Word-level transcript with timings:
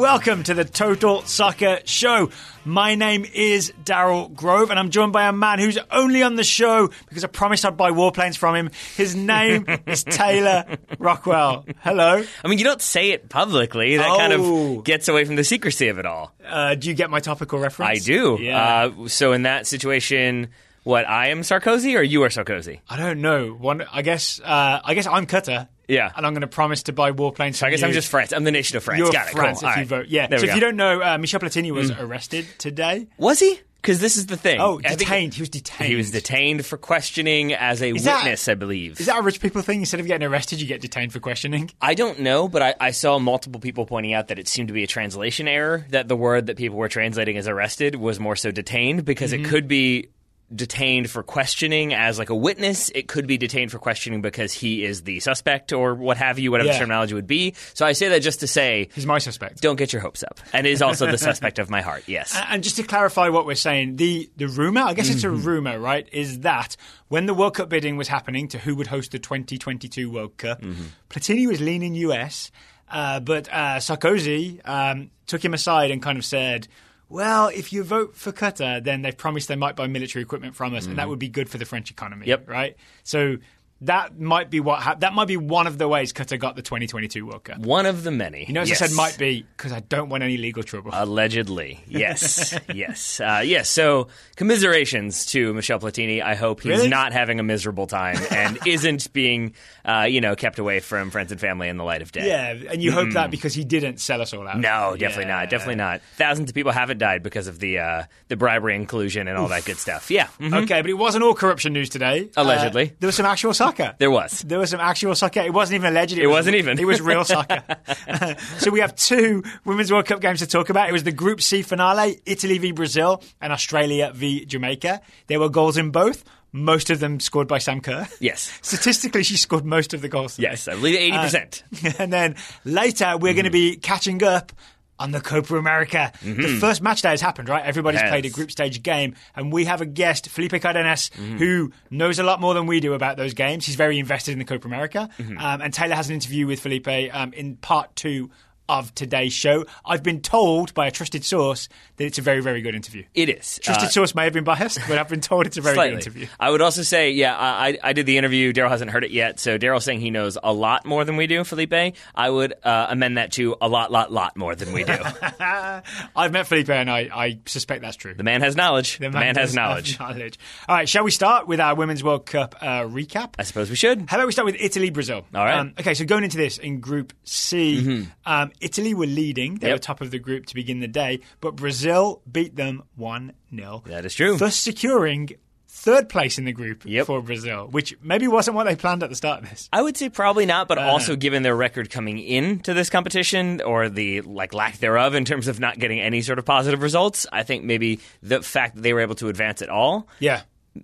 and 0.00 0.02
welcome 0.02 0.42
to 0.44 0.54
the 0.54 0.64
Total 0.64 1.20
Soccer 1.22 1.80
Show. 1.84 2.30
My 2.64 2.94
name 2.94 3.26
is 3.34 3.70
Daryl 3.84 4.32
Grove, 4.32 4.70
and 4.70 4.78
I'm 4.78 4.88
joined 4.90 5.12
by 5.12 5.28
a 5.28 5.32
man 5.32 5.58
who's 5.58 5.76
only 5.90 6.22
on 6.22 6.36
the 6.36 6.42
show 6.44 6.88
because 7.08 7.22
I 7.22 7.26
promised 7.26 7.66
I'd 7.66 7.76
buy 7.76 7.90
warplanes 7.90 8.38
from 8.38 8.54
him. 8.56 8.70
His 8.96 9.14
name 9.14 9.66
is 9.86 10.02
Taylor 10.04 10.64
Rockwell. 10.98 11.66
Hello. 11.80 12.24
I 12.44 12.48
mean, 12.48 12.58
you 12.58 12.64
don't 12.64 12.80
say 12.80 13.10
it 13.10 13.28
publicly. 13.28 13.98
That 13.98 14.16
kind 14.16 14.32
Oh. 14.32 14.78
of 14.78 14.84
gets 14.84 15.08
away 15.08 15.24
from 15.26 15.36
the 15.36 15.44
secrecy 15.44 15.88
of 15.88 15.98
it 15.98 16.06
all. 16.06 16.32
Uh, 16.46 16.76
do 16.76 16.88
you 16.88 16.94
get 16.94 17.10
my 17.10 17.20
topical 17.20 17.58
reference? 17.58 18.00
I 18.00 18.04
do. 18.04 18.38
Yeah. 18.40 18.90
Uh, 18.96 19.08
so 19.08 19.32
in 19.32 19.42
that 19.42 19.66
situation, 19.66 20.48
what 20.82 21.06
I 21.06 21.28
am 21.28 21.42
Sarkozy 21.42 21.94
or 21.98 22.02
you 22.02 22.22
are 22.22 22.28
Sarkozy? 22.30 22.80
I 22.88 22.96
don't 22.96 23.20
know. 23.20 23.50
One, 23.52 23.84
I 23.92 24.00
guess. 24.02 24.40
Uh, 24.42 24.80
I 24.82 24.94
guess 24.94 25.06
I'm 25.06 25.26
Qatar. 25.26 25.68
Yeah. 25.90 26.10
and 26.16 26.26
I'm 26.26 26.32
going 26.32 26.40
to 26.42 26.46
promise 26.46 26.84
to 26.84 26.92
buy 26.92 27.12
warplanes. 27.12 27.56
So 27.56 27.66
I 27.66 27.70
guess 27.70 27.82
I'm 27.82 27.92
just 27.92 28.08
France. 28.08 28.32
I'm 28.32 28.44
the 28.44 28.50
nation 28.52 28.76
of 28.76 28.84
France. 28.84 28.98
You're 28.98 29.12
Got 29.12 29.28
it. 29.28 29.32
France 29.32 29.60
cool. 29.60 29.68
if 29.68 29.76
All 29.76 29.82
you 29.82 29.88
right. 29.88 29.88
vote. 29.88 30.06
Yeah. 30.08 30.26
There 30.28 30.38
so 30.38 30.44
if 30.44 30.48
go. 30.50 30.52
Mm. 30.52 30.54
you 30.56 30.60
don't 30.60 30.76
know, 30.76 31.02
uh, 31.02 31.18
Michel 31.18 31.40
Platini 31.40 31.70
was 31.72 31.90
arrested 31.90 32.46
today. 32.58 33.08
was 33.18 33.40
he? 33.40 33.60
Because 33.82 33.98
this 33.98 34.18
is 34.18 34.26
the 34.26 34.36
thing. 34.36 34.60
Oh, 34.60 34.78
I 34.84 34.94
detained. 34.94 35.32
He 35.32 35.40
was 35.40 35.48
detained. 35.48 35.88
He 35.88 35.96
was 35.96 36.10
detained 36.10 36.66
for 36.66 36.76
questioning 36.76 37.54
as 37.54 37.80
a 37.82 37.92
that- 37.92 38.24
witness, 38.24 38.46
I 38.46 38.52
believe. 38.54 39.00
Is 39.00 39.06
that 39.06 39.18
a 39.18 39.22
rich 39.22 39.40
people 39.40 39.62
thing? 39.62 39.80
Instead 39.80 40.00
of 40.00 40.06
getting 40.06 40.26
arrested, 40.28 40.60
you 40.60 40.66
get 40.66 40.82
detained 40.82 41.14
for 41.14 41.18
questioning. 41.20 41.70
I 41.80 41.94
don't 41.94 42.20
know, 42.20 42.46
but 42.46 42.60
I, 42.60 42.74
I 42.78 42.90
saw 42.90 43.18
multiple 43.18 43.58
people 43.58 43.86
pointing 43.86 44.12
out 44.12 44.28
that 44.28 44.38
it 44.38 44.48
seemed 44.48 44.68
to 44.68 44.74
be 44.74 44.84
a 44.84 44.86
translation 44.86 45.48
error. 45.48 45.86
That 45.88 46.08
the 46.08 46.16
word 46.16 46.48
that 46.48 46.58
people 46.58 46.76
were 46.76 46.90
translating 46.90 47.38
as 47.38 47.48
arrested 47.48 47.94
was 47.96 48.20
more 48.20 48.36
so 48.36 48.50
detained 48.50 49.06
because 49.06 49.32
Mm-hmm. 49.32 49.46
it 49.46 49.48
could 49.48 49.66
be 49.66 50.08
detained 50.54 51.08
for 51.08 51.22
questioning 51.22 51.94
as 51.94 52.18
like 52.18 52.30
a 52.30 52.34
witness. 52.34 52.88
It 52.94 53.06
could 53.08 53.26
be 53.26 53.38
detained 53.38 53.70
for 53.70 53.78
questioning 53.78 54.20
because 54.20 54.52
he 54.52 54.84
is 54.84 55.02
the 55.02 55.20
suspect 55.20 55.72
or 55.72 55.94
what 55.94 56.16
have 56.16 56.38
you, 56.38 56.50
whatever 56.50 56.66
Yeah. 56.68 56.72
the 56.74 56.78
terminology 56.80 57.14
would 57.14 57.26
be. 57.28 57.54
So 57.74 57.86
I 57.86 57.92
say 57.92 58.08
that 58.08 58.20
just 58.22 58.40
to 58.40 58.46
say, 58.46 58.88
He's 58.94 59.06
my 59.06 59.18
suspect. 59.18 59.60
don't 59.62 59.76
get 59.76 59.92
your 59.92 60.02
hopes 60.02 60.22
up. 60.24 60.40
And 60.52 60.66
is 60.66 60.82
also 60.82 61.06
the 61.10 61.18
suspect 61.30 61.58
of 61.58 61.70
my 61.70 61.82
heart. 61.82 62.04
Yes. 62.06 62.36
And 62.48 62.62
just 62.64 62.76
to 62.76 62.82
clarify 62.82 63.28
what 63.28 63.46
we're 63.46 63.54
saying, 63.54 63.96
the, 63.96 64.28
the 64.36 64.48
rumor, 64.48 64.80
I 64.82 64.94
guess 64.94 65.08
it's 65.08 65.24
Mm-hmm. 65.24 65.34
a 65.34 65.38
rumor, 65.52 65.78
right, 65.78 66.08
is 66.12 66.40
that 66.40 66.76
when 67.08 67.26
the 67.26 67.34
World 67.34 67.54
Cup 67.54 67.68
bidding 67.68 67.96
was 67.96 68.08
happening 68.08 68.48
to 68.48 68.58
who 68.58 68.74
would 68.76 68.86
host 68.88 69.12
the 69.12 69.18
2022 69.18 70.10
World 70.10 70.36
Cup, 70.36 70.60
Mm-hmm. 70.62 70.82
Platini 71.10 71.46
was 71.46 71.60
leaning 71.60 71.94
US, 71.94 72.50
uh, 72.90 73.20
but 73.20 73.48
uh, 73.52 73.76
Sarkozy 73.78 74.60
um, 74.68 75.10
took 75.26 75.44
him 75.44 75.54
aside 75.54 75.90
and 75.90 76.02
kind 76.02 76.18
of 76.18 76.24
said, 76.24 76.66
well, 77.10 77.48
if 77.48 77.72
you 77.72 77.82
vote 77.82 78.16
for 78.16 78.32
Qatar, 78.32 78.82
then 78.82 79.02
they've 79.02 79.16
promised 79.16 79.48
they 79.48 79.56
might 79.56 79.76
buy 79.76 79.88
military 79.88 80.22
equipment 80.22 80.54
from 80.54 80.74
us, 80.74 80.86
and 80.86 80.96
that 80.98 81.08
would 81.08 81.18
be 81.18 81.28
good 81.28 81.48
for 81.48 81.58
the 81.58 81.64
French 81.64 81.90
economy. 81.90 82.22
Mm-hmm. 82.22 82.30
Yep. 82.30 82.48
Right? 82.48 82.76
So 83.02 83.36
that 83.82 84.18
might 84.20 84.50
be 84.50 84.60
what 84.60 84.82
hap- 84.82 85.00
that 85.00 85.12
might 85.14 85.28
be 85.28 85.36
one 85.36 85.66
of 85.66 85.78
the 85.78 85.88
ways 85.88 86.12
Qatar 86.12 86.38
got 86.38 86.54
the 86.56 86.62
2022 86.62 87.24
World 87.26 87.44
Cup. 87.44 87.58
One 87.58 87.86
of 87.86 88.02
the 88.04 88.10
many. 88.10 88.44
You 88.46 88.52
notice 88.52 88.68
yes. 88.70 88.82
I 88.82 88.86
said 88.86 88.96
might 88.96 89.16
be 89.18 89.46
because 89.56 89.72
I 89.72 89.80
don't 89.80 90.08
want 90.08 90.22
any 90.22 90.36
legal 90.36 90.62
trouble. 90.62 90.90
Allegedly, 90.92 91.82
yes, 91.88 92.58
yes, 92.74 93.20
uh, 93.20 93.42
yes. 93.44 93.68
So, 93.70 94.08
commiserations 94.36 95.26
to 95.26 95.54
Michel 95.54 95.78
Platini. 95.78 96.22
I 96.22 96.34
hope 96.34 96.60
he's 96.62 96.70
Really? 96.70 96.88
not 96.88 97.12
having 97.12 97.38
a 97.38 97.42
miserable 97.42 97.86
time 97.86 98.16
and 98.30 98.58
isn't 98.66 99.12
being, 99.12 99.54
uh, 99.84 100.06
you 100.10 100.20
know, 100.20 100.34
kept 100.34 100.58
away 100.58 100.80
from 100.80 101.10
friends 101.10 101.30
and 101.30 101.40
family 101.40 101.68
in 101.68 101.76
the 101.76 101.84
light 101.84 102.02
of 102.02 102.10
day. 102.12 102.26
Yeah, 102.26 102.72
and 102.72 102.82
you 102.82 102.90
hope 102.92 103.12
that 103.12 103.30
because 103.30 103.54
he 103.54 103.64
didn't 103.64 104.00
sell 104.00 104.20
us 104.20 104.34
all 104.34 104.46
out. 104.46 104.58
No, 104.58 104.96
definitely 104.98 105.24
Yeah. 105.30 105.40
not. 105.40 105.50
Definitely 105.50 105.76
not. 105.76 106.00
Thousands 106.16 106.50
of 106.50 106.54
people 106.54 106.72
haven't 106.72 106.98
died 106.98 107.22
because 107.22 107.46
of 107.46 107.58
the 107.60 107.78
uh, 107.78 108.04
the 108.28 108.36
bribery 108.36 108.74
and 108.76 108.88
collusion 108.88 109.28
and 109.28 109.38
all 109.38 109.48
that 109.48 109.64
good 109.64 109.76
stuff. 109.78 110.10
Yeah, 110.10 110.26
mhm. 110.38 110.64
Okay, 110.64 110.80
but 110.80 110.90
it 110.90 110.94
wasn't 110.94 111.24
all 111.24 111.34
corruption 111.34 111.72
news 111.72 111.88
today. 111.88 112.28
Allegedly. 112.36 112.90
Uh, 112.90 112.94
there 112.98 113.06
was 113.08 113.14
some 113.16 113.26
actual 113.26 113.54
soccer. 113.70 113.94
there 113.98 114.10
was. 114.10 114.40
There 114.42 114.58
was 114.58 114.70
some 114.70 114.80
actual 114.80 115.14
soccer. 115.14 115.40
It 115.40 115.52
wasn't 115.52 115.76
even 115.76 115.90
alleged. 115.92 116.12
It, 116.12 116.22
It 116.22 116.26
was, 116.26 116.34
wasn't 116.34 116.56
even. 116.56 116.78
It 116.78 116.84
was 116.84 117.00
real 117.00 117.24
soccer. 117.24 117.62
so 118.58 118.70
we 118.70 118.80
have 118.80 118.94
two 118.96 119.42
Women's 119.64 119.92
World 119.92 120.06
Cup 120.06 120.20
games 120.20 120.40
to 120.40 120.46
talk 120.46 120.70
about. 120.70 120.88
It 120.88 120.92
was 120.92 121.04
the 121.04 121.12
Group 121.12 121.40
C 121.40 121.62
finale, 121.62 122.20
Italy 122.26 122.58
v 122.58 122.72
Brazil 122.72 123.22
and 123.40 123.52
Australia 123.52 124.12
v 124.14 124.44
Jamaica. 124.44 125.00
There 125.26 125.40
were 125.40 125.48
goals 125.48 125.76
in 125.76 125.90
both. 125.90 126.24
Most 126.52 126.90
of 126.90 126.98
them 126.98 127.20
scored 127.20 127.46
by 127.46 127.58
Sam 127.58 127.80
Kerr. 127.80 128.08
Yes. 128.18 128.50
Statistically, 128.62 129.22
she 129.22 129.36
scored 129.36 129.64
most 129.64 129.94
of 129.94 130.00
the 130.00 130.08
goals. 130.08 130.36
Yes, 130.36 130.66
I 130.66 130.74
believe 130.74 130.96
eighty 130.96 131.16
percent. 131.16 131.62
Uh, 131.84 131.92
and 132.00 132.12
then 132.12 132.34
later 132.64 133.16
we're 133.16 133.34
going 133.34 133.44
to 133.44 133.50
be 133.52 133.76
catching 133.76 134.24
up 134.24 134.50
on 135.00 135.10
the 135.10 135.20
Copa 135.20 135.56
America. 135.56 136.12
The 136.22 136.58
first 136.60 136.80
match 136.82 137.02
day 137.02 137.08
has 137.10 137.20
happened, 137.20 137.48
right? 137.48 137.64
Everybody's 137.64 138.00
Yes. 138.02 138.10
played 138.10 138.26
a 138.26 138.30
group 138.30 138.50
stage 138.52 138.82
game, 138.84 139.14
and 139.34 139.52
we 139.52 139.64
have 139.64 139.80
a 139.80 139.86
guest, 139.86 140.28
Felipe 140.28 140.60
Cardenas, 140.62 141.10
who 141.38 141.72
knows 141.90 142.20
a 142.20 142.22
lot 142.22 142.40
more 142.40 142.54
than 142.54 142.66
we 142.66 142.78
do 142.78 142.92
about 142.94 143.16
those 143.16 143.34
games. 143.34 143.66
He's 143.66 143.74
very 143.76 143.98
invested 143.98 144.32
in 144.32 144.38
the 144.38 144.44
Copa 144.44 144.68
America, 144.68 145.08
um, 145.18 145.60
and 145.60 145.74
Taylor 145.74 145.96
has 145.96 146.08
an 146.08 146.14
interview 146.14 146.46
with 146.46 146.60
Felipe 146.60 146.86
um, 147.12 147.32
in 147.32 147.56
part 147.56 147.96
two. 147.96 148.30
Of 148.70 148.94
today's 148.94 149.32
show, 149.32 149.64
I've 149.84 150.04
been 150.04 150.20
told 150.20 150.74
by 150.74 150.86
a 150.86 150.90
trusted 150.92 151.24
source 151.24 151.68
that 151.96 152.04
it's 152.04 152.18
a 152.18 152.22
very, 152.22 152.40
very 152.40 152.62
good 152.62 152.76
interview. 152.76 153.02
It 153.14 153.28
is. 153.28 153.58
Trusted 153.60 153.88
Uh, 153.88 153.90
source 153.90 154.14
may 154.14 154.22
have 154.24 154.32
been 154.32 154.44
biased, 154.44 154.78
but 154.86 154.96
I've 154.96 155.08
been 155.08 155.20
told 155.20 155.46
it's 155.48 155.56
a 155.56 155.60
very 155.60 155.74
Slightly. 155.74 155.96
good 155.96 156.02
interview. 156.06 156.26
I 156.38 156.50
would 156.50 156.60
also 156.62 156.82
say, 156.82 157.10
yeah, 157.10 157.36
I, 157.36 157.68
I 157.70 157.78
I 157.82 157.92
did 157.94 158.06
the 158.06 158.16
interview. 158.16 158.52
Daryl 158.52 158.68
hasn't 158.68 158.92
heard 158.92 159.02
it 159.02 159.10
yet, 159.10 159.40
so 159.40 159.58
Daryl's 159.58 159.82
saying 159.84 160.00
he 160.00 160.10
knows 160.12 160.38
a 160.40 160.52
lot 160.52 160.86
more 160.86 161.04
than 161.04 161.16
we 161.16 161.26
do. 161.26 161.42
Felipe, 161.42 161.96
I 162.14 162.30
would 162.30 162.54
uh, 162.62 162.86
amend 162.90 163.18
that 163.18 163.32
to 163.32 163.56
a 163.60 163.66
lot, 163.68 163.90
lot, 163.90 164.12
lot 164.12 164.36
more 164.36 164.54
than 164.54 164.72
we 164.72 164.84
do. 164.84 164.94
I've 165.40 166.32
met 166.32 166.46
Felipe, 166.46 166.70
and 166.70 166.88
I, 166.88 167.10
I 167.12 167.38
suspect 167.46 167.82
that's 167.82 167.96
true. 167.96 168.14
the 168.14 168.22
man 168.22 168.40
has 168.42 168.54
knowledge. 168.56 168.98
The, 168.98 169.10
man, 169.10 169.34
has 169.36 169.52
knowledge. 169.54 169.98
knowledge. 169.98 170.38
All 170.68 170.76
right, 170.76 170.88
shall 170.88 171.02
we 171.02 171.10
start 171.10 171.48
with 171.48 171.58
our 171.60 171.74
Women's 171.74 172.04
World 172.04 172.24
Cup 172.26 172.54
uh, 172.60 172.82
recap? 172.84 173.34
I 173.38 173.42
suppose 173.42 173.68
we 173.68 173.76
should. 173.76 174.08
How 174.08 174.16
about 174.16 174.26
we 174.26 174.32
start 174.32 174.46
with 174.46 174.56
Italy, 174.60 174.90
Brazil? 174.90 175.24
All 175.34 175.44
right. 175.44 175.58
Um, 175.58 175.74
okay, 175.80 175.94
so 175.94 176.04
going 176.04 176.22
into 176.24 176.36
this 176.36 176.56
in 176.58 176.78
Group 176.80 177.12
C, 177.24 178.06
um, 178.26 178.52
Italy 178.60 178.94
were 178.94 179.06
leading. 179.06 179.54
They 179.54 179.58
Mm-hmm. 179.58 179.66
Yep. 179.66 179.74
were 179.74 179.78
top 179.78 180.00
of 180.00 180.10
the 180.10 180.18
group 180.18 180.46
to 180.46 180.54
begin 180.54 180.80
the 180.80 180.88
day, 180.88 181.20
but 181.40 181.56
Brazil 181.56 182.22
beat 182.30 182.56
them 182.56 182.82
1 182.96 183.32
0. 183.54 183.82
That 183.86 184.04
is 184.04 184.14
true. 184.14 184.36
Thus 184.36 184.56
securing 184.56 185.30
third 185.72 186.08
place 186.08 186.36
in 186.36 186.44
the 186.44 186.52
group 186.52 186.82
Yep. 186.84 187.06
for 187.06 187.22
Brazil, 187.22 187.68
which 187.70 187.96
maybe 188.02 188.26
wasn't 188.26 188.56
what 188.56 188.64
they 188.64 188.74
planned 188.76 189.02
at 189.04 189.08
the 189.08 189.14
start 189.16 189.42
of 189.44 189.48
this. 189.50 189.68
I 189.72 189.80
would 189.80 189.96
say 189.96 190.08
probably 190.08 190.44
not, 190.44 190.66
but 190.68 190.78
Uh-huh. 190.78 190.90
also 190.90 191.14
given 191.16 191.42
their 191.44 191.54
record 191.56 191.90
coming 191.90 192.18
into 192.18 192.74
this 192.74 192.90
competition 192.90 193.60
or 193.62 193.88
the 193.88 194.20
like 194.22 194.52
lack 194.52 194.78
thereof 194.78 195.14
in 195.14 195.24
terms 195.24 195.46
of 195.48 195.60
not 195.60 195.78
getting 195.78 196.00
any 196.00 196.22
sort 196.22 196.38
of 196.40 196.44
positive 196.44 196.82
results, 196.82 197.26
I 197.32 197.44
think 197.44 197.64
maybe 197.64 198.00
the 198.22 198.42
fact 198.42 198.74
that 198.74 198.82
they 198.82 198.92
were 198.92 199.00
able 199.00 199.14
to 199.16 199.28
advance 199.28 199.62
at 199.62 199.68
all, 199.70 200.08
Yeah. 200.18 200.42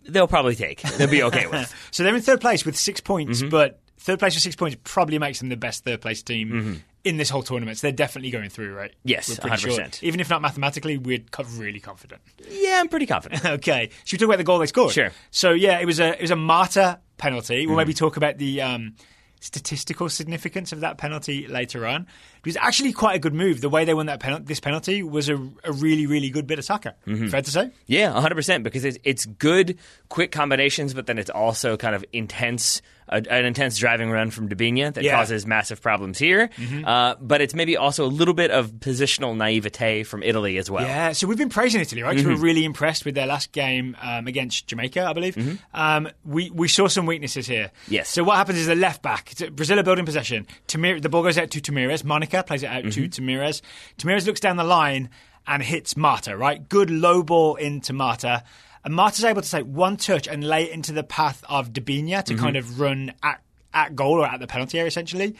they'll 0.08 0.28
probably 0.28 0.54
take. 0.54 0.80
They'll 0.82 1.10
be 1.10 1.24
okay 1.24 1.46
with. 1.50 1.74
So 1.90 2.04
they're 2.04 2.14
in 2.14 2.22
third 2.22 2.40
place 2.40 2.64
with 2.64 2.76
six 2.76 3.00
points, 3.00 3.40
Mm-hmm. 3.40 3.48
but 3.50 3.80
third 3.98 4.20
place 4.20 4.34
with 4.36 4.42
six 4.44 4.54
points 4.54 4.76
probably 4.84 5.18
makes 5.18 5.40
them 5.40 5.48
the 5.48 5.56
best 5.56 5.84
third 5.84 6.00
place 6.00 6.22
team 6.22 6.82
in 7.06 7.16
this 7.16 7.30
whole 7.30 7.42
tournament. 7.42 7.78
So 7.78 7.86
they're 7.86 7.92
definitely 7.92 8.30
going 8.30 8.50
through, 8.50 8.74
right? 8.74 8.92
Yes, 9.04 9.28
We're 9.28 9.36
pretty 9.48 9.68
100%. 9.68 10.02
Even 10.02 10.20
if 10.20 10.28
not 10.28 10.42
mathematically, 10.42 10.98
we're 10.98 11.20
co- 11.30 11.44
really 11.56 11.80
confident. 11.80 12.20
Yeah, 12.50 12.80
I'm 12.80 12.88
pretty 12.88 13.06
confident. 13.06 13.44
okay, 13.46 13.90
should 14.04 14.20
we 14.20 14.26
talk 14.26 14.28
about 14.34 14.38
the 14.38 14.44
goal 14.44 14.58
they 14.58 14.66
scored? 14.66 14.92
Sure. 14.92 15.12
So 15.30 15.52
yeah, 15.52 15.78
it 15.78 15.86
was 15.86 16.00
a 16.00 16.14
it 16.14 16.20
was 16.22 16.32
a 16.32 16.36
Marta 16.36 16.98
penalty. 17.16 17.66
We'll 17.66 17.76
maybe 17.76 17.94
talk 17.94 18.16
about 18.16 18.38
the. 18.38 18.60
Um, 18.60 18.96
Statistical 19.38 20.08
significance 20.08 20.72
of 20.72 20.80
that 20.80 20.96
penalty 20.96 21.46
later 21.46 21.86
on. 21.86 22.02
It 22.38 22.46
was 22.46 22.56
actually 22.56 22.92
quite 22.94 23.16
a 23.16 23.18
good 23.18 23.34
move. 23.34 23.60
The 23.60 23.68
way 23.68 23.84
they 23.84 23.92
won 23.92 24.06
that 24.06 24.18
penalty, 24.18 24.46
this 24.46 24.60
penalty 24.60 25.02
was 25.02 25.28
a, 25.28 25.36
a 25.62 25.72
really, 25.72 26.06
really 26.06 26.30
good 26.30 26.46
bit 26.46 26.58
of 26.58 26.64
soccer. 26.64 26.94
Mm-hmm. 27.06 27.28
Fair 27.28 27.42
to 27.42 27.50
say. 27.50 27.70
Yeah, 27.86 28.12
100% 28.12 28.62
because 28.62 28.86
it's, 28.86 28.98
it's 29.04 29.26
good, 29.26 29.78
quick 30.08 30.32
combinations, 30.32 30.94
but 30.94 31.06
then 31.06 31.18
it's 31.18 31.28
also 31.28 31.76
kind 31.76 31.94
of 31.94 32.02
intense, 32.14 32.80
a, 33.08 33.16
an 33.30 33.44
intense 33.44 33.78
driving 33.78 34.10
run 34.10 34.30
from 34.30 34.48
Debinha 34.48 34.92
that 34.94 35.04
Yeah. 35.04 35.12
Mm-hmm. 35.12 35.20
causes 35.20 35.46
massive 35.46 35.80
problems 35.80 36.18
here. 36.18 36.50
Uh, 36.84 37.14
but 37.20 37.40
it's 37.40 37.54
maybe 37.54 37.76
also 37.76 38.04
a 38.04 38.08
little 38.08 38.34
bit 38.34 38.50
of 38.50 38.70
positional 38.72 39.36
naivete 39.36 40.02
from 40.04 40.22
Italy 40.22 40.58
as 40.58 40.70
well. 40.70 40.84
Yeah, 40.86 41.12
so 41.12 41.26
we've 41.26 41.38
been 41.38 41.48
praising 41.48 41.80
Italy, 41.80 42.02
right? 42.02 42.16
Mm-hmm. 42.16 42.28
We 42.28 42.34
were 42.34 42.40
really 42.40 42.64
impressed 42.64 43.04
with 43.04 43.14
their 43.14 43.26
last 43.26 43.52
game 43.52 43.96
um, 44.00 44.26
against 44.26 44.66
Jamaica, 44.66 45.04
I 45.04 45.12
believe. 45.12 45.60
Um, 45.74 46.08
we 46.24 46.50
we 46.50 46.68
saw 46.68 46.88
some 46.88 47.06
weaknesses 47.06 47.46
here. 47.46 47.66
Mm-hmm. 47.84 47.92
Yes. 47.94 48.08
So 48.08 48.24
what 48.24 48.36
happens 48.36 48.58
is 48.58 48.66
the 48.66 48.74
left 48.74 49.02
back, 49.02 49.32
Brazil 49.52 49.78
are 49.78 49.82
building 49.82 50.04
possession. 50.06 50.46
Tamir, 50.68 51.00
the 51.00 51.08
ball 51.08 51.22
goes 51.22 51.38
out 51.38 51.50
to 51.50 51.60
Tamires. 51.60 52.04
Monica 52.04 52.42
plays 52.42 52.62
it 52.62 52.66
out 52.66 52.84
Mm-hmm. 52.84 53.08
to 53.08 53.22
Tamires. 53.22 53.62
Tamires 53.98 54.26
looks 54.26 54.40
down 54.40 54.56
the 54.56 54.64
line 54.64 55.08
and 55.46 55.62
hits 55.62 55.96
Marta. 55.96 56.36
Right, 56.36 56.68
good 56.68 56.90
low 56.90 57.22
ball 57.22 57.54
into 57.56 57.92
Marta. 57.92 58.42
And 58.86 58.94
Marta's 58.94 59.24
able 59.24 59.42
to 59.42 59.50
take 59.50 59.66
one 59.66 59.96
touch 59.98 60.26
and 60.28 60.42
lay 60.44 60.64
it 60.64 60.70
into 60.70 60.92
the 60.92 61.02
path 61.02 61.42
of 61.48 61.72
Debinha 61.72 62.06
Mm-hmm. 62.22 62.34
to 62.36 62.40
kind 62.40 62.56
of 62.56 62.80
run 62.80 63.12
at, 63.22 63.42
at 63.74 63.94
goal 63.96 64.20
or 64.20 64.26
at 64.26 64.40
the 64.40 64.46
penalty 64.46 64.78
area, 64.78 64.86
essentially. 64.88 65.34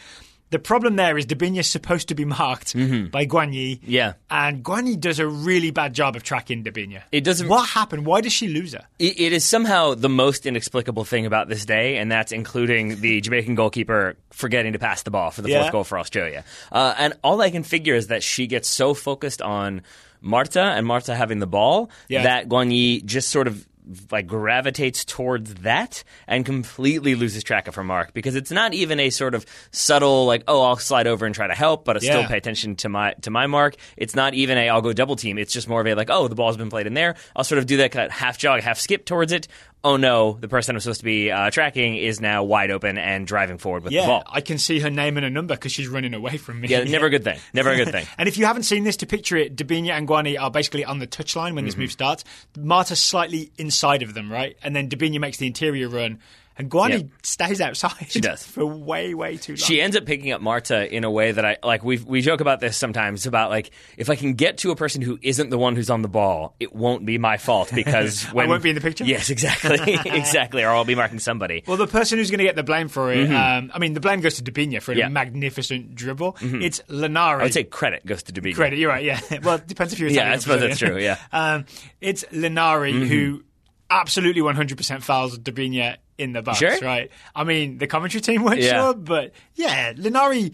The 0.51 0.59
problem 0.61 0.95
there 0.95 1.19
is 1.19 1.27
Debinha's 1.27 1.67
supposed 1.69 2.09
to 2.09 2.15
be 2.15 2.25
marked 2.25 2.75
by 2.75 3.27
Guagni. 3.27 3.79
Mm-hmm. 3.81 3.91
Yeah. 3.91 4.13
And 4.31 4.65
Guagni 4.65 4.99
does 4.99 5.19
a 5.19 5.27
really 5.27 5.73
bad 5.73 5.93
job 5.93 6.15
of 6.15 6.23
tracking 6.23 6.63
Debinha. 6.63 7.03
It 7.11 7.23
doesn't- 7.25 7.49
What 7.49 7.69
happened? 7.69 8.05
Why 8.07 8.21
does 8.21 8.33
she 8.33 8.47
lose 8.49 8.73
her? 8.73 8.85
It, 9.01 9.19
it 9.21 9.33
is 9.33 9.45
somehow 9.45 9.95
the 9.95 10.09
most 10.09 10.45
inexplicable 10.47 11.05
thing 11.05 11.27
about 11.27 11.49
this 11.49 11.65
day, 11.65 11.97
and 11.99 12.11
that's 12.13 12.31
including 12.33 13.01
the 13.01 13.21
Jamaican 13.23 13.55
goalkeeper 13.57 14.17
forgetting 14.31 14.73
to 14.75 14.79
pass 14.79 15.03
the 15.03 15.11
ball 15.11 15.31
for 15.33 15.43
the 15.43 15.51
Yeah. 15.51 15.63
fourth 15.63 15.73
goal 15.73 15.85
for 15.85 15.99
Australia. 15.99 16.45
Uh, 16.71 16.95
and 16.99 17.15
all 17.25 17.41
I 17.41 17.51
can 17.51 17.63
figure 17.65 17.95
is 17.95 18.07
that 18.09 18.23
she 18.23 18.47
gets 18.47 18.69
so 18.69 18.95
focused 18.95 19.43
on 19.43 19.83
Marta 20.27 20.61
and 20.61 20.87
Marta 20.87 21.15
having 21.15 21.39
the 21.39 21.47
ball 21.47 21.89
Yeah. 22.09 22.25
that 22.25 22.49
Guagni 22.49 23.03
just 23.05 23.31
sort 23.31 23.47
of 23.49 23.67
like 24.11 24.27
gravitates 24.27 25.05
towards 25.05 25.55
that 25.63 26.03
and 26.27 26.45
completely 26.45 27.15
loses 27.15 27.45
track 27.45 27.69
of 27.69 27.77
her 27.77 27.85
mark 27.85 28.13
because 28.15 28.35
it's 28.35 28.51
not 28.51 28.75
even 28.75 28.99
a 28.99 29.11
sort 29.11 29.33
of 29.33 29.47
subtle 29.71 30.27
like 30.27 30.43
oh 30.49 30.61
I'll 30.63 30.77
slide 30.77 31.07
over 31.07 31.25
and 31.25 31.33
try 31.33 31.47
to 31.47 31.55
help 31.55 31.85
but 31.85 31.95
I 31.95 32.01
still 32.01 32.25
pay 32.25 32.37
attention 32.37 32.75
to 32.77 32.89
my 32.89 33.13
to 33.23 33.31
my 33.31 33.47
mark. 33.47 33.77
It's 33.97 34.17
not 34.17 34.35
even 34.35 34.59
a 34.59 34.71
I'll 34.71 34.83
go 34.83 34.93
double 34.93 35.15
team. 35.15 35.39
It's 35.39 35.53
just 35.53 35.69
more 35.69 35.81
of 35.81 35.87
a 35.87 35.95
like 35.95 36.11
oh 36.11 36.27
the 36.27 36.35
ball's 36.35 36.57
been 36.57 36.69
played 36.69 36.89
in 36.89 36.95
there. 36.95 37.15
I'll 37.37 37.45
sort 37.45 37.61
of 37.61 37.67
do 37.67 37.77
that 37.77 37.93
kind 37.93 38.07
of 38.07 38.11
half 38.11 38.39
jog 38.39 38.61
half 38.61 38.81
skip 38.81 39.05
towards 39.07 39.31
it. 39.31 39.47
Oh 39.85 39.97
no, 39.97 40.37
the 40.41 40.49
person 40.49 40.75
I'm 40.75 40.81
supposed 40.81 41.01
to 41.01 41.05
be 41.05 41.31
uh, 41.31 41.49
tracking 41.51 41.95
is 41.97 42.21
now 42.21 42.43
wide 42.43 42.73
open 42.73 42.99
and 42.99 43.25
driving 43.25 43.57
forward 43.57 43.85
with 43.85 43.93
the 43.93 43.99
Yeah, 43.99 44.07
ball. 44.07 44.25
I 44.27 44.41
can 44.41 44.59
see 44.59 44.81
her 44.81 44.91
name 44.91 45.17
and 45.17 45.25
a 45.25 45.31
number 45.31 45.55
because 45.55 45.71
she's 45.71 45.87
running 45.87 46.13
away 46.13 46.39
from 46.39 46.61
me. 46.61 46.67
Yeah, 46.69 46.83
never 46.83 47.07
a 47.07 47.11
good 47.11 47.23
thing. 47.23 47.39
Never 47.55 47.71
a 47.71 47.77
good 47.77 47.93
thing. 47.93 48.05
And 48.19 48.29
if 48.29 48.37
you 48.37 48.47
haven't 48.47 48.65
seen 48.65 48.83
this, 48.83 48.97
to 48.97 49.07
picture 49.07 49.37
it, 49.37 49.55
Debinha 49.55 49.91
and 49.93 50.09
Guagni 50.09 50.41
are 50.41 50.51
basically 50.51 50.85
on 50.85 50.99
the 50.99 51.07
touchline 51.07 51.55
when 51.55 51.59
Mm-hmm. 51.59 51.67
this 51.67 51.77
move 51.77 51.93
starts. 51.93 52.25
Marta's 52.59 53.01
slightly 53.01 53.53
inside 53.59 54.03
of 54.03 54.15
them, 54.15 54.33
right? 54.33 54.57
And 54.63 54.75
then 54.75 54.89
Debinha 54.89 55.21
makes 55.21 55.37
the 55.37 55.47
interior 55.47 55.89
run, 55.89 56.19
and 56.59 56.71
Guagni 56.71 56.91
Yep. 56.93 57.07
stays 57.23 57.61
outside. 57.61 58.07
She 58.09 58.21
does. 58.21 58.43
for 58.47 58.65
way, 58.65 59.15
way 59.15 59.37
too 59.37 59.53
long. 59.53 59.57
She 59.57 59.81
ends 59.81 59.97
up 59.97 60.07
picking 60.07 60.33
up 60.33 60.41
Marta 60.41 60.93
in 60.95 61.05
a 61.05 61.11
way 61.11 61.33
that 61.33 61.45
I 61.45 61.57
like. 61.63 61.85
We 61.85 61.99
we 61.99 62.21
joke 62.23 62.41
about 62.41 62.61
this 62.61 62.77
sometimes 62.77 63.27
about 63.27 63.51
like 63.51 63.71
if 63.97 64.09
I 64.11 64.17
can 64.17 64.35
get 64.35 64.59
to 64.59 64.71
a 64.71 64.77
person 64.77 65.03
who 65.03 65.19
isn't 65.23 65.51
the 65.51 65.59
one 65.59 65.77
who's 65.77 65.91
on 65.91 66.03
the 66.03 66.09
ball, 66.09 66.55
it 66.61 66.75
won't 66.75 67.05
be 67.07 67.19
my 67.19 67.37
fault 67.37 67.71
because 67.75 68.23
when 68.33 68.49
won't 68.49 68.63
be 68.63 68.71
in 68.71 68.75
the 68.75 68.81
picture? 68.81 69.05
Yes, 69.05 69.31
exactly, 69.31 69.79
exactly. 70.07 70.63
Or 70.63 70.69
I'll 70.69 70.85
be 70.85 70.95
marking 70.95 71.19
somebody. 71.19 71.63
well, 71.67 71.77
the 71.77 71.87
person 71.87 72.19
who's 72.19 72.31
going 72.31 72.39
to 72.39 72.45
get 72.45 72.57
the 72.57 72.63
blame 72.63 72.89
for 72.89 73.13
it, 73.13 73.31
um, 73.31 73.71
I 73.75 73.79
mean, 73.79 73.93
the 73.95 74.01
blame 74.01 74.21
goes 74.21 74.41
to 74.41 74.43
Debinha 74.43 74.81
for 74.83 74.93
a 74.93 74.95
Mm-hmm. 74.97 75.05
Mm-hmm. 75.05 75.13
magnificent 75.13 75.95
dribble. 75.95 76.37
It's 76.41 76.81
Linari. 76.89 77.41
I 77.41 77.43
would 77.45 77.53
say 77.55 77.65
credit 77.65 78.05
goes 78.07 78.23
to 78.25 78.33
Debinha. 78.33 78.55
credit. 78.55 78.79
You're 78.79 78.89
right. 78.91 79.05
Yeah. 79.05 79.21
Well, 79.43 79.57
it 79.57 79.67
depends 79.67 79.93
if 79.93 79.99
you're. 79.99 80.11
Yeah, 80.11 80.33
I 80.33 80.37
suppose 80.39 80.61
that's 80.61 80.79
true, 80.79 80.99
yeah. 80.99 81.17
Mm-hmm. 81.17 81.37
Um, 81.37 81.65
it's 82.01 82.25
Linari 82.33 83.07
who 83.07 83.43
absolutely 83.91 84.43
100% 84.43 85.03
fouls 85.03 85.39
Debinha 85.39 85.97
in 86.19 86.33
the 86.33 86.43
box. 86.43 86.59
Sure. 86.59 86.79
Right. 86.81 87.11
I 87.35 87.45
mean, 87.45 87.79
the 87.79 87.87
commentary 87.87 88.21
team 88.23 88.43
weren't 88.45 88.61
Yeah. 88.61 88.83
sure, 88.83 88.95
but 88.95 89.33
yeah, 89.55 89.93
Linari. 89.93 90.53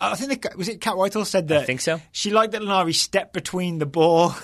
I 0.00 0.14
think 0.14 0.42
the, 0.42 0.56
was 0.56 0.68
it 0.68 0.80
Cat 0.80 0.96
Whitehill 0.96 1.24
said 1.24 1.48
that. 1.48 1.66
think 1.66 1.80
so. 1.80 1.96
Mm-hmm. 1.96 2.04
She 2.12 2.30
liked 2.30 2.52
that 2.52 2.62
Linari 2.62 2.94
stepped 2.94 3.32
between 3.32 3.78
the 3.78 3.86
ball 3.86 4.34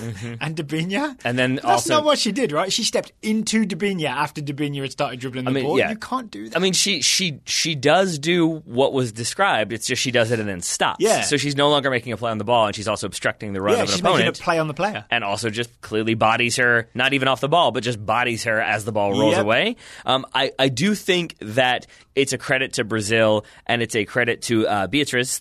and 0.41 0.57
Debinha, 0.57 1.19
And 1.25 1.39
then 1.39 1.57
But 1.57 1.63
that's 1.63 1.73
also- 1.91 1.95
not 1.95 2.05
what 2.05 2.19
she 2.19 2.33
did, 2.33 2.53
right? 2.53 2.73
She 2.73 2.85
stepped 2.85 3.13
into 3.23 3.65
Debinha 3.65 4.05
after 4.09 4.41
Debinha 4.41 4.83
had 4.83 4.93
started 4.93 5.21
dribbling 5.21 5.45
the 5.45 5.51
mean, 5.51 5.65
ball. 5.65 5.79
yeah. 5.79 5.91
You 5.91 5.97
can't 5.97 6.31
do 6.31 6.49
that. 6.49 6.57
I 6.57 6.61
mean, 6.61 6.73
she 6.73 7.03
she 7.03 7.41
she 7.45 7.75
does 7.75 8.19
do 8.19 8.49
what 8.65 8.93
was 8.93 9.13
described. 9.13 9.73
It's 9.73 9.87
just 9.87 10.01
she 10.03 10.11
does 10.11 10.31
it 10.31 10.41
and 10.41 10.49
then 10.49 10.61
stops. 10.61 10.97
Yeah. 11.01 11.23
So 11.23 11.37
she's 11.37 11.57
no 11.57 11.69
longer 11.71 11.91
making 11.91 12.13
a 12.13 12.17
play 12.17 12.31
on 12.31 12.39
the 12.39 12.45
ball, 12.45 12.67
and 12.67 12.75
she's 12.75 12.89
also 12.89 13.07
obstructing 13.07 13.53
the 13.53 13.61
run 13.61 13.77
yeah, 13.77 13.83
of 13.83 13.89
an 13.89 13.95
she's 13.95 14.03
making 14.03 14.27
a 14.27 14.33
play 14.33 14.59
on 14.59 14.69
the 14.69 14.75
player. 14.75 15.05
and 15.11 15.25
also 15.25 15.51
just 15.51 15.81
clearly 15.81 16.15
bodies 16.15 16.57
her, 16.57 16.89
not 16.95 17.13
even 17.13 17.29
off 17.29 17.41
the 17.41 17.49
ball, 17.49 17.71
but 17.73 17.83
just 17.83 18.05
bodies 18.05 18.45
her 18.45 18.61
as 18.61 18.85
the 18.85 18.93
ball 18.93 19.11
rolls 19.13 19.35
Yep. 19.35 19.43
away. 19.45 19.77
Um, 20.07 20.27
I, 20.35 20.53
I 20.59 20.69
do 20.69 20.95
think 20.95 21.37
that 21.41 21.87
it's 22.15 22.33
a 22.33 22.39
credit 22.39 22.75
to 22.75 22.85
Brazil 22.85 23.45
and 23.67 23.83
it's 23.83 23.95
a 23.95 24.05
credit 24.05 24.43
to 24.43 24.67
uh, 24.67 24.87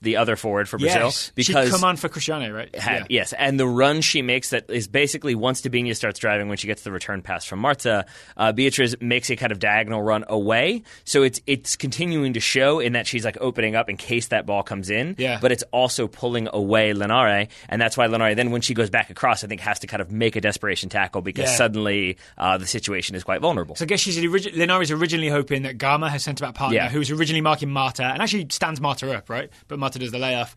The 0.01 0.15
other 0.17 0.35
forward 0.35 0.69
for 0.69 0.77
Brazil, 0.77 1.05
Yes, 1.07 1.31
because 1.35 1.65
she'd 1.65 1.71
come 1.71 1.83
on 1.83 1.97
for 1.97 2.07
Cristiane, 2.09 2.53
right? 2.55 2.73
had, 2.75 2.99
Yeah. 3.01 3.05
yes, 3.09 3.33
and 3.33 3.59
the 3.59 3.67
run 3.67 4.01
she 4.01 4.21
makes 4.21 4.49
that 4.51 4.69
is 4.69 4.87
basically 4.87 5.35
once 5.35 5.61
Debinha 5.61 5.95
starts 5.95 6.19
driving 6.19 6.47
when 6.47 6.57
she 6.57 6.67
gets 6.67 6.83
the 6.83 6.91
return 6.91 7.21
pass 7.21 7.43
from 7.45 7.59
Marta, 7.59 8.05
uh, 8.37 8.51
Beatriz 8.51 8.95
makes 9.01 9.29
a 9.29 9.35
kind 9.35 9.51
of 9.51 9.59
diagonal 9.59 10.01
run 10.01 10.23
away. 10.27 10.83
So 11.03 11.23
it's 11.23 11.41
it's 11.47 11.75
continuing 11.75 12.33
to 12.33 12.39
show 12.39 12.79
in 12.79 12.93
that 12.93 13.07
she's 13.07 13.25
like 13.25 13.37
opening 13.41 13.75
up 13.75 13.89
in 13.89 13.97
case 13.97 14.27
that 14.27 14.45
ball 14.45 14.63
comes 14.63 14.89
in. 14.89 15.15
Yeah. 15.17 15.39
But 15.41 15.51
it's 15.51 15.63
also 15.71 16.07
pulling 16.07 16.47
away 16.53 16.93
Linari, 16.93 17.47
and 17.67 17.81
that's 17.81 17.97
why 17.97 18.07
Linari 18.07 18.35
then 18.35 18.51
when 18.51 18.61
she 18.61 18.73
goes 18.73 18.89
back 18.89 19.09
across, 19.09 19.43
I 19.43 19.47
think 19.47 19.61
has 19.61 19.79
to 19.79 19.87
kind 19.87 20.01
of 20.01 20.11
make 20.11 20.35
a 20.35 20.41
desperation 20.41 20.89
tackle 20.89 21.21
because 21.21 21.49
Yeah. 21.49 21.55
suddenly 21.57 22.17
uh, 22.37 22.57
the 22.57 22.67
situation 22.67 23.15
is 23.15 23.23
quite 23.23 23.41
vulnerable. 23.41 23.75
So 23.75 23.85
I 23.85 23.87
guess 23.87 23.99
she's 23.99 24.17
origi- 24.17 24.91
originally 24.91 25.29
hoping 25.29 25.63
that 25.63 25.77
Gama, 25.77 26.09
her 26.09 26.19
centre 26.19 26.45
back 26.45 26.53
partner, 26.55 26.75
Yeah. 26.75 26.89
who 26.89 26.99
was 26.99 27.09
originally 27.09 27.41
marking 27.41 27.69
Marta, 27.71 28.03
and 28.03 28.21
actually 28.21 28.45
stands 28.51 28.79
Marta 28.79 29.11
up, 29.11 29.29
right? 29.29 29.49
But 29.67 29.79
Marta 29.79 29.88
does 29.97 30.11
the 30.11 30.19
layoff. 30.19 30.55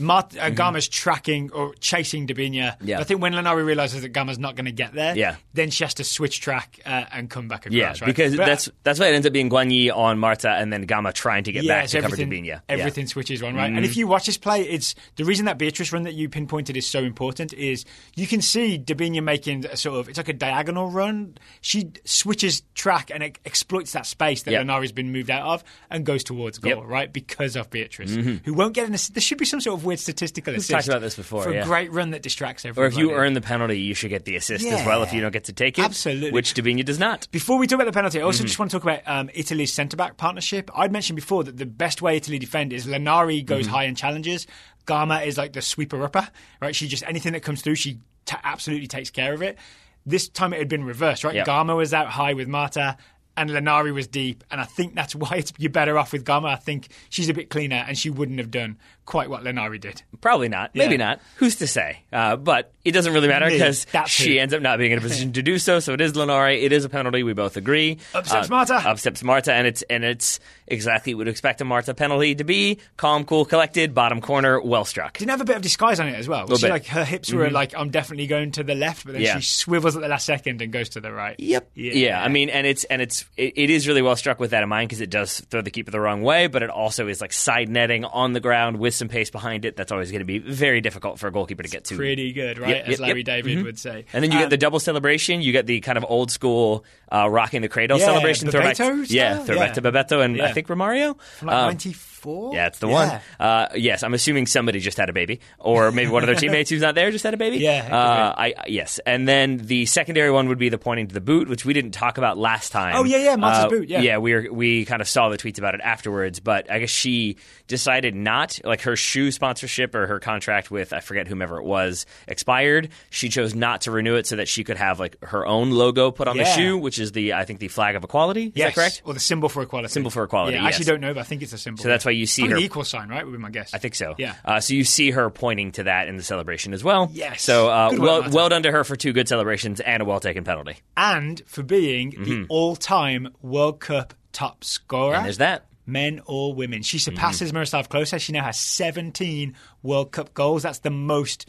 Marta, 0.00 0.42
uh, 0.44 0.50
Gama's 0.50 0.88
tracking 0.88 1.50
or 1.52 1.74
chasing 1.74 2.26
Debinha. 2.26 2.76
Mm-hmm. 2.76 2.88
Yeah. 2.88 3.00
I 3.00 3.04
think 3.04 3.20
when 3.22 3.32
Linari 3.32 3.64
realizes 3.64 4.02
that 4.02 4.08
Gama's 4.10 4.38
not 4.38 4.56
going 4.56 4.64
to 4.64 4.72
get 4.72 4.92
there, 4.94 5.16
Yeah. 5.16 5.36
then 5.54 5.70
she 5.70 5.84
has 5.84 5.94
to 5.94 6.04
switch 6.04 6.40
track 6.40 6.80
uh, 6.86 7.04
and 7.12 7.28
come 7.30 7.48
back 7.48 7.66
across. 7.66 7.74
yeah, 7.74 7.88
right? 7.88 8.02
because 8.06 8.36
But- 8.36 8.46
that's 8.46 8.68
that's 8.82 8.98
why 8.98 9.06
it 9.08 9.14
ends 9.14 9.26
up 9.26 9.32
being 9.32 9.50
Guagni 9.50 9.94
on 9.94 10.18
Marta 10.18 10.50
and 10.50 10.72
then 10.72 10.82
Gama 10.82 11.12
trying 11.12 11.44
to 11.44 11.52
get 11.52 11.64
yeah, 11.64 11.80
back 11.80 11.88
so 11.88 11.98
to 11.98 12.02
cover 12.02 12.14
everything, 12.14 12.44
Debinha. 12.44 12.46
Yeah. 12.46 12.60
everything 12.68 13.06
switches 13.06 13.42
on, 13.42 13.54
right? 13.54 13.66
And 13.66 13.76
Mm-hmm. 13.76 13.84
if 13.84 13.96
you 13.96 14.06
watch 14.06 14.26
this 14.26 14.38
play, 14.38 14.62
it's 14.62 14.94
the 15.16 15.24
reason 15.24 15.44
that 15.46 15.58
Beatriz 15.58 15.92
run 15.92 16.02
that 16.04 16.14
you 16.14 16.28
pinpointed 16.28 16.76
is 16.76 16.86
so 16.86 17.00
important 17.00 17.52
is 17.52 17.84
you 18.16 18.26
can 18.26 18.40
see 18.42 18.78
Debinha 18.78 19.22
making 19.22 19.66
a 19.66 19.76
sort 19.76 19.98
of 20.00 20.08
it's 20.08 20.16
like 20.18 20.28
a 20.28 20.32
diagonal 20.32 20.88
run. 20.90 21.36
She 21.60 21.90
switches 22.04 22.62
track 22.74 23.10
and 23.12 23.22
it 23.22 23.38
exploits 23.44 23.92
that 23.92 24.06
space 24.06 24.42
that 24.44 24.52
Yep. 24.52 24.66
Linari's 24.66 24.92
been 24.92 25.12
moved 25.12 25.30
out 25.30 25.46
of 25.46 25.64
and 25.90 26.04
goes 26.06 26.24
towards 26.24 26.58
goal, 26.58 26.70
Yep. 26.70 26.78
Mm-hmm. 26.78 26.88
right? 26.88 27.12
Because 27.12 27.56
of 27.56 27.70
Beatriz, 27.70 28.14
who 28.44 28.54
won't 28.54 28.74
get 28.74 28.86
in. 28.86 28.92
There 28.92 29.20
should 29.20 29.38
be 29.38 29.44
some 29.44 29.60
sort 29.60 29.78
of 29.78 29.84
weird 29.90 30.00
statistical 30.00 30.54
assist. 30.54 30.70
talked 30.70 30.88
about 30.88 31.00
this 31.02 31.16
before, 31.16 31.42
for 31.44 31.52
yeah. 31.52 31.62
a 31.62 31.64
great 31.66 31.92
run 31.92 32.10
that 32.10 32.22
distracts 32.22 32.64
everyone. 32.64 32.84
Or 32.86 32.88
if 32.88 32.96
you 32.98 33.12
earn 33.12 33.34
the 33.34 33.40
penalty, 33.40 33.78
you 33.80 33.94
should 33.94 34.08
get 34.10 34.24
the 34.24 34.36
assist 34.36 34.64
as 34.66 34.86
well 34.86 35.02
if 35.02 35.12
you 35.12 35.20
don't 35.20 35.32
get 35.32 35.44
to 35.44 35.52
take 35.52 35.78
it. 35.78 35.84
Absolutely. 35.84 36.30
Which 36.32 36.54
Debinha 36.54 36.84
does 36.84 36.98
not. 36.98 37.28
Before 37.30 37.58
we 37.58 37.66
talk 37.66 37.76
about 37.76 37.86
the 37.86 37.92
penalty, 37.92 38.18
I 38.18 38.20
Mm-hmm. 38.20 38.26
also 38.26 38.44
just 38.44 38.58
want 38.58 38.70
to 38.70 38.76
talk 38.78 38.84
about 38.84 39.00
um, 39.06 39.30
Italy's 39.34 39.72
centre 39.72 39.96
back 39.96 40.16
partnership. 40.16 40.70
I'd 40.74 40.92
mentioned 40.92 41.16
before 41.16 41.44
that 41.44 41.56
the 41.56 41.66
best 41.66 42.00
way 42.02 42.16
Italy 42.16 42.38
defend 42.38 42.72
is 42.72 42.86
Linari 42.86 43.44
goes 43.44 43.66
Mm-hmm. 43.66 43.74
high 43.74 43.84
and 43.84 43.96
challenges. 43.96 44.46
Gama 44.86 45.20
is 45.20 45.36
like 45.36 45.52
the 45.52 45.62
sweeper 45.62 46.02
upper, 46.02 46.26
right? 46.60 46.74
She 46.74 46.88
just 46.88 47.02
anything 47.06 47.34
that 47.34 47.42
comes 47.42 47.62
through, 47.62 47.74
she 47.76 47.98
ta 48.24 48.40
absolutely 48.42 48.86
takes 48.86 49.10
care 49.10 49.34
of 49.34 49.42
it. 49.42 49.58
This 50.06 50.28
time 50.28 50.52
it 50.54 50.58
had 50.58 50.68
been 50.68 50.84
reversed, 50.84 51.24
right? 51.24 51.34
Yep. 51.34 51.46
Gama 51.46 51.76
was 51.76 51.92
out 51.92 52.08
high 52.08 52.32
with 52.34 52.48
Marta. 52.48 52.96
And 53.36 53.48
Linari 53.48 53.94
was 53.94 54.06
deep, 54.08 54.42
and 54.50 54.60
I 54.60 54.64
think 54.64 54.94
that's 54.94 55.14
why 55.22 55.42
you're 55.56 55.70
better 55.70 55.96
off 55.96 56.12
with 56.12 56.24
Gama. 56.24 56.48
I 56.48 56.56
think 56.56 56.88
she's 57.08 57.28
a 57.30 57.32
bit 57.32 57.48
cleaner, 57.48 57.82
and 57.88 57.96
she 57.96 58.10
wouldn't 58.10 58.38
have 58.38 58.50
done 58.50 58.76
quite 59.10 59.28
what 59.28 59.42
Linari 59.42 59.80
did. 59.80 60.02
Probably 60.20 60.48
not. 60.48 60.74
Maybe 60.74 60.94
Yeah. 60.94 60.98
not. 61.08 61.20
Who's 61.36 61.56
to 61.56 61.66
say? 61.66 62.02
Uh, 62.12 62.36
but 62.36 62.72
it 62.84 62.92
doesn't 62.92 63.12
really 63.12 63.26
matter 63.28 63.50
because 63.50 63.86
she 64.06 64.38
ends 64.38 64.54
up 64.54 64.62
not 64.62 64.78
being 64.78 64.92
in 64.92 64.98
a 64.98 65.00
position 65.00 65.32
to 65.32 65.42
do 65.42 65.58
so. 65.58 65.80
So 65.80 65.92
it 65.92 66.00
is 66.00 66.12
Linari. 66.12 66.62
It 66.62 66.72
is 66.72 66.84
a 66.84 66.88
penalty. 66.88 67.22
We 67.24 67.32
both 67.32 67.56
agree. 67.56 67.98
Upsets 68.14 68.46
Uh, 68.46 68.50
Marta. 68.50 68.74
Upsets 68.76 69.22
Marta, 69.24 69.52
and 69.52 69.66
it's 69.66 69.82
and 69.82 70.04
it's 70.04 70.38
exactly 70.68 71.12
what 71.12 71.14
you 71.14 71.16
would 71.18 71.28
expect 71.28 71.60
a 71.60 71.64
Marta 71.64 71.92
penalty 71.92 72.34
to 72.36 72.44
be: 72.44 72.78
calm, 72.96 73.24
cool, 73.24 73.44
collected, 73.44 73.94
bottom 73.94 74.20
corner, 74.20 74.60
well 74.60 74.84
struck. 74.84 75.18
Didn't 75.18 75.30
have 75.32 75.40
a 75.40 75.44
bit 75.44 75.56
of 75.56 75.62
disguise 75.62 75.98
on 76.00 76.06
it 76.08 76.14
as 76.14 76.28
well. 76.28 76.46
She. 76.46 76.54
Mm-hmm. 76.54 76.70
like 76.70 76.86
her 76.86 77.04
hips 77.04 77.32
were 77.32 77.50
like, 77.50 77.74
I'm 77.76 77.90
definitely 77.90 78.28
going 78.28 78.52
to 78.52 78.62
the 78.62 78.74
left, 78.76 79.04
but 79.04 79.12
then 79.14 79.22
Yeah. 79.22 79.38
she 79.40 79.46
swivels 79.46 79.96
at 79.96 80.02
the 80.02 80.08
last 80.08 80.24
second 80.24 80.62
and 80.62 80.72
goes 80.72 80.90
to 80.90 81.00
the 81.00 81.12
right. 81.12 81.34
Yep. 81.38 81.70
Yeah. 81.74 81.92
Yeah. 81.92 82.22
I 82.24 82.28
mean, 82.28 82.48
and 82.48 82.66
it's 82.66 82.84
and 82.84 83.02
it's 83.02 83.24
it, 83.36 83.54
it 83.56 83.70
is 83.70 83.88
really 83.88 84.02
well 84.02 84.14
struck 84.16 84.38
with 84.38 84.52
that 84.52 84.62
in 84.62 84.68
mind 84.68 84.88
because 84.88 85.00
it 85.00 85.10
does 85.10 85.40
throw 85.50 85.62
the 85.62 85.70
keeper 85.70 85.90
the 85.90 86.00
wrong 86.00 86.22
way, 86.22 86.46
but 86.46 86.62
it 86.62 86.70
also 86.70 87.08
is 87.08 87.20
like 87.20 87.32
side 87.32 87.68
netting 87.68 88.04
on 88.04 88.32
the 88.32 88.40
ground 88.40 88.78
with 88.78 88.94
some 89.00 89.08
pace 89.08 89.30
behind 89.30 89.64
it. 89.64 89.74
That's 89.76 89.90
always 89.90 90.12
going 90.12 90.20
to 90.20 90.24
be 90.24 90.38
very 90.38 90.80
difficult 90.80 91.18
for 91.18 91.26
a 91.26 91.32
goalkeeper 91.32 91.64
to 91.64 91.68
get 91.68 91.86
to. 91.86 91.96
Pretty 91.96 92.32
good, 92.32 92.58
right? 92.58 92.76
Yep, 92.76 92.88
As 92.88 93.00
Larry 93.00 93.20
yep. 93.20 93.26
David 93.26 93.64
would 93.64 93.78
say. 93.80 94.04
And 94.12 94.22
then 94.22 94.30
you 94.30 94.36
Um, 94.38 94.44
get 94.44 94.50
the 94.50 94.56
double 94.56 94.78
celebration. 94.78 95.42
You 95.42 95.50
get 95.50 95.66
the 95.66 95.80
kind 95.80 95.98
of 95.98 96.04
old 96.08 96.30
school 96.30 96.84
uh, 97.10 97.28
rocking 97.28 97.62
the 97.62 97.68
cradle 97.68 97.98
Yeah, 97.98 98.04
celebration. 98.04 98.48
Throwback, 98.50 98.76
Bebeto 98.76 99.06
yeah, 99.10 99.38
throwback 99.42 99.68
Yeah. 99.70 99.74
to 99.74 99.82
Bebeto 99.82 100.24
and 100.24 100.40
I 100.40 100.52
think 100.52 100.68
Romario. 100.68 101.18
from 101.38 101.48
like 101.48 101.56
Um, 101.56 101.64
94? 101.70 102.09
Yeah, 102.52 102.66
it's 102.66 102.78
the 102.78 102.88
one. 102.88 103.20
Uh, 103.38 103.68
yes, 103.74 104.02
I'm 104.02 104.14
assuming 104.14 104.46
somebody 104.46 104.80
just 104.80 104.96
had 104.98 105.08
a 105.08 105.12
baby, 105.12 105.40
or 105.58 105.90
maybe 105.92 106.10
one 106.10 106.22
of 106.22 106.26
their 106.26 106.36
teammates 106.40 106.70
who's 106.70 106.82
not 106.82 106.94
there 106.94 107.10
just 107.10 107.24
had 107.24 107.34
a 107.34 107.36
baby. 107.36 107.58
Yeah, 107.58 107.88
uh, 107.90 108.34
I 108.36 108.54
yes, 108.66 109.00
and 109.06 109.26
then 109.28 109.58
the 109.58 109.86
secondary 109.86 110.30
one 110.30 110.48
would 110.48 110.58
be 110.58 110.68
the 110.68 110.78
pointing 110.78 111.08
to 111.08 111.14
the 111.14 111.20
boot, 111.20 111.48
which 111.48 111.64
we 111.64 111.72
didn't 111.72 111.92
talk 111.92 112.18
about 112.18 112.38
last 112.38 112.70
time. 112.72 112.94
Oh, 112.96 113.04
yeah, 113.04 113.18
yeah, 113.18 113.36
Marta's 113.36 113.64
Uh, 113.64 113.68
boot, 113.68 113.88
yeah. 113.88 114.00
yeah. 114.00 114.18
We 114.18 114.34
were, 114.34 114.48
we 114.52 114.84
kind 114.84 115.00
of 115.02 115.08
saw 115.08 115.28
the 115.28 115.36
tweets 115.38 115.58
about 115.58 115.74
it 115.74 115.80
afterwards, 115.82 116.40
but 116.40 116.70
I 116.70 116.78
guess 116.80 116.90
she 116.90 117.36
decided 117.66 118.14
not 118.14 118.58
like 118.64 118.82
her 118.82 118.96
shoe 118.96 119.30
sponsorship 119.30 119.94
or 119.94 120.06
her 120.06 120.18
contract 120.20 120.70
with 120.70 120.92
I 120.92 121.00
forget 121.00 121.28
whomever 121.28 121.58
it 121.58 121.64
was 121.64 122.06
expired. 122.28 122.88
She 123.10 123.28
chose 123.28 123.54
not 123.54 123.82
to 123.82 123.90
renew 123.90 124.16
it 124.16 124.26
so 124.26 124.36
that 124.36 124.48
she 124.48 124.64
could 124.64 124.76
have 124.76 124.98
like 125.00 125.22
her 125.24 125.46
own 125.46 125.70
logo 125.70 126.10
put 126.10 126.28
on 126.28 126.36
the 126.36 126.44
shoe, 126.44 126.76
which 126.78 126.98
is 126.98 127.12
the 127.12 127.34
I 127.34 127.44
think 127.44 127.60
the 127.60 127.68
flag 127.68 127.94
of 127.96 128.04
equality. 128.04 128.46
Is 128.46 128.52
Yes, 128.54 128.68
that 128.68 128.74
correct? 128.74 129.02
Or 129.04 129.14
the 129.14 129.20
symbol 129.20 129.48
for 129.48 129.62
equality. 129.62 129.92
Symbol 129.92 130.10
for 130.10 130.24
equality, 130.24 130.56
Yeah, 130.56 130.64
I 130.64 130.68
actually 130.68 130.84
don't 130.86 131.00
know, 131.00 131.14
but 131.14 131.20
I 131.20 131.24
think 131.24 131.42
it's 131.42 131.52
a 131.52 131.58
symbol. 131.58 131.82
So 131.82 131.88
that's 131.88 132.04
why 132.04 132.09
you 132.10 132.26
see 132.26 132.46
her 132.48 132.56
the 132.56 132.62
equal 132.62 132.84
sign, 132.84 133.08
right? 133.08 133.24
Would 133.24 133.32
be 133.32 133.38
my 133.38 133.50
guess. 133.50 133.72
I 133.74 133.78
think 133.78 133.94
so. 133.94 134.14
Yeah. 134.18 134.34
Uh, 134.44 134.60
so 134.60 134.74
you 134.74 134.84
see 134.84 135.10
her 135.10 135.30
pointing 135.30 135.72
to 135.72 135.84
that 135.84 136.08
in 136.08 136.16
the 136.16 136.22
celebration 136.22 136.72
as 136.74 136.82
well. 136.84 137.10
Yes. 137.12 137.42
So 137.42 137.68
uh, 137.68 137.90
well, 137.98 138.30
well 138.30 138.48
done 138.48 138.62
to 138.64 138.70
her 138.70 138.84
for 138.84 138.96
two 138.96 139.12
good 139.12 139.28
celebrations 139.28 139.80
and 139.80 140.02
a 140.02 140.04
well 140.04 140.20
taken 140.20 140.44
penalty. 140.44 140.76
and 140.96 141.40
for 141.46 141.62
being 141.62 142.12
Mm-hmm. 142.12 142.24
the 142.24 142.46
all-time 142.48 143.34
World 143.42 143.80
Cup 143.80 144.14
top 144.32 144.62
scorer. 144.64 145.14
And 145.16 145.24
there's 145.26 145.38
that. 145.38 145.66
Men 145.86 146.20
or 146.26 146.54
women. 146.54 146.82
She 146.82 146.98
Mm-hmm. 146.98 147.14
surpasses 147.16 147.52
Miroslav 147.52 147.88
Klose. 147.88 148.20
She 148.20 148.32
now 148.32 148.44
has 148.44 148.58
17 148.58 149.54
World 149.82 150.12
Cup 150.12 150.34
goals. 150.34 150.62
That's 150.62 150.78
the 150.80 150.90
most 150.90 151.46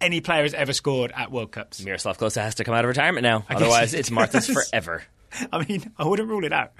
any 0.00 0.20
player 0.20 0.42
has 0.42 0.52
ever 0.54 0.72
scored 0.72 1.12
at 1.14 1.30
World 1.30 1.52
Cups. 1.52 1.82
Miroslav 1.84 2.18
Klose 2.18 2.34
has 2.40 2.56
to 2.56 2.64
come 2.64 2.74
out 2.74 2.84
of 2.84 2.88
retirement 2.88 3.22
now. 3.22 3.40
guess 3.40 3.56
Otherwise, 3.56 3.94
it's 3.94 4.10
Marta's 4.10 4.46
forever. 4.48 5.02
I 5.52 5.64
mean, 5.64 5.90
I 5.96 6.06
wouldn't 6.06 6.28
rule 6.28 6.44
it 6.44 6.52
out. 6.52 6.72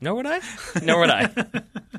Nor 0.00 0.16
would 0.16 0.26
I. 0.26 0.40
Nor 0.82 1.00
would 1.00 1.10
I. 1.10 1.30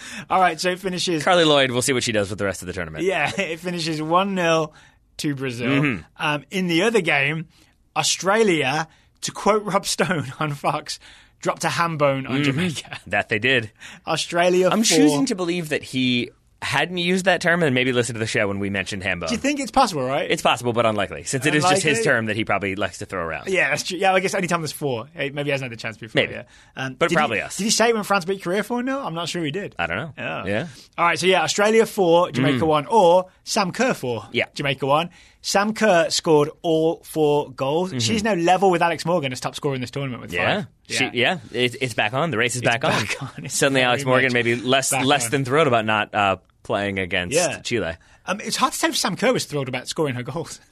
All 0.30 0.40
right, 0.40 0.60
so 0.60 0.70
it 0.70 0.78
finishes. 0.78 1.24
Carli 1.24 1.46
Lloyd, 1.46 1.70
we'll 1.70 1.82
see 1.82 1.92
what 1.92 2.02
she 2.02 2.12
does 2.12 2.30
with 2.30 2.38
the 2.38 2.44
rest 2.44 2.62
of 2.62 2.66
the 2.66 2.72
tournament. 2.72 3.04
Yeah, 3.04 3.30
it 3.38 3.60
finishes 3.60 4.00
1 4.00 4.36
0 4.36 4.72
to 5.18 5.34
Brazil. 5.34 5.68
Mm-hmm. 5.68 6.02
Um, 6.16 6.44
in 6.50 6.66
the 6.66 6.82
other 6.82 7.00
game, 7.00 7.48
Australia 7.96 8.88
to 9.22 9.32
quote 9.32 9.64
Rob 9.64 9.86
Stone 9.86 10.32
on 10.40 10.52
Fox, 10.52 10.98
dropped 11.40 11.64
a 11.64 11.68
ham 11.68 11.98
bone 11.98 12.26
on 12.26 12.42
Jamaica. 12.42 13.00
That 13.06 13.28
they 13.28 13.38
did. 13.38 13.70
Australia. 14.06 14.68
I'm 14.68 14.82
four. 14.84 14.96
choosing 14.96 15.26
to 15.26 15.34
believe 15.34 15.68
that 15.68 15.82
he 15.82 16.30
hadn't 16.60 16.96
used 16.96 17.26
that 17.26 17.40
term 17.40 17.62
and 17.62 17.72
maybe 17.72 17.92
listened 17.92 18.16
to 18.16 18.18
the 18.20 18.26
show 18.26 18.48
when 18.48 18.58
we 18.58 18.68
mentioned 18.68 19.02
Hambo. 19.04 19.28
Do 19.28 19.34
you 19.34 19.38
think 19.40 19.60
it's 19.60 19.70
possible, 19.70 20.02
right? 20.04 20.28
It's 20.28 20.42
possible, 20.42 20.72
but 20.72 20.86
unlikely, 20.86 21.22
since 21.22 21.46
it 21.46 21.54
is 21.54 21.62
just 21.64 21.82
his 21.82 22.02
term 22.02 22.26
that 22.26 22.34
he 22.36 22.44
probably 22.44 22.74
likes 22.74 22.98
to 22.98 23.06
throw 23.06 23.22
around. 23.22 23.48
yeah, 23.48 23.70
that's 23.70 23.84
true. 23.84 23.96
Yeah, 23.98 24.12
I 24.12 24.18
guess 24.20 24.34
anytime 24.34 24.60
there's 24.62 24.72
four, 24.72 25.08
maybe 25.14 25.44
he 25.44 25.50
hasn't 25.50 25.70
had 25.70 25.78
the 25.78 25.80
chance 25.80 25.96
before. 25.96 26.20
Maybe. 26.20 26.32
yeah. 26.34 26.42
Um, 26.76 26.94
But 26.94 27.12
probably 27.12 27.36
he, 27.38 27.42
us. 27.42 27.56
Did 27.58 27.64
he 27.64 27.70
say 27.70 27.92
when 27.92 28.02
France 28.02 28.24
beat 28.24 28.42
Korea 28.42 28.64
4 28.64 28.82
0? 28.84 28.98
I'm 28.98 29.14
not 29.14 29.28
sure 29.28 29.44
he 29.44 29.52
did. 29.52 29.76
I 29.78 29.86
don't 29.86 29.96
know. 29.98 30.12
Oh. 30.18 30.46
Yeah. 30.48 30.66
All 30.98 31.04
right, 31.04 31.18
so 31.18 31.26
yeah, 31.26 31.42
Australia 31.42 31.86
four, 31.86 32.32
Jamaica 32.32 32.66
one, 32.66 32.86
or 32.86 33.26
Sam 33.44 33.70
Kerr 33.72 33.94
four, 33.94 34.22
Mm. 34.22 34.28
Yeah. 34.32 34.46
Jamaica 34.54 34.84
one. 34.86 35.10
Sam 35.40 35.72
Kerr 35.72 36.10
scored 36.10 36.50
all 36.62 37.00
four 37.04 37.50
goals. 37.52 37.94
She's 38.02 38.24
now 38.24 38.34
level 38.34 38.72
with 38.72 38.82
Alex 38.82 39.06
Morgan 39.06 39.30
as 39.32 39.38
top 39.38 39.54
scorer 39.54 39.76
in 39.76 39.80
this 39.80 39.92
tournament 39.92 40.20
with 40.22 40.32
Mm-hmm. 40.32 40.42
Yeah. 40.42 40.64
She, 40.88 41.10
yeah, 41.12 41.38
it, 41.52 41.76
it's 41.82 41.94
back 41.94 42.14
on. 42.14 42.30
The 42.32 42.38
race 42.38 42.56
is 42.56 42.62
back, 42.62 42.80
back 42.80 43.22
on. 43.22 43.30
on. 43.44 43.48
Suddenly, 43.48 43.82
Alex 43.82 44.04
Morgan 44.04 44.32
maybe 44.32 44.56
less 44.56 44.90
less 44.92 45.26
on. 45.26 45.30
than 45.30 45.44
thrilled 45.44 45.68
about 45.68 45.84
not 45.84 46.14
uh, 46.14 46.36
playing 46.62 46.98
against 46.98 47.34
Yeah. 47.36 47.60
Chile. 47.60 47.94
Um, 48.26 48.40
it's 48.40 48.56
hard 48.56 48.72
to 48.74 48.78
tell 48.78 48.90
if 48.90 48.96
Sam 48.96 49.16
Kerr 49.16 49.32
was 49.32 49.44
thrilled 49.46 49.68
about 49.68 49.88
scoring 49.88 50.14
her 50.14 50.22
goals. 50.22 50.60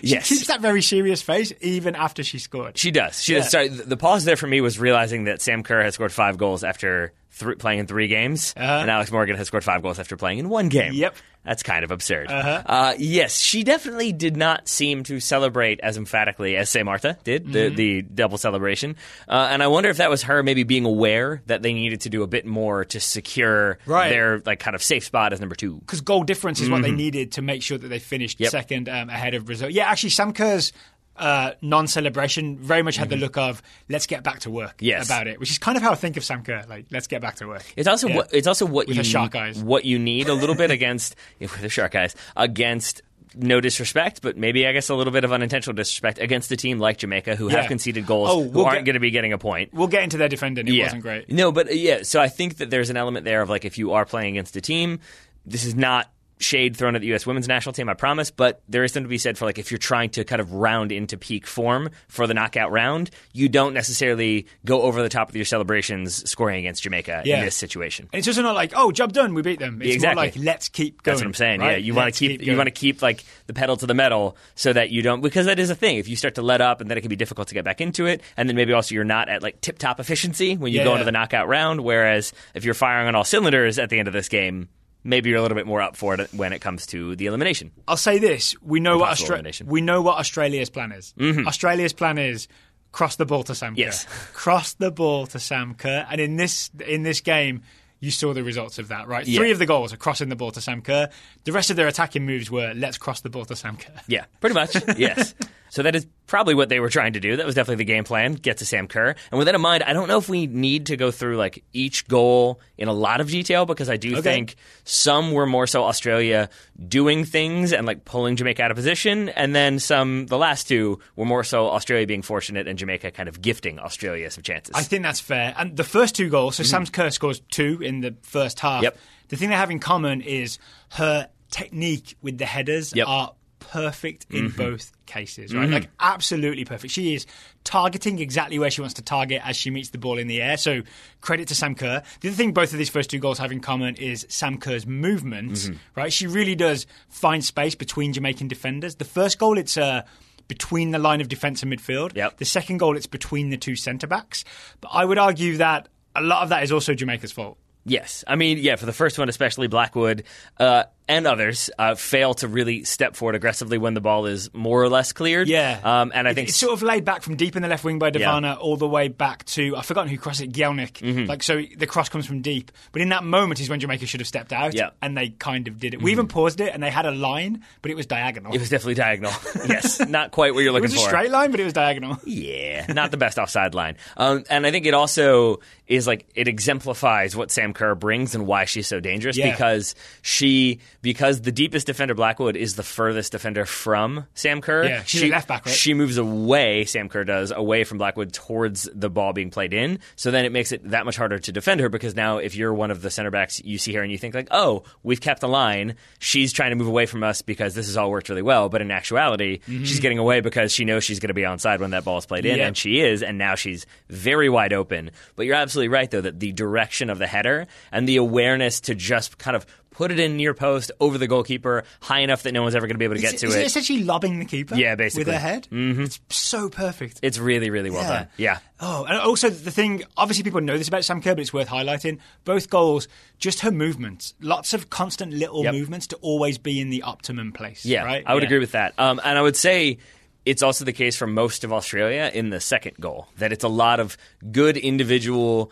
Yes, 0.00 0.26
She 0.26 0.36
keeps 0.36 0.46
that 0.48 0.60
very 0.60 0.82
serious 0.82 1.22
face 1.22 1.52
even 1.60 1.94
after 1.94 2.24
she 2.24 2.38
scored. 2.38 2.76
She 2.78 2.90
does. 2.90 3.22
She 3.22 3.34
Yeah. 3.34 3.40
does. 3.40 3.50
Sorry, 3.50 3.68
the, 3.68 3.82
the 3.84 3.96
pause 3.96 4.24
there 4.24 4.36
for 4.36 4.46
me 4.48 4.60
was 4.60 4.78
realizing 4.78 5.24
that 5.24 5.40
Sam 5.42 5.62
Kerr 5.62 5.82
has 5.84 5.94
scored 5.94 6.12
five 6.12 6.38
goals 6.38 6.64
after 6.64 7.12
thr 7.42 7.52
playing 7.54 7.80
in 7.80 7.86
three 7.86 8.08
games, 8.08 8.54
Uh-huh. 8.56 8.72
and 8.80 8.90
Alex 8.90 9.10
Morgan 9.12 9.36
has 9.36 9.46
scored 9.48 9.64
five 9.64 9.82
goals 9.82 9.98
after 9.98 10.16
playing 10.16 10.38
in 10.38 10.48
one 10.48 10.68
game. 10.68 10.92
Yep. 10.94 11.16
That's 11.44 11.64
kind 11.64 11.82
of 11.82 11.90
absurd. 11.90 12.30
Uh-huh. 12.30 12.62
Uh, 12.64 12.94
yes, 12.98 13.36
she 13.36 13.64
definitely 13.64 14.12
did 14.12 14.36
not 14.36 14.68
seem 14.68 15.02
to 15.02 15.18
celebrate 15.18 15.80
as 15.80 15.96
emphatically 15.96 16.56
as 16.56 16.70
Say 16.70 16.84
Marta 16.84 17.18
did, 17.24 17.52
the, 17.52 17.58
Mm-hmm. 17.58 17.74
the 17.74 18.02
double 18.02 18.38
celebration. 18.38 18.94
Uh, 19.28 19.48
and 19.50 19.60
I 19.60 19.66
wonder 19.66 19.90
if 19.90 19.96
that 19.96 20.08
was 20.08 20.22
her 20.22 20.44
maybe 20.44 20.62
being 20.62 20.84
aware 20.84 21.42
that 21.46 21.60
they 21.62 21.72
needed 21.72 22.02
to 22.02 22.10
do 22.10 22.22
a 22.22 22.28
bit 22.28 22.46
more 22.46 22.84
to 22.84 23.00
secure 23.00 23.78
Right. 23.86 24.10
their 24.10 24.38
like 24.46 24.60
kind 24.60 24.76
of 24.76 24.84
safe 24.84 25.02
spot 25.04 25.32
as 25.32 25.40
number 25.40 25.56
two. 25.56 25.78
because 25.80 26.00
goal 26.00 26.22
difference 26.22 26.60
is 26.60 26.70
what 26.70 26.82
they 26.82 26.92
needed 26.92 27.32
to 27.32 27.42
make 27.42 27.62
sure 27.64 27.76
that 27.76 27.88
they 27.88 27.98
finished 27.98 28.36
Mm-hmm. 28.38 28.44
Yep. 28.44 28.50
second 28.52 28.88
um, 28.88 29.10
ahead 29.10 29.34
of 29.34 29.44
Brazil. 29.44 29.68
Yeah, 29.68 29.90
actually, 29.90 30.10
Sam 30.10 30.32
Kerr's 30.32 30.72
uh, 31.16 31.52
non-celebration 31.60 32.56
very 32.58 32.82
much 32.82 32.96
had 32.96 33.08
the 33.10 33.16
look 33.16 33.36
of 33.36 33.62
"let's 33.88 34.06
get 34.06 34.22
back 34.22 34.40
to 34.40 34.50
work" 34.50 34.76
Mm-hmm. 34.78 34.84
Yes. 34.86 35.06
about 35.06 35.26
it, 35.26 35.38
which 35.38 35.50
is 35.50 35.58
kind 35.58 35.76
of 35.76 35.82
how 35.82 35.92
I 35.92 35.94
think 35.94 36.16
of 36.16 36.24
Sam 36.24 36.42
Kerr. 36.42 36.64
Like, 36.68 36.86
let's 36.90 37.06
get 37.06 37.20
back 37.20 37.36
to 37.36 37.46
work. 37.46 37.64
It's 37.76 37.88
also 37.88 38.08
Yeah. 38.08 38.16
what 38.16 38.30
it's 38.32 38.46
also 38.46 38.66
what 38.66 38.88
With 38.88 38.96
you 38.96 39.04
shark 39.04 39.34
eyes. 39.34 39.58
what 39.62 39.84
you 39.84 39.98
need 39.98 40.28
a 40.28 40.34
little 40.34 40.54
bit 40.54 40.70
against 40.70 41.14
with 41.40 41.60
the 41.60 41.68
shark 41.68 41.94
eyes 41.94 42.14
against 42.36 43.02
no 43.34 43.60
disrespect, 43.62 44.20
but 44.20 44.36
maybe 44.36 44.66
I 44.66 44.72
guess 44.72 44.90
a 44.90 44.94
little 44.94 45.12
bit 45.12 45.24
of 45.24 45.32
unintentional 45.32 45.74
disrespect 45.74 46.18
against 46.18 46.50
a 46.52 46.56
team 46.56 46.78
like 46.78 46.98
Jamaica 46.98 47.34
who 47.36 47.50
Yeah. 47.50 47.60
have 47.62 47.68
conceded 47.68 48.06
goals 48.06 48.28
Oh, 48.30 48.42
who 48.42 48.48
we'll 48.50 48.66
aren't 48.66 48.84
going 48.84 48.92
to 48.94 49.00
be 49.00 49.10
getting 49.10 49.32
a 49.32 49.38
point. 49.38 49.72
We'll 49.72 49.86
get 49.88 50.02
into 50.02 50.18
their 50.18 50.28
defending. 50.28 50.68
It 50.68 50.78
wasn't 50.82 51.00
great. 51.02 51.30
No, 51.32 51.50
but 51.50 51.68
uh, 51.68 51.72
yeah, 51.72 52.02
so 52.02 52.20
I 52.20 52.28
think 52.28 52.58
that 52.58 52.68
there's 52.68 52.90
an 52.90 52.98
element 52.98 53.24
there 53.24 53.40
of 53.40 53.48
like 53.48 53.64
if 53.64 53.78
you 53.78 53.92
are 53.92 54.04
playing 54.04 54.34
against 54.36 54.54
a 54.56 54.60
team, 54.60 55.00
this 55.46 55.64
is 55.64 55.74
not 55.74 56.10
shade 56.38 56.76
thrown 56.76 56.94
at 56.96 57.00
the 57.00 57.06
U.S. 57.08 57.24
women's 57.26 57.46
national 57.46 57.72
team, 57.72 57.88
I 57.88 57.94
promise, 57.94 58.30
but 58.30 58.62
there 58.68 58.82
is 58.82 58.92
something 58.92 59.04
to 59.04 59.08
be 59.08 59.18
said 59.18 59.38
for 59.38 59.44
like 59.44 59.58
if 59.58 59.70
you're 59.70 59.78
trying 59.78 60.10
to 60.10 60.24
kind 60.24 60.40
of 60.40 60.52
round 60.52 60.90
into 60.90 61.16
peak 61.16 61.46
form 61.46 61.90
for 62.08 62.26
the 62.26 62.34
knockout 62.34 62.72
round, 62.72 63.10
you 63.32 63.48
don't 63.48 63.74
necessarily 63.74 64.46
go 64.64 64.82
over 64.82 65.02
the 65.02 65.08
top 65.08 65.28
with 65.28 65.36
your 65.36 65.44
celebrations 65.44 66.28
scoring 66.28 66.58
against 66.58 66.82
Jamaica 66.82 67.22
Yeah. 67.24 67.38
in 67.38 67.44
this 67.44 67.54
situation. 67.56 68.08
And 68.12 68.18
it's 68.18 68.26
also 68.28 68.42
not 68.42 68.54
like, 68.56 68.72
oh, 68.74 68.90
job 68.92 69.12
done, 69.12 69.34
we 69.34 69.42
beat 69.42 69.60
them. 69.60 69.80
It's 69.82 69.94
Exactly. 69.94 70.14
more 70.16 70.24
like, 70.24 70.36
let's 70.36 70.68
keep 70.68 71.02
going. 71.02 71.12
That's 71.14 71.20
what 71.22 71.26
I'm 71.28 71.34
saying. 71.34 71.60
right? 71.60 71.70
Yeah, 71.72 71.76
you 71.78 71.94
want 71.94 72.12
to 72.12 72.18
keep, 72.18 72.42
you 72.42 72.56
want 72.56 72.66
to 72.66 72.70
keep 72.72 73.02
like 73.02 73.24
the 73.46 73.54
pedal 73.54 73.76
to 73.76 73.86
the 73.86 73.94
metal 73.94 74.36
so 74.54 74.72
that 74.72 74.90
you 74.90 75.02
don't 75.02 75.20
because 75.20 75.46
that 75.46 75.58
is 75.58 75.70
a 75.70 75.74
thing. 75.76 75.98
If 75.98 76.08
you 76.08 76.16
start 76.16 76.34
to 76.36 76.42
let 76.42 76.60
up, 76.60 76.80
and 76.80 76.90
then 76.90 76.98
it 76.98 77.02
can 77.02 77.10
be 77.10 77.16
difficult 77.16 77.48
to 77.48 77.54
get 77.54 77.64
back 77.64 77.80
into 77.80 78.06
it, 78.06 78.20
and 78.36 78.48
then 78.48 78.56
maybe 78.56 78.72
also 78.72 78.94
you're 78.94 79.04
not 79.04 79.28
at 79.28 79.42
like 79.42 79.60
tip 79.60 79.78
top 79.78 80.00
efficiency 80.00 80.56
when 80.56 80.72
you 80.72 80.80
go 80.80 80.86
Yeah. 80.86 80.92
into 80.94 81.04
the 81.04 81.12
knockout 81.12 81.46
round. 81.48 81.82
Whereas 81.82 82.32
if 82.54 82.64
you're 82.64 82.74
firing 82.74 83.06
on 83.08 83.14
all 83.14 83.24
cylinders 83.24 83.78
at 83.78 83.90
the 83.90 83.98
end 83.98 84.08
of 84.08 84.14
this 84.14 84.28
game, 84.28 84.68
maybe 85.04 85.30
you're 85.30 85.38
a 85.38 85.42
little 85.42 85.56
bit 85.56 85.66
more 85.66 85.80
up 85.80 85.96
for 85.96 86.14
it 86.14 86.32
when 86.34 86.52
it 86.52 86.60
comes 86.60 86.86
to 86.86 87.16
the 87.16 87.26
elimination. 87.26 87.70
I'll 87.86 87.96
say 87.96 88.18
this: 88.18 88.54
we 88.62 88.80
know 88.80 88.98
what 88.98 89.16
Austra- 89.16 89.62
we 89.64 89.80
know 89.80 90.02
what 90.02 90.18
Australia's 90.18 90.70
plan 90.70 90.92
is. 90.92 91.14
Mm-hmm. 91.18 91.46
Australia's 91.46 91.92
plan 91.92 92.18
is 92.18 92.48
cross 92.92 93.16
the 93.16 93.26
ball 93.26 93.42
to 93.44 93.54
Sam 93.54 93.74
Yes. 93.76 94.04
Kerr. 94.04 94.12
cross 94.34 94.74
the 94.74 94.90
ball 94.90 95.26
to 95.28 95.38
Sam 95.38 95.74
Kerr, 95.74 96.06
and 96.10 96.20
in 96.20 96.36
this 96.36 96.70
in 96.86 97.02
this 97.02 97.20
game. 97.20 97.62
You 98.04 98.10
saw 98.10 98.34
the 98.34 98.42
results 98.42 98.80
of 98.80 98.88
that, 98.88 99.06
right? 99.06 99.24
Yeah. 99.24 99.38
Three 99.38 99.52
of 99.52 99.60
the 99.60 99.66
goals 99.66 99.92
are 99.92 99.96
crossing 99.96 100.28
the 100.28 100.34
ball 100.34 100.50
to 100.50 100.60
Sam 100.60 100.82
Kerr. 100.82 101.08
The 101.44 101.52
rest 101.52 101.70
of 101.70 101.76
their 101.76 101.86
attacking 101.86 102.26
moves 102.26 102.50
were 102.50 102.72
let's 102.74 102.98
cross 102.98 103.20
the 103.20 103.30
ball 103.30 103.44
to 103.44 103.54
Sam 103.54 103.76
Kerr. 103.76 103.94
Yeah, 104.08 104.24
pretty 104.40 104.54
much. 104.54 104.74
yes. 104.98 105.36
So 105.72 105.82
that 105.84 105.96
is 105.96 106.06
probably 106.26 106.54
what 106.54 106.68
they 106.68 106.80
were 106.80 106.90
trying 106.90 107.14
to 107.14 107.20
do. 107.20 107.36
That 107.36 107.46
was 107.46 107.54
definitely 107.54 107.76
the 107.84 107.90
game 107.90 108.04
plan. 108.04 108.34
Get 108.34 108.58
to 108.58 108.66
Sam 108.66 108.86
Kerr. 108.86 109.14
And 109.30 109.38
with 109.38 109.46
that 109.46 109.54
in 109.54 109.60
mind, 109.62 109.82
I 109.82 109.94
don't 109.94 110.06
know 110.06 110.18
if 110.18 110.28
we 110.28 110.46
need 110.46 110.84
to 110.86 110.98
go 110.98 111.10
through 111.10 111.38
like 111.38 111.64
each 111.72 112.06
goal 112.08 112.60
in 112.76 112.88
a 112.88 112.92
lot 112.92 113.22
of 113.22 113.30
detail 113.30 113.64
because 113.64 113.88
I 113.88 113.96
do 113.96 114.12
Okay. 114.12 114.20
think 114.20 114.56
some 114.84 115.32
were 115.32 115.46
more 115.46 115.66
so 115.66 115.84
Australia 115.84 116.50
doing 116.88 117.24
things 117.24 117.72
and 117.72 117.86
like 117.86 118.04
pulling 118.04 118.36
Jamaica 118.36 118.62
out 118.64 118.70
of 118.70 118.76
position, 118.76 119.30
and 119.30 119.54
then 119.54 119.78
some 119.78 120.26
the 120.26 120.36
last 120.36 120.68
two 120.68 120.98
were 121.16 121.24
more 121.24 121.42
so 121.42 121.68
Australia 121.70 122.06
being 122.06 122.20
fortunate 122.20 122.68
and 122.68 122.78
Jamaica 122.78 123.10
kind 123.12 123.30
of 123.30 123.40
gifting 123.40 123.78
Australia 123.78 124.30
some 124.30 124.42
chances. 124.42 124.74
I 124.76 124.82
think 124.82 125.04
that's 125.04 125.20
fair. 125.20 125.54
And 125.56 125.74
the 125.74 125.84
first 125.84 126.14
two 126.14 126.28
goals, 126.28 126.56
so 126.56 126.64
Sam 126.64 126.84
Kerr 126.84 127.08
scores 127.08 127.40
two 127.50 127.78
in 127.80 128.02
the 128.02 128.14
first 128.20 128.60
half. 128.60 128.74
Mm-hmm. 128.76 128.84
Yep. 128.84 128.98
The 129.30 129.36
thing 129.36 129.48
they 129.48 129.56
have 129.56 129.70
in 129.70 129.78
common 129.78 130.20
is 130.20 130.58
her 130.90 131.30
technique 131.50 132.16
with 132.20 132.36
the 132.36 132.44
headers 132.46 132.94
Yep. 132.94 133.06
Mm-hmm. 133.06 133.10
are 133.10 133.32
perfect 133.70 134.26
in 134.30 134.50
both 134.50 134.92
cases, 135.06 135.54
right? 135.54 135.68
Like 135.68 135.88
absolutely 136.00 136.64
perfect. 136.64 136.92
She 136.92 137.14
is 137.14 137.26
targeting 137.64 138.18
exactly 138.18 138.58
where 138.58 138.70
she 138.70 138.80
wants 138.80 138.94
to 138.94 139.02
target 139.02 139.40
as 139.44 139.56
she 139.56 139.70
meets 139.70 139.90
the 139.90 139.98
ball 139.98 140.18
in 140.18 140.26
the 140.26 140.42
air. 140.42 140.56
So 140.56 140.82
credit 141.20 141.48
to 141.48 141.54
Sam 141.54 141.74
Kerr. 141.74 142.02
The 142.20 142.28
other 142.28 142.36
thing 142.36 142.52
both 142.52 142.72
of 142.72 142.78
these 142.78 142.90
first 142.90 143.10
two 143.10 143.18
goals 143.18 143.38
have 143.38 143.52
in 143.52 143.60
common 143.60 143.96
is 143.96 144.26
Sam 144.28 144.58
Kerr's 144.58 144.86
movement, 144.86 145.52
Mm-hmm. 145.52 145.74
right? 145.94 146.12
She 146.12 146.26
really 146.26 146.54
does 146.54 146.86
find 147.08 147.44
space 147.44 147.74
between 147.74 148.12
Jamaican 148.12 148.48
defenders. 148.48 148.96
The 148.96 149.04
first 149.04 149.38
goal, 149.38 149.58
it's 149.58 149.76
uh, 149.76 150.02
between 150.48 150.90
the 150.90 150.98
line 150.98 151.20
of 151.20 151.28
defence 151.28 151.62
and 151.62 151.72
midfield. 151.72 152.14
Yep. 152.16 152.38
The 152.38 152.44
second 152.44 152.78
goal, 152.78 152.96
it's 152.96 153.06
between 153.06 153.50
the 153.50 153.56
two 153.56 153.76
centre 153.76 154.06
backs. 154.06 154.44
But 154.80 154.90
I 154.92 155.04
would 155.04 155.18
argue 155.18 155.56
that 155.58 155.88
a 156.14 156.22
lot 156.22 156.42
of 156.42 156.48
that 156.50 156.62
is 156.62 156.72
also 156.72 156.94
Jamaica's 156.94 157.32
fault. 157.32 157.58
Yes, 157.84 158.22
I 158.28 158.36
mean, 158.36 158.58
yeah, 158.58 158.76
for 158.76 158.86
the 158.86 158.92
first 158.92 159.18
one, 159.18 159.28
especially 159.28 159.66
Blackwood 159.66 160.22
uh, 160.60 160.84
and 161.12 161.26
others 161.26 161.70
uh, 161.78 161.94
fail 161.94 162.34
to 162.34 162.48
really 162.48 162.84
step 162.84 163.16
forward 163.16 163.34
aggressively 163.34 163.78
when 163.78 163.94
the 163.94 164.00
ball 164.00 164.26
is 164.26 164.52
more 164.54 164.82
or 164.82 164.88
less 164.88 165.12
cleared. 165.12 165.48
Yeah. 165.48 165.78
um, 165.82 166.12
and 166.14 166.26
I 166.26 166.30
It- 166.30 166.34
think 166.34 166.48
it's 166.48 166.58
sort 166.58 166.72
of 166.72 166.82
laid 166.82 167.04
back 167.04 167.22
from 167.22 167.36
deep 167.36 167.54
in 167.56 167.62
the 167.62 167.68
left 167.68 167.84
wing 167.84 167.98
by 167.98 168.10
De 168.10 168.18
Vanna 168.18 168.54
all 168.60 168.76
the 168.76 168.88
way 168.88 169.08
back 169.08 169.44
to 169.46 169.76
I've 169.76 169.86
forgotten 169.86 170.10
who 170.10 170.18
crossed 170.18 170.40
it, 170.40 170.52
Gielnik. 170.52 170.92
Mm-hmm. 171.00 171.26
Like 171.26 171.42
so, 171.42 171.62
the 171.76 171.86
cross 171.86 172.08
comes 172.08 172.26
from 172.26 172.40
deep, 172.40 172.72
but 172.92 173.02
in 173.02 173.10
that 173.10 173.24
moment 173.24 173.60
is 173.60 173.68
when 173.68 173.80
Jamaica 173.80 174.06
should 174.06 174.20
have 174.20 174.26
stepped 174.28 174.52
out, 174.52 174.74
Yeah. 174.74 174.86
Mm-hmm. 174.86 174.96
and 175.02 175.16
they 175.18 175.28
kind 175.30 175.68
of 175.68 175.78
did 175.78 175.94
it. 175.94 176.02
We 176.02 176.12
even 176.12 176.28
paused 176.28 176.60
it, 176.60 176.72
and 176.72 176.82
they 176.82 176.90
had 176.90 177.06
a 177.06 177.10
line, 177.12 177.62
but 177.82 177.90
it 177.90 177.96
was 177.96 178.06
diagonal. 178.06 178.54
it 178.54 178.58
was 178.60 178.70
definitely 178.70 178.94
diagonal. 178.94 179.32
yes, 179.68 180.00
not 180.08 180.30
quite 180.30 180.54
what 180.54 180.60
you're 180.60 180.70
It 180.70 180.72
looking 180.72 180.84
was 180.84 180.94
a 180.94 180.96
for. 180.98 181.08
straight 181.08 181.30
line, 181.30 181.50
but 181.50 181.60
it 181.60 181.64
was 181.64 181.72
diagonal. 181.72 182.18
Yeah, 182.26 182.86
not 182.88 183.10
the 183.10 183.16
best 183.16 183.38
offside 183.38 183.74
line. 183.74 183.96
Um, 184.16 184.44
and 184.48 184.66
I 184.66 184.70
think 184.70 184.86
it 184.86 184.94
also 184.94 185.60
is 185.86 186.06
like 186.06 186.26
it 186.34 186.48
exemplifies 186.48 187.36
what 187.36 187.50
Sam 187.50 187.72
Kerr 187.74 187.94
brings 187.94 188.34
and 188.34 188.46
why 188.46 188.64
she's 188.64 188.86
so 188.86 189.00
dangerous 189.00 189.36
Yeah. 189.36 189.50
because 189.50 189.94
she 190.22 190.80
because 191.02 191.40
the 191.40 191.52
deepest 191.52 191.86
defender 191.86 192.14
Blackwood 192.14 192.56
is 192.56 192.76
the 192.76 192.82
furthest 192.84 193.32
defender 193.32 193.66
from 193.66 194.26
Sam 194.34 194.60
Kerr. 194.60 194.84
Yeah, 194.84 195.02
she's 195.02 195.22
a 195.22 195.24
she, 195.26 195.30
left 195.30 195.48
back, 195.48 195.66
right? 195.66 195.74
She 195.74 195.94
moves 195.94 196.16
away. 196.16 196.84
Sam 196.84 197.08
Kerr 197.08 197.24
does 197.24 197.50
away 197.50 197.84
from 197.84 197.98
Blackwood 197.98 198.32
towards 198.32 198.88
the 198.94 199.10
ball 199.10 199.32
being 199.32 199.50
played 199.50 199.74
in. 199.74 199.98
So 200.14 200.30
then 200.30 200.44
it 200.44 200.52
makes 200.52 200.70
it 200.70 200.88
that 200.90 201.04
much 201.04 201.16
harder 201.16 201.40
to 201.40 201.52
defend 201.52 201.80
her 201.80 201.88
because 201.88 202.14
now 202.14 202.38
if 202.38 202.54
you're 202.54 202.72
one 202.72 202.92
of 202.92 203.02
the 203.02 203.10
center 203.10 203.30
backs, 203.30 203.60
you 203.64 203.78
see 203.78 203.92
her 203.94 204.02
and 204.02 204.12
you 204.12 204.18
think 204.18 204.34
like, 204.34 204.48
oh, 204.52 204.84
we've 205.02 205.20
kept 205.20 205.40
the 205.40 205.48
line. 205.48 205.96
She's 206.20 206.52
trying 206.52 206.70
to 206.70 206.76
move 206.76 206.86
away 206.88 207.06
from 207.06 207.24
us 207.24 207.42
because 207.42 207.74
this 207.74 207.86
has 207.86 207.96
all 207.96 208.10
worked 208.10 208.28
really 208.28 208.42
well. 208.42 208.68
But 208.68 208.80
in 208.80 208.92
actuality, 208.92 209.58
mm-hmm. 209.58 209.84
she's 209.84 210.00
getting 210.00 210.18
away 210.18 210.40
because 210.40 210.72
she 210.72 210.84
knows 210.84 211.02
she's 211.02 211.18
going 211.18 211.28
to 211.28 211.34
be 211.34 211.42
onside 211.42 211.80
when 211.80 211.90
that 211.90 212.04
ball 212.04 212.18
is 212.18 212.26
played 212.26 212.46
in, 212.46 212.60
and 212.60 212.76
she 212.76 213.00
is. 213.00 213.22
And 213.24 213.38
now 213.38 213.56
she's 213.56 213.86
very 214.08 214.48
wide 214.48 214.72
open. 214.72 215.10
But 215.34 215.46
you're 215.46 215.56
absolutely 215.56 215.88
right 215.88 216.10
though 216.10 216.20
that 216.20 216.38
the 216.38 216.52
direction 216.52 217.10
of 217.10 217.18
the 217.18 217.26
header 217.26 217.66
and 217.90 218.08
the 218.08 218.16
awareness 218.16 218.80
to 218.82 218.94
just 218.94 219.38
kind 219.38 219.56
of 219.56 219.66
put 219.92 220.10
it 220.10 220.18
in 220.18 220.36
near 220.36 220.54
post 220.54 220.90
over 221.00 221.18
the 221.18 221.26
goalkeeper 221.28 221.84
high 222.00 222.20
enough 222.20 222.42
that 222.42 222.52
no 222.52 222.62
one's 222.62 222.74
ever 222.74 222.86
going 222.86 222.94
to 222.94 222.98
be 222.98 223.04
able 223.04 223.14
to 223.14 223.20
get 223.20 223.38
to 223.38 223.46
it 223.46 223.64
essentially 223.66 224.02
lobbing 224.02 224.38
the 224.40 224.44
keeper? 224.44 224.74
Yeah, 224.74 224.94
basically. 224.96 225.24
with 225.24 225.34
her 225.34 225.40
head. 225.40 225.68
Mm-hmm. 225.70 226.02
It's 226.02 226.20
so 226.30 226.68
perfect. 226.68 227.20
It's 227.22 227.38
really, 227.38 227.70
really 227.70 227.90
well 227.90 228.02
Yeah. 228.02 228.08
done. 228.18 228.28
Yeah. 228.36 228.58
Oh, 228.80 229.04
and 229.04 229.16
also 229.18 229.48
the 229.50 229.70
thing, 229.70 230.02
obviously 230.16 230.42
people 230.44 230.60
know 230.60 230.76
this 230.76 230.88
about 230.88 231.04
Sam 231.04 231.22
Kerr, 231.22 231.34
but 231.34 231.40
it's 231.42 231.52
worth 231.52 231.68
highlighting. 231.68 232.18
Both 232.44 232.68
goals, 232.70 233.06
just 233.38 233.60
her 233.60 233.70
movements. 233.70 234.34
Lots 234.40 234.74
of 234.74 234.90
constant 234.90 235.32
little 235.32 235.62
Yep. 235.64 235.74
movements 235.74 236.06
to 236.08 236.16
always 236.16 236.58
be 236.58 236.80
in 236.80 236.90
the 236.90 237.02
optimum 237.02 237.52
place. 237.52 237.84
Yeah, 237.84 238.02
right? 238.04 238.24
I 238.26 238.34
would 238.34 238.42
Yeah. 238.42 238.48
agree 238.48 238.58
with 238.58 238.72
that. 238.72 238.94
Um, 238.98 239.20
and 239.24 239.38
I 239.38 239.42
would 239.42 239.56
say 239.56 239.98
it's 240.44 240.62
also 240.62 240.84
the 240.84 240.92
case 240.92 241.14
for 241.16 241.26
most 241.28 241.62
of 241.62 241.72
Australia 241.72 242.28
in 242.34 242.50
the 242.50 242.58
second 242.58 242.96
goal 242.98 243.28
that 243.38 243.52
it's 243.52 243.62
a 243.62 243.68
lot 243.68 244.00
of 244.00 244.16
good 244.50 244.76
individual 244.76 245.70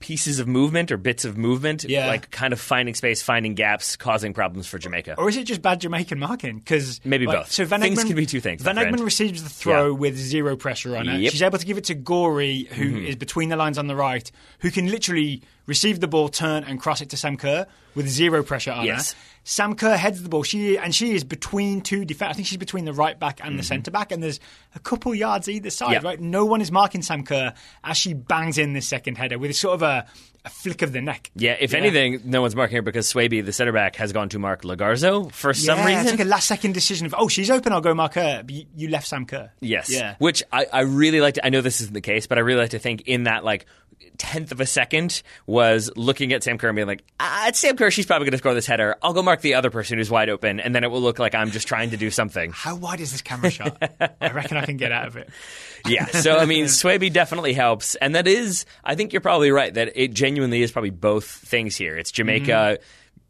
pieces 0.00 0.38
of 0.40 0.48
movement 0.48 0.90
or 0.90 0.96
bits 0.96 1.24
of 1.24 1.36
movement, 1.38 1.84
Yeah. 1.84 2.06
like 2.08 2.30
kind 2.30 2.52
of 2.52 2.60
finding 2.60 2.94
space, 2.94 3.22
finding 3.22 3.54
gaps, 3.54 3.96
causing 3.96 4.32
problems 4.32 4.66
for 4.66 4.78
Jamaica. 4.78 5.14
Or 5.18 5.28
is 5.28 5.36
it 5.36 5.44
just 5.44 5.62
bad 5.62 5.80
Jamaican 5.80 6.18
marking? 6.18 6.58
Because 6.58 7.00
Maybe 7.04 7.26
both. 7.26 7.52
So 7.52 7.64
Van 7.66 7.80
Things 7.80 7.98
Egmond, 8.02 8.06
can 8.06 8.16
be 8.16 8.26
two 8.26 8.40
things, 8.40 8.62
Van. 8.62 8.76
Egmond 8.76 9.04
receives 9.04 9.42
the 9.42 9.50
throw 9.50 9.90
Yeah. 9.92 9.98
with 9.98 10.16
zero 10.16 10.56
pressure 10.56 10.96
on 10.96 11.02
it. 11.08 11.12
Yep. 11.12 11.16
Mm-hmm. 11.20 11.24
She's 11.30 11.42
able 11.42 11.58
to 11.58 11.66
give 11.66 11.78
it 11.78 11.84
to 11.84 11.94
Gorry, 11.94 12.64
who 12.72 12.96
is 12.98 13.16
between 13.16 13.50
the 13.50 13.56
lines 13.56 13.78
on 13.78 13.86
the 13.86 13.94
right, 13.96 14.28
who 14.60 14.70
can 14.70 14.90
literally 14.90 15.42
receive 15.66 16.00
the 16.00 16.08
ball, 16.08 16.28
turn, 16.28 16.64
and 16.64 16.80
cross 16.80 17.00
it 17.00 17.10
to 17.10 17.16
Sam 17.16 17.36
Kerr 17.36 17.66
with 17.94 18.08
zero 18.08 18.42
pressure 18.42 18.72
on 18.72 18.86
Yes. 18.86 19.12
her. 19.12 19.18
Sam 19.50 19.74
Kerr 19.74 19.96
heads 19.96 20.22
the 20.22 20.28
ball. 20.28 20.44
She 20.44 20.78
and 20.78 20.94
she 20.94 21.12
is 21.12 21.24
between 21.24 21.80
two 21.80 22.04
defenders. 22.04 22.34
I 22.34 22.36
think 22.36 22.46
she's 22.46 22.56
between 22.56 22.84
the 22.84 22.92
right 22.92 23.18
back 23.18 23.40
and 23.42 23.58
the 23.58 23.64
centre 23.64 23.90
back, 23.90 24.12
and 24.12 24.22
there's 24.22 24.38
a 24.76 24.78
couple 24.78 25.12
yards 25.12 25.48
either 25.48 25.70
side. 25.70 25.86
Mm-hmm. 25.86 25.92
Yep. 25.94 26.04
Right, 26.04 26.20
no 26.20 26.44
one 26.44 26.60
is 26.60 26.70
marking 26.70 27.02
Sam 27.02 27.24
Kerr 27.24 27.52
as 27.82 27.96
she 27.96 28.14
bangs 28.14 28.58
in 28.58 28.74
this 28.74 28.86
second 28.86 29.18
header 29.18 29.40
with 29.40 29.56
sort 29.56 29.74
of 29.74 29.82
a, 29.82 30.06
a 30.44 30.48
flick 30.50 30.82
of 30.82 30.92
the 30.92 31.00
neck. 31.00 31.32
Yeah, 31.34 31.56
if 31.58 31.74
anything, 31.74 32.20
no 32.26 32.42
one's 32.42 32.54
marking 32.54 32.76
her 32.76 32.82
because 32.82 33.12
Swaby, 33.12 33.44
the 33.44 33.52
center 33.52 33.72
back, 33.72 33.96
has 33.96 34.12
gone 34.12 34.28
to 34.28 34.38
mark 34.38 34.62
Logarzo 34.62 35.32
for 35.32 35.52
some 35.52 35.84
reason. 35.84 36.02
It's 36.02 36.10
like 36.12 36.20
a 36.20 36.24
last 36.24 36.46
second 36.46 36.74
decision 36.74 37.06
of, 37.06 37.14
oh, 37.18 37.26
she's 37.26 37.50
open, 37.50 37.72
I'll 37.72 37.80
go 37.80 37.92
mark 37.92 38.14
her. 38.14 38.44
But 38.44 38.54
you, 38.54 38.66
you 38.76 38.88
left 38.88 39.08
Sam 39.08 39.26
Kerr. 39.26 39.50
Yes. 39.58 39.92
Yeah. 39.92 40.14
Which 40.20 40.44
I, 40.52 40.66
I 40.72 40.80
really 40.82 41.20
like 41.20 41.34
to, 41.34 41.44
I 41.44 41.48
know 41.48 41.60
this 41.60 41.80
isn't 41.80 41.92
the 41.92 42.00
case, 42.00 42.28
but 42.28 42.38
I 42.38 42.42
really 42.42 42.60
like 42.60 42.70
to 42.70 42.78
think 42.78 43.02
in 43.06 43.24
that 43.24 43.44
like 43.44 43.66
tenth 44.18 44.52
of 44.52 44.60
a 44.60 44.66
second 44.66 45.22
was 45.46 45.90
looking 45.96 46.32
at 46.32 46.42
Sam 46.42 46.58
Kerr 46.58 46.68
and 46.68 46.76
being 46.76 46.86
like, 46.88 47.02
ah, 47.18 47.48
it's 47.48 47.58
Sam 47.58 47.76
Kerr, 47.76 47.90
she's 47.90 48.06
probably 48.06 48.26
going 48.26 48.32
to 48.32 48.38
score 48.38 48.54
this 48.54 48.66
header. 48.66 48.96
I'll 49.02 49.12
go 49.14 49.22
mark 49.22 49.40
the 49.40 49.54
other 49.54 49.70
person 49.70 49.98
who's 49.98 50.10
wide 50.10 50.28
open, 50.28 50.60
and 50.60 50.74
then 50.74 50.84
it 50.84 50.90
will 50.90 51.00
look 51.00 51.18
like 51.18 51.34
I'm 51.34 51.50
just 51.50 51.66
trying 51.66 51.90
to 51.90 51.96
do 51.96 52.10
something. 52.10 52.52
How 52.52 52.76
wide 52.76 53.00
is 53.00 53.12
this 53.12 53.22
camera 53.22 53.50
shot? 53.50 53.76
I 54.20 54.30
reckon 54.32 54.56
I 54.56 54.66
can 54.66 54.76
get 54.76 54.92
out 54.92 55.06
of 55.08 55.16
it. 55.16 55.30
Yeah. 55.86 56.06
So, 56.06 56.36
I 56.36 56.44
mean, 56.44 56.64
Swaby 56.66 57.12
definitely 57.12 57.52
helps. 57.54 57.94
And 57.94 58.14
that 58.14 58.26
is, 58.26 58.66
I 58.84 58.94
think 58.94 59.12
you're 59.12 59.20
probably 59.22 59.50
right 59.50 59.72
that 59.74 59.92
it 59.94 60.12
genuinely 60.12 60.62
is 60.62 60.70
probably 60.70 60.90
both 60.90 61.24
things 61.26 61.76
here. 61.76 61.96
It's 61.96 62.10
Jamaica. 62.10 62.78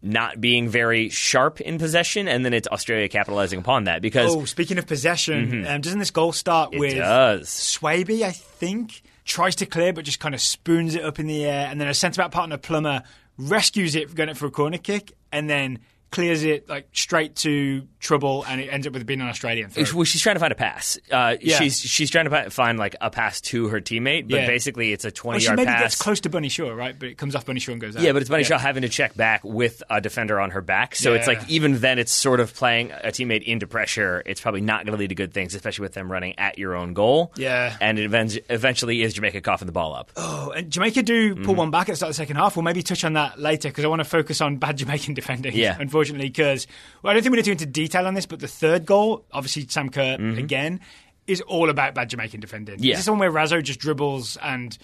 Not 0.03 0.41
being 0.41 0.71
very 0.71 1.11
sharp 1.11 1.61
in 1.61 1.77
possession, 1.77 2.27
and 2.27 2.43
then 2.43 2.55
it's 2.55 2.67
Australia 2.67 3.07
capitalizing 3.07 3.59
upon 3.59 3.85
that 3.85 4.01
because 4.01 4.35
Oh, 4.35 4.47
speaking 4.47 4.79
of 4.79 4.87
possession, 4.87 5.67
um, 5.67 5.83
doesn't 5.83 5.99
this 5.99 6.11
goal 6.11 6.33
start 6.33 6.71
Mm-hmm. 6.71 6.77
it 6.77 6.81
with 6.81 6.97
does. 6.97 7.49
Swaby, 7.51 8.23
I 8.23 8.31
think, 8.33 9.03
tries 9.31 9.55
to 9.57 9.67
clear 9.67 9.93
but 9.93 10.05
just 10.05 10.21
kind 10.21 10.35
of 10.35 10.41
spoons 10.41 10.95
it 10.95 11.05
up 11.05 11.19
in 11.19 11.27
the 11.27 11.45
air, 11.45 11.69
and 11.71 11.81
then 11.81 11.89
a 11.89 11.95
centre 11.95 12.21
back 12.21 12.33
partner, 12.33 12.59
Plummer, 12.59 13.03
rescues 13.39 13.95
it 13.95 14.15
going 14.15 14.29
it 14.29 14.37
for 14.37 14.47
a 14.47 14.51
corner 14.51 14.79
kick, 14.79 15.13
and 15.33 15.49
then 15.49 15.79
clears 16.11 16.43
it 16.43 16.69
like 16.69 16.89
straight 16.93 17.37
to 17.37 17.87
trouble, 18.01 18.45
and 18.49 18.61
it 18.61 18.67
ends 18.69 18.87
up 18.87 18.93
with 18.93 19.07
being 19.07 19.21
an 19.21 19.29
Australian 19.29 19.71
throw. 19.71 19.85
Well, 19.95 20.05
she's 20.05 20.21
trying 20.23 20.37
to 20.37 20.41
find 20.41 20.53
a 20.53 20.57
pass. 20.57 20.99
Uh, 21.11 21.37
Yeah. 21.41 21.59
She's 21.59 21.79
she's 21.79 22.11
trying 22.11 22.29
to 22.29 22.51
find 22.51 22.79
like 22.79 22.97
a 23.01 23.11
pass 23.11 23.41
to 23.43 23.69
her 23.69 23.81
teammate, 23.81 24.29
but 24.29 24.41
Yeah. 24.41 24.47
basically 24.47 24.93
it's 24.93 25.05
a 25.05 25.09
Well, 25.09 25.13
twenty 25.13 25.41
she 25.41 25.47
yard 25.47 25.59
maybe 25.59 25.67
pass. 25.69 25.83
gets 25.83 25.97
close 25.97 26.21
to 26.21 26.29
Bunny 26.31 26.49
Shaw, 26.49 26.71
right? 26.71 26.99
But 26.99 27.11
it 27.11 27.19
comes 27.19 27.37
off 27.37 27.47
Bunny 27.47 27.61
Shaw 27.61 27.73
and 27.73 27.81
goes 27.81 27.97
out. 27.97 28.03
yeah, 28.03 28.13
but 28.13 28.23
it's 28.23 28.31
Bunny 28.31 28.43
Shaw 28.45 28.59
having 28.59 28.83
to 28.83 28.89
check 28.89 29.15
back 29.17 29.45
with 29.45 29.83
a 29.91 30.01
defender 30.01 30.41
on 30.41 30.51
her 30.51 30.61
back. 30.63 30.97
So 30.97 31.15
it's 31.15 31.27
like 31.27 31.49
even 31.49 31.79
then, 31.79 31.99
it's 31.99 32.13
sort 32.13 32.41
of 32.41 32.55
playing 32.55 32.91
a 32.93 33.09
teammate 33.09 33.45
into 33.45 33.67
pressure. 33.67 34.23
It's 34.27 34.41
probably 34.41 34.63
not 34.63 34.85
going 34.85 34.97
to 34.97 34.99
lead 34.99 35.09
to 35.11 35.15
good 35.15 35.33
things, 35.33 35.55
especially 35.55 35.83
with 35.83 35.93
them 35.95 36.11
running 36.11 36.39
at 36.39 36.59
your 36.59 36.75
own 36.75 36.93
goal. 36.95 37.33
Yeah. 37.37 37.77
and 37.81 37.99
it 37.99 38.05
eventually, 38.05 38.45
eventually 38.51 39.03
is 39.03 39.15
Jamaica 39.15 39.41
coughing 39.43 39.67
the 39.67 39.73
ball 39.73 39.95
up. 39.95 40.11
Oh, 40.17 40.51
and 40.51 40.71
Jamaica 40.71 41.03
do 41.03 41.21
Mm-hmm. 41.35 41.45
pull 41.45 41.55
one 41.55 41.71
back 41.71 41.89
at 41.89 41.93
the 41.93 41.97
start 41.97 42.11
of 42.11 42.17
the 42.17 42.23
second 42.23 42.37
half. 42.37 42.57
We'll 42.57 42.63
maybe 42.65 42.83
touch 42.83 43.05
on 43.05 43.13
that 43.13 43.39
later 43.39 43.69
because 43.69 43.85
I 43.85 43.89
want 43.89 44.01
to 44.01 44.05
focus 44.05 44.41
on 44.41 44.57
bad 44.57 44.77
Jamaican 44.79 45.15
defending. 45.15 45.55
Yeah. 45.55 45.77
Unfortunately, 45.79 46.00
because 46.09 46.67
well, 47.03 47.11
I 47.11 47.15
don't 47.15 47.23
think 47.23 47.33
we 47.33 47.37
need 47.37 47.45
to 47.45 47.51
go 47.51 47.53
into 47.53 47.67
detail 47.67 48.07
on 48.07 48.15
this, 48.15 48.27
but 48.27 48.41
the 48.41 48.49
third 48.49 48.87
goal, 48.87 49.25
obviously 49.33 49.67
Sam 49.69 49.89
Kerr 49.91 50.17
again, 50.37 50.81
is 51.27 51.41
all 51.43 51.71
about 51.71 51.95
bad 51.95 52.11
Jamaican 52.11 52.41
defending. 52.41 52.77
Mm-hmm. 52.77 52.85
Yeah. 52.85 52.95
This 52.97 53.05
is 53.05 53.11
one 53.11 53.19
where 53.19 53.31
Raso 53.31 53.63
just 53.63 53.79
dribbles 53.81 54.37
and 54.43 54.77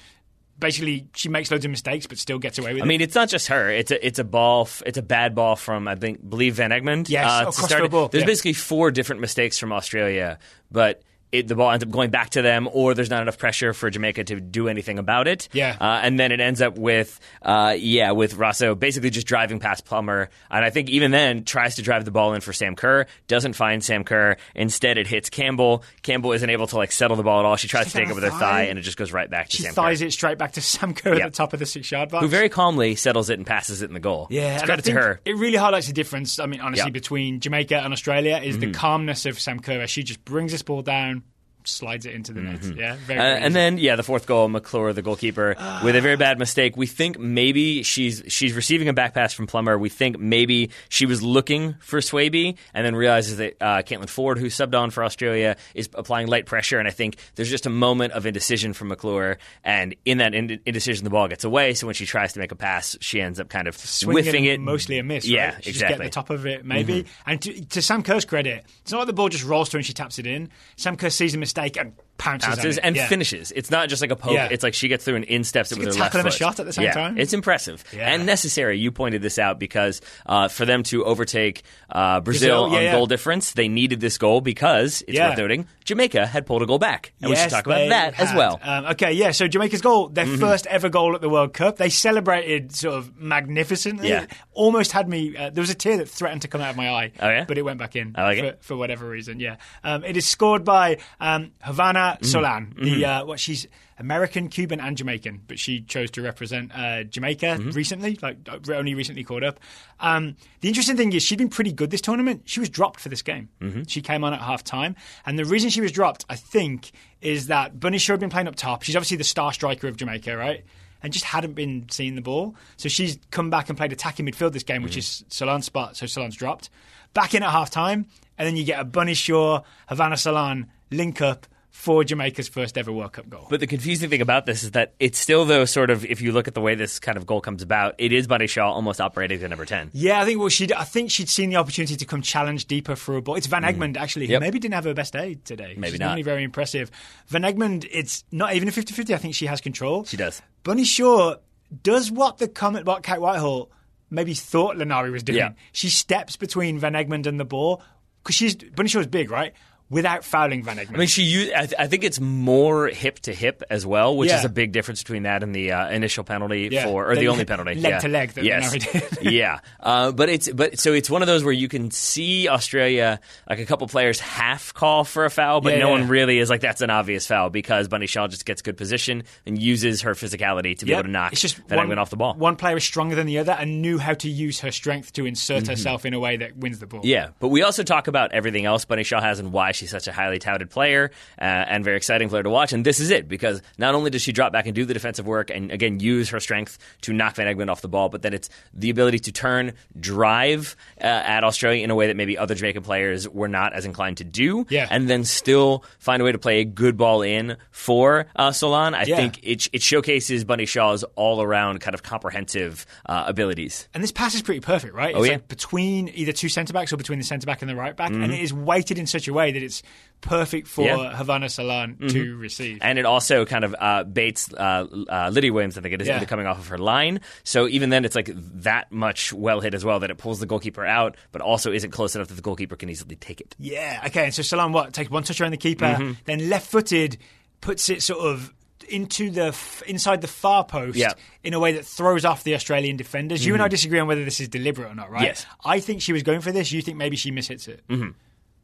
basically 0.58 1.08
she 1.14 1.28
makes 1.28 1.50
loads 1.50 1.64
of 1.64 1.70
mistakes 1.70 2.06
but 2.06 2.18
still 2.18 2.38
gets 2.38 2.58
away 2.58 2.72
with 2.72 2.82
I 2.82 2.84
it. 2.84 2.86
I 2.86 2.88
mean, 2.88 3.00
it's 3.00 3.14
not 3.14 3.28
just 3.28 3.48
her. 3.48 3.70
It's 3.70 3.90
a 3.90 4.06
it's 4.06 4.18
a 4.18 4.24
ball. 4.24 4.62
f- 4.62 4.82
It's 4.86 4.98
a 4.98 5.02
bad 5.02 5.34
ball 5.34 5.56
from 5.56 5.88
I 5.88 5.94
think 5.96 6.28
believe 6.28 6.54
Van 6.54 6.70
Egmond. 6.70 7.08
Yes, 7.08 7.26
uh, 7.30 7.44
oh, 7.48 7.52
crossfield 7.52 7.90
ball, 7.90 8.08
There's 8.08 8.22
yeah. 8.22 8.26
basically 8.26 8.52
four 8.54 8.90
different 8.90 9.20
mistakes 9.20 9.58
from 9.58 9.72
Australia, 9.72 10.38
but. 10.70 11.02
It, 11.32 11.48
the 11.48 11.54
ball 11.54 11.70
ends 11.70 11.82
up 11.84 11.90
going 11.90 12.10
back 12.10 12.30
to 12.30 12.42
them, 12.42 12.68
or 12.72 12.94
there's 12.94 13.10
not 13.10 13.20
enough 13.22 13.36
pressure 13.36 13.72
for 13.74 13.90
Jamaica 13.90 14.24
to 14.24 14.40
do 14.40 14.68
anything 14.68 14.98
about 14.98 15.26
it. 15.28 15.48
Yeah. 15.52 15.76
uh, 15.80 16.00
and 16.02 16.18
then 16.18 16.32
it 16.32 16.40
ends 16.40 16.62
up 16.62 16.78
with, 16.78 17.18
uh, 17.42 17.74
yeah, 17.78 18.12
with 18.12 18.36
Raso 18.36 18.78
basically 18.78 19.10
just 19.10 19.26
driving 19.26 19.58
past 19.58 19.84
Plummer, 19.84 20.30
and 20.50 20.64
I 20.64 20.70
think 20.70 20.88
even 20.88 21.10
then 21.10 21.44
tries 21.44 21.76
to 21.76 21.82
drive 21.82 22.04
the 22.04 22.10
ball 22.10 22.32
in 22.34 22.40
for 22.40 22.52
Sam 22.52 22.76
Kerr, 22.76 23.06
doesn't 23.26 23.54
find 23.54 23.82
Sam 23.84 24.04
Kerr. 24.04 24.36
Instead, 24.54 24.98
it 24.98 25.06
hits 25.06 25.28
Campbell. 25.30 25.82
Campbell 26.02 26.32
isn't 26.32 26.48
able 26.48 26.66
to 26.68 26.76
like 26.76 26.92
settle 26.92 27.16
the 27.16 27.22
ball 27.22 27.40
at 27.40 27.44
all. 27.44 27.56
She 27.56 27.68
tries 27.68 27.86
to 27.86 27.92
Take 27.92 28.08
it 28.08 28.14
with 28.14 28.24
her 28.24 28.30
her 28.30 28.38
thigh. 28.38 28.38
thigh, 28.38 28.62
and 28.64 28.78
it 28.78 28.82
just 28.82 28.96
goes 28.96 29.12
right 29.12 29.28
back 29.28 29.48
to 29.48 29.56
she 29.56 29.62
Sam 29.64 29.74
thighs 29.74 30.00
Kerr, 30.00 30.06
it 30.06 30.12
straight 30.12 30.38
back 30.38 30.52
to 30.52 30.60
Sam 30.60 30.94
Kerr 30.94 31.14
at 31.14 31.22
the 31.32 31.36
top 31.36 31.52
of 31.52 31.58
the 31.58 31.66
six 31.66 31.90
yard 31.90 32.10
box. 32.10 32.22
who 32.22 32.28
very 32.28 32.48
calmly 32.48 32.94
settles 32.94 33.30
it 33.30 33.38
and 33.38 33.46
passes 33.46 33.82
it 33.82 33.86
in 33.88 33.94
the 33.94 34.00
goal. 34.00 34.28
Yeah, 34.30 34.54
it's 34.54 34.62
credit 34.62 34.84
to 34.86 34.92
her. 34.92 35.20
It 35.24 35.36
really 35.36 35.56
highlights 35.56 35.86
the 35.88 35.92
difference. 35.92 36.38
I 36.38 36.46
mean, 36.46 36.60
honestly. 36.60 36.84
Mm-hmm. 36.86 36.92
between 36.92 37.40
Jamaica 37.40 37.76
and 37.78 37.92
Australia 37.92 38.40
is 38.42 38.58
the 38.58 38.70
calmness 38.70 39.26
of 39.26 39.40
Sam 39.40 39.60
Kerr. 39.60 39.86
She 39.86 40.02
just 40.02 40.24
brings 40.24 40.52
this 40.52 40.62
ball 40.62 40.82
down, 40.82 41.24
slides 41.66 42.06
it 42.06 42.14
into 42.14 42.32
the 42.32 42.40
net. 42.40 42.64
Yeah, 42.64 42.96
very, 43.06 43.20
Uh, 43.20 43.22
and 43.24 43.54
then, 43.54 43.78
yeah, 43.78 43.96
the 43.96 44.02
fourth 44.02 44.26
goal, 44.26 44.48
McClure, 44.48 44.92
the 44.92 45.02
goalkeeper, 45.02 45.54
with 45.84 45.96
a 45.96 46.00
very 46.00 46.16
bad 46.16 46.38
mistake. 46.38 46.76
We 46.76 46.86
think 46.86 47.18
maybe 47.18 47.82
she's 47.82 48.22
she's 48.28 48.52
receiving 48.54 48.88
a 48.88 48.92
back 48.92 49.14
pass 49.14 49.32
from 49.32 49.46
Plummer. 49.46 49.78
We 49.78 49.88
think 49.88 50.18
maybe 50.18 50.70
she 50.88 51.06
was 51.06 51.22
looking 51.22 51.74
for 51.80 52.00
Swaby 52.00 52.56
and 52.74 52.86
then 52.86 52.94
realizes 52.94 53.36
that 53.38 53.56
uh, 53.60 53.82
Caitlin 53.82 54.06
Foord, 54.06 54.38
who 54.38 54.46
subbed 54.46 54.78
on 54.78 54.90
for 54.90 55.04
Australia, 55.04 55.56
is 55.74 55.88
applying 55.94 56.26
light 56.28 56.46
pressure. 56.46 56.78
And 56.78 56.86
I 56.86 56.90
think 56.90 57.16
there's 57.34 57.50
just 57.50 57.66
a 57.66 57.70
moment 57.70 58.12
of 58.12 58.26
indecision 58.26 58.72
from 58.72 58.88
McClure. 58.88 59.38
And 59.64 59.94
in 60.04 60.18
that 60.18 60.34
ind- 60.34 60.60
indecision, 60.66 61.04
the 61.04 61.10
ball 61.10 61.28
gets 61.28 61.44
away. 61.44 61.74
So 61.74 61.86
when 61.86 61.94
she 61.94 62.06
tries 62.06 62.32
to 62.34 62.40
make 62.40 62.52
a 62.52 62.56
pass, 62.56 62.96
she 63.00 63.20
ends 63.20 63.40
up 63.40 63.48
kind 63.48 63.68
of 63.68 63.76
Swinging 63.76 64.24
whiffing 64.24 64.44
it. 64.44 64.60
mostly 64.60 64.98
a 64.98 65.02
miss. 65.02 65.26
Yeah, 65.26 65.46
right? 65.54 65.64
She 65.64 65.72
Just 65.72 65.82
exactly. 65.82 65.94
Mm-hmm. 65.94 66.02
get 66.02 66.04
the 66.10 66.14
top 66.14 66.30
of 66.30 66.46
it, 66.46 66.64
maybe. 66.64 67.06
And 67.26 67.40
to, 67.42 67.64
to 67.66 67.82
Sam 67.82 68.02
Kerr's 68.02 68.24
credit, 68.24 68.64
it's 68.82 68.92
not 68.92 68.98
like 68.98 69.06
the 69.06 69.12
ball 69.12 69.28
just 69.28 69.44
rolls 69.44 69.68
through 69.68 69.78
and 69.78 69.86
she 69.86 69.92
taps 69.92 70.18
it 70.18 70.26
in. 70.26 70.50
Sam 70.76 70.96
Kerr 70.96 71.10
sees 71.10 71.34
a 71.34 71.38
mistake 71.38 71.55
and 71.78 71.92
pounces, 72.18 72.76
it. 72.78 72.80
and 72.82 72.96
Yeah. 72.96 73.08
finishes. 73.08 73.52
It's 73.52 73.70
not 73.70 73.88
just 73.88 74.02
like 74.02 74.10
a 74.10 74.16
poke. 74.16 74.32
Yeah. 74.32 74.48
It's 74.50 74.62
like 74.62 74.74
she 74.74 74.88
gets 74.88 75.04
through 75.04 75.16
and 75.16 75.24
insteps 75.24 75.72
it 75.72 75.78
like 75.78 75.86
with 75.86 75.94
a 75.96 75.98
her 75.98 76.04
left 76.04 76.14
and 76.14 76.26
a 76.26 76.30
shot 76.30 76.60
at 76.60 76.66
the 76.66 76.72
same 76.72 76.84
yeah, 76.84 76.92
time. 76.92 77.18
It's 77.18 77.32
impressive 77.32 77.84
and 77.98 78.26
necessary. 78.26 78.78
You 78.78 78.90
pointed 78.92 79.22
this 79.22 79.38
out 79.38 79.58
because 79.58 80.00
uh, 80.26 80.48
for 80.48 80.64
them 80.64 80.82
to 80.84 81.04
overtake 81.04 81.62
uh, 81.90 82.20
Brazil, 82.20 82.64
on 82.64 82.92
goal 82.92 83.06
difference, 83.06 83.52
they 83.52 83.68
needed 83.68 84.00
this 84.00 84.18
goal 84.18 84.40
because 84.40 85.02
it's 85.08 85.18
worth 85.18 85.38
noting 85.38 85.66
Jamaica 85.84 86.26
had 86.26 86.46
pulled 86.46 86.62
a 86.62 86.66
goal 86.66 86.78
back, 86.78 87.12
and 87.22 87.30
we 87.30 87.36
should 87.36 87.50
talk 87.50 87.66
about 87.66 87.88
that 87.88 88.18
as 88.18 88.34
well. 88.34 88.58
Um, 88.62 88.86
okay, 88.86 89.12
yeah. 89.12 89.30
So 89.30 89.46
Jamaica's 89.48 89.80
goal, 89.80 90.08
their 90.08 90.26
Mm-hmm. 90.26 90.40
first 90.40 90.66
ever 90.66 90.88
goal 90.88 91.14
at 91.14 91.20
the 91.20 91.28
World 91.28 91.52
Cup, 91.54 91.76
they 91.76 91.88
celebrated 91.88 92.74
sort 92.74 92.96
of 92.96 93.16
magnificently. 93.16 94.08
Yeah. 94.08 94.26
almost 94.52 94.90
had 94.92 95.08
me. 95.08 95.36
Uh, 95.36 95.50
there 95.50 95.62
was 95.62 95.70
a 95.70 95.74
tear 95.74 95.98
that 95.98 96.08
threatened 96.08 96.42
to 96.42 96.48
come 96.48 96.60
out 96.60 96.70
of 96.70 96.76
my 96.76 96.90
eye. 96.90 97.12
Oh, 97.20 97.28
yeah? 97.28 97.44
but 97.46 97.56
it 97.58 97.62
went 97.62 97.78
back 97.78 97.94
in. 97.94 98.12
Like 98.16 98.38
for, 98.38 98.44
it. 98.44 98.58
for 98.62 98.76
whatever 98.76 99.08
reason. 99.08 99.38
Yeah, 99.40 99.56
um, 99.84 100.02
it 100.04 100.16
is 100.16 100.26
scored 100.26 100.64
by 100.64 100.98
um, 101.20 101.52
Havana 101.60 102.05
Mm-hmm. 102.14 102.24
Solaun. 102.26 102.74
The 102.82 103.04
uh, 103.04 103.24
what 103.24 103.38
she's 103.40 103.66
American, 103.98 104.48
Cuban, 104.48 104.78
and 104.80 104.96
Jamaican, 104.96 105.42
but 105.48 105.58
she 105.58 105.80
chose 105.80 106.10
to 106.12 106.22
represent 106.22 106.70
uh, 106.74 107.04
Jamaica 107.04 107.46
Mm-hmm. 107.58 107.70
recently, 107.70 108.18
like 108.22 108.38
uh, 108.48 108.58
only 108.72 108.94
recently 108.94 109.24
caught 109.24 109.42
up. 109.42 109.58
Um, 110.00 110.36
the 110.60 110.68
interesting 110.68 110.96
thing 110.96 111.12
is 111.12 111.22
she'd 111.22 111.38
been 111.38 111.48
pretty 111.48 111.72
good 111.72 111.90
this 111.90 112.00
tournament. 112.02 112.42
She 112.44 112.60
was 112.60 112.68
dropped 112.68 113.00
for 113.00 113.08
this 113.08 113.22
game. 113.22 113.48
Mm-hmm. 113.60 113.82
She 113.88 114.02
came 114.02 114.22
on 114.24 114.32
at 114.34 114.40
half 114.40 114.62
time, 114.64 114.96
and 115.24 115.38
the 115.38 115.44
reason 115.44 115.70
she 115.70 115.80
was 115.80 115.92
dropped, 115.92 116.24
I 116.28 116.36
think, 116.36 116.90
is 117.20 117.46
that 117.48 117.78
Bunny 117.80 117.98
Shaw 117.98 118.12
had 118.14 118.20
been 118.20 118.30
playing 118.30 118.48
up 118.48 118.54
top. 118.56 118.82
She's 118.82 118.96
obviously 118.96 119.16
the 119.16 119.24
star 119.24 119.52
striker 119.52 119.88
of 119.88 119.96
Jamaica, 119.96 120.36
right? 120.36 120.64
And 121.02 121.12
just 121.12 121.24
hadn't 121.26 121.52
been 121.54 121.86
seeing 121.90 122.14
the 122.16 122.22
ball. 122.22 122.56
So 122.78 122.88
she's 122.88 123.18
come 123.30 123.48
back 123.50 123.68
and 123.68 123.76
played 123.78 123.92
attacking 123.92 124.26
midfield 124.26 124.52
this 124.52 124.62
game, 124.62 124.76
Mm-hmm. 124.78 124.84
which 124.84 124.96
is 124.96 125.24
Solaun's 125.28 125.66
spot. 125.66 125.96
So 125.96 126.06
Solaun's 126.06 126.36
dropped. 126.36 126.68
Back 127.14 127.34
in 127.34 127.42
at 127.42 127.50
half 127.50 127.70
time, 127.70 128.06
and 128.36 128.46
then 128.46 128.56
you 128.56 128.64
get 128.64 128.78
a 128.80 128.84
Bunny 128.84 129.14
Shaw, 129.14 129.62
Havana 129.88 130.16
Solaun 130.16 130.66
link 130.90 131.22
up 131.22 131.46
for 131.76 132.02
Jamaica's 132.02 132.48
first 132.48 132.76
ever 132.78 132.90
World 132.90 133.12
Cup 133.12 133.28
goal. 133.28 133.46
But 133.48 133.60
the 133.60 133.66
confusing 133.66 134.10
thing 134.10 134.20
about 134.22 134.44
this 134.46 134.64
is 134.64 134.72
that 134.72 134.94
it's 134.98 135.18
still, 135.18 135.44
though, 135.44 135.64
sort 135.66 135.90
of, 135.90 136.04
if 136.04 136.20
you 136.20 136.32
look 136.32 136.48
at 136.48 136.54
the 136.54 136.60
way 136.60 136.74
this 136.74 136.98
kind 136.98 137.16
of 137.16 137.26
goal 137.26 137.40
comes 137.40 137.62
about, 137.62 137.94
it 137.98 138.12
is 138.12 138.26
Bunny 138.26 138.46
Shaw 138.48 138.72
almost 138.72 139.00
operating 139.00 139.38
to 139.40 139.48
number 139.48 139.64
10. 139.66 139.90
Yeah, 139.92 140.20
I 140.20 140.24
think 140.24 140.40
well, 140.40 140.48
she 140.48 140.66
I 140.74 140.82
think 140.84 141.10
she'd 141.12 141.28
seen 141.28 141.50
the 141.50 141.56
opportunity 141.56 141.94
to 141.94 142.04
come 142.04 142.22
challenge 142.22 142.64
deeper 142.64 142.96
for 142.96 143.16
a 143.16 143.22
ball. 143.22 143.36
It's 143.36 143.46
Van 143.46 143.62
Egmond 143.62 143.96
actually, 143.96 144.26
who 144.26 144.30
Mm. 144.30 144.36
Yep. 144.36 144.40
maybe 144.40 144.58
didn't 144.58 144.74
have 144.74 144.84
her 144.84 144.94
best 144.94 145.12
day 145.12 145.36
today. 145.44 145.74
Maybe 145.76 145.92
She's 145.92 146.00
not. 146.00 146.06
normally 146.06 146.22
very 146.22 146.42
impressive. 146.42 146.90
Van 147.28 147.42
Egmond, 147.42 147.86
it's 147.92 148.24
not 148.32 148.54
even 148.54 148.68
a 148.68 148.72
50-50. 148.72 149.14
I 149.14 149.18
think 149.18 149.34
she 149.34 149.46
has 149.46 149.60
control. 149.60 150.04
She 150.04 150.16
does. 150.16 150.42
Bunny 150.64 150.84
Shaw 150.84 151.36
does 151.82 152.10
what 152.10 152.38
the 152.38 152.48
comment 152.48 152.82
about 152.82 153.02
Kate 153.04 153.20
Whitehill 153.20 153.70
maybe 154.10 154.34
thought 154.34 154.76
Linari 154.76 155.12
was 155.12 155.22
doing. 155.22 155.38
Yeah. 155.38 155.52
She 155.72 155.88
steps 155.90 156.36
between 156.36 156.78
Van 156.78 156.94
Egmond 156.94 157.26
and 157.26 157.38
the 157.38 157.44
ball 157.44 157.82
because 158.22 158.34
she's 158.34 158.54
Bunny 158.56 158.88
Shaw's 158.88 159.06
big, 159.06 159.30
right? 159.30 159.52
Without 159.88 160.24
fouling 160.24 160.62
Van 160.64 160.76
Egmond. 160.78 160.94
I 160.94 160.98
mean, 160.98 161.08
she 161.08 161.22
used. 161.22 161.52
I, 161.52 161.60
th- 161.66 161.74
I 161.78 161.86
think 161.86 162.04
it's 162.04 162.18
more 162.20 162.88
hip 162.88 163.20
to 163.20 163.32
hip 163.32 163.62
as 163.70 163.86
well, 163.86 164.16
which 164.16 164.30
Yeah. 164.30 164.38
is 164.38 164.44
a 164.44 164.48
big 164.48 164.72
difference 164.72 165.02
between 165.02 165.22
that 165.24 165.42
and 165.42 165.54
the 165.54 165.72
uh, 165.72 165.88
initial 165.90 166.24
penalty 166.24 166.68
Yeah. 166.70 166.84
for, 166.86 167.10
or 167.10 167.14
the, 167.14 167.20
The 167.22 167.28
only 167.28 167.44
penalty, 167.44 167.74
leg 167.76 167.92
yeah. 167.92 167.98
to 168.00 168.08
leg 168.08 168.30
that 168.32 168.44
yes, 168.44 168.72
did. 168.72 169.18
yeah. 169.32 169.60
Uh, 169.80 170.12
but 170.12 170.28
it's 170.28 170.50
but 170.50 170.78
so 170.78 170.92
it's 170.92 171.08
one 171.08 171.22
of 171.22 171.26
those 171.28 171.44
where 171.44 171.52
you 171.52 171.68
can 171.68 171.90
see 171.90 172.48
Australia, 172.48 173.20
like 173.48 173.58
a 173.60 173.66
couple 173.66 173.86
players, 173.88 174.18
half 174.20 174.74
call 174.74 175.04
for 175.04 175.24
a 175.24 175.30
foul, 175.30 175.60
but 175.60 175.78
no 175.78 175.90
one 175.90 176.08
really 176.08 176.38
is 176.38 176.50
like 176.50 176.60
that's 176.60 176.80
an 176.80 176.90
obvious 176.90 177.26
foul 177.26 177.50
because 177.50 177.88
Bunny 177.88 178.06
Shaw 178.06 178.26
just 178.28 178.44
gets 178.44 178.62
good 178.62 178.76
position 178.76 179.22
and 179.46 179.56
uses 179.60 180.02
her 180.02 180.12
physicality 180.14 180.76
to 180.78 180.84
be 180.84 180.90
Yep. 180.90 180.98
able 180.98 181.06
to 181.08 181.12
knock 181.12 181.32
it's 181.32 181.40
just 181.40 181.56
Van 181.68 181.78
one, 181.78 181.88
Egmond 181.88 181.98
off 181.98 182.10
the 182.10 182.16
ball. 182.16 182.34
One 182.34 182.56
player 182.56 182.76
is 182.76 182.84
stronger 182.84 183.14
than 183.14 183.26
the 183.26 183.38
other 183.38 183.52
and 183.52 183.82
knew 183.82 183.98
how 183.98 184.14
to 184.14 184.28
use 184.28 184.60
her 184.60 184.72
strength 184.72 185.12
to 185.14 185.26
insert 185.26 185.66
herself 185.68 186.04
in 186.04 186.14
a 186.14 186.18
way 186.20 186.36
that 186.38 186.56
wins 186.56 186.78
the 186.78 186.86
ball. 186.86 187.00
Mm-hmm. 187.00 187.08
Yeah, 187.08 187.28
but 187.38 187.48
we 187.48 187.62
also 187.62 187.82
talk 187.82 188.08
about 188.08 188.32
everything 188.32 188.64
else 188.64 188.84
Bunny 188.84 189.02
Shaw 189.04 189.20
has 189.20 189.38
and 189.38 189.52
why 189.52 189.72
she's 189.76 189.90
such 189.90 190.08
a 190.08 190.12
highly 190.12 190.38
touted 190.38 190.70
player 190.70 191.10
uh, 191.40 191.44
and 191.44 191.84
very 191.84 191.96
exciting 191.96 192.28
player 192.28 192.42
to 192.42 192.50
watch. 192.50 192.72
And 192.72 192.84
this 192.84 193.00
is 193.00 193.10
it 193.10 193.28
because 193.28 193.62
not 193.78 193.94
only 193.94 194.10
does 194.10 194.22
she 194.22 194.32
drop 194.32 194.52
back 194.52 194.66
and 194.66 194.74
do 194.74 194.84
the 194.84 194.94
defensive 194.94 195.26
work 195.26 195.50
and 195.50 195.70
again 195.70 196.00
use 196.00 196.30
her 196.30 196.40
strength 196.40 196.78
to 197.02 197.12
knock 197.12 197.36
Van 197.36 197.46
Egmond 197.54 197.70
off 197.70 197.80
the 197.82 197.88
ball, 197.88 198.08
but 198.08 198.22
then 198.22 198.34
it's 198.34 198.48
the 198.74 198.90
ability 198.90 199.18
to 199.20 199.32
turn, 199.32 199.72
drive 200.10 200.76
uh, 201.00 201.04
at 201.04 201.44
Australia 201.44 201.82
in 201.84 201.90
a 201.90 201.94
way 201.94 202.06
that 202.06 202.16
maybe 202.16 202.38
other 202.38 202.54
Jamaican 202.54 202.82
players 202.82 203.28
were 203.28 203.48
not 203.48 203.72
as 203.74 203.84
inclined 203.84 204.16
to 204.18 204.24
do, 204.24 204.66
Yeah. 204.70 204.86
and 204.90 205.08
then 205.08 205.24
still 205.24 205.84
find 205.98 206.22
a 206.22 206.24
way 206.24 206.32
to 206.32 206.38
play 206.38 206.60
a 206.60 206.64
good 206.64 206.96
ball 206.96 207.22
in 207.22 207.56
for 207.70 208.26
uh, 208.36 208.50
Solaun. 208.50 208.94
I 208.94 209.04
Yeah. 209.04 209.16
think 209.16 209.40
it, 209.42 209.68
it 209.72 209.82
showcases 209.82 210.44
Bunny 210.44 210.66
Shaw's 210.66 211.04
all 211.16 211.42
around 211.42 211.80
kind 211.80 211.94
of 211.94 212.02
comprehensive 212.02 212.86
uh, 213.06 213.24
abilities. 213.26 213.88
And 213.94 214.02
this 214.02 214.12
pass 214.12 214.34
is 214.34 214.42
pretty 214.42 214.60
perfect, 214.60 214.94
right? 214.94 215.10
It's 215.10 215.18
Oh, 215.18 215.24
yeah. 215.24 215.32
like 215.32 215.48
between 215.48 216.08
either 216.14 216.32
two 216.32 216.48
centre 216.48 216.72
backs 216.72 216.92
or 216.92 216.96
between 216.96 217.18
the 217.18 217.24
centre 217.24 217.46
back 217.46 217.62
and 217.62 217.68
the 217.70 217.76
right 217.76 217.96
back, 217.96 218.06
Mm-hmm. 218.12 218.22
and 218.22 218.32
it 218.32 218.40
is 218.40 218.52
weighted 218.52 218.98
in 218.98 219.06
such 219.06 219.26
a 219.28 219.32
way 219.32 219.50
that 219.52 219.62
it's 219.66 219.82
perfect 220.22 220.66
for 220.66 220.84
Yeah. 220.86 220.96
Mm-hmm. 220.96 221.16
Havana 221.16 221.46
Solaun 221.46 222.08
to 222.10 222.36
receive. 222.36 222.78
And 222.80 222.98
it 222.98 223.04
also 223.04 223.44
kind 223.44 223.64
of 223.64 223.76
uh, 223.78 224.02
baits 224.04 224.50
uh, 224.52 224.86
uh, 225.08 225.28
Lydia 225.30 225.52
Williams, 225.52 225.76
I 225.76 225.82
think 225.82 225.92
it 225.94 226.00
is, 226.00 226.08
Yeah. 226.08 226.24
coming 226.24 226.46
off 226.46 226.58
of 226.58 226.68
her 226.68 226.78
line. 226.78 227.20
So 227.44 227.68
even 227.68 227.90
then, 227.90 228.04
it's 228.06 228.16
like 228.16 228.30
that 228.62 228.90
much 228.90 229.32
well 229.32 229.60
hit 229.60 229.74
as 229.74 229.84
well 229.84 230.00
that 230.00 230.10
it 230.10 230.16
pulls 230.16 230.40
the 230.40 230.46
goalkeeper 230.46 230.86
out, 230.86 231.16
but 231.32 231.42
also 231.42 231.70
isn't 231.70 231.90
close 231.90 232.16
enough 232.16 232.28
that 232.28 232.34
the 232.34 232.42
goalkeeper 232.42 232.76
can 232.76 232.88
easily 232.88 233.16
take 233.16 233.40
it. 233.42 233.54
Yeah. 233.58 234.02
Okay. 234.06 234.24
And 234.24 234.34
so 234.34 234.42
Solaun, 234.42 234.72
what 234.72 234.92
takes 234.94 235.10
one 235.10 235.22
touch 235.22 235.40
around 235.40 235.50
the 235.52 235.58
keeper, 235.58 235.84
Mm-hmm. 235.84 236.12
then 236.24 236.48
left-footed 236.48 237.18
puts 237.60 237.88
it 237.90 238.02
sort 238.02 238.20
of 238.20 238.52
into 238.88 239.30
the 239.30 239.46
f- 239.48 239.82
inside 239.86 240.20
the 240.20 240.28
far 240.28 240.64
post 240.64 240.96
Yeah. 240.96 241.08
Mm-hmm. 241.10 241.20
in 241.48 241.54
a 241.54 241.60
way 241.60 241.72
that 241.72 241.84
throws 241.84 242.24
off 242.24 242.42
the 242.44 242.54
Australian 242.54 242.96
defenders. 242.96 243.44
You 243.44 243.52
and 243.54 243.62
I 243.62 243.68
disagree 243.68 243.98
on 243.98 244.06
whether 244.06 244.24
this 244.24 244.40
is 244.40 244.48
deliberate 244.48 244.90
or 244.90 244.94
not, 244.94 245.10
right? 245.10 245.22
Yes. 245.24 245.44
I 245.64 245.80
think 245.80 246.00
she 246.02 246.12
was 246.12 246.22
going 246.22 246.40
for 246.40 246.52
this. 246.52 246.72
You 246.72 246.80
think 246.82 246.96
maybe 246.96 247.16
she 247.16 247.30
mishits 247.32 247.68
it? 247.68 247.82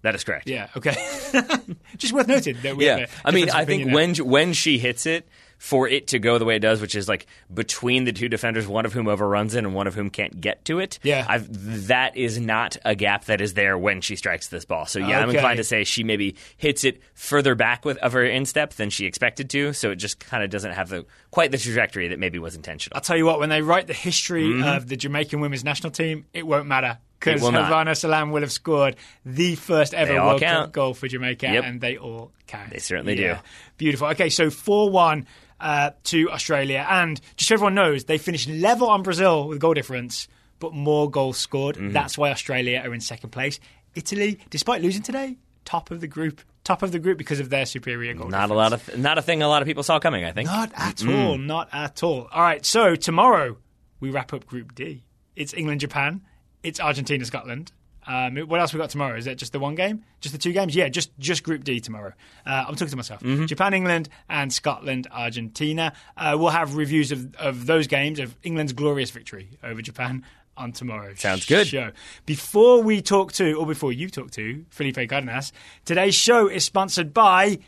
That 0.03 0.15
is 0.15 0.25
correct. 0.25 0.49
Yeah. 0.49 0.69
Okay. 0.77 0.95
Just 1.97 2.13
worth 2.13 2.29
noting 2.29 2.57
that 2.63 2.77
we 2.77 2.85
have 2.87 2.99
Yeah, 3.01 3.07
I 3.25 3.31
mean, 3.31 3.51
I 3.51 3.65
think 3.65 3.83
opinion 3.83 3.89
there. 3.89 3.95
when 3.95 4.15
when 4.49 4.53
she 4.53 4.79
hits 4.79 5.07
it, 5.07 5.29
for 5.63 5.87
it 5.87 6.09
to 6.09 6.19
go 6.19 6.39
the 6.39 6.45
way 6.45 6.57
it 6.57 6.59
does, 6.59 6.81
which 6.81 6.97
is 6.97 7.09
like 7.09 7.25
between 7.55 8.03
the 8.03 8.13
two 8.13 8.29
defenders, 8.29 8.67
one 8.67 8.85
of 8.85 8.93
whom 8.93 9.07
overruns 9.07 9.55
it 9.55 9.59
and 9.59 9.73
one 9.73 9.87
of 9.87 9.95
whom 9.95 10.11
can't 10.11 10.41
get 10.41 10.65
to 10.65 10.81
it. 10.81 10.99
Yeah. 11.05 11.25
I've, 11.29 11.87
that 11.87 12.17
is 12.17 12.41
not 12.41 12.77
a 12.85 12.97
gap 12.97 13.27
that 13.27 13.41
is 13.41 13.55
there 13.55 13.79
when 13.79 14.01
she 14.01 14.17
strikes 14.17 14.49
this 14.49 14.65
ball. 14.65 14.87
So 14.87 14.99
yeah, 14.99 15.21
I'm 15.21 15.31
inclined 15.31 15.59
to 15.59 15.65
say 15.65 15.85
she 15.85 16.03
maybe 16.03 16.35
hits 16.57 16.83
it 16.83 17.01
further 17.15 17.55
back 17.55 17.85
with 17.85 17.97
of 17.99 18.13
her 18.13 18.25
instep 18.25 18.73
than 18.73 18.91
she 18.91 19.07
expected 19.07 19.49
to. 19.51 19.73
So 19.73 19.93
it 19.93 19.97
just 19.97 20.19
kind 20.19 20.43
of 20.43 20.51
doesn't 20.51 20.73
have 20.73 20.89
the 20.89 21.07
quite 21.31 21.53
the 21.53 21.59
trajectory 21.59 22.09
that 22.09 22.19
maybe 22.19 22.41
was 22.41 22.57
intentional. 22.57 22.97
I'll 22.97 23.01
tell 23.01 23.17
you 23.17 23.25
what, 23.25 23.39
when 23.39 23.49
they 23.49 23.63
write 23.63 23.87
the 23.87 23.95
history 23.95 24.49
mm-hmm. 24.49 24.65
of 24.65 24.89
the 24.89 24.97
Jamaican 24.97 25.39
women's 25.39 25.63
national 25.63 25.93
team, 25.93 26.27
it 26.33 26.45
won't 26.45 26.67
matter. 26.67 26.99
Because. 27.25 27.43
Havana 27.43 27.93
Solaun 27.93 28.31
will 28.31 28.41
have 28.43 28.53
scored 28.53 28.97
the 29.25 29.55
first 29.55 29.95
ever 29.95 30.15
World 30.15 30.41
count. 30.41 30.67
Cup 30.67 30.73
goal 30.73 30.95
for 30.95 31.09
Jamaica, 31.09 31.47
Yep. 31.47 31.65
and 31.65 31.81
they 31.81 31.97
all 31.97 32.33
count. 32.47 32.71
They 32.71 32.79
certainly 32.79 33.15
do. 33.15 33.37
Beautiful. 33.77 34.09
Okay, 34.09 34.29
so 34.29 34.51
4 34.51 34.91
1 34.91 35.27
uh, 35.61 35.91
to 36.05 36.31
Australia. 36.31 36.85
And 36.89 37.21
just 37.37 37.49
so 37.49 37.55
everyone 37.55 37.75
knows, 37.75 38.05
they 38.05 38.19
finished 38.19 38.49
level 38.49 38.89
on 38.89 39.03
Brazil 39.03 39.49
with 39.49 39.61
goal 39.61 39.75
difference, 39.75 40.29
but 40.59 40.73
more 40.75 41.11
goals 41.11 41.39
scored. 41.39 41.77
Mm-hmm. 41.77 41.93
That's 41.93 42.19
why 42.19 42.31
Australia 42.31 42.83
are 42.85 42.93
in 42.93 43.01
second 43.01 43.31
place. 43.31 43.61
Italy, 43.95 44.39
despite 44.51 44.83
losing 44.83 45.03
today, 45.03 45.37
top 45.65 45.91
of 45.91 46.01
the 46.01 46.09
group. 46.09 46.41
Top 46.65 46.83
of 46.85 46.93
the 46.93 47.01
group 47.01 47.19
because 47.19 47.41
of 47.41 47.51
their 47.51 47.67
superior 47.67 48.15
goal 48.15 48.29
Not 48.29 48.51
a 48.51 48.55
lot 48.55 48.73
of 48.73 48.97
not 48.97 49.19
a 49.19 49.23
thing 49.23 49.43
a 49.43 49.49
lot 49.49 49.63
of 49.63 49.67
people 49.67 49.83
saw 49.83 49.99
coming. 49.99 50.25
I 50.25 50.31
think. 50.31 50.47
Not 50.49 50.71
at 50.77 51.05
all. 51.05 51.37
Not 51.37 51.69
at 51.73 52.05
all. 52.05 52.29
All 52.31 52.41
right. 52.43 52.65
So 52.65 52.95
tomorrow 52.95 53.57
we 53.99 54.11
wrap 54.11 54.33
up 54.33 54.47
Group 54.47 54.73
D. 54.75 55.03
It's 55.35 55.53
England, 55.55 55.81
Japan. 55.81 56.21
It's 56.63 56.81
Argentina, 56.81 57.25
Scotland. 57.25 57.73
Um, 58.07 58.37
what 58.37 58.59
else 58.59 58.73
we 58.73 58.79
got 58.79 58.91
tomorrow? 58.91 59.17
Is 59.17 59.29
it 59.29 59.37
just 59.37 59.53
the 59.53 59.61
one 59.61 59.77
game? 59.77 60.05
Just 60.21 60.33
the 60.33 60.39
two 60.39 60.53
games? 60.53 60.75
Yeah, 60.75 60.89
just 60.89 61.17
just 61.21 61.45
Group 61.45 61.63
D 61.63 61.79
tomorrow. 61.81 62.13
Uh, 62.45 62.65
I'm 62.67 62.75
talking 62.75 62.89
to 62.89 62.97
myself. 62.97 63.23
Japan, 63.47 63.75
England, 63.75 64.09
and 64.29 64.53
Scotland, 64.53 65.07
Argentina. 65.13 65.93
Uh, 66.17 66.37
we'll 66.39 66.49
have 66.51 66.75
reviews 66.75 67.13
of, 67.13 67.35
of 67.37 67.67
those 67.67 67.87
games 67.87 68.19
of 68.19 68.35
England's 68.43 68.73
glorious 68.73 69.11
victory 69.11 69.51
over 69.63 69.81
Japan 69.83 70.25
on 70.57 70.73
tomorrow's 70.73 71.21
Sounds 71.21 71.47
good. 71.47 71.67
show. 71.67 71.93
Before 72.27 72.83
we 72.83 73.03
talk 73.03 73.33
to, 73.35 73.55
or 73.55 73.67
before 73.67 73.93
you 73.93 74.11
talk 74.11 74.33
to 74.33 74.65
Felipe 74.71 75.09
Cardenas, 75.09 75.53
today's 75.85 76.15
show 76.15 76.49
is 76.49 76.65
sponsored 76.65 77.15
by 77.15 77.59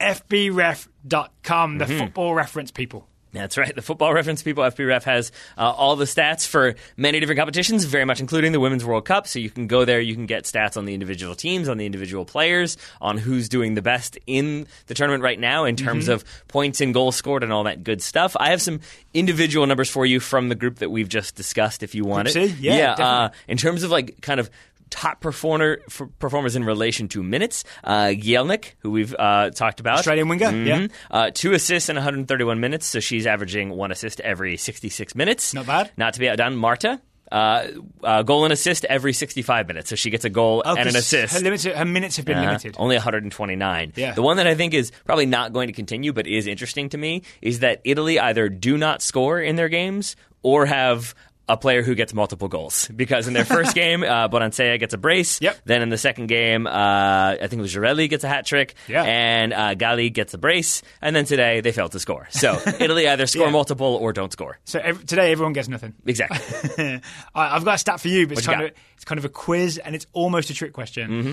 FBRef.com, 0.00 1.78
the 1.78 1.86
football 1.86 2.34
reference 2.34 2.70
people. 2.70 3.08
That's 3.34 3.58
right. 3.58 3.74
The 3.74 3.82
Football 3.82 4.14
Reference 4.14 4.42
People 4.42 4.62
FBref 4.64 5.02
has 5.02 5.32
uh, 5.58 5.62
all 5.62 5.96
the 5.96 6.04
stats 6.04 6.46
for 6.46 6.76
many 6.96 7.18
different 7.18 7.38
competitions, 7.38 7.84
very 7.84 8.04
much 8.04 8.20
including 8.20 8.52
the 8.52 8.60
Women's 8.60 8.84
World 8.84 9.04
Cup. 9.04 9.26
So 9.26 9.40
you 9.40 9.50
can 9.50 9.66
go 9.66 9.84
there, 9.84 10.00
you 10.00 10.14
can 10.14 10.26
get 10.26 10.44
stats 10.44 10.76
on 10.76 10.84
the 10.84 10.94
individual 10.94 11.34
teams, 11.34 11.68
on 11.68 11.76
the 11.76 11.84
individual 11.84 12.24
players, 12.24 12.76
on 13.00 13.18
who's 13.18 13.48
doing 13.48 13.74
the 13.74 13.82
best 13.82 14.16
in 14.26 14.66
the 14.86 14.94
tournament 14.94 15.22
right 15.22 15.38
now 15.38 15.64
in 15.64 15.74
terms 15.74 16.08
of 16.08 16.24
points 16.48 16.80
and 16.80 16.94
goals 16.94 17.16
scored 17.16 17.42
and 17.42 17.52
all 17.52 17.64
that 17.64 17.82
good 17.82 18.00
stuff. 18.00 18.36
I 18.38 18.50
have 18.50 18.62
some 18.62 18.80
individual 19.12 19.66
numbers 19.66 19.90
for 19.90 20.06
you 20.06 20.20
from 20.20 20.48
the 20.48 20.54
group 20.54 20.76
that 20.76 20.90
we've 20.90 21.08
just 21.08 21.34
discussed 21.34 21.82
if 21.82 21.94
you 21.94 22.04
want 22.04 22.32
Group 22.32 22.44
it. 22.44 22.50
C? 22.50 22.56
Yeah, 22.60 22.92
uh, 22.92 23.30
in 23.48 23.56
terms 23.56 23.82
of 23.82 23.90
like 23.90 24.20
kind 24.20 24.38
of 24.38 24.48
top 24.94 25.20
performer 25.20 25.78
performers 26.20 26.54
in 26.54 26.62
relation 26.62 27.08
to 27.08 27.20
minutes, 27.22 27.64
uh, 27.82 28.12
Gielnik, 28.14 28.74
who 28.78 28.92
we've 28.92 29.12
uh, 29.18 29.50
talked 29.50 29.80
about. 29.80 29.98
Australian 29.98 30.28
winger, 30.28 30.50
yeah. 30.52 30.78
Mhm. 30.78 30.90
Uh, 31.10 31.30
two 31.34 31.52
assists 31.52 31.88
in 31.88 31.96
131 31.96 32.60
minutes, 32.60 32.86
so 32.86 33.00
she's 33.00 33.26
averaging 33.26 33.70
one 33.70 33.90
assist 33.90 34.20
every 34.20 34.56
66 34.56 35.14
minutes. 35.16 35.52
Not 35.52 35.66
bad. 35.66 35.90
Not 35.96 36.14
to 36.14 36.20
be 36.20 36.28
outdone. 36.28 36.54
Marta, 36.54 37.00
uh, 37.32 37.66
uh, 38.04 38.22
goal 38.22 38.44
and 38.44 38.52
assist 38.52 38.84
every 38.84 39.12
65 39.12 39.66
minutes, 39.66 39.90
so 39.90 39.96
she 39.96 40.10
gets 40.10 40.24
a 40.24 40.30
goal 40.30 40.62
Oh, 40.64 40.76
and 40.76 40.88
an 40.88 40.94
assist. 40.94 41.34
Her, 41.34 41.40
limits, 41.40 41.64
her 41.64 41.84
minutes 41.84 42.16
have 42.16 42.24
been 42.26 42.38
Uh, 42.38 42.42
limited. 42.46 42.76
Only 42.78 42.94
129. 42.94 43.92
Yeah. 43.96 44.12
The 44.12 44.22
one 44.22 44.36
that 44.36 44.46
I 44.46 44.54
think 44.54 44.74
is 44.74 44.92
probably 45.04 45.26
not 45.26 45.52
going 45.52 45.66
to 45.66 45.72
continue, 45.74 46.12
but 46.12 46.28
is 46.28 46.46
interesting 46.46 46.88
to 46.90 46.98
me, 46.98 47.22
is 47.42 47.58
that 47.60 47.80
Italy 47.82 48.20
either 48.20 48.48
do 48.48 48.78
not 48.78 49.02
score 49.02 49.40
in 49.40 49.56
their 49.56 49.68
games 49.68 50.14
or 50.44 50.66
have 50.66 51.14
a 51.48 51.56
player 51.56 51.82
who 51.82 51.94
gets 51.94 52.14
multiple 52.14 52.48
goals. 52.48 52.88
Because 52.88 53.28
in 53.28 53.34
their 53.34 53.44
first 53.44 53.74
game, 53.76 54.02
uh, 54.02 54.28
Bonansea 54.28 54.78
gets 54.78 54.94
a 54.94 54.98
brace. 54.98 55.40
Yep. 55.42 55.58
Then 55.66 55.82
in 55.82 55.88
the 55.90 55.98
second 55.98 56.26
game, 56.28 56.66
uh, 56.66 56.70
I 56.70 57.36
think 57.40 57.54
it 57.54 57.60
was 57.62 57.74
Girelli 57.74 58.08
gets 58.08 58.24
a 58.24 58.28
hat 58.28 58.46
trick. 58.46 58.74
Yeah. 58.88 59.02
And 59.04 59.52
uh, 59.52 59.74
Galli 59.74 60.08
gets 60.10 60.32
a 60.34 60.38
brace. 60.38 60.82
And 61.02 61.14
then 61.14 61.24
today, 61.26 61.60
they 61.60 61.72
failed 61.72 61.92
to 61.92 62.00
score. 62.00 62.26
So 62.30 62.58
Italy 62.80 63.06
either 63.08 63.26
score 63.26 63.46
Yeah. 63.46 63.52
multiple 63.52 63.96
or 64.00 64.12
don't 64.12 64.32
score. 64.32 64.58
So 64.64 64.78
ev- 64.78 65.04
today 65.04 65.32
everyone 65.32 65.52
gets 65.52 65.68
nothing. 65.68 65.94
Exactly. 66.06 66.38
Right, 67.36 67.52
I've 67.52 67.64
got 67.64 67.74
a 67.74 67.78
stat 67.78 68.00
for 68.00 68.08
you, 68.08 68.26
but 68.26 68.38
it's 68.38 68.46
kind, 68.46 68.62
of, 68.62 68.70
it's 68.96 69.04
kind 69.04 69.18
of 69.18 69.24
a 69.24 69.28
quiz 69.28 69.78
and 69.78 69.94
it's 69.94 70.06
almost 70.12 70.50
a 70.50 70.54
trick 70.54 70.72
question. 70.72 71.10
Mm-hmm. 71.10 71.32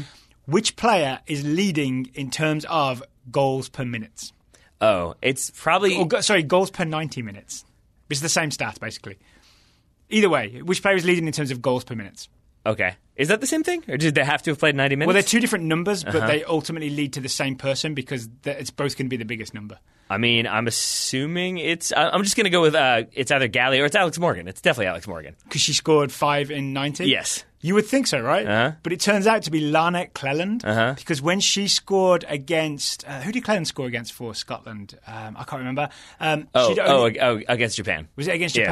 Which 0.51 0.75
player 0.75 1.19
is 1.27 1.45
leading 1.45 2.09
in 2.15 2.31
terms 2.31 2.65
of 2.67 3.03
goals 3.31 3.69
per 3.69 3.85
minute? 3.85 4.31
oh, 4.81 5.13
it's 5.21 5.51
probably. 5.51 5.95
Or, 5.95 6.21
sorry, 6.23 6.41
goals 6.43 6.71
per 6.71 6.83
90 6.83 7.21
minutes. 7.21 7.63
It's 8.09 8.19
the 8.19 8.27
same 8.29 8.49
stat, 8.51 8.79
basically. 8.81 9.19
Either 10.11 10.29
way, 10.29 10.61
which 10.61 10.81
player 10.81 10.95
is 10.95 11.05
leading 11.05 11.25
in 11.27 11.33
terms 11.33 11.51
of 11.51 11.61
goals 11.61 11.83
per 11.83 11.95
minute? 11.95 12.27
Okay. 12.65 12.95
Is 13.15 13.27
that 13.29 13.41
the 13.41 13.47
same 13.47 13.63
thing? 13.63 13.83
Or 13.87 13.97
did 13.97 14.13
they 14.15 14.23
have 14.23 14.41
to 14.43 14.51
have 14.51 14.59
played 14.59 14.75
90 14.75 14.95
minutes? 14.95 15.07
Well, 15.07 15.13
they're 15.13 15.23
two 15.23 15.39
different 15.39 15.65
numbers, 15.65 16.03
Uh-huh. 16.03 16.19
but 16.19 16.27
they 16.27 16.43
ultimately 16.43 16.89
lead 16.91 17.13
to 17.13 17.19
the 17.21 17.29
same 17.29 17.55
person 17.55 17.93
because 17.93 18.29
it's 18.45 18.69
both 18.71 18.95
going 18.97 19.07
to 19.07 19.09
be 19.09 19.17
the 19.17 19.25
biggest 19.25 19.53
number. 19.53 19.79
I 20.09 20.17
mean, 20.17 20.45
I'm 20.45 20.67
assuming 20.67 21.57
it's. 21.57 21.93
I'm 21.95 22.23
just 22.23 22.35
going 22.35 22.43
to 22.43 22.49
go 22.49 22.61
with 22.61 22.75
uh, 22.75 23.03
it's 23.13 23.31
either 23.31 23.47
Galli 23.47 23.79
or 23.79 23.85
it's 23.85 23.95
Alex 23.95 24.19
Morgan. 24.19 24.47
It's 24.47 24.59
definitely 24.61 24.87
Alex 24.87 25.07
Morgan. 25.07 25.35
Because 25.45 25.61
she 25.61 25.71
scored 25.73 26.11
five 26.11 26.51
in 26.51 26.73
90? 26.73 27.05
Yes. 27.05 27.45
You 27.61 27.75
would 27.75 27.85
think 27.85 28.07
so, 28.07 28.19
right? 28.19 28.45
Uh-huh. 28.45 28.71
But 28.83 28.91
it 28.91 28.99
turns 28.99 29.25
out 29.25 29.43
to 29.43 29.51
be 29.51 29.61
Lana 29.61 30.07
Clelland. 30.07 30.65
Uh-huh. 30.65 30.95
Because 30.97 31.21
when 31.21 31.39
she 31.39 31.67
scored 31.67 32.25
against. 32.27 33.07
Uh, 33.07 33.21
who 33.21 33.31
did 33.31 33.43
Clelland 33.43 33.67
score 33.67 33.85
against 33.85 34.11
for 34.13 34.33
Scotland? 34.35 34.97
Um, 35.07 35.37
I 35.37 35.43
can't 35.45 35.59
remember. 35.59 35.89
Um, 36.19 36.47
Oh, 36.53 36.69
she'd 36.69 36.79
oh, 36.79 37.09
oh, 37.21 37.41
against 37.47 37.77
Japan. 37.77 38.07
Was 38.17 38.27
it 38.27 38.35
against 38.35 38.57
Yeah. 38.57 38.65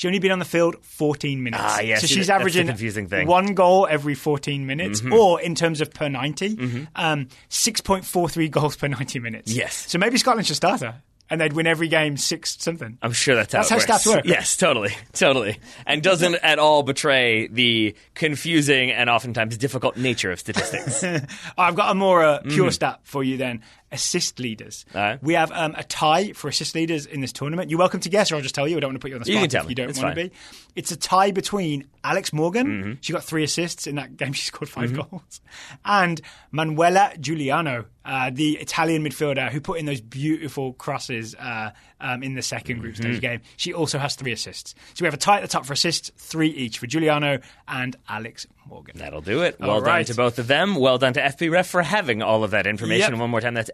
She 0.00 0.06
only 0.08 0.18
been 0.18 0.32
on 0.32 0.38
the 0.38 0.46
field 0.46 0.76
14 0.80 1.42
minutes. 1.42 1.62
Ah, 1.62 1.80
yes, 1.80 2.00
So 2.00 2.06
she's 2.06 2.16
that's 2.16 2.28
the 2.28 2.32
averaging 2.36 2.66
confusing 2.68 3.06
thing. 3.06 3.20
Mm-hmm. 3.20 3.28
one 3.30 3.46
goal 3.54 3.86
every 3.86 4.14
14 4.14 4.64
minutes, 4.64 5.02
or 5.12 5.38
in 5.42 5.54
terms 5.54 5.82
of 5.82 5.92
per 5.92 6.08
90, 6.08 6.86
um, 6.96 7.28
6.43 7.50 8.50
goals 8.50 8.76
per 8.76 8.88
90 8.88 9.18
minutes. 9.18 9.52
Yes. 9.52 9.74
So 9.90 9.98
maybe 9.98 10.16
Scotland 10.16 10.46
should 10.46 10.56
start 10.56 10.80
her. 10.80 11.02
and 11.28 11.38
they'd 11.38 11.52
win 11.52 11.66
every 11.66 11.86
game 11.88 12.16
six 12.16 12.56
something. 12.58 12.96
I'm 13.02 13.12
sure 13.12 13.34
that's 13.36 13.52
how 13.52 13.58
That's 13.62 13.68
how 13.68 13.76
works. 13.76 14.04
stats 14.06 14.06
work. 14.14 14.24
Yes, 14.24 14.56
totally, 14.56 14.92
totally, 15.12 15.58
and 15.86 16.02
doesn't 16.02 16.36
at 16.36 16.58
all 16.58 16.82
betray 16.82 17.46
the 17.48 17.94
confusing 18.14 18.90
and 18.92 19.10
oftentimes 19.10 19.56
difficult 19.58 19.98
nature 19.98 20.32
of 20.32 20.40
statistics. 20.40 21.04
I've 21.58 21.74
got 21.76 21.90
a 21.90 21.94
more 21.94 22.24
uh, 22.24 22.40
pure 22.48 22.70
stat 22.70 23.00
for 23.04 23.22
you 23.22 23.36
then. 23.36 23.60
Assist 23.92 24.38
leaders. 24.38 24.84
We 25.20 25.34
have 25.34 25.50
um, 25.52 25.74
a 25.76 25.82
tie 25.82 26.32
for 26.32 26.46
assist 26.48 26.74
leaders 26.76 27.06
in 27.06 27.20
this 27.20 27.32
tournament. 27.32 27.70
You're 27.70 27.78
welcome 27.80 27.98
to 28.00 28.08
guess, 28.08 28.30
or 28.30 28.36
I'll 28.36 28.40
just 28.40 28.54
tell 28.54 28.68
you. 28.68 28.76
I 28.76 28.80
don't 28.80 28.90
want 28.90 29.00
to 29.00 29.04
put 29.04 29.10
you 29.10 29.16
on 29.16 29.22
the 29.22 29.28
You 29.28 29.34
spot 29.38 29.42
can 29.42 29.50
tell 29.50 29.60
if 29.62 29.66
me. 29.66 29.70
you 29.70 29.74
don't 29.74 29.90
It's 29.90 30.02
want 30.02 30.14
to 30.16 30.28
be. 30.28 30.32
It's 30.76 30.92
a 30.92 30.96
tie 30.96 31.32
between 31.32 31.88
Alex 32.04 32.32
Morgan. 32.32 32.66
Mm-hmm. 32.66 32.92
She 33.00 33.12
got 33.12 33.24
three 33.24 33.42
assists 33.42 33.86
in 33.88 33.96
that 33.96 34.16
game. 34.16 34.32
She 34.40 34.46
scored 34.46 34.68
5 34.68 34.94
goals. 34.94 35.40
And 35.84 36.20
Manuela 36.52 37.12
Giugliano, 37.18 37.86
uh, 38.04 38.30
the 38.32 38.58
Italian 38.58 39.02
midfielder 39.04 39.50
who 39.50 39.60
put 39.60 39.78
in 39.80 39.86
those 39.86 40.00
beautiful 40.00 40.72
crosses 40.74 41.34
uh, 41.34 41.70
um, 42.00 42.22
in 42.22 42.34
the 42.34 42.40
2nd 42.40 42.80
group 42.80 42.94
Mm-hmm. 42.94 43.02
stage 43.02 43.20
game. 43.20 43.40
She 43.56 43.72
also 43.72 43.98
has 43.98 44.14
three 44.16 44.32
assists. 44.32 44.74
So 44.94 45.02
we 45.02 45.06
have 45.06 45.14
a 45.14 45.18
tie 45.18 45.36
at 45.36 45.42
the 45.42 45.48
top 45.48 45.64
for 45.66 45.72
assists, 45.74 46.10
three 46.16 46.48
each 46.48 46.78
for 46.78 46.86
Giugliano 46.86 47.42
and 47.68 47.96
Alex 48.08 48.46
Morgan. 48.68 48.98
That'll 48.98 49.20
do 49.20 49.42
it. 49.42 49.58
Well 49.60 49.70
All 49.70 49.80
done 49.80 49.86
right. 49.88 50.06
to 50.06 50.14
both 50.14 50.38
of 50.38 50.46
them. 50.46 50.74
Well 50.76 50.98
done 50.98 51.12
to 51.14 51.20
FB 51.20 51.50
Ref 51.50 51.68
for 51.68 51.82
having 51.82 52.22
all 52.22 52.44
of 52.44 52.50
that 52.52 52.66
information. 52.66 53.12
Yep. 53.12 53.20
One 53.20 53.30
more 53.30 53.40
time, 53.40 53.54
that's 53.54 53.70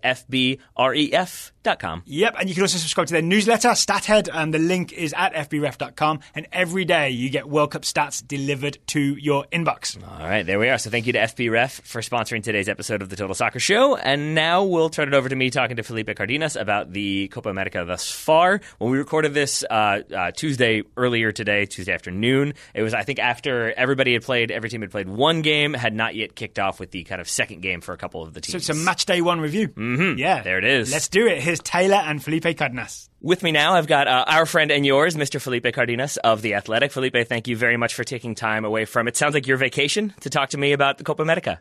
FBREF.com. 1.67 2.03
Yep, 2.07 2.37
and 2.39 2.49
you 2.49 2.55
can 2.55 2.63
also 2.65 2.79
subscribe 2.79 3.07
to 3.09 3.13
their 3.13 3.23
newsletter, 3.23 3.69
StatHead. 3.71 4.29
and 4.33 4.55
the 4.55 4.59
link 4.59 4.93
is 4.93 5.13
at 5.17 5.35
fbref.com, 5.35 6.21
and 6.35 6.47
every 6.53 6.85
day 6.85 7.11
you 7.11 7.31
get 7.31 7.49
World 7.49 7.73
Cup 7.73 7.83
stats 7.83 8.27
delivered 8.27 8.79
to 8.89 9.01
your 9.01 9.45
inbox. 9.53 9.97
All 10.03 10.27
right, 10.29 10.45
there 10.45 10.59
we 10.59 10.69
are. 10.69 10.79
So 10.79 10.91
thank 10.91 11.07
you 11.07 11.13
to 11.15 11.19
FBref 11.21 11.83
for 11.83 12.01
sponsoring 12.01 12.43
today's 12.43 12.69
episode 12.69 13.03
of 13.03 13.09
the 13.09 13.17
Total 13.17 13.35
Soccer 13.35 13.59
Show. 13.59 13.97
And 13.97 14.35
now 14.35 14.65
we'll 14.65 14.91
turn 14.91 15.09
it 15.09 15.15
over 15.15 15.29
to 15.29 15.37
me 15.37 15.51
talking 15.51 15.77
to 15.77 15.83
Felipe 15.83 16.15
Cardenas 16.17 16.57
about 16.57 16.93
the 16.93 17.29
Copa 17.29 17.49
America 17.49 17.85
thus 17.87 18.11
far. 18.11 18.61
When 18.79 18.91
we 18.91 18.99
recorded 18.99 19.35
this 19.35 19.65
uh, 19.69 20.01
uh, 20.15 20.31
Tuesday 20.33 20.83
earlier 20.97 21.33
today, 21.33 21.67
Tuesday 21.67 21.93
afternoon, 21.93 22.55
it 22.75 22.83
was 22.83 22.95
I 22.95 23.03
think 23.03 23.19
after 23.19 23.73
everybody 23.73 24.13
had 24.13 24.23
played, 24.23 24.51
every 24.51 24.71
team 24.71 24.83
had 24.83 24.91
played 24.91 25.09
one 25.09 25.43
game, 25.43 25.75
had 25.75 25.95
not 25.95 26.15
yet 26.15 26.35
kicked 26.35 26.59
off 26.59 26.79
with 26.81 26.91
the 26.91 27.05
kind 27.05 27.21
of 27.21 27.29
second 27.29 27.61
game 27.61 27.81
for 27.81 27.93
a 27.93 27.97
couple 27.99 28.23
of 28.23 28.35
the 28.35 28.41
teams. 28.41 28.53
So 28.53 28.57
it's 28.73 28.81
a 28.81 28.85
match 28.85 29.07
day 29.07 29.21
one 29.21 29.41
review. 29.41 29.69
Mm-hmm. 29.69 30.19
Yeah. 30.19 30.43
There 30.43 30.59
it 30.59 30.65
is. 30.65 30.93
Let's 30.93 31.09
do 31.09 31.27
it. 31.27 31.43
Here's 31.43 31.56
Taylor 31.61 31.97
and 31.97 32.23
Felipe 32.23 32.57
Cardenas. 32.57 33.09
With 33.21 33.43
me 33.43 33.53
now, 33.53 33.75
I've 33.75 33.87
got 33.87 34.09
uh, 34.09 34.25
our 34.27 34.47
friend 34.47 34.71
and 34.71 34.85
yours, 34.85 35.17
Mr. 35.17 35.41
Felipe 35.41 35.73
Cardenas 35.73 36.17
of 36.19 36.43
The 36.43 36.55
Athletic. 36.55 36.93
Felipe, 36.93 37.27
thank 37.27 37.49
you 37.49 37.57
very 37.57 37.77
much 37.77 37.95
for 37.95 38.05
taking 38.05 38.35
time 38.35 38.65
away 38.65 38.85
from 38.85 39.09
it 39.09 39.17
sounds 39.17 39.35
like 39.35 39.47
your 39.47 39.57
vacation 39.57 40.15
to 40.21 40.31
talk 40.31 40.51
to 40.51 40.59
me 40.59 40.73
about 40.73 40.99
the 40.99 41.05
Copa 41.05 41.23
America. 41.23 41.61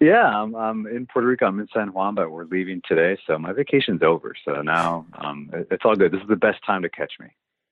Yeah, 0.00 0.24
I'm, 0.24 0.54
I'm 0.56 0.86
in 0.86 1.06
Puerto 1.06 1.28
Rico. 1.28 1.46
I'm 1.46 1.60
in 1.60 1.68
San 1.72 1.92
Juan, 1.92 2.16
but 2.16 2.30
we're 2.30 2.44
leaving 2.44 2.82
today, 2.88 3.16
so 3.26 3.38
my 3.38 3.52
vacation's 3.52 4.02
over. 4.02 4.34
So 4.44 4.62
now 4.62 5.06
um, 5.14 5.50
it's 5.70 5.84
all 5.84 5.94
good. 5.94 6.12
This 6.12 6.20
is 6.20 6.28
the 6.28 6.34
best 6.34 6.58
time 6.66 6.82
to 6.82 6.88
catch 6.88 7.12
me. 7.20 7.28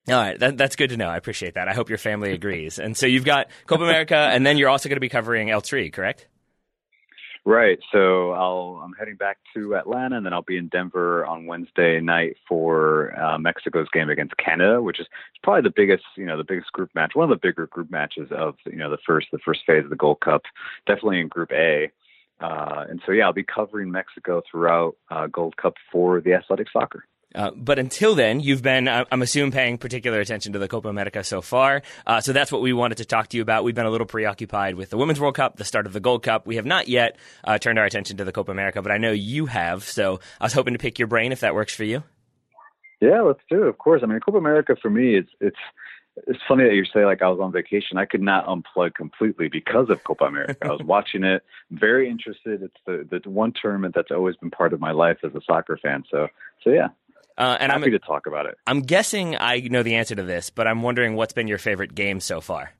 All 0.08 0.14
right, 0.14 0.38
that, 0.38 0.56
that's 0.56 0.76
good 0.76 0.90
to 0.90 0.96
know. 0.96 1.08
I 1.08 1.16
appreciate 1.16 1.54
that. 1.54 1.68
I 1.68 1.74
hope 1.74 1.88
your 1.88 1.98
family 1.98 2.32
agrees. 2.32 2.78
And 2.78 2.96
so 2.96 3.06
you've 3.06 3.24
got 3.24 3.48
Copa 3.66 3.82
America, 3.82 4.16
and 4.16 4.46
then 4.46 4.58
you're 4.58 4.68
also 4.68 4.88
going 4.88 4.96
to 4.96 5.00
be 5.00 5.08
covering 5.08 5.50
El 5.50 5.60
Tri, 5.60 5.90
correct? 5.90 6.26
Right. 7.46 7.78
So 7.90 8.32
I'll, 8.32 8.82
I'm 8.84 8.92
heading 8.98 9.16
back 9.16 9.38
to 9.54 9.74
Atlanta, 9.74 10.16
and 10.16 10.26
then 10.26 10.32
I'll 10.32 10.42
be 10.42 10.58
in 10.58 10.68
Denver 10.68 11.24
on 11.24 11.46
Wednesday 11.46 11.98
night 11.98 12.36
for 12.46 13.18
uh, 13.18 13.38
Mexico's 13.38 13.88
game 13.92 14.10
against 14.10 14.36
Canada, 14.36 14.82
which 14.82 15.00
is 15.00 15.06
probably 15.42 15.62
the 15.62 15.72
biggest, 15.74 16.04
you 16.16 16.26
know, 16.26 16.36
the 16.36 16.44
biggest 16.44 16.70
group 16.72 16.90
match, 16.94 17.12
one 17.14 17.30
of 17.30 17.30
the 17.30 17.48
bigger 17.48 17.66
group 17.66 17.90
matches 17.90 18.28
of, 18.30 18.56
you 18.66 18.76
know, 18.76 18.90
the 18.90 18.98
first 19.06 19.28
the 19.32 19.38
first 19.38 19.60
phase 19.66 19.84
of 19.84 19.90
the 19.90 19.96
Gold 19.96 20.20
Cup, 20.20 20.42
definitely 20.86 21.20
in 21.20 21.28
Group 21.28 21.50
A. 21.52 21.90
Uh, 22.40 22.84
and 22.88 23.00
so 23.06 23.12
yeah, 23.12 23.24
I'll 23.24 23.32
be 23.32 23.44
covering 23.44 23.90
Mexico 23.90 24.42
throughout 24.50 24.96
uh, 25.10 25.26
Gold 25.26 25.56
Cup 25.56 25.74
for 25.90 26.20
the 26.20 26.34
Athletic 26.34 26.68
Soccer. 26.70 27.04
Uh, 27.34 27.50
but 27.54 27.78
until 27.78 28.14
then, 28.14 28.40
you've 28.40 28.62
been, 28.62 28.88
uh, 28.88 29.04
I'm 29.10 29.22
assuming, 29.22 29.52
paying 29.52 29.78
particular 29.78 30.20
attention 30.20 30.52
to 30.54 30.58
the 30.58 30.68
Copa 30.68 30.88
America 30.88 31.22
so 31.22 31.40
far. 31.40 31.82
Uh, 32.06 32.20
so 32.20 32.32
that's 32.32 32.50
what 32.50 32.60
we 32.60 32.72
wanted 32.72 32.98
to 32.98 33.04
talk 33.04 33.28
to 33.28 33.36
you 33.36 33.42
about. 33.42 33.62
We've 33.62 33.74
been 33.74 33.86
a 33.86 33.90
little 33.90 34.06
preoccupied 34.06 34.74
with 34.74 34.90
the 34.90 34.96
Women's 34.96 35.20
World 35.20 35.36
Cup, 35.36 35.56
the 35.56 35.64
start 35.64 35.86
of 35.86 35.92
the 35.92 36.00
Gold 36.00 36.22
Cup. 36.22 36.46
We 36.46 36.56
have 36.56 36.66
not 36.66 36.88
yet 36.88 37.16
uh, 37.44 37.58
turned 37.58 37.78
our 37.78 37.84
attention 37.84 38.16
to 38.16 38.24
the 38.24 38.32
Copa 38.32 38.50
America, 38.50 38.82
but 38.82 38.90
I 38.90 38.98
know 38.98 39.12
you 39.12 39.46
have. 39.46 39.84
So 39.84 40.20
I 40.40 40.44
was 40.44 40.52
hoping 40.52 40.74
to 40.74 40.78
pick 40.78 40.98
your 40.98 41.08
brain 41.08 41.32
if 41.32 41.40
that 41.40 41.54
works 41.54 41.74
for 41.74 41.84
you. 41.84 42.02
Yeah, 43.00 43.22
let's 43.22 43.40
do 43.48 43.62
it. 43.62 43.68
Of 43.68 43.78
course. 43.78 44.02
I 44.02 44.06
mean, 44.06 44.20
Copa 44.20 44.38
America 44.38 44.76
for 44.80 44.90
me, 44.90 45.16
it's 45.16 45.30
it's 45.40 45.56
it's 46.26 46.40
funny 46.46 46.64
that 46.64 46.74
you 46.74 46.84
say 46.84 47.04
like 47.04 47.22
I 47.22 47.28
was 47.28 47.40
on 47.40 47.52
vacation. 47.52 47.96
I 47.96 48.04
could 48.04 48.20
not 48.20 48.46
unplug 48.46 48.94
completely 48.94 49.48
because 49.48 49.88
of 49.88 50.04
Copa 50.04 50.24
America. 50.24 50.66
I 50.66 50.72
was 50.72 50.82
watching 50.84 51.24
it, 51.24 51.42
very 51.70 52.10
interested. 52.10 52.62
It's 52.62 52.76
the 52.86 53.20
the 53.24 53.30
one 53.30 53.52
tournament 53.60 53.94
that's 53.94 54.10
always 54.10 54.36
been 54.36 54.50
part 54.50 54.72
of 54.72 54.80
my 54.80 54.92
life 54.92 55.18
as 55.24 55.34
a 55.34 55.40
soccer 55.46 55.78
fan. 55.78 56.04
So 56.10 56.28
so 56.62 56.70
yeah, 56.70 56.88
Uh, 57.38 57.56
and 57.58 57.72
I'm, 57.72 57.80
happy 57.80 57.92
to 57.92 57.98
talk 57.98 58.26
about 58.26 58.46
it. 58.46 58.56
I'm 58.66 58.82
guessing 58.82 59.36
I 59.36 59.60
know 59.60 59.82
the 59.82 59.94
answer 59.94 60.14
to 60.14 60.22
this, 60.22 60.50
but 60.50 60.66
I'm 60.66 60.82
wondering 60.82 61.16
what's 61.16 61.32
been 61.32 61.48
your 61.48 61.58
favorite 61.58 61.94
game 61.94 62.20
so 62.20 62.40
far. 62.40 62.72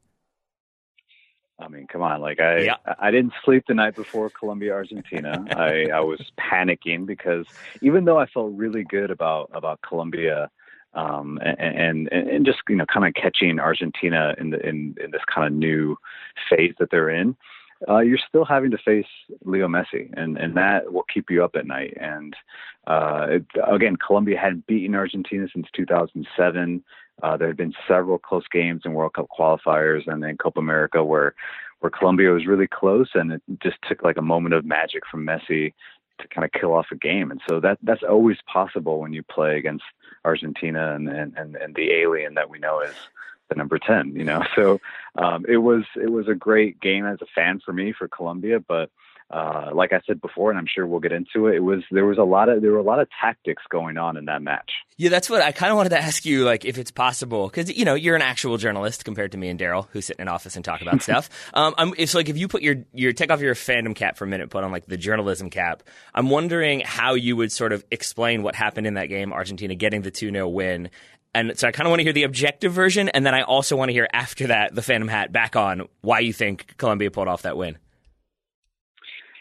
I 1.60 1.68
mean, 1.68 1.86
come 1.86 2.02
on. 2.02 2.20
Like 2.20 2.40
I, 2.40 2.58
Yeah. 2.60 2.76
I 2.98 3.10
didn't 3.10 3.32
sleep 3.44 3.64
the 3.68 3.74
night 3.74 3.94
before 3.94 4.30
Colombia 4.30 4.72
Argentina. 4.72 5.44
I, 5.56 5.86
I 5.92 6.00
was 6.00 6.20
panicking 6.38 7.06
because 7.06 7.46
even 7.82 8.04
though 8.04 8.18
I 8.18 8.26
felt 8.26 8.52
really 8.54 8.84
good 8.84 9.10
about 9.10 9.50
about 9.52 9.80
Colombia, 9.86 10.50
um, 10.94 11.38
and, 11.42 12.08
and 12.10 12.12
and 12.12 12.46
just 12.46 12.58
you 12.68 12.76
know 12.76 12.86
kind 12.86 13.06
of 13.06 13.14
catching 13.14 13.60
Argentina 13.60 14.34
in 14.38 14.50
the 14.50 14.66
in 14.66 14.96
in 15.02 15.10
this 15.10 15.22
kind 15.32 15.46
of 15.46 15.52
new 15.52 15.96
phase 16.48 16.74
that 16.78 16.90
they're 16.90 17.10
in, 17.10 17.36
uh, 17.88 18.00
you're 18.00 18.18
still 18.28 18.44
having 18.44 18.70
to 18.70 18.78
face 18.78 19.06
Leo 19.44 19.68
Messi, 19.68 20.10
and 20.14 20.36
and 20.36 20.56
that 20.56 20.92
will 20.92 21.04
keep 21.12 21.30
you 21.30 21.44
up 21.44 21.56
at 21.56 21.66
night. 21.66 21.96
And 21.98 22.34
uh, 22.86 23.26
it, 23.30 23.46
again, 23.66 23.96
Colombia 23.96 24.38
hadn't 24.38 24.66
beaten 24.66 24.94
Argentina 24.94 25.46
since 25.52 25.66
2007. 25.74 26.84
Uh, 27.22 27.36
there 27.36 27.48
had 27.48 27.56
been 27.56 27.74
several 27.86 28.18
close 28.18 28.46
games 28.50 28.82
in 28.84 28.94
World 28.94 29.14
Cup 29.14 29.28
qualifiers 29.38 30.06
and 30.06 30.22
then 30.22 30.36
Copa 30.36 30.60
America 30.60 31.02
where 31.04 31.34
where 31.80 31.90
Colombia 31.90 32.30
was 32.30 32.46
really 32.46 32.66
close, 32.66 33.08
and 33.14 33.32
it 33.32 33.42
just 33.62 33.78
took 33.88 34.02
like 34.02 34.18
a 34.18 34.22
moment 34.22 34.54
of 34.54 34.64
magic 34.64 35.02
from 35.10 35.24
Messi 35.24 35.72
to 36.20 36.28
kind 36.28 36.44
of 36.44 36.52
kill 36.52 36.74
off 36.74 36.86
a 36.92 36.96
game. 36.96 37.30
And 37.30 37.40
so 37.48 37.60
that 37.60 37.78
that's 37.82 38.02
always 38.02 38.36
possible 38.46 39.00
when 39.00 39.14
you 39.14 39.22
play 39.22 39.56
against 39.56 39.84
Argentina 40.24 40.94
and 40.94 41.08
and 41.08 41.36
and, 41.36 41.56
and 41.56 41.74
the 41.74 41.92
alien 41.92 42.34
that 42.34 42.50
we 42.50 42.58
know 42.58 42.80
as 42.80 42.94
the 43.50 43.56
number 43.56 43.78
10 43.78 44.14
you 44.16 44.24
know 44.24 44.42
so 44.56 44.80
um 45.16 45.44
it 45.48 45.58
was 45.58 45.84
it 45.96 46.10
was 46.10 46.26
a 46.28 46.34
great 46.34 46.80
game 46.80 47.04
as 47.04 47.18
a 47.20 47.26
fan 47.34 47.60
for 47.64 47.72
me 47.72 47.92
for 47.96 48.08
Colombia 48.08 48.58
but 48.60 48.90
uh 49.30 49.70
like 49.74 49.92
I 49.92 50.00
said 50.06 50.20
before 50.20 50.50
and 50.50 50.58
I'm 50.58 50.66
sure 50.72 50.86
we'll 50.86 51.00
get 51.00 51.12
into 51.12 51.46
it 51.48 51.56
it 51.56 51.60
was 51.60 51.82
there 51.90 52.06
was 52.06 52.18
a 52.18 52.22
lot 52.22 52.48
of 52.48 52.62
there 52.62 52.72
were 52.72 52.78
a 52.78 52.82
lot 52.82 53.00
of 53.00 53.08
tactics 53.20 53.62
going 53.68 53.98
on 53.98 54.16
in 54.16 54.24
that 54.24 54.40
match 54.42 54.70
Yeah, 55.00 55.08
that's 55.08 55.30
what 55.30 55.40
I 55.40 55.50
kind 55.52 55.70
of 55.70 55.78
wanted 55.78 55.90
to 55.90 55.98
ask 55.98 56.26
you, 56.26 56.44
like, 56.44 56.66
if 56.66 56.76
it's 56.76 56.90
possible, 56.90 57.48
because 57.48 57.74
you 57.74 57.86
know 57.86 57.94
you're 57.94 58.16
an 58.16 58.20
actual 58.20 58.58
journalist 58.58 59.02
compared 59.06 59.32
to 59.32 59.38
me 59.38 59.48
and 59.48 59.58
Daryl, 59.58 59.86
who 59.92 60.02
sit 60.02 60.16
in 60.16 60.22
an 60.22 60.28
office 60.28 60.56
and 60.56 60.64
talk 60.64 60.82
about 60.82 61.00
stuff. 61.08 61.30
Um, 61.54 61.74
I'm, 61.78 61.94
it's 61.96 62.14
like 62.14 62.28
if 62.28 62.36
you 62.36 62.48
put 62.48 62.60
your 62.60 62.84
your 62.92 63.14
take 63.14 63.30
off 63.30 63.40
your 63.40 63.54
fandom 63.54 63.94
cap 63.96 64.18
for 64.18 64.26
a 64.26 64.28
minute, 64.28 64.50
put 64.50 64.62
on 64.62 64.70
like 64.72 64.84
the 64.84 64.98
journalism 64.98 65.48
cap. 65.48 65.84
I'm 66.14 66.28
wondering 66.28 66.80
how 66.80 67.14
you 67.14 67.34
would 67.36 67.50
sort 67.50 67.72
of 67.72 67.82
explain 67.90 68.42
what 68.42 68.54
happened 68.54 68.86
in 68.86 68.94
that 68.94 69.06
game, 69.06 69.32
Argentina 69.32 69.74
getting 69.74 70.02
the 70.02 70.10
two 70.10 70.30
0 70.30 70.46
win. 70.48 70.90
And 71.34 71.56
so 71.58 71.68
I 71.68 71.72
kind 71.72 71.86
of 71.86 71.90
want 71.90 72.00
to 72.00 72.04
hear 72.04 72.12
the 72.12 72.24
objective 72.24 72.72
version, 72.72 73.08
and 73.08 73.24
then 73.24 73.34
I 73.34 73.42
also 73.42 73.76
want 73.76 73.90
to 73.90 73.92
hear 73.92 74.08
after 74.12 74.48
that 74.48 74.74
the 74.74 74.82
Phantom 74.82 75.08
hat 75.08 75.32
back 75.32 75.54
on 75.54 75.88
why 76.00 76.20
you 76.20 76.32
think 76.32 76.76
Colombia 76.76 77.10
pulled 77.10 77.28
off 77.28 77.42
that 77.42 77.56
win. 77.56 77.78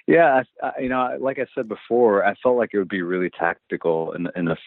Yeah, 0.06 0.42
I, 0.64 0.72
you 0.82 0.90
know, 0.90 1.18
like 1.20 1.38
I 1.38 1.46
said 1.54 1.68
before, 1.68 2.26
I 2.26 2.34
felt 2.42 2.58
like 2.58 2.72
it 2.74 2.80
would 2.80 2.90
be 2.90 3.04
really 3.04 3.30
tactical 3.30 4.12
in 4.14 4.28
in 4.36 4.46
the 4.46 4.58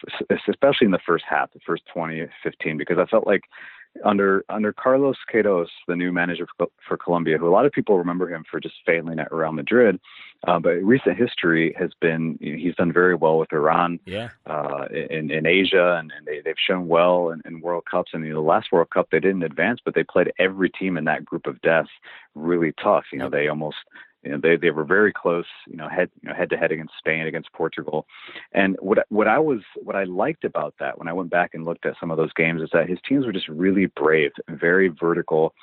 especially 0.47 0.85
in 0.85 0.91
the 0.91 0.99
first 1.05 1.25
half, 1.29 1.51
the 1.51 1.59
first 1.65 1.83
20, 1.93 2.27
15, 2.43 2.77
because 2.77 2.97
I 2.97 3.05
felt 3.05 3.27
like 3.27 3.43
under 4.03 4.43
under 4.49 4.73
Carlos 4.73 5.17
Queiroz, 5.31 5.67
the 5.87 5.95
new 5.95 6.11
manager 6.11 6.47
for, 6.57 6.67
for 6.87 6.97
Colombia, 6.97 7.37
who 7.37 7.47
a 7.47 7.51
lot 7.51 7.65
of 7.65 7.71
people 7.71 7.97
remember 7.97 8.27
him 8.27 8.43
for 8.49 8.59
just 8.59 8.75
failing 8.85 9.19
at 9.19 9.31
Real 9.31 9.51
Madrid, 9.51 9.99
uh, 10.47 10.59
but 10.59 10.71
recent 10.83 11.17
history 11.17 11.75
has 11.77 11.91
been 12.01 12.37
you 12.41 12.53
know, 12.53 12.57
he's 12.57 12.75
done 12.75 12.91
very 12.91 13.15
well 13.15 13.37
with 13.37 13.53
Iran 13.53 13.99
Yeah. 14.05 14.29
uh, 14.45 14.85
in 14.91 15.31
in 15.31 15.45
Asia, 15.45 15.97
and, 15.99 16.11
and 16.17 16.25
they 16.25 16.41
they've 16.41 16.55
shown 16.57 16.87
well 16.87 17.29
in, 17.29 17.41
in 17.45 17.61
World 17.61 17.83
Cups. 17.89 18.11
And 18.13 18.23
you 18.25 18.33
know, 18.33 18.41
the 18.41 18.47
last 18.47 18.71
World 18.71 18.89
Cup 18.89 19.09
they 19.11 19.19
didn't 19.19 19.43
advance, 19.43 19.79
but 19.83 19.93
they 19.95 20.03
played 20.03 20.31
every 20.39 20.69
team 20.69 20.97
in 20.97 21.05
that 21.05 21.25
group 21.25 21.45
of 21.45 21.61
death 21.61 21.87
really 22.35 22.73
tough. 22.81 23.05
You 23.11 23.19
know, 23.19 23.29
they 23.29 23.47
almost 23.47 23.77
you 24.23 24.31
know 24.31 24.39
they 24.41 24.55
they 24.55 24.71
were 24.71 24.83
very 24.83 25.13
close. 25.13 25.45
You 25.67 25.77
know, 25.77 25.89
head 25.89 26.09
you 26.21 26.29
know 26.29 26.35
head 26.35 26.49
to 26.51 26.57
head 26.57 26.71
against 26.71 26.93
Spain, 26.97 27.27
against 27.27 27.51
Portugal. 27.53 28.05
And 28.53 28.77
what 28.79 29.05
what 29.09 29.27
I 29.27 29.39
was 29.39 29.61
what 29.81 29.95
I 29.95 30.03
liked 30.05 30.43
about 30.43 30.75
that 30.79 30.97
when 30.97 31.07
I 31.07 31.13
went 31.13 31.29
back 31.29 31.51
and 31.53 31.65
looked 31.65 31.85
at 31.85 31.95
some 31.99 32.11
of 32.11 32.17
those 32.17 32.33
games 32.33 32.61
is 32.61 32.69
that 32.73 32.89
his 32.89 32.99
teams 33.07 33.25
were 33.25 33.33
just 33.33 33.47
really 33.47 33.87
brave, 33.87 34.31
very 34.49 34.87
vertical. 34.87 35.53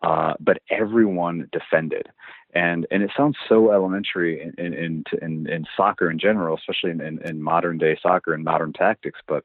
Uh, 0.00 0.34
but 0.38 0.58
everyone 0.70 1.48
defended, 1.50 2.06
and 2.54 2.86
and 2.92 3.02
it 3.02 3.10
sounds 3.16 3.36
so 3.48 3.72
elementary 3.72 4.40
in 4.40 4.72
in 4.72 5.02
in, 5.20 5.46
in, 5.48 5.66
soccer 5.76 6.08
in 6.08 6.20
general, 6.20 6.56
especially 6.56 6.92
in, 6.92 7.00
in, 7.00 7.18
in 7.26 7.42
modern 7.42 7.78
day 7.78 7.98
soccer 8.00 8.32
and 8.32 8.44
modern 8.44 8.72
tactics. 8.72 9.18
But 9.26 9.42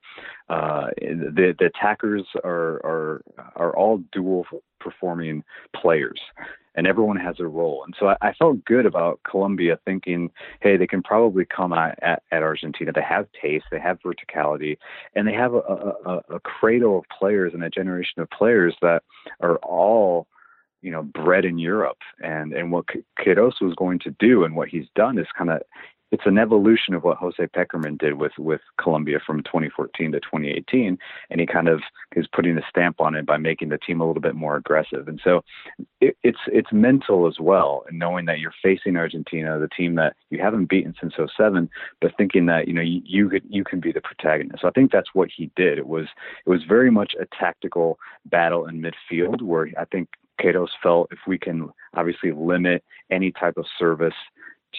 uh, 0.49 0.89
the 0.97 1.55
the 1.57 1.65
attackers 1.65 2.27
are 2.43 2.75
are 2.85 3.21
are 3.55 3.75
all 3.75 4.03
dual 4.11 4.45
performing 4.79 5.43
players, 5.75 6.19
and 6.75 6.87
everyone 6.87 7.17
has 7.17 7.39
a 7.39 7.47
role. 7.47 7.83
And 7.85 7.95
so 7.99 8.07
I, 8.07 8.17
I 8.21 8.33
felt 8.33 8.63
good 8.65 8.85
about 8.85 9.19
Colombia 9.29 9.79
thinking, 9.85 10.31
hey, 10.61 10.77
they 10.77 10.87
can 10.87 11.03
probably 11.03 11.45
come 11.45 11.73
at, 11.73 11.97
at, 12.01 12.23
at 12.31 12.43
Argentina. 12.43 12.91
They 12.91 13.01
have 13.01 13.27
taste, 13.39 13.65
they 13.71 13.79
have 13.79 13.99
verticality, 14.01 14.77
and 15.15 15.27
they 15.27 15.33
have 15.33 15.53
a, 15.53 15.57
a, 15.57 16.21
a 16.29 16.39
cradle 16.39 16.99
of 16.99 17.05
players 17.17 17.53
and 17.53 17.63
a 17.63 17.69
generation 17.69 18.21
of 18.21 18.29
players 18.29 18.75
that 18.81 19.03
are 19.41 19.57
all 19.57 20.27
you 20.83 20.91
know 20.91 21.01
bred 21.01 21.45
in 21.45 21.57
Europe 21.57 21.99
and 22.21 22.53
and 22.53 22.71
what 22.71 22.85
Queiroz 23.17 23.61
was 23.61 23.73
going 23.75 23.99
to 23.99 24.13
do 24.19 24.43
and 24.43 24.55
what 24.55 24.67
he's 24.67 24.87
done 24.95 25.17
is 25.17 25.27
kind 25.35 25.49
of 25.49 25.61
it's 26.13 26.27
an 26.27 26.37
evolution 26.37 26.93
of 26.93 27.03
what 27.03 27.17
Jose 27.17 27.43
Pekerman 27.47 27.97
did 27.97 28.13
with 28.13 28.33
with 28.37 28.61
Colombia 28.79 29.19
from 29.25 29.41
2014 29.41 30.11
to 30.11 30.19
2018, 30.19 30.95
and 31.31 31.41
he 31.41 31.47
kind 31.47 31.67
of 31.67 31.81
is 32.15 32.27
putting 32.31 32.55
a 32.55 32.61
stamp 32.69 33.01
on 33.01 33.15
it 33.15 33.25
by 33.25 33.37
making 33.37 33.69
the 33.69 33.79
team 33.79 33.99
a 33.99 34.05
little 34.05 34.21
bit 34.21 34.35
more 34.35 34.55
aggressive. 34.55 35.07
And 35.07 35.19
so 35.23 35.43
it, 36.01 36.15
it's 36.21 36.37
it's 36.45 36.71
mental 36.71 37.27
as 37.27 37.39
well, 37.39 37.83
and 37.89 37.97
knowing 37.97 38.25
that 38.25 38.37
you're 38.37 38.53
facing 38.61 38.95
Argentina, 38.95 39.57
the 39.57 39.67
team 39.67 39.95
that 39.95 40.15
you 40.29 40.39
haven't 40.39 40.69
beaten 40.69 40.93
since 41.01 41.15
07, 41.35 41.67
but 41.99 42.15
thinking 42.15 42.45
that 42.45 42.67
you 42.67 42.75
know 42.75 42.81
you, 42.81 43.01
you 43.03 43.27
could 43.27 43.43
you 43.49 43.63
can 43.63 43.79
be 43.79 43.91
the 43.91 44.01
protagonist. 44.01 44.61
So 44.61 44.67
I 44.67 44.71
think 44.71 44.91
that's 44.91 45.09
what 45.15 45.29
he 45.35 45.49
did. 45.55 45.79
It 45.79 45.87
was 45.87 46.05
it 46.45 46.49
was 46.49 46.61
very 46.63 46.91
much 46.91 47.15
a 47.19 47.25
tactical 47.35 47.97
battle 48.27 48.67
in 48.67 48.83
midfield 48.83 49.41
where 49.41 49.67
I 49.79 49.85
think 49.85 50.09
Queiroz 50.39 50.69
felt 50.83 51.07
if 51.11 51.19
we 51.25 51.39
can 51.39 51.69
obviously 51.95 52.33
limit 52.33 52.83
any 53.09 53.31
type 53.31 53.57
of 53.57 53.65
service 53.79 54.13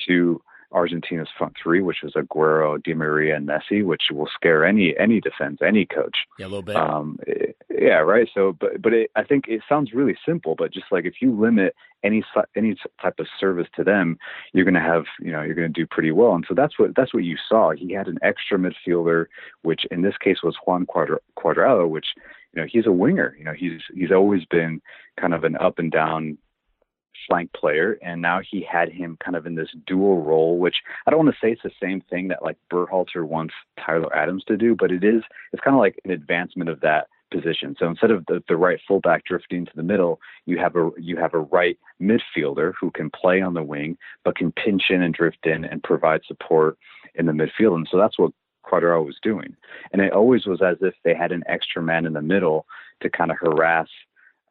to 0.06 0.40
Argentina's 0.74 1.28
front 1.38 1.54
three, 1.62 1.80
which 1.80 1.98
was 2.02 2.12
Aguero, 2.14 2.82
Di 2.82 2.94
Maria, 2.94 3.36
and 3.36 3.48
Messi, 3.48 3.84
which 3.84 4.02
will 4.10 4.28
scare 4.34 4.64
any 4.64 4.94
any 4.98 5.20
defense, 5.20 5.60
any 5.64 5.86
coach. 5.86 6.16
Yeah, 6.38 6.46
a 6.46 6.48
little 6.48 6.62
bit. 6.62 6.76
Um, 6.76 7.18
yeah, 7.70 7.98
right. 7.98 8.28
So, 8.34 8.56
but 8.58 8.82
but 8.82 8.92
it, 8.92 9.10
I 9.16 9.22
think 9.22 9.44
it 9.48 9.62
sounds 9.68 9.92
really 9.94 10.16
simple, 10.26 10.54
but 10.56 10.72
just 10.72 10.86
like 10.90 11.04
if 11.04 11.14
you 11.20 11.32
limit 11.38 11.74
any 12.02 12.22
any 12.56 12.76
type 13.00 13.18
of 13.18 13.26
service 13.38 13.68
to 13.76 13.84
them, 13.84 14.18
you're 14.52 14.64
going 14.64 14.74
to 14.74 14.80
have 14.80 15.04
you 15.20 15.30
know 15.30 15.42
you're 15.42 15.54
going 15.54 15.72
to 15.72 15.80
do 15.80 15.86
pretty 15.86 16.10
well. 16.10 16.34
And 16.34 16.44
so 16.48 16.54
that's 16.54 16.78
what 16.78 16.94
that's 16.96 17.14
what 17.14 17.24
you 17.24 17.36
saw. 17.48 17.70
He 17.70 17.92
had 17.92 18.08
an 18.08 18.18
extra 18.22 18.58
midfielder, 18.58 19.26
which 19.62 19.86
in 19.90 20.02
this 20.02 20.16
case 20.18 20.42
was 20.42 20.56
Juan 20.66 20.86
Cuadrado, 20.86 21.88
which 21.88 22.08
you 22.52 22.60
know 22.60 22.68
he's 22.70 22.86
a 22.86 22.92
winger. 22.92 23.34
You 23.38 23.44
know 23.44 23.54
he's 23.54 23.80
he's 23.94 24.12
always 24.12 24.44
been 24.44 24.82
kind 25.20 25.34
of 25.34 25.44
an 25.44 25.56
up 25.56 25.78
and 25.78 25.90
down 25.90 26.36
flank 27.26 27.52
player, 27.52 27.98
and 28.02 28.20
now 28.22 28.40
he 28.40 28.62
had 28.62 28.88
him 28.90 29.16
kind 29.22 29.36
of 29.36 29.46
in 29.46 29.54
this 29.54 29.70
dual 29.86 30.22
role, 30.22 30.58
which 30.58 30.76
I 31.06 31.10
don't 31.10 31.24
want 31.24 31.34
to 31.34 31.40
say 31.40 31.52
it's 31.52 31.62
the 31.62 31.70
same 31.82 32.00
thing 32.00 32.28
that 32.28 32.42
like 32.42 32.56
Berhalter 32.70 33.26
wants 33.26 33.54
Tyler 33.84 34.14
Adams 34.14 34.44
to 34.44 34.56
do, 34.56 34.74
but 34.74 34.92
it 34.92 35.04
is. 35.04 35.22
It's 35.52 35.62
kind 35.62 35.74
of 35.74 35.80
like 35.80 36.00
an 36.04 36.10
advancement 36.10 36.70
of 36.70 36.80
that 36.80 37.08
position. 37.30 37.74
So 37.78 37.88
instead 37.88 38.10
of 38.10 38.24
the, 38.26 38.42
the 38.48 38.56
right 38.56 38.78
fullback 38.86 39.24
drifting 39.24 39.66
to 39.66 39.72
the 39.74 39.82
middle, 39.82 40.20
you 40.46 40.58
have 40.58 40.76
a 40.76 40.90
you 40.98 41.16
have 41.16 41.34
a 41.34 41.40
right 41.40 41.78
midfielder 42.00 42.72
who 42.80 42.90
can 42.90 43.10
play 43.10 43.40
on 43.40 43.54
the 43.54 43.62
wing, 43.62 43.98
but 44.24 44.36
can 44.36 44.52
pinch 44.52 44.84
in 44.90 45.02
and 45.02 45.14
drift 45.14 45.46
in 45.46 45.64
and 45.64 45.82
provide 45.82 46.22
support 46.26 46.78
in 47.14 47.26
the 47.26 47.32
midfield. 47.32 47.76
And 47.76 47.88
so 47.90 47.98
that's 47.98 48.18
what 48.18 48.32
Cuadrado 48.64 49.04
was 49.04 49.18
doing. 49.22 49.56
And 49.92 50.00
it 50.00 50.12
always 50.12 50.46
was 50.46 50.62
as 50.62 50.76
if 50.80 50.94
they 51.04 51.14
had 51.14 51.32
an 51.32 51.44
extra 51.46 51.82
man 51.82 52.06
in 52.06 52.14
the 52.14 52.22
middle 52.22 52.66
to 53.00 53.10
kind 53.10 53.30
of 53.30 53.36
harass 53.38 53.88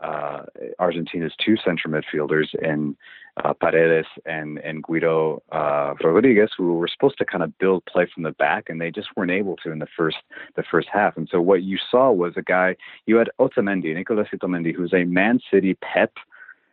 uh, 0.04 0.44
Argentina's 0.80 1.34
two 1.44 1.56
central 1.64 1.94
midfielders 1.94 2.54
in 2.62 2.96
uh, 3.44 3.54
Paredes 3.54 4.08
and 4.26 4.60
and 4.60 4.84
Guido 4.84 5.42
uh, 5.52 5.94
Rodriguez, 6.04 6.52
who 6.56 6.76
were 6.76 6.88
supposed 6.88 7.18
to 7.18 7.26
kind 7.26 7.44
of 7.44 7.58
build 7.58 7.86
play 7.86 8.08
from 8.14 8.24
the 8.24 8.32
back, 8.32 8.70
and 8.70 8.80
they 8.80 8.92
just 8.92 9.08
weren't 9.16 9.32
able 9.32 9.56
to 9.58 9.72
in 9.72 9.80
the 9.80 9.88
first 9.98 10.18
the 10.56 10.64
first 10.70 10.88
half. 10.92 11.18
And 11.18 11.28
so 11.32 11.42
what 11.42 11.64
you 11.64 11.78
saw 11.90 12.12
was 12.12 12.34
a 12.36 12.42
guy 12.42 12.76
you 13.06 13.16
had 13.16 13.30
Otamendi, 13.40 13.96
Nicolas 13.96 14.28
Otamendi, 14.34 14.76
who's 14.76 14.94
a 14.94 15.06
Man 15.06 15.40
City 15.52 15.76
Pep, 15.76 16.12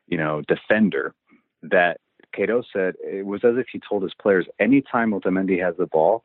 you 0.09 0.19
know, 0.19 0.43
defender 0.49 1.15
that 1.63 2.01
Cato 2.35 2.63
said 2.73 2.95
it 3.03 3.27
was 3.27 3.45
as 3.45 3.57
if 3.57 3.67
he 3.73 3.81
told 3.81 4.03
his 4.03 4.15
players 4.15 4.47
anytime 4.59 5.13
Otamendi 5.13 5.63
has 5.63 5.77
the 5.77 5.87
ball, 5.87 6.25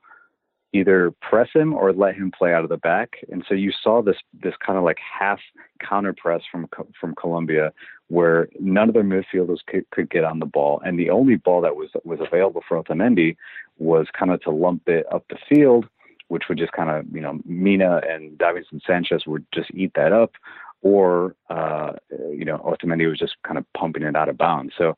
either 0.76 1.12
press 1.22 1.50
him 1.54 1.74
or 1.74 1.94
let 1.94 2.16
him 2.16 2.32
play 2.32 2.54
out 2.54 2.64
of 2.64 2.70
the 2.70 2.78
back. 2.78 3.18
And 3.32 3.46
so 3.48 3.56
you 3.56 3.72
saw 3.72 4.02
this 4.02 4.18
this 4.34 4.56
kind 4.66 4.78
of 4.78 4.84
like 4.84 4.98
half 5.00 5.40
counter 5.80 6.14
press 6.14 6.42
from 6.52 6.68
from 7.00 7.16
Colombia, 7.16 7.72
where 8.08 8.50
none 8.60 8.90
of 8.90 8.94
their 8.94 9.04
midfielders 9.04 9.60
could, 9.68 9.90
could 9.92 10.10
get 10.10 10.24
on 10.24 10.40
the 10.40 10.46
ball, 10.46 10.82
and 10.86 11.00
the 11.00 11.10
only 11.10 11.36
ball 11.36 11.62
that 11.62 11.76
was 11.76 11.90
was 12.04 12.20
available 12.20 12.62
for 12.68 12.82
Otamendi 12.82 13.36
was 13.78 14.08
kind 14.18 14.32
of 14.32 14.42
to 14.42 14.52
lump 14.52 14.88
it 14.88 15.06
up 15.14 15.26
the 15.30 15.38
field, 15.50 15.88
which 16.28 16.44
would 16.50 16.58
just 16.58 16.74
kind 16.74 16.90
of 16.90 17.06
you 17.14 17.22
know 17.22 17.40
Mina 17.46 18.02
and 18.10 18.38
Davinson 18.38 18.82
Sanchez 18.86 19.26
would 19.26 19.46
just 19.54 19.72
eat 19.74 19.94
that 19.96 20.12
up. 20.12 20.34
Or, 20.82 21.36
uh, 21.50 21.94
you 22.32 22.46
know, 22.46 22.60
Otamendi 22.60 23.10
was 23.10 23.18
just 23.18 23.38
kind 23.44 23.58
of 23.58 23.66
pumping 23.74 24.04
it 24.04 24.16
out 24.16 24.30
of 24.30 24.38
bounds. 24.38 24.74
So, 24.78 24.96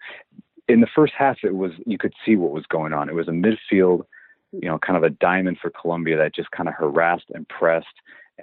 in 0.67 0.81
the 0.81 0.87
first 0.93 1.13
half, 1.17 1.37
it 1.43 1.55
was 1.55 1.71
you 1.85 1.97
could 1.97 2.13
see 2.25 2.35
what 2.35 2.51
was 2.51 2.65
going 2.65 2.91
on. 2.91 3.07
It 3.07 3.15
was 3.15 3.29
a 3.29 3.31
midfield 3.31 4.01
you 4.51 4.67
know, 4.67 4.79
kind 4.79 4.97
of 4.97 5.03
a 5.03 5.09
diamond 5.09 5.57
for 5.61 5.69
Colombia 5.69 6.17
that 6.17 6.35
just 6.35 6.51
kind 6.51 6.69
of 6.69 6.75
harassed 6.75 7.25
and 7.33 7.47
pressed 7.47 7.87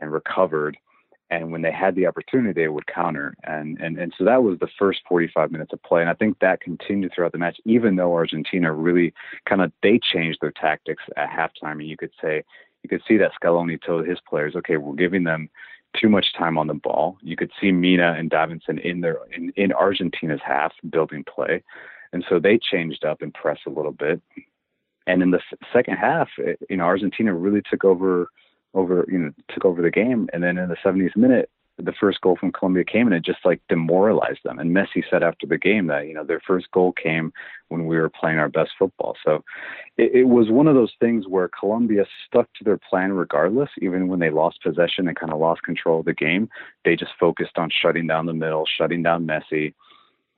and 0.01 0.12
recovered. 0.12 0.77
And 1.31 1.51
when 1.51 1.62
they 1.62 1.73
had 1.73 1.95
the 1.95 2.07
opportunity, 2.07 2.53
they 2.53 2.69
would 2.69 2.87
counter. 2.87 3.35
And, 3.45 3.81
and, 3.81 3.99
and 3.99 4.12
so 4.17 4.25
that 4.25 4.43
was 4.43 4.59
the 4.59 4.69
first 4.79 5.01
45 5.09 5.51
minutes 5.51 5.73
of 5.73 5.83
play. 5.83 6.01
And 6.01 6.11
I 6.11 6.14
think 6.14 6.38
that 6.38 6.61
continued 6.61 7.12
throughout 7.14 7.33
the 7.33 7.38
match, 7.38 7.59
even 7.64 7.97
though 7.97 8.12
Argentina 8.12 8.73
really 8.73 9.14
kind 9.49 9.62
of, 9.62 9.73
they 9.83 9.99
changed 9.99 10.38
their 10.40 10.53
tactics 10.53 11.03
at 11.17 11.31
halftime. 11.31 11.73
And 11.73 11.88
you 11.88 11.97
could 11.97 12.12
say, 12.21 12.45
you 12.83 12.88
could 12.88 13.03
see 13.09 13.17
that 13.17 13.33
Scaloni 13.43 13.83
told 13.83 14.07
his 14.07 14.19
players, 14.29 14.55
okay, 14.57 14.77
we're 14.77 14.95
giving 14.95 15.25
them 15.25 15.49
too 15.99 16.09
much 16.09 16.35
time 16.37 16.59
on 16.59 16.67
the 16.67 16.75
ball. 16.75 17.17
You 17.23 17.37
could 17.37 17.51
see 17.61 17.73
Mina 17.73 18.14
and 18.19 18.31
Davinson 18.31 18.81
in 18.81 19.01
their, 19.01 19.19
in, 19.35 19.51
in 19.57 19.73
Argentina's 19.73 20.40
half 20.45 20.73
building 20.90 21.25
play. 21.25 21.62
And 22.12 22.25
so 22.29 22.38
they 22.38 22.59
changed 22.59 23.05
up 23.05 23.23
and 23.23 23.33
pressed 23.33 23.67
a 23.67 23.71
little 23.71 23.93
bit 23.93 24.21
and 25.07 25.23
in 25.23 25.31
the 25.31 25.40
second 25.73 25.97
half, 25.97 26.29
it, 26.38 26.59
you 26.69 26.77
know, 26.77 26.85
Argentina 26.85 27.35
really 27.35 27.62
took 27.71 27.85
over 27.85 28.29
over 28.75 29.07
you 29.09 29.19
know 29.19 29.33
took 29.49 29.64
over 29.64 29.83
the 29.83 29.90
game. 29.90 30.29
And 30.33 30.43
then 30.43 30.59
in 30.59 30.69
the 30.69 30.77
70th 30.85 31.17
minute, 31.17 31.51
the 31.79 31.93
first 31.93 32.21
goal 32.21 32.37
from 32.38 32.53
Colombia 32.53 32.85
came 32.85 33.07
and 33.07 33.17
it 33.17 33.25
just 33.25 33.45
like 33.45 33.61
demoralized 33.69 34.40
them. 34.45 34.59
And 34.59 34.75
Messi 34.75 35.03
said 35.11 35.23
after 35.23 35.47
the 35.47 35.59
game 35.59 35.88
that 35.88 36.07
you 36.07 36.14
know 36.14 36.25
their 36.25 36.40
first 36.40 36.71
goal 36.71 36.93
came 36.93 37.33
when 37.69 37.87
we 37.87 37.97
were 37.97 38.11
playing 38.11 38.38
our 38.38 38.49
best 38.49 38.71
football. 38.79 39.17
So 39.25 39.45
it, 39.97 40.12
it 40.14 40.25
was 40.25 40.51
one 40.51 40.69
of 40.69 40.75
those 40.75 40.93
things 41.01 41.27
where 41.29 41.49
Colombia 41.49 42.07
stuck 42.27 42.49
to 42.55 42.64
their 42.64 42.79
plan 42.79 43.12
regardless, 43.12 43.71
even 43.81 44.09
when 44.09 44.21
they 44.21 44.31
lost 44.31 44.62
possession 44.62 45.09
and 45.09 45.17
kind 45.17 45.33
of 45.33 45.40
lost 45.40 45.62
control 45.62 46.01
of 46.01 46.07
the 46.07 46.14
game. 46.14 46.49
They 46.85 46.97
just 46.97 47.12
focused 47.19 47.59
on 47.59 47.71
shutting 47.71 48.07
down 48.07 48.27
the 48.27 48.35
middle, 48.35 48.64
shutting 48.79 49.03
down 49.03 49.27
Messi 49.27 49.75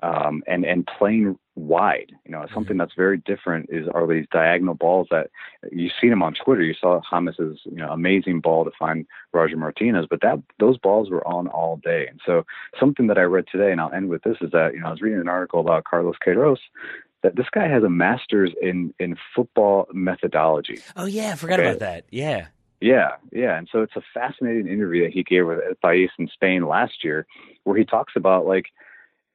um, 0.02 0.42
and 0.46 0.64
and 0.64 0.86
playing 0.98 1.38
wide. 1.54 2.12
You 2.24 2.32
know, 2.32 2.46
something 2.52 2.74
mm-hmm. 2.74 2.78
that's 2.78 2.94
very 2.94 3.18
different 3.18 3.70
is 3.70 3.88
are 3.88 4.06
these 4.06 4.26
diagonal 4.30 4.74
balls 4.74 5.08
that 5.10 5.30
you've 5.72 5.92
seen 6.00 6.10
them 6.10 6.22
on 6.22 6.34
Twitter. 6.34 6.62
You 6.62 6.74
saw 6.74 7.00
James's 7.10 7.60
you 7.64 7.76
know 7.76 7.90
amazing 7.90 8.40
ball 8.40 8.64
to 8.64 8.70
find 8.78 9.06
Roger 9.32 9.56
Martinez, 9.56 10.06
but 10.08 10.20
that 10.20 10.42
those 10.58 10.78
balls 10.78 11.10
were 11.10 11.26
on 11.26 11.48
all 11.48 11.80
day. 11.82 12.06
And 12.08 12.20
so 12.24 12.44
something 12.78 13.06
that 13.06 13.18
I 13.18 13.22
read 13.22 13.46
today, 13.50 13.72
and 13.72 13.80
I'll 13.80 13.92
end 13.92 14.08
with 14.08 14.22
this, 14.22 14.36
is 14.40 14.50
that 14.52 14.74
you 14.74 14.80
know 14.80 14.88
I 14.88 14.90
was 14.90 15.00
reading 15.00 15.20
an 15.20 15.28
article 15.28 15.60
about 15.60 15.84
Carlos 15.84 16.16
Queiroz 16.24 16.58
that 17.22 17.36
this 17.36 17.46
guy 17.50 17.66
has 17.66 17.82
a 17.82 17.90
master's 17.90 18.52
in 18.60 18.92
in 19.00 19.16
football 19.34 19.88
methodology. 19.92 20.80
Oh 20.94 21.06
yeah, 21.06 21.32
I 21.32 21.36
forgot 21.36 21.60
okay? 21.60 21.68
about 21.68 21.80
that. 21.80 22.04
Yeah. 22.10 22.48
Yeah, 22.78 23.12
yeah, 23.32 23.56
and 23.56 23.66
so 23.72 23.80
it's 23.80 23.96
a 23.96 24.02
fascinating 24.12 24.68
interview 24.68 25.04
that 25.04 25.12
he 25.14 25.22
gave 25.22 25.46
with 25.46 25.60
El 25.66 25.74
País 25.82 26.10
in 26.18 26.28
Spain 26.28 26.66
last 26.68 27.02
year, 27.02 27.26
where 27.64 27.74
he 27.74 27.86
talks 27.86 28.12
about 28.16 28.44
like 28.44 28.66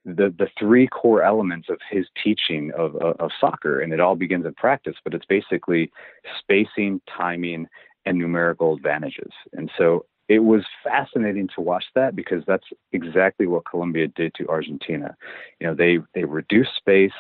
the 0.06 0.34
the 0.38 0.48
three 0.58 0.88
core 0.88 1.24
elements 1.24 1.70
of 1.70 1.80
his 1.90 2.08
teaching 2.24 2.72
of, 2.78 2.96
of, 2.96 3.16
of 3.20 3.32
soccer, 3.40 3.82
and 3.82 3.94
it 3.94 4.00
all 4.00 4.16
begins 4.16 4.46
in 4.46 4.54
practice. 4.56 4.96
But 5.04 5.14
it's 5.14 5.26
basically 5.26 5.92
spacing, 6.40 7.02
timing, 7.16 7.68
and 8.06 8.18
numerical 8.18 8.74
advantages. 8.76 9.32
And 9.54 9.70
so 9.78 10.06
it 10.32 10.46
was 10.46 10.64
fascinating 10.82 11.50
to 11.56 11.62
watch 11.62 11.84
that 11.94 12.16
because 12.16 12.42
that's 12.48 12.68
exactly 12.94 13.48
what 13.48 13.66
Colombia 13.70 14.08
did 14.08 14.34
to 14.36 14.48
Argentina. 14.48 15.14
You 15.60 15.68
know, 15.68 15.76
they 15.76 16.00
they 16.16 16.24
reduced 16.24 16.74
space 16.78 17.12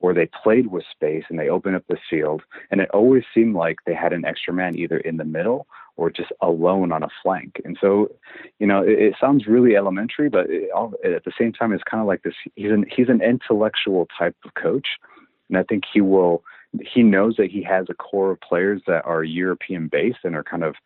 or 0.00 0.14
they 0.14 0.30
played 0.42 0.68
with 0.68 0.84
space 0.90 1.24
and 1.28 1.38
they 1.38 1.50
opened 1.50 1.76
up 1.76 1.84
the 1.90 1.98
field, 2.08 2.40
and 2.70 2.80
it 2.80 2.88
always 2.94 3.24
seemed 3.34 3.54
like 3.54 3.76
they 3.84 3.94
had 3.94 4.14
an 4.14 4.24
extra 4.24 4.54
man 4.54 4.78
either 4.78 4.96
in 4.96 5.18
the 5.18 5.26
middle 5.26 5.66
or 5.96 6.10
just 6.10 6.32
alone 6.40 6.90
on 6.90 7.02
a 7.02 7.08
flank. 7.22 7.60
And 7.66 7.76
so, 7.78 8.10
you 8.58 8.66
know, 8.66 8.82
it, 8.82 8.98
it 8.98 9.14
sounds 9.20 9.46
really 9.46 9.76
elementary, 9.76 10.30
but 10.30 10.46
it, 10.48 10.70
at 11.04 11.24
the 11.24 11.32
same 11.38 11.52
time, 11.52 11.72
it's 11.72 11.84
kind 11.84 12.00
of 12.00 12.06
like 12.06 12.22
this. 12.22 12.34
He's 12.56 12.70
an 12.70 12.86
he's 12.96 13.10
an 13.10 13.20
intellectual 13.20 14.08
type 14.18 14.36
of 14.46 14.54
coach, 14.54 14.88
and 15.50 15.58
I 15.58 15.64
think 15.64 15.84
he 15.92 16.00
will. 16.00 16.42
He 16.80 17.02
knows 17.02 17.36
that 17.36 17.50
he 17.50 17.62
has 17.64 17.86
a 17.90 17.94
core 17.94 18.30
of 18.32 18.40
players 18.40 18.80
that 18.86 19.04
are 19.04 19.22
European 19.22 19.86
based 19.88 20.20
and 20.24 20.34
are 20.34 20.42
kind 20.42 20.64
of 20.64 20.76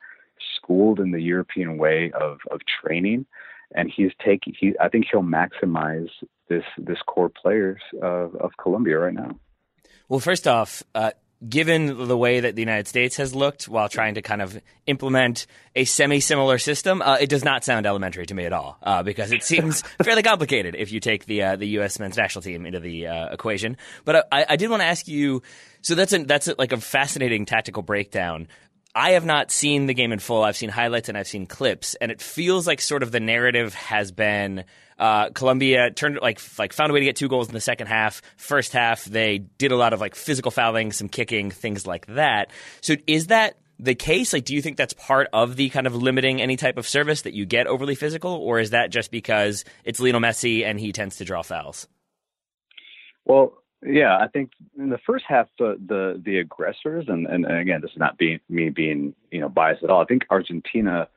schooled 0.69 1.01
in 1.01 1.11
the 1.11 1.21
European 1.21 1.79
way 1.79 2.13
of 2.19 2.39
of 2.51 2.61
training, 2.83 3.27
and 3.75 3.91
he's 3.95 4.13
taking. 4.25 4.55
He 4.59 4.75
I 4.81 4.89
think 4.89 5.07
he'll 5.11 5.23
maximize 5.23 6.11
this 6.49 6.65
this 6.77 6.99
core 7.07 7.31
players 7.31 7.81
of 8.03 8.35
of 8.37 8.53
Colombia 8.63 8.99
right 8.99 9.15
now. 9.15 9.39
Well, 10.09 10.21
first 10.21 10.47
off. 10.47 10.83
Uh 10.95 11.11
given 11.47 12.09
the 12.09 12.17
way 12.17 12.41
that 12.41 12.57
the 12.57 12.63
United 12.63 12.89
States 12.89 13.17
has 13.17 13.35
looked 13.35 13.69
while 13.69 13.89
trying 13.89 14.15
to 14.15 14.23
kind 14.23 14.43
of 14.43 14.61
implement 14.87 15.47
a 15.77 15.85
semi-similar 15.85 16.59
system, 16.59 17.01
uh, 17.01 17.17
it 17.21 17.29
does 17.29 17.45
not 17.45 17.65
sound 17.65 17.87
elementary 17.87 18.27
to 18.27 18.35
me 18.35 18.45
at 18.45 18.53
all 18.53 18.79
uh, 18.83 19.03
because 19.03 19.31
it 19.31 19.45
seems 19.45 19.83
fairly 20.03 20.23
complicated 20.23 20.75
if 20.75 20.91
you 20.91 21.01
take 21.01 21.27
the 21.27 21.43
uh, 21.43 21.57
the 21.57 21.67
U.S. 21.69 21.99
men's 21.99 22.17
national 22.17 22.43
team 22.43 22.67
into 22.67 22.81
the 22.81 23.07
uh, 23.07 23.33
equation. 23.33 23.77
But 24.05 24.27
I, 24.33 24.47
I 24.51 24.57
did 24.57 24.71
want 24.71 24.83
to 24.83 24.87
ask 24.87 25.07
you. 25.07 25.43
So 25.81 25.95
that's 25.95 26.13
a, 26.13 26.25
that's 26.25 26.49
a, 26.49 26.57
like 26.59 26.73
a 26.73 26.79
fascinating 26.79 27.47
tactical 27.47 27.83
breakdown. 27.83 28.49
I 28.95 29.11
have 29.11 29.25
not 29.25 29.51
seen 29.51 29.87
the 29.87 29.95
game 29.95 30.13
in 30.13 30.19
full. 30.19 30.43
I've 30.43 30.57
seen 30.57 30.71
highlights 30.71 31.09
and 31.09 31.17
I've 31.17 31.29
seen 31.29 31.47
clips, 31.47 31.95
and 31.97 32.11
it 32.11 32.21
feels 32.21 32.67
like 32.67 32.81
sort 32.81 33.03
of 33.03 33.13
the 33.13 33.21
narrative 33.21 33.75
has 33.75 34.11
been 34.11 34.65
uh, 34.99 35.31
Colombia 35.31 35.91
turned 35.91 36.19
like 36.21 36.41
like 36.59 36.73
found 36.73 36.91
a 36.91 36.95
way 36.95 37.01
to 37.01 37.07
get 37.07 37.17
two 37.17 37.29
goals 37.29 37.49
in 37.49 37.55
the 37.55 37.61
second 37.61 37.87
half. 37.87 38.23
First 38.37 38.73
half, 38.73 39.05
they 39.05 39.39
did 39.39 39.73
a 39.73 39.77
lot 39.77 39.93
of 39.93 40.01
like 40.01 40.15
physical 40.15 40.51
fouling, 40.51 40.93
some 40.93 41.09
kicking, 41.09 41.51
things 41.51 41.87
like 41.87 42.07
that. 42.07 42.51
So 42.81 42.97
is 43.07 43.29
that 43.29 43.59
the 43.79 43.95
case? 43.95 44.33
Like, 44.33 44.45
do 44.45 44.55
you 44.55 44.63
think 44.63 44.77
that's 44.77 44.95
part 44.95 45.29
of 45.33 45.57
the 45.57 45.69
kind 45.69 45.87
of 45.87 45.95
limiting 45.95 46.43
any 46.43 46.57
type 46.57 46.79
of 46.79 46.89
service 46.89 47.23
that 47.23 47.35
you 47.35 47.47
get 47.47 47.67
overly 47.67 47.95
physical, 47.95 48.33
or 48.33 48.59
is 48.59 48.71
that 48.71 48.91
just 48.91 49.11
because 49.11 49.65
it's 49.85 50.01
Lionel 50.01 50.21
Messi 50.21 50.65
and 50.65 50.81
he 50.81 50.93
tends 50.93 51.17
to 51.17 51.25
draw 51.25 51.43
fouls? 51.43 51.87
Well, 53.25 53.53
yeah, 53.83 54.19
I 54.19 54.29
think 54.29 54.51
in 54.77 54.91
the 54.91 54.99
first 55.07 55.25
half, 55.29 55.47
the 55.59 55.79
the, 55.87 56.21
the 56.25 56.39
aggressors, 56.39 57.07
and, 57.09 57.27
and 57.27 57.47
again, 57.47 57.81
this 57.81 57.93
is 57.93 57.99
not 57.99 58.19
being 58.19 58.41
me 58.49 58.71
being 58.71 59.15
you 59.31 59.41
know 59.41 59.49
biased 59.49 59.85
at 59.85 59.91
all. 59.91 60.03
I 60.03 60.07
think 60.07 60.25
Argentina 60.31 61.09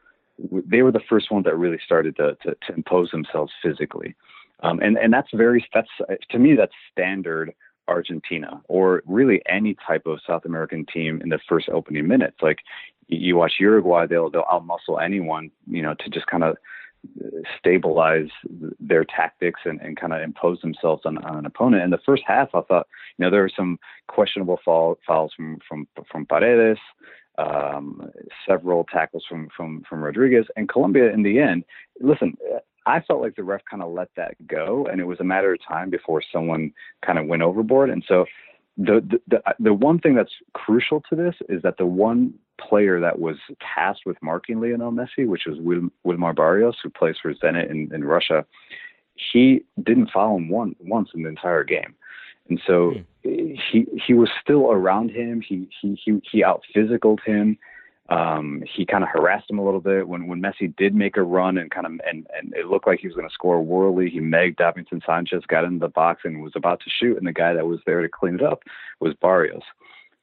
they 0.65 0.81
were 0.81 0.91
the 0.91 1.01
first 1.09 1.31
ones 1.31 1.45
that 1.45 1.57
really 1.57 1.79
started 1.83 2.15
to, 2.17 2.37
to, 2.43 2.55
to 2.67 2.73
impose 2.73 3.11
themselves 3.11 3.51
physically. 3.61 4.15
Um, 4.61 4.79
and, 4.79 4.97
and 4.97 5.11
that's 5.11 5.29
very, 5.33 5.65
that's, 5.73 5.89
to 6.29 6.39
me, 6.39 6.55
that's 6.55 6.73
standard 6.91 7.53
Argentina 7.87 8.61
or 8.67 9.03
really 9.05 9.41
any 9.47 9.75
type 9.85 10.05
of 10.05 10.19
South 10.25 10.45
American 10.45 10.85
team 10.85 11.21
in 11.21 11.29
the 11.29 11.39
first 11.49 11.69
opening 11.69 12.07
minutes. 12.07 12.37
Like 12.41 12.59
you 13.07 13.35
watch 13.35 13.53
Uruguay, 13.59 14.05
they'll, 14.05 14.29
they'll 14.29 14.43
outmuscle 14.43 15.03
anyone, 15.03 15.51
you 15.67 15.81
know, 15.81 15.95
to 15.95 16.09
just 16.09 16.27
kind 16.27 16.43
of 16.43 16.57
stabilize 17.57 18.29
their 18.79 19.03
tactics 19.03 19.61
and, 19.65 19.81
and 19.81 19.97
kind 19.97 20.13
of 20.13 20.21
impose 20.21 20.61
themselves 20.61 21.01
on, 21.05 21.17
on, 21.19 21.39
an 21.39 21.45
opponent. 21.45 21.83
In 21.83 21.89
the 21.89 21.99
first 22.05 22.23
half, 22.25 22.49
I 22.53 22.61
thought, 22.61 22.87
you 23.17 23.25
know, 23.25 23.31
there 23.31 23.41
were 23.41 23.51
some 23.55 23.79
questionable 24.07 24.59
foul, 24.63 24.97
fouls 25.05 25.33
from, 25.35 25.57
from, 25.67 25.87
from 26.11 26.25
Paredes 26.25 26.79
um, 27.37 28.11
several 28.47 28.85
tackles 28.85 29.23
from 29.27 29.47
from 29.55 29.83
from 29.87 30.03
Rodriguez 30.03 30.45
and 30.55 30.69
Colombia 30.69 31.11
in 31.11 31.23
the 31.23 31.39
end. 31.39 31.63
Listen, 31.99 32.37
I 32.85 32.99
felt 33.01 33.21
like 33.21 33.35
the 33.35 33.43
ref 33.43 33.61
kind 33.69 33.83
of 33.83 33.93
let 33.93 34.09
that 34.17 34.35
go, 34.47 34.85
and 34.91 34.99
it 34.99 35.05
was 35.05 35.19
a 35.19 35.23
matter 35.23 35.53
of 35.53 35.59
time 35.65 35.89
before 35.89 36.21
someone 36.31 36.71
kind 37.05 37.19
of 37.19 37.27
went 37.27 37.43
overboard. 37.43 37.89
And 37.89 38.03
so, 38.07 38.25
the, 38.85 39.01
the 39.07 39.21
the 39.27 39.55
the 39.59 39.73
one 39.73 39.99
thing 39.99 40.15
that's 40.15 40.33
crucial 40.53 41.01
to 41.09 41.15
this 41.15 41.35
is 41.49 41.61
that 41.61 41.77
the 41.77 41.85
one 41.85 42.33
player 42.59 42.99
that 42.99 43.19
was 43.19 43.37
tasked 43.75 44.05
with 44.05 44.17
marking 44.21 44.59
Lionel 44.59 44.91
Messi, 44.91 45.27
which 45.27 45.43
was 45.47 45.59
Wil- 45.59 45.89
Wilmar 46.05 46.35
Barrios, 46.35 46.77
who 46.81 46.89
plays 46.89 47.15
for 47.21 47.33
Zenit 47.33 47.69
in, 47.69 47.93
in 47.93 48.03
Russia, 48.03 48.45
he 49.15 49.63
didn't 49.83 50.11
foul 50.11 50.37
him 50.37 50.49
one 50.49 50.75
once 50.79 51.09
in 51.13 51.23
the 51.23 51.29
entire 51.29 51.63
game. 51.63 51.95
And 52.49 52.61
so 52.65 52.93
mm. 53.23 53.57
he 53.71 53.87
he 54.05 54.13
was 54.13 54.29
still 54.41 54.71
around 54.71 55.11
him. 55.11 55.41
He 55.41 55.69
he 55.81 55.99
he 56.03 56.21
he 56.29 56.43
out 56.43 56.63
physicaled 56.75 57.21
him. 57.25 57.57
Um, 58.09 58.63
he 58.75 58.85
kind 58.85 59.03
of 59.03 59.09
harassed 59.09 59.49
him 59.49 59.59
a 59.59 59.63
little 59.63 59.79
bit 59.79 60.07
when 60.07 60.27
when 60.27 60.41
Messi 60.41 60.75
did 60.75 60.93
make 60.93 61.15
a 61.17 61.23
run 61.23 61.57
and 61.57 61.71
kind 61.71 61.85
of 61.85 61.93
and 62.05 62.27
and 62.35 62.53
it 62.55 62.67
looked 62.67 62.87
like 62.87 62.99
he 62.99 63.07
was 63.07 63.15
going 63.15 63.27
to 63.27 63.33
score 63.33 63.61
Worley. 63.61 64.09
He 64.09 64.19
megged 64.19 64.57
Davinson 64.57 65.05
Sanchez, 65.05 65.43
got 65.47 65.63
in 65.63 65.79
the 65.79 65.87
box 65.87 66.21
and 66.25 66.43
was 66.43 66.53
about 66.55 66.81
to 66.81 66.89
shoot, 66.89 67.17
and 67.17 67.27
the 67.27 67.31
guy 67.31 67.53
that 67.53 67.67
was 67.67 67.79
there 67.85 68.01
to 68.01 68.09
clean 68.09 68.35
it 68.35 68.43
up 68.43 68.63
was 68.99 69.13
Barrios. 69.21 69.63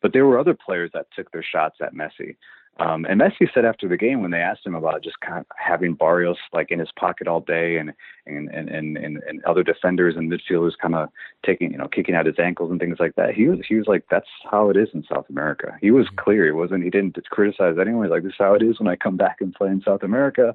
But 0.03 0.13
there 0.13 0.27
were 0.27 0.39
other 0.39 0.55
players 0.55 0.91
that 0.93 1.07
took 1.17 1.31
their 1.33 1.43
shots 1.43 1.79
at 1.81 1.95
Messi. 1.95 2.37
Um, 2.81 3.05
and 3.07 3.21
Messi 3.21 3.53
said 3.53 3.65
after 3.65 3.89
the 3.89 3.97
game 3.97 4.23
when 4.23 4.31
they 4.31 4.39
asked 4.39 4.65
him 4.65 4.77
about 4.77 5.03
just 5.03 5.19
kind 5.21 5.41
of 5.41 5.47
having 5.57 5.95
Barrios 5.95 6.37
like 6.53 6.71
in 6.71 6.79
his 6.79 6.93
pocket 6.97 7.27
all 7.27 7.41
day 7.41 7.77
and 7.77 7.93
and 8.27 8.49
and 8.51 8.69
and, 8.69 8.97
and, 8.97 9.45
other 9.45 9.65
defenders 9.65 10.15
and 10.17 10.31
midfielders 10.31 10.79
kind 10.81 10.95
of 10.95 11.09
taking 11.45 11.73
you 11.73 11.79
know 11.79 11.89
kicking 11.89 12.15
out 12.15 12.27
his 12.27 12.39
ankles 12.39 12.71
and 12.71 12.79
things 12.79 12.99
like 13.01 13.17
that. 13.17 13.35
He 13.35 13.49
was 13.49 13.59
he 13.69 13.75
was 13.75 13.87
like 13.89 14.05
that's 14.11 14.29
how 14.49 14.71
it 14.71 14.77
is 14.77 14.89
in 14.95 15.05
South 15.13 15.27
America. 15.29 15.77
He 15.81 15.91
was 15.91 16.07
mm-hmm. 16.07 16.17
clear. 16.19 16.45
He 16.47 16.53
wasn't 16.53 16.85
he 16.85 16.91
didn't 16.91 17.19
criticize 17.31 17.77
anyone. 17.81 18.05
He's 18.05 18.11
Like 18.11 18.23
this 18.23 18.31
is 18.31 18.39
how 18.39 18.55
it 18.55 18.63
is 18.63 18.79
when 18.79 18.89
I 18.89 18.95
come 18.95 19.17
back 19.17 19.39
and 19.41 19.53
play 19.53 19.69
in 19.69 19.83
South 19.83 20.05
America. 20.05 20.55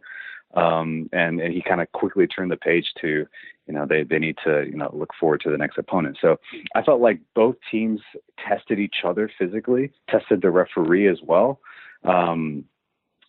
Um, 0.53 1.09
and, 1.11 1.41
and 1.41 1.51
he 1.51 1.61
kind 1.61 1.81
of 1.81 1.91
quickly 1.93 2.27
turned 2.27 2.51
the 2.51 2.57
page 2.57 2.85
to, 3.01 3.25
you 3.65 3.73
know, 3.73 3.87
they, 3.87 4.03
they 4.03 4.19
need 4.19 4.37
to, 4.43 4.65
you 4.69 4.77
know, 4.77 4.91
look 4.93 5.09
forward 5.19 5.41
to 5.41 5.49
the 5.49 5.57
next 5.57 5.79
opponent. 5.79 6.17
So 6.21 6.39
I 6.75 6.83
felt 6.83 7.01
like 7.01 7.19
both 7.33 7.55
teams 7.71 8.01
tested 8.47 8.79
each 8.79 8.97
other 9.03 9.31
physically, 9.39 9.91
tested 10.09 10.43
the 10.43 10.51
referee 10.51 11.07
as 11.07 11.17
well. 11.23 11.59
Um, 12.03 12.65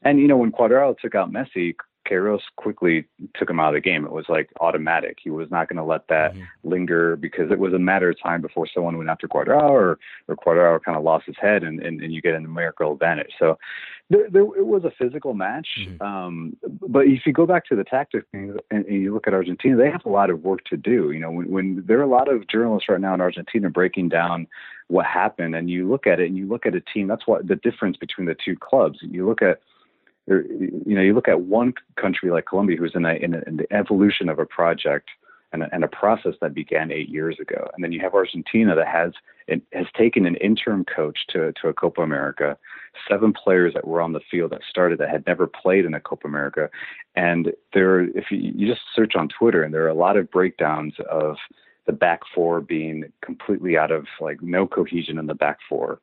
and 0.03 0.19
you 0.19 0.29
know, 0.29 0.37
when 0.37 0.53
Cuadrado 0.53 0.99
took 0.99 1.15
out 1.15 1.33
Messi, 1.33 1.75
Queiroz 2.05 2.41
quickly 2.57 3.07
took 3.35 3.49
him 3.51 3.61
out 3.61 3.69
of 3.69 3.75
the 3.75 3.81
game. 3.81 4.05
It 4.05 4.13
was 4.13 4.27
like 4.29 4.51
automatic. 4.61 5.19
He 5.23 5.31
was 5.31 5.51
not 5.51 5.69
going 5.69 5.77
to 5.77 5.85
let 5.85 6.09
that 6.09 6.35
mm-hmm. 6.35 6.69
linger 6.69 7.17
because 7.17 7.51
it 7.51 7.59
was 7.59 7.73
a 7.73 7.79
matter 7.79 8.11
of 8.11 8.21
time 8.21 8.41
before 8.41 8.67
someone 8.73 8.97
went 8.99 9.11
after 9.11 9.29
Cuadrado 9.29 9.71
or, 9.71 9.99
or 10.29 10.37
Cuadrado 10.37 10.83
kind 10.83 10.97
of 10.97 11.05
lost 11.05 11.27
his 11.27 11.37
head 11.41 11.63
and, 11.63 11.81
and, 11.81 12.03
and 12.03 12.13
you 12.13 12.21
get 12.21 12.35
a 12.35 12.41
numerical 12.41 12.93
advantage. 12.93 13.33
So 13.39 13.59
there, 14.11 14.29
there, 14.31 14.43
it 14.43 14.67
was 14.67 14.85
a 14.85 14.93
physical 14.99 15.35
match. 15.35 15.69
Mm-hmm. 15.81 16.03
Um, 16.03 16.57
but 16.63 17.07
if 17.07 17.27
you 17.27 17.33
go 17.33 17.47
back 17.47 17.67
to 17.67 17.77
the 17.77 17.85
tactics 17.85 18.27
and, 18.33 18.61
and 18.71 18.87
you 18.87 19.15
look 19.15 19.27
at 19.27 19.35
Argentina, 19.35 19.77
they 19.77 19.91
have 19.91 20.05
a 20.05 20.11
lot 20.11 20.31
of 20.31 20.43
work 20.43 20.65
to 20.67 20.77
do. 20.77 21.11
You 21.11 21.21
know, 21.21 21.31
when, 21.31 21.51
when 21.51 21.85
there 21.87 21.99
are 21.99 22.03
a 22.03 22.07
lot 22.07 22.33
of 22.33 22.47
journalists 22.49 22.89
right 22.89 23.01
now 23.01 23.15
in 23.15 23.21
Argentina 23.21 23.71
breaking 23.71 24.11
down 24.11 24.47
what 24.89 25.07
happened 25.07 25.55
and 25.55 25.71
you 25.71 25.89
look 25.89 26.07
at 26.07 26.21
it 26.21 26.27
and 26.27 26.37
you 26.37 26.47
look 26.47 26.67
at 26.67 26.75
a 26.75 26.81
team, 26.81 27.07
that's 27.07 27.27
what 27.27 27.49
the 27.49 27.57
difference 27.57 27.97
between 27.97 28.27
the 28.27 28.37
two 28.45 28.57
clubs. 28.57 28.99
You 29.01 29.27
look 29.27 29.41
at 29.41 29.61
you 30.27 30.83
know, 30.87 31.03
you 31.03 31.15
look 31.15 31.29
at 31.29 31.43
one 31.43 31.75
country 31.97 32.31
like 32.31 32.47
Colombia, 32.47 32.77
who's 32.77 32.95
in, 32.95 33.05
a, 33.05 33.15
in, 33.15 33.35
a, 33.35 33.43
in 33.47 33.57
the 33.59 33.73
evolution 33.73 34.29
of 34.29 34.39
a 34.39 34.47
project 34.47 35.11
and 35.53 35.63
a, 35.63 35.69
and 35.73 35.85
a, 35.85 35.89
process 35.89 36.35
that 36.41 36.55
began 36.55 36.91
eight 36.91 37.09
years 37.09 37.39
ago, 37.41 37.69
and 37.75 37.85
then 37.85 37.93
you 37.93 38.01
have 38.01 38.15
Argentina 38.15 38.75
that 38.75 38.89
has 38.89 39.13
has 39.73 39.87
taken 39.97 40.27
an 40.27 40.37
interim 40.37 40.85
coach 40.85 41.19
to 41.29 41.53
to 41.61 41.69
a 41.69 41.75
Copa 41.75 42.01
America, 42.01 42.57
seven 43.09 43.33
players 43.33 43.75
that 43.75 43.87
were 43.87 44.01
on 44.01 44.13
the 44.13 44.21
field 44.31 44.51
that 44.51 44.63
started 44.69 44.99
that 44.99 45.11
had 45.11 45.27
never 45.27 45.47
played 45.47 45.85
in 45.85 45.95
a 45.95 46.01
Copa 46.01 46.27
America, 46.27 46.69
and 47.15 47.53
there, 47.73 48.01
if 48.01 48.31
you, 48.31 48.39
you 48.39 48.67
just 48.67 48.83
search 48.95 49.15
on 49.15 49.29
Twitter, 49.29 49.63
and 49.63 49.73
there 49.73 49.85
are 49.85 49.89
a 49.89 49.95
lot 49.95 50.17
of 50.17 50.31
breakdowns 50.31 50.95
of 51.11 51.37
the 51.87 51.93
back 51.93 52.21
four 52.35 52.61
being 52.61 53.05
completely 53.23 53.77
out 53.77 53.93
of 53.93 54.07
like 54.21 54.43
no 54.43 54.67
cohesion 54.67 55.19
in 55.19 55.27
the 55.27 55.35
back 55.35 55.59
four, 55.69 56.01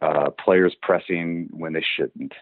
uh, 0.00 0.30
players 0.30 0.74
pressing 0.80 1.48
when 1.50 1.72
they 1.72 1.84
shouldn't 1.96 2.32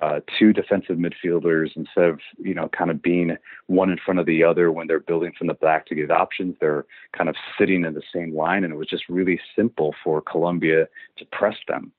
uh, 0.00 0.20
two 0.38 0.52
defensive 0.52 0.96
midfielders 0.96 1.70
instead 1.76 2.04
of 2.04 2.20
you 2.38 2.54
know 2.54 2.68
kind 2.68 2.90
of 2.90 3.02
being 3.02 3.36
one 3.66 3.90
in 3.90 3.98
front 4.04 4.20
of 4.20 4.26
the 4.26 4.44
other 4.44 4.70
when 4.70 4.86
they're 4.86 5.00
building 5.00 5.32
from 5.36 5.46
the 5.46 5.54
back 5.54 5.86
to 5.86 5.94
get 5.94 6.10
options. 6.10 6.56
They're 6.60 6.84
kind 7.16 7.28
of 7.28 7.36
sitting 7.58 7.84
in 7.84 7.94
the 7.94 8.02
same 8.14 8.34
line, 8.34 8.64
and 8.64 8.72
it 8.72 8.76
was 8.76 8.88
just 8.88 9.08
really 9.08 9.40
simple 9.54 9.94
for 10.04 10.20
Colombia 10.20 10.88
to 11.16 11.24
press 11.26 11.56
them. 11.68 11.92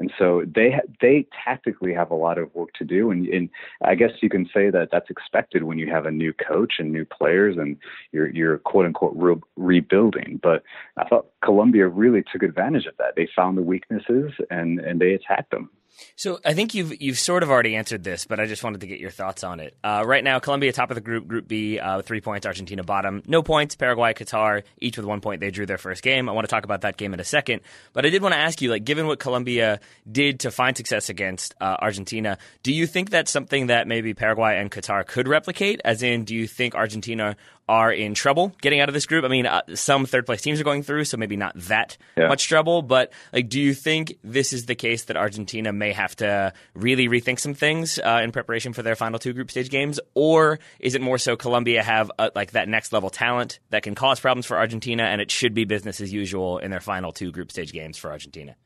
And 0.00 0.12
so 0.18 0.42
they 0.52 0.80
they 1.00 1.26
tactically 1.44 1.94
have 1.94 2.10
a 2.10 2.16
lot 2.16 2.36
of 2.36 2.52
work 2.54 2.72
to 2.74 2.84
do, 2.84 3.12
and, 3.12 3.26
and 3.28 3.48
I 3.82 3.94
guess 3.94 4.10
you 4.20 4.28
can 4.28 4.48
say 4.52 4.68
that 4.70 4.88
that's 4.90 5.08
expected 5.08 5.62
when 5.62 5.78
you 5.78 5.88
have 5.90 6.06
a 6.06 6.10
new 6.10 6.32
coach 6.32 6.74
and 6.78 6.90
new 6.90 7.04
players, 7.04 7.56
and 7.56 7.76
you're 8.10 8.28
you're 8.28 8.58
quote 8.58 8.86
unquote 8.86 9.14
re- 9.14 9.40
rebuilding. 9.56 10.40
But 10.42 10.64
I 10.96 11.04
thought 11.08 11.26
Colombia 11.44 11.86
really 11.86 12.24
took 12.32 12.42
advantage 12.42 12.86
of 12.86 12.96
that. 12.98 13.14
They 13.14 13.28
found 13.36 13.56
the 13.56 13.62
weaknesses 13.62 14.32
and 14.50 14.80
and 14.80 15.00
they 15.00 15.14
attacked 15.14 15.52
them. 15.52 15.70
So 16.16 16.38
I 16.44 16.54
think 16.54 16.74
you've 16.74 17.00
you've 17.00 17.18
sort 17.18 17.42
of 17.42 17.50
already 17.50 17.76
answered 17.76 18.04
this, 18.04 18.26
but 18.26 18.40
I 18.40 18.46
just 18.46 18.62
wanted 18.64 18.80
to 18.82 18.86
get 18.86 19.00
your 19.00 19.10
thoughts 19.10 19.44
on 19.44 19.60
it. 19.60 19.76
Uh, 19.82 20.02
right 20.06 20.22
now, 20.22 20.38
Colombia 20.38 20.72
top 20.72 20.90
of 20.90 20.94
the 20.94 21.00
group, 21.00 21.26
Group 21.26 21.48
B, 21.48 21.78
uh, 21.78 22.02
three 22.02 22.20
points. 22.20 22.46
Argentina 22.46 22.82
bottom, 22.82 23.22
no 23.26 23.42
points. 23.42 23.74
Paraguay, 23.74 24.12
Qatar, 24.12 24.62
each 24.80 24.96
with 24.96 25.06
one 25.06 25.20
point. 25.20 25.40
They 25.40 25.50
drew 25.50 25.66
their 25.66 25.78
first 25.78 26.02
game. 26.02 26.28
I 26.28 26.32
want 26.32 26.46
to 26.46 26.50
talk 26.50 26.64
about 26.64 26.82
that 26.82 26.96
game 26.96 27.14
in 27.14 27.20
a 27.20 27.24
second, 27.24 27.62
but 27.92 28.04
I 28.04 28.10
did 28.10 28.22
want 28.22 28.34
to 28.34 28.38
ask 28.38 28.60
you, 28.60 28.70
like, 28.70 28.84
given 28.84 29.06
what 29.06 29.18
Colombia 29.18 29.80
did 30.10 30.40
to 30.40 30.50
find 30.50 30.76
success 30.76 31.08
against 31.08 31.54
uh, 31.60 31.76
Argentina, 31.80 32.38
do 32.62 32.72
you 32.72 32.86
think 32.86 33.10
that's 33.10 33.30
something 33.30 33.68
that 33.68 33.86
maybe 33.86 34.14
Paraguay 34.14 34.58
and 34.58 34.70
Qatar 34.70 35.06
could 35.06 35.28
replicate? 35.28 35.80
As 35.84 36.02
in, 36.02 36.24
do 36.24 36.34
you 36.34 36.46
think 36.46 36.74
Argentina 36.74 37.36
are 37.68 37.92
in 37.92 38.14
trouble 38.14 38.54
getting 38.60 38.80
out 38.80 38.88
of 38.88 38.94
this 38.94 39.06
group. 39.06 39.24
I 39.24 39.28
mean, 39.28 39.46
uh, 39.46 39.62
some 39.74 40.06
third 40.06 40.26
place 40.26 40.42
teams 40.42 40.60
are 40.60 40.64
going 40.64 40.82
through, 40.82 41.04
so 41.04 41.16
maybe 41.16 41.36
not 41.36 41.52
that 41.56 41.96
yeah. 42.16 42.28
much 42.28 42.46
trouble. 42.46 42.82
But 42.82 43.12
like, 43.32 43.48
do 43.48 43.60
you 43.60 43.74
think 43.74 44.18
this 44.22 44.52
is 44.52 44.66
the 44.66 44.74
case 44.74 45.04
that 45.04 45.16
Argentina 45.16 45.72
may 45.72 45.92
have 45.92 46.14
to 46.16 46.52
really 46.74 47.08
rethink 47.08 47.40
some 47.40 47.54
things 47.54 47.98
uh, 47.98 48.20
in 48.22 48.32
preparation 48.32 48.72
for 48.72 48.82
their 48.82 48.96
final 48.96 49.18
two 49.18 49.32
group 49.32 49.50
stage 49.50 49.70
games, 49.70 49.98
or 50.14 50.58
is 50.78 50.94
it 50.94 51.00
more 51.00 51.18
so 51.18 51.36
Colombia 51.36 51.82
have 51.82 52.10
uh, 52.18 52.30
like 52.34 52.52
that 52.52 52.68
next 52.68 52.92
level 52.92 53.10
talent 53.10 53.60
that 53.70 53.82
can 53.82 53.94
cause 53.94 54.20
problems 54.20 54.46
for 54.46 54.58
Argentina, 54.58 55.04
and 55.04 55.20
it 55.20 55.30
should 55.30 55.54
be 55.54 55.64
business 55.64 56.00
as 56.00 56.12
usual 56.12 56.58
in 56.58 56.70
their 56.70 56.80
final 56.80 57.12
two 57.12 57.32
group 57.32 57.50
stage 57.50 57.72
games 57.72 57.96
for 57.96 58.10
Argentina? 58.10 58.56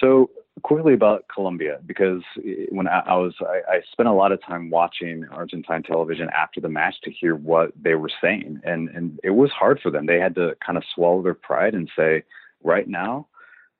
So 0.00 0.30
quickly 0.62 0.94
about 0.94 1.24
Colombia 1.32 1.78
because 1.86 2.22
when 2.70 2.86
I, 2.86 3.00
I 3.06 3.14
was, 3.16 3.34
I, 3.40 3.76
I, 3.76 3.80
spent 3.90 4.08
a 4.08 4.12
lot 4.12 4.32
of 4.32 4.42
time 4.42 4.70
watching 4.70 5.24
Argentine 5.30 5.82
television 5.82 6.28
after 6.36 6.60
the 6.60 6.68
match 6.68 6.94
to 7.04 7.10
hear 7.10 7.34
what 7.34 7.72
they 7.80 7.94
were 7.94 8.10
saying, 8.20 8.60
and 8.64 8.88
and 8.90 9.18
it 9.24 9.30
was 9.30 9.50
hard 9.50 9.80
for 9.80 9.90
them. 9.90 10.06
They 10.06 10.20
had 10.20 10.34
to 10.34 10.54
kind 10.64 10.76
of 10.76 10.84
swallow 10.94 11.22
their 11.22 11.34
pride 11.34 11.74
and 11.74 11.90
say, 11.96 12.22
right 12.62 12.86
now, 12.86 13.28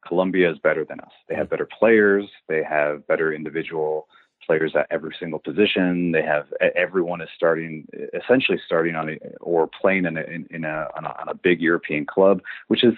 Colombia 0.06 0.50
is 0.50 0.58
better 0.58 0.84
than 0.84 1.00
us. 1.00 1.12
They 1.28 1.34
have 1.34 1.50
better 1.50 1.68
players. 1.78 2.24
They 2.48 2.62
have 2.62 3.06
better 3.06 3.32
individual 3.32 4.08
players 4.44 4.72
at 4.74 4.86
every 4.90 5.14
single 5.18 5.38
position. 5.38 6.12
They 6.12 6.22
have 6.22 6.46
everyone 6.74 7.20
is 7.20 7.28
starting 7.36 7.86
essentially 8.14 8.58
starting 8.64 8.96
on 8.96 9.10
a, 9.10 9.18
or 9.40 9.68
playing 9.68 10.06
in 10.06 10.16
a, 10.16 10.22
in, 10.22 10.64
a, 10.64 10.88
on 10.96 11.04
a 11.04 11.14
on 11.20 11.28
a 11.28 11.34
big 11.34 11.60
European 11.60 12.06
club, 12.06 12.40
which 12.68 12.82
is 12.82 12.94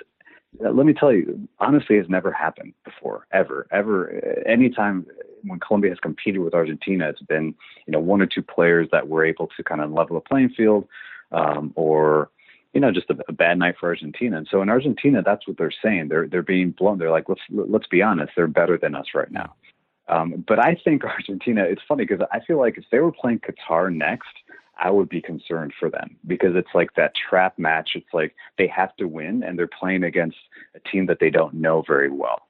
let 0.61 0.87
me 0.87 0.93
tell 0.93 1.13
you, 1.13 1.49
honestly, 1.59 1.97
has 1.97 2.09
never 2.09 2.33
happened 2.33 2.75
before, 2.85 3.27
ever, 3.33 3.67
ever. 3.71 4.43
Anytime 4.47 5.07
when 5.43 5.61
Colombia 5.61 5.91
has 5.91 5.99
competed 5.99 6.41
with 6.41 6.55
Argentina, 6.55 7.09
it's 7.09 7.23
been 7.23 7.55
you 7.87 7.93
know 7.93 8.01
one 8.01 8.23
or 8.23 8.27
two 8.27 8.43
players 8.43 8.89
that 8.93 9.09
were 9.09 9.25
able 9.25 9.49
to 9.57 9.65
kind 9.65 9.81
of 9.81 9.91
level 9.91 10.15
the 10.15 10.21
playing 10.21 10.51
field, 10.51 10.87
um, 11.33 11.73
or 11.75 12.31
you 12.73 12.81
know 12.81 12.93
just 12.93 13.11
a, 13.11 13.17
a, 13.29 13.33
bad 13.33 13.59
night 13.59 13.77
for 13.79 13.89
Argentina. 13.89 14.37
And 14.37 14.49
so 14.51 14.63
in 14.63 14.69
Argentina, 14.69 15.23
that's 15.23 15.47
what 15.47 15.59
they're 15.59 15.73
saying. 15.83 16.09
They're 16.09 16.29
they're 16.29 16.43
being 16.43 16.71
blown. 16.71 16.99
They're 16.99 17.11
like, 17.11 17.29
let's 17.29 17.43
let's 17.51 17.89
be 17.89 18.03
honest, 18.03 18.33
they're 18.37 18.47
better 18.47 18.79
than 18.79 18.95
us 18.95 19.07
right 19.15 19.31
now. 19.31 19.55
Um, 20.09 20.45
but 20.47 20.59
I 20.59 20.77
think 20.85 21.05
Argentina. 21.05 21.65
It's 21.65 21.83
funny 21.87 22.05
because 22.05 22.25
I 22.33 22.41
feel 22.41 22.59
like 22.59 22.79
if 22.79 22.85
they 22.91 23.01
were 23.01 23.13
playing 23.13 23.41
Qatar 23.41 23.93
next, 23.93 24.29
I 24.79 24.91
would 24.91 25.09
be 25.09 25.21
concerned 25.21 25.73
for 25.79 25.89
them 25.89 26.17
because 26.27 26.57
it's 26.57 26.75
like 26.75 26.95
that 26.95 27.13
trap 27.15 27.59
match. 27.59 27.91
It's 27.95 28.13
like 28.13 28.35
they 28.59 28.67
have 28.69 28.95
to 28.97 29.07
win, 29.07 29.43
and 29.43 29.59
they're 29.59 29.67
playing 29.69 30.05
against 30.05 30.37
a 30.75 30.81
team 30.89 31.07
that 31.07 31.19
they 31.21 31.31
don't 31.31 31.55
know 31.55 31.83
very 31.87 32.11
well. 32.11 32.43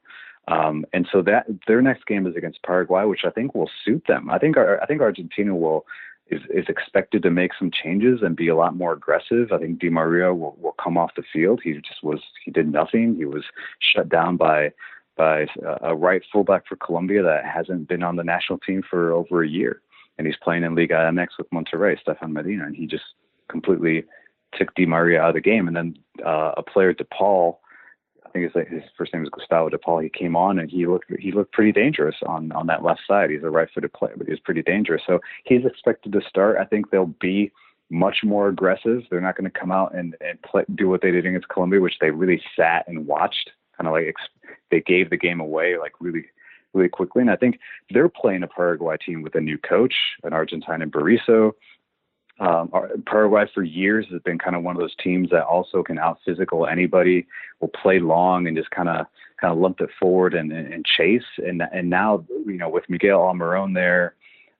Um, 0.47 0.85
and 0.93 1.09
so 1.11 1.23
that 1.23 1.47
their 1.67 1.81
next 1.81 2.07
game 2.07 2.27
is 2.27 2.37
against 2.37 2.63
Paraguay, 2.63 3.05
which 3.05 3.25
I 3.25 3.31
think 3.31 3.55
will 3.55 3.71
suit 3.85 4.05
them. 4.07 4.31
I 4.31 4.39
think 4.39 4.57
our, 4.57 4.81
I 4.83 4.87
think 4.87 5.01
Argentina 5.01 5.55
will 5.55 5.87
is, 6.29 6.43
is 6.51 6.67
expected 6.69 7.23
to 7.23 7.31
make 7.31 7.53
some 7.59 7.71
changes 7.71 8.21
and 8.23 8.37
be 8.37 8.49
a 8.49 8.57
lot 8.57 8.77
more 8.77 8.93
aggressive. 8.93 9.53
I 9.53 9.59
think 9.59 9.79
Di 9.79 9.91
Maria 9.91 10.35
will, 10.35 10.57
will 10.61 10.75
come 10.83 10.97
off 10.97 11.15
the 11.17 11.23
field. 11.33 11.61
He 11.63 11.73
just 11.75 12.03
was 12.03 12.21
he 12.45 12.51
did 12.51 12.71
nothing. 12.71 13.17
He 13.17 13.25
was 13.25 13.45
shut 13.79 14.09
down 14.09 14.37
by 14.37 14.73
by 15.17 15.47
a 15.81 15.95
right 15.95 16.23
fullback 16.33 16.67
for 16.67 16.77
Colombia 16.77 17.23
that 17.23 17.45
hasn't 17.45 17.89
been 17.89 18.03
on 18.03 18.17
the 18.17 18.25
national 18.25 18.59
team 18.59 18.83
for 18.89 19.13
over 19.13 19.45
a 19.45 19.49
year, 19.49 19.81
and 20.19 20.27
he's 20.27 20.37
playing 20.43 20.63
in 20.63 20.75
Liga 20.75 20.95
MX 20.95 21.29
with 21.39 21.51
Monterrey, 21.51 22.01
Stefan 22.01 22.33
Medina, 22.33 22.65
and 22.65 22.77
he 22.77 22.87
just 22.87 23.05
completely 23.49 24.05
took 24.55 24.75
Di 24.75 24.87
Maria 24.87 25.21
out 25.21 25.31
of 25.31 25.35
the 25.35 25.41
game. 25.41 25.67
And 25.67 25.77
then 25.77 25.97
uh, 26.25 26.53
a 26.57 26.63
player, 26.63 26.95
DePaul, 26.95 27.57
I 28.25 28.31
think 28.31 28.53
his, 28.53 28.67
his 28.69 28.83
first 28.97 29.13
name 29.13 29.23
is 29.23 29.31
Gustavo 29.31 29.71
DePaul. 29.71 30.03
He 30.03 30.09
came 30.09 30.37
on 30.37 30.59
and 30.59 30.71
he 30.71 30.87
looked 30.87 31.07
he 31.19 31.33
looked 31.33 31.53
pretty 31.53 31.73
dangerous 31.73 32.17
on 32.27 32.53
on 32.53 32.67
that 32.67 32.83
left 32.83 33.03
side. 33.07 33.31
He's 33.31 33.43
a 33.43 33.51
right-footed 33.51 33.93
player, 33.93 34.15
but 34.17 34.29
he's 34.29 34.41
pretty 34.41 34.63
dangerous. 34.63 35.03
So 35.07 35.21
he's 35.45 35.65
expected 35.65 36.13
to 36.13 36.21
start. 36.29 36.57
I 36.59 36.65
think 36.65 36.91
they'll 36.91 37.07
be 37.07 37.53
much 37.91 38.19
more 38.25 38.49
aggressive. 38.49 39.03
They're 39.11 39.21
not 39.21 39.37
going 39.37 39.51
to 39.51 39.59
come 39.59 39.71
out 39.71 39.95
and 39.95 40.17
and 40.21 40.41
play, 40.43 40.65
do 40.75 40.89
what 40.89 41.03
they 41.03 41.11
did 41.11 41.27
against 41.27 41.49
Colombia, 41.49 41.81
which 41.81 41.99
they 42.01 42.11
really 42.11 42.43
sat 42.57 42.87
and 42.89 43.07
watched 43.07 43.51
kind 43.77 43.89
of 43.89 43.93
like 43.93 44.07
ex- 44.09 44.53
they 44.71 44.81
gave 44.81 45.11
the 45.11 45.17
game 45.17 45.41
away 45.41 45.77
like 45.79 45.93
really 46.01 46.25
really 46.75 46.89
quickly. 46.89 47.23
And 47.23 47.31
I 47.31 47.37
think 47.37 47.59
they're 47.91 48.09
playing 48.09 48.43
a 48.43 48.49
Paraguay 48.49 48.97
team 48.97 49.23
with 49.23 49.35
a 49.35 49.41
new 49.41 49.59
coach, 49.59 49.95
an 50.23 50.33
Argentine 50.33 50.83
in 50.83 50.91
Berizzo. 50.91 51.53
Um, 52.41 52.71
Paraguay 53.07 53.45
for 53.55 53.63
years 53.63 54.07
has 54.11 54.21
been 54.23 54.39
kind 54.39 54.57
of 54.57 54.65
one 54.65 54.75
of 54.75 54.81
those 54.81 54.97
teams 54.97 55.31
that 55.31 55.45
also 55.45 55.83
can 55.85 55.99
out 55.99 56.19
physical 56.25 56.67
anybody, 56.67 57.27
will 57.61 57.69
play 57.69 58.01
long 58.01 58.49
and 58.49 58.57
just 58.57 58.71
kind 58.71 58.89
of 58.89 59.07
kind 59.41 59.53
of 59.53 59.59
lump 59.59 59.81
it 59.81 59.91
forward 60.01 60.35
and, 60.35 60.53
and, 60.53 60.73
and 60.73 60.85
chase. 60.85 61.23
And 61.39 61.63
and 61.73 61.89
now 61.89 62.25
you 62.45 62.55
know 62.55 62.69
with 62.69 62.89
Miguel 62.89 63.21
Almiron 63.21 63.75
there, 63.75 64.15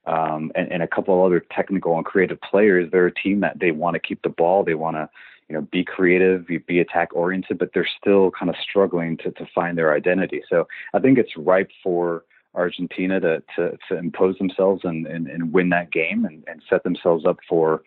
um, 0.05 0.51
and, 0.55 0.71
and 0.71 0.83
a 0.83 0.87
couple 0.87 1.19
of 1.19 1.25
other 1.25 1.45
technical 1.51 1.97
and 1.97 2.05
creative 2.05 2.39
players, 2.41 2.89
they're 2.91 3.07
a 3.07 3.13
team 3.13 3.41
that 3.41 3.59
they 3.59 3.71
want 3.71 3.95
to 3.95 3.99
keep 3.99 4.21
the 4.21 4.29
ball. 4.29 4.63
They 4.63 4.75
want 4.75 4.95
to 4.95 5.09
you 5.49 5.55
know, 5.55 5.61
be 5.61 5.83
creative, 5.83 6.47
be 6.47 6.79
attack 6.79 7.09
oriented, 7.13 7.57
but 7.59 7.71
they're 7.73 7.87
still 8.01 8.31
kind 8.31 8.49
of 8.49 8.55
struggling 8.61 9.17
to, 9.17 9.31
to 9.31 9.45
find 9.53 9.77
their 9.77 9.93
identity. 9.93 10.41
So 10.49 10.67
I 10.93 10.99
think 10.99 11.17
it's 11.17 11.37
ripe 11.37 11.69
for 11.83 12.23
Argentina 12.55 13.19
to, 13.19 13.43
to, 13.55 13.77
to 13.89 13.97
impose 13.97 14.37
themselves 14.37 14.81
and, 14.83 15.05
and, 15.05 15.27
and 15.27 15.53
win 15.53 15.69
that 15.69 15.91
game 15.91 16.25
and, 16.25 16.43
and 16.47 16.61
set 16.69 16.83
themselves 16.83 17.25
up 17.25 17.37
for 17.47 17.83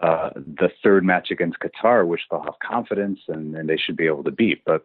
uh, 0.00 0.30
the 0.34 0.70
third 0.82 1.04
match 1.04 1.30
against 1.30 1.58
Qatar, 1.60 2.06
which 2.06 2.22
they'll 2.30 2.42
have 2.42 2.58
confidence 2.66 3.20
and, 3.28 3.54
and 3.54 3.68
they 3.68 3.76
should 3.76 3.96
be 3.96 4.06
able 4.06 4.24
to 4.24 4.30
beat. 4.30 4.62
But 4.64 4.84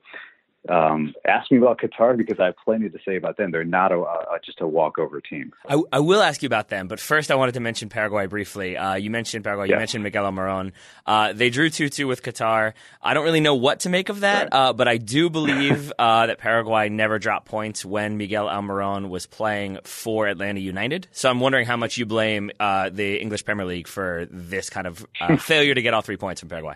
um, 0.67 1.13
ask 1.25 1.49
me 1.51 1.57
about 1.57 1.79
Qatar 1.79 2.17
because 2.17 2.37
I 2.39 2.47
have 2.47 2.55
plenty 2.63 2.89
to 2.89 2.99
say 3.07 3.15
about 3.15 3.37
them. 3.37 3.51
They're 3.51 3.63
not 3.63 3.91
a, 3.93 4.03
just 4.43 4.59
a 4.59 4.67
walkover 4.67 5.21
team. 5.21 5.53
I, 5.67 5.81
I, 5.93 5.99
will 5.99 6.21
ask 6.21 6.43
you 6.43 6.47
about 6.47 6.67
them, 6.67 6.87
but 6.87 6.99
first 6.99 7.31
I 7.31 7.35
wanted 7.35 7.53
to 7.53 7.61
mention 7.61 7.87
Paraguay 7.87 8.25
briefly. 8.25 8.75
Uh, 8.75 8.95
you 8.95 9.09
mentioned 9.09 9.43
Paraguay. 9.43 9.69
You 9.69 9.77
mentioned 9.77 10.03
Miguel 10.03 10.25
Almiron. 10.25 10.73
Uh, 11.05 11.31
they 11.31 11.49
drew 11.49 11.69
two 11.69 11.87
two 11.87 12.07
with 12.07 12.23
Qatar. 12.23 12.73
I 13.01 13.13
don't 13.13 13.23
really 13.23 13.39
know 13.39 13.55
what 13.55 13.81
to 13.81 13.89
make 13.89 14.09
of 14.09 14.19
that, 14.19 14.49
right. 14.51 14.53
uh, 14.53 14.73
but 14.73 14.87
I 14.87 14.97
do 14.97 15.29
believe 15.29 15.93
uh, 15.97 16.27
that 16.27 16.39
Paraguay 16.39 16.89
never 16.89 17.19
dropped 17.19 17.47
points 17.47 17.85
when 17.85 18.17
Miguel 18.17 18.47
Almiron 18.47 19.09
was 19.09 19.25
playing 19.25 19.79
for 19.85 20.27
Atlanta 20.27 20.59
United. 20.59 21.07
So 21.11 21.29
I'm 21.29 21.39
wondering 21.39 21.67
how 21.67 21.77
much 21.77 21.97
you 21.97 22.05
blame 22.05 22.51
uh, 22.59 22.89
the 22.89 23.15
English 23.15 23.45
Premier 23.45 23.65
League 23.65 23.87
for 23.87 24.27
this 24.29 24.69
kind 24.69 24.87
of 24.87 25.05
uh, 25.21 25.37
failure 25.37 25.73
to 25.73 25.81
get 25.81 25.93
all 25.93 26.01
three 26.01 26.17
points 26.17 26.41
from 26.41 26.49
Paraguay. 26.49 26.75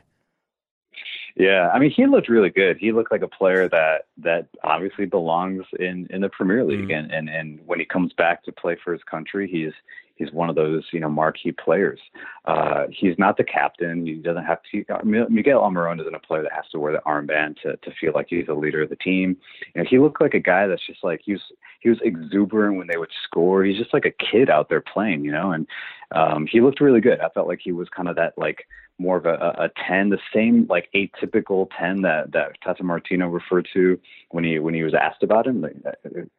Yeah, 1.36 1.70
I 1.74 1.80
mean, 1.80 1.90
he 1.90 2.06
looked 2.06 2.30
really 2.30 2.52
good. 2.52 2.78
He 2.78 2.92
looked 2.92 3.12
like 3.12 3.24
a 3.24 3.28
player 3.28 3.68
that 3.70 4.06
that 4.20 4.48
obviously 4.64 5.06
belongs 5.06 5.66
in 5.80 6.08
in 6.12 6.22
the 6.22 6.30
Premier 6.30 6.64
League, 6.64 6.90
mm. 6.90 6.98
and 6.98 7.12
and 7.12 7.28
and 7.30 7.60
when 7.66 7.80
he 7.80 7.86
comes 7.86 8.14
back 8.14 8.44
to 8.44 8.52
play 8.52 8.78
for 8.84 8.94
his 8.94 9.04
country, 9.04 9.50
he's 9.50 9.74
he's 10.16 10.32
one 10.32 10.48
of 10.48 10.56
those 10.56 10.84
you 10.92 11.00
know 11.00 11.10
marquee 11.10 11.52
players. 11.52 12.00
Uh, 12.46 12.86
he's 12.92 13.18
not 13.18 13.38
the 13.38 13.44
captain. 13.44 14.06
He 14.06 14.14
doesn't 14.14 14.46
have 14.46 14.60
to. 14.72 14.86
Uh, 14.88 15.00
Miguel 15.04 15.60
Almiron 15.60 16.00
isn't 16.00 16.14
a 16.14 16.20
player 16.20 16.44
that 16.44 16.54
has 16.54 16.66
to 16.72 16.80
wear 16.80 16.92
the 16.92 17.00
armband 17.00 17.60
to 17.62 17.78
to 17.78 17.92
feel 18.00 18.12
like 18.14 18.28
he's 18.30 18.48
a 18.48 18.54
leader 18.54 18.84
of 18.84 18.90
the 18.90 18.96
team. 18.96 19.36
You 19.74 19.82
know, 19.82 19.88
he 19.90 19.98
looked 19.98 20.22
like 20.22 20.36
a 20.36 20.40
guy 20.40 20.68
that's 20.68 20.86
just 20.86 21.04
like 21.04 21.22
he 21.24 21.34
was 21.34 21.42
he 21.80 21.90
was 21.90 22.00
exuberant 22.04 22.78
when 22.78 22.88
they 22.88 22.98
would 22.98 23.12
score. 23.24 23.64
He's 23.64 23.78
just 23.78 23.94
like 23.94 24.06
a 24.06 24.24
kid 24.24 24.52
out 24.52 24.70
there 24.70 24.82
playing, 24.82 25.26
you 25.26 25.32
know, 25.32 25.52
and 25.52 25.68
um, 26.12 26.46
he 26.46 26.62
looked 26.62 26.80
really 26.80 27.02
good. 27.02 27.20
I 27.22 27.30
felt 27.30 27.48
like 27.48 27.60
he 27.64 27.72
was 27.72 27.90
kind 27.90 28.08
of 28.08 28.16
that 28.18 28.38
like 28.38 28.68
more 29.04 29.18
of 29.18 29.26
a, 29.26 29.36
a 29.60 29.70
10, 29.86 30.10
the 30.10 30.18
same 30.34 30.66
like 30.70 30.90
atypical 30.96 31.68
10 31.78 32.02
that, 32.04 32.32
that 32.32 32.60
Tata 32.64 32.84
Martino 32.84 33.28
referred 33.28 33.68
to 33.74 34.00
when 34.30 34.46
he, 34.46 34.58
when 34.60 34.74
he 34.74 34.82
was 34.82 34.94
asked 34.94 35.22
about 35.22 35.46
him. 35.46 35.66
Uh, 35.66 35.92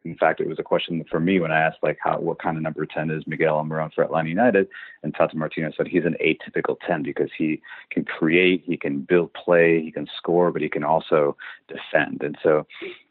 in 0.03 0.17
fact, 0.17 0.41
it 0.41 0.47
was 0.47 0.57
a 0.57 0.63
question 0.63 1.05
for 1.09 1.19
me 1.19 1.39
when 1.39 1.51
I 1.51 1.61
asked 1.61 1.77
like 1.83 1.99
how, 2.01 2.19
what 2.19 2.39
kind 2.39 2.57
of 2.57 2.63
number 2.63 2.85
10 2.85 3.11
is 3.11 3.23
Miguel 3.27 3.55
Almiron 3.55 3.93
for 3.93 4.03
Atlanta 4.03 4.29
United. 4.29 4.67
And 5.03 5.13
Tata 5.13 5.37
Martino 5.37 5.71
said 5.77 5.87
he's 5.87 6.05
an 6.05 6.17
atypical 6.25 6.75
10 6.85 7.03
because 7.03 7.29
he 7.37 7.61
can 7.91 8.03
create, 8.03 8.63
he 8.65 8.77
can 8.77 9.01
build 9.01 9.31
play, 9.33 9.81
he 9.81 9.91
can 9.91 10.07
score, 10.17 10.51
but 10.51 10.63
he 10.63 10.69
can 10.69 10.83
also 10.83 11.37
defend. 11.67 12.23
And 12.23 12.35
so 12.41 12.65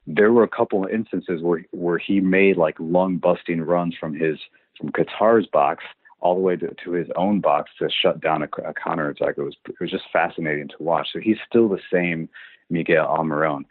there 0.07 0.33
were 0.33 0.43
a 0.43 0.49
couple 0.49 0.85
of 0.85 0.91
instances 0.91 1.43
where, 1.43 1.65
where 1.71 1.99
he 1.99 2.21
made 2.21 2.57
like 2.57 2.77
lung 2.81 3.19
busting 3.19 3.63
runs 3.63 3.95
from 3.99 4.15
his, 4.15 4.39
from 4.77 4.91
Qatar's 4.91 5.47
box 5.47 5.85
all 6.25 6.35
the 6.35 6.41
way 6.41 6.57
to, 6.57 6.75
to 6.83 6.93
his 6.93 7.07
own 7.17 7.39
box 7.41 7.71
to 7.79 7.89
shut 7.89 8.21
down 8.21 8.43
a, 8.43 8.49
a 8.67 8.73
counter 8.73 9.11
attack. 9.11 9.35
It 9.37 9.43
was 9.43 9.57
it 9.69 9.79
was 9.79 9.91
just 9.91 10.05
fascinating 10.13 10.69
to 10.69 10.83
watch. 10.83 11.09
So 11.13 11.21
he's 11.21 11.37
still 11.47 11.69
the 11.69 11.81
same 11.93 12.29
Miguel 12.71 13.07
Almiron. 13.07 13.67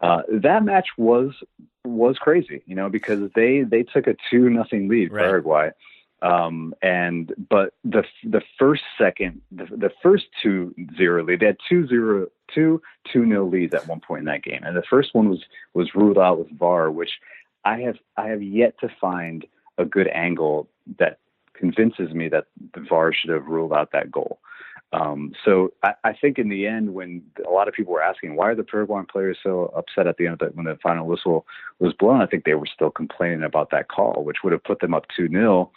Uh, 0.00 0.22
that 0.32 0.64
match 0.64 0.88
was 0.96 1.32
was 1.84 2.16
crazy, 2.18 2.62
you 2.66 2.74
know, 2.74 2.88
because 2.88 3.30
they 3.36 3.62
they 3.62 3.82
took 3.82 4.06
a 4.06 4.16
two 4.30 4.48
nothing 4.50 4.88
lead 4.88 5.12
right. 5.12 5.22
Paraguay. 5.22 5.70
Um, 6.20 6.74
and 6.82 7.32
but 7.48 7.74
the 7.84 8.02
the 8.24 8.42
first 8.58 8.82
second 8.96 9.40
the, 9.52 9.66
the 9.66 9.92
first 10.02 10.24
two 10.42 10.74
zero 10.96 11.22
lead 11.22 11.38
they 11.38 11.46
had 11.46 11.58
two 11.68 11.86
zero 11.86 12.26
two 12.52 12.82
two 13.12 13.24
nil 13.24 13.48
leads 13.48 13.72
at 13.72 13.86
one 13.86 14.00
point 14.00 14.20
in 14.20 14.24
that 14.24 14.42
game 14.42 14.64
and 14.64 14.76
the 14.76 14.82
first 14.82 15.14
one 15.14 15.28
was 15.28 15.44
was 15.74 15.94
ruled 15.94 16.18
out 16.18 16.40
with 16.40 16.50
VAR 16.58 16.90
which 16.90 17.20
I 17.64 17.82
have 17.82 17.98
I 18.16 18.30
have 18.30 18.42
yet 18.42 18.80
to 18.80 18.88
find 19.00 19.46
a 19.78 19.84
good 19.84 20.08
angle 20.08 20.68
that 20.98 21.20
convinces 21.58 22.12
me 22.14 22.28
that 22.28 22.46
the 22.74 22.80
VAR 22.88 23.12
should 23.12 23.30
have 23.30 23.46
ruled 23.46 23.72
out 23.72 23.90
that 23.92 24.10
goal. 24.10 24.40
Um, 24.92 25.32
so 25.44 25.72
I, 25.82 25.92
I, 26.02 26.12
think 26.14 26.38
in 26.38 26.48
the 26.48 26.66
end, 26.66 26.94
when 26.94 27.22
a 27.46 27.50
lot 27.50 27.68
of 27.68 27.74
people 27.74 27.92
were 27.92 28.02
asking 28.02 28.36
why 28.36 28.48
are 28.48 28.54
the 28.54 28.64
Paraguayan 28.64 29.04
players 29.04 29.36
so 29.42 29.70
upset 29.76 30.06
at 30.06 30.16
the 30.16 30.26
end 30.26 30.34
of 30.34 30.38
the, 30.38 30.46
when 30.54 30.64
the 30.64 30.78
final 30.82 31.06
whistle 31.06 31.46
was 31.78 31.92
blown, 31.92 32.22
I 32.22 32.26
think 32.26 32.44
they 32.44 32.54
were 32.54 32.66
still 32.72 32.90
complaining 32.90 33.42
about 33.42 33.70
that 33.70 33.88
call, 33.88 34.24
which 34.24 34.38
would 34.42 34.54
have 34.54 34.64
put 34.64 34.80
them 34.80 34.94
up 34.94 35.04
two 35.14 35.28
0 35.28 35.70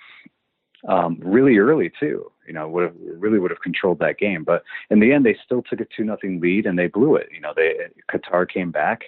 um, 0.87 1.19
really 1.21 1.57
early 1.57 1.91
too. 1.99 2.31
You 2.47 2.53
know, 2.53 2.69
would 2.69 2.83
have 2.83 2.95
really 3.17 3.37
would 3.37 3.51
have 3.51 3.61
controlled 3.61 3.99
that 3.99 4.17
game. 4.17 4.45
But 4.45 4.63
in 4.89 5.01
the 5.01 5.11
end, 5.11 5.25
they 5.25 5.37
still 5.43 5.61
took 5.61 5.81
a 5.81 5.85
two 5.85 6.05
nothing 6.05 6.39
lead 6.39 6.65
and 6.65 6.79
they 6.79 6.87
blew 6.87 7.15
it. 7.15 7.29
You 7.33 7.41
know, 7.41 7.53
they 7.55 7.75
Qatar 8.09 8.49
came 8.49 8.71
back 8.71 9.03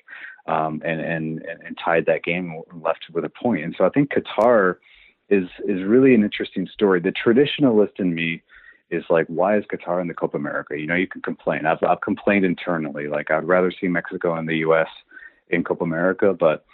um, 0.48 0.82
and, 0.86 1.00
and 1.00 1.42
and 1.66 1.78
tied 1.84 2.06
that 2.08 2.24
game 2.24 2.62
and 2.72 2.84
left 2.84 3.06
with 3.14 3.24
a 3.24 3.30
point. 3.30 3.64
And 3.64 3.76
so 3.78 3.86
I 3.86 3.90
think 3.90 4.12
Qatar 4.12 4.78
is 5.34 5.50
is 5.68 5.84
really 5.84 6.14
an 6.14 6.24
interesting 6.24 6.68
story. 6.68 7.00
The 7.00 7.12
traditionalist 7.12 8.00
in 8.00 8.14
me 8.14 8.44
is 8.90 9.04
like, 9.10 9.26
why 9.28 9.58
is 9.58 9.66
Qatar 9.66 10.02
in 10.02 10.08
the 10.08 10.14
Copa 10.14 10.38
America? 10.38 10.80
You 10.80 10.88
know, 10.88 10.96
you 10.96 11.08
can 11.08 11.22
complain. 11.22 11.66
I've 11.66 11.84
I've 11.84 12.02
complained 12.02 12.46
internally. 12.46 13.08
Like 13.08 13.32
I'd 13.32 13.48
rather 13.48 13.72
see 13.72 13.88
Mexico 13.88 14.36
and 14.36 14.48
the 14.48 14.58
U.S. 14.58 14.90
in 15.50 15.64
Copa 15.64 15.84
America, 15.84 16.34
but 16.34 16.66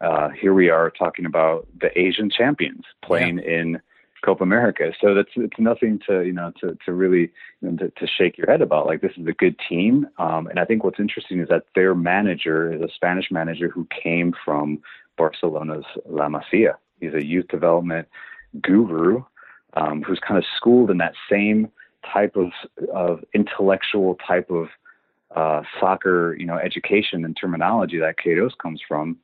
uh, 0.00 0.28
here 0.30 0.52
we 0.52 0.68
are 0.68 0.90
talking 0.90 1.26
about 1.26 1.66
the 1.80 1.96
Asian 1.98 2.28
champions 2.28 2.84
playing 3.02 3.38
yeah. 3.38 3.58
in 3.58 3.80
Copa 4.24 4.42
America. 4.42 4.92
So 5.00 5.14
that's 5.14 5.30
it's 5.36 5.58
nothing 5.58 6.00
to 6.08 6.22
you 6.22 6.32
know 6.32 6.52
to 6.60 6.76
to 6.84 6.92
really 6.92 7.32
you 7.60 7.70
know, 7.70 7.76
to, 7.76 7.90
to 7.90 8.06
shake 8.06 8.36
your 8.36 8.48
head 8.48 8.62
about. 8.62 8.86
Like 8.86 9.00
this 9.00 9.12
is 9.16 9.26
a 9.26 9.32
good 9.32 9.56
team, 9.68 10.06
um, 10.18 10.46
and 10.48 10.58
I 10.58 10.64
think 10.64 10.84
what's 10.84 11.00
interesting 11.00 11.40
is 11.40 11.48
that 11.48 11.64
their 11.74 11.94
manager 11.94 12.72
is 12.72 12.80
a 12.82 12.88
Spanish 12.94 13.30
manager 13.30 13.68
who 13.68 13.86
came 14.02 14.34
from 14.44 14.80
Barcelona's 15.16 15.84
La 16.08 16.28
Masia. 16.28 16.74
He's 17.02 17.14
a 17.14 17.24
youth 17.24 17.48
development 17.48 18.06
guru 18.62 19.24
um, 19.74 20.02
who's 20.02 20.20
kind 20.20 20.38
of 20.38 20.44
schooled 20.56 20.90
in 20.90 20.98
that 20.98 21.14
same 21.28 21.68
type 22.12 22.36
of 22.36 22.52
of 22.94 23.24
intellectual 23.34 24.16
type 24.26 24.50
of 24.50 24.68
uh, 25.34 25.62
soccer, 25.80 26.36
you 26.38 26.46
know, 26.46 26.58
education 26.58 27.24
and 27.24 27.36
terminology 27.36 27.98
that 27.98 28.16
Queiroz 28.18 28.56
comes 28.56 28.80
from. 28.86 29.18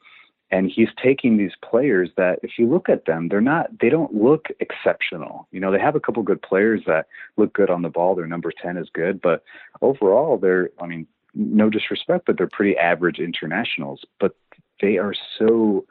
And 0.50 0.70
he's 0.70 0.88
taking 1.02 1.36
these 1.36 1.52
players 1.62 2.08
that 2.16 2.38
if 2.42 2.52
you 2.58 2.66
look 2.66 2.88
at 2.88 3.04
them 3.04 3.28
they're 3.28 3.40
not 3.40 3.78
they 3.80 3.90
don't 3.90 4.14
look 4.14 4.48
exceptional. 4.58 5.46
You 5.52 5.60
know 5.60 5.70
they 5.70 5.78
have 5.78 5.94
a 5.94 6.00
couple 6.00 6.22
good 6.24 6.42
players 6.42 6.82
that 6.86 7.06
look 7.36 7.52
good 7.52 7.70
on 7.70 7.82
the 7.82 7.90
ball. 7.90 8.16
Their 8.16 8.26
number 8.26 8.50
10 8.50 8.76
is 8.76 8.88
good 8.92 9.20
but 9.20 9.44
overall 9.82 10.38
they're 10.38 10.70
i 10.80 10.86
mean 10.86 11.06
no 11.34 11.68
disrespect 11.70 12.24
but 12.26 12.38
they're 12.38 12.48
pretty 12.48 12.76
average 12.76 13.18
internationals. 13.20 14.04
But 14.18 14.34
they 14.80 14.96
are 14.96 15.14
so 15.38 15.84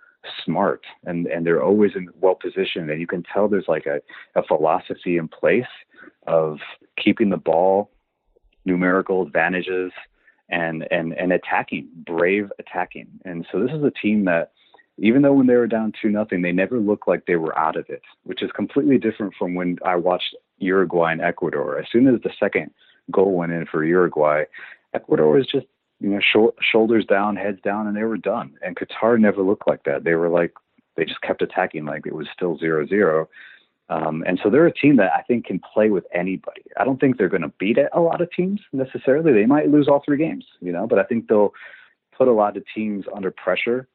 smart 0.45 0.83
and 1.05 1.27
and 1.27 1.45
they're 1.45 1.63
always 1.63 1.91
in 1.95 2.09
well 2.21 2.35
positioned 2.35 2.89
and 2.89 2.99
you 2.99 3.07
can 3.07 3.23
tell 3.23 3.47
there's 3.47 3.67
like 3.67 3.85
a, 3.85 4.01
a 4.35 4.43
philosophy 4.43 5.17
in 5.17 5.27
place 5.27 5.65
of 6.25 6.59
keeping 7.01 7.29
the 7.29 7.37
ball 7.37 7.89
numerical 8.65 9.23
advantages 9.23 9.91
and 10.49 10.87
and 10.91 11.13
and 11.13 11.33
attacking, 11.33 11.87
brave 12.05 12.51
attacking. 12.59 13.07
And 13.25 13.45
so 13.51 13.59
this 13.59 13.71
is 13.71 13.83
a 13.83 13.91
team 13.91 14.25
that 14.25 14.51
even 14.99 15.21
though 15.21 15.33
when 15.33 15.47
they 15.47 15.55
were 15.55 15.67
down 15.67 15.93
two 15.99 16.09
nothing, 16.09 16.41
they 16.41 16.51
never 16.51 16.79
looked 16.79 17.07
like 17.07 17.25
they 17.25 17.35
were 17.35 17.57
out 17.57 17.75
of 17.75 17.85
it, 17.89 18.01
which 18.23 18.41
is 18.41 18.51
completely 18.51 18.97
different 18.97 19.33
from 19.37 19.55
when 19.55 19.77
I 19.85 19.95
watched 19.95 20.35
Uruguay 20.59 21.11
and 21.11 21.21
Ecuador. 21.21 21.79
As 21.79 21.85
soon 21.91 22.07
as 22.07 22.21
the 22.21 22.31
second 22.39 22.71
goal 23.11 23.33
went 23.33 23.51
in 23.51 23.65
for 23.65 23.83
Uruguay, 23.83 24.43
Ecuador 24.93 25.33
was 25.33 25.47
just 25.47 25.67
you 25.99 26.09
know 26.09 26.19
sh- 26.19 26.63
shoulders 26.71 27.05
down, 27.05 27.35
heads 27.35 27.61
down, 27.61 27.87
and 27.87 27.95
they 27.95 28.03
were 28.03 28.17
done. 28.17 28.55
And 28.61 28.75
Qatar 28.75 29.19
never 29.19 29.41
looked 29.41 29.67
like 29.67 29.83
that. 29.83 30.03
They 30.03 30.15
were 30.15 30.29
like 30.29 30.53
they 30.95 31.05
just 31.05 31.21
kept 31.21 31.41
attacking 31.41 31.85
like 31.85 32.05
it 32.05 32.15
was 32.15 32.27
still 32.33 32.57
zero 32.57 32.85
zero. 32.85 33.29
Um, 33.89 34.23
and 34.27 34.39
so 34.43 34.49
they're 34.49 34.67
a 34.67 34.73
team 34.73 34.97
that 34.97 35.11
I 35.13 35.21
think 35.21 35.45
can 35.45 35.59
play 35.59 35.89
with 35.89 36.03
anybody. 36.13 36.63
I 36.77 36.83
don't 36.83 36.99
think 36.99 37.17
they're 37.17 37.29
going 37.29 37.43
to 37.43 37.53
beat 37.57 37.77
a 37.93 38.01
lot 38.01 38.19
of 38.19 38.29
teams 38.31 38.59
necessarily. 38.73 39.31
They 39.31 39.45
might 39.45 39.69
lose 39.69 39.87
all 39.87 40.03
three 40.05 40.17
games, 40.17 40.45
you 40.59 40.73
know, 40.73 40.87
but 40.87 40.99
I 40.99 41.03
think 41.03 41.29
they'll 41.29 41.53
put 42.17 42.27
a 42.27 42.33
lot 42.33 42.57
of 42.57 42.63
teams 42.75 43.05
under 43.15 43.31
pressure. 43.31 43.87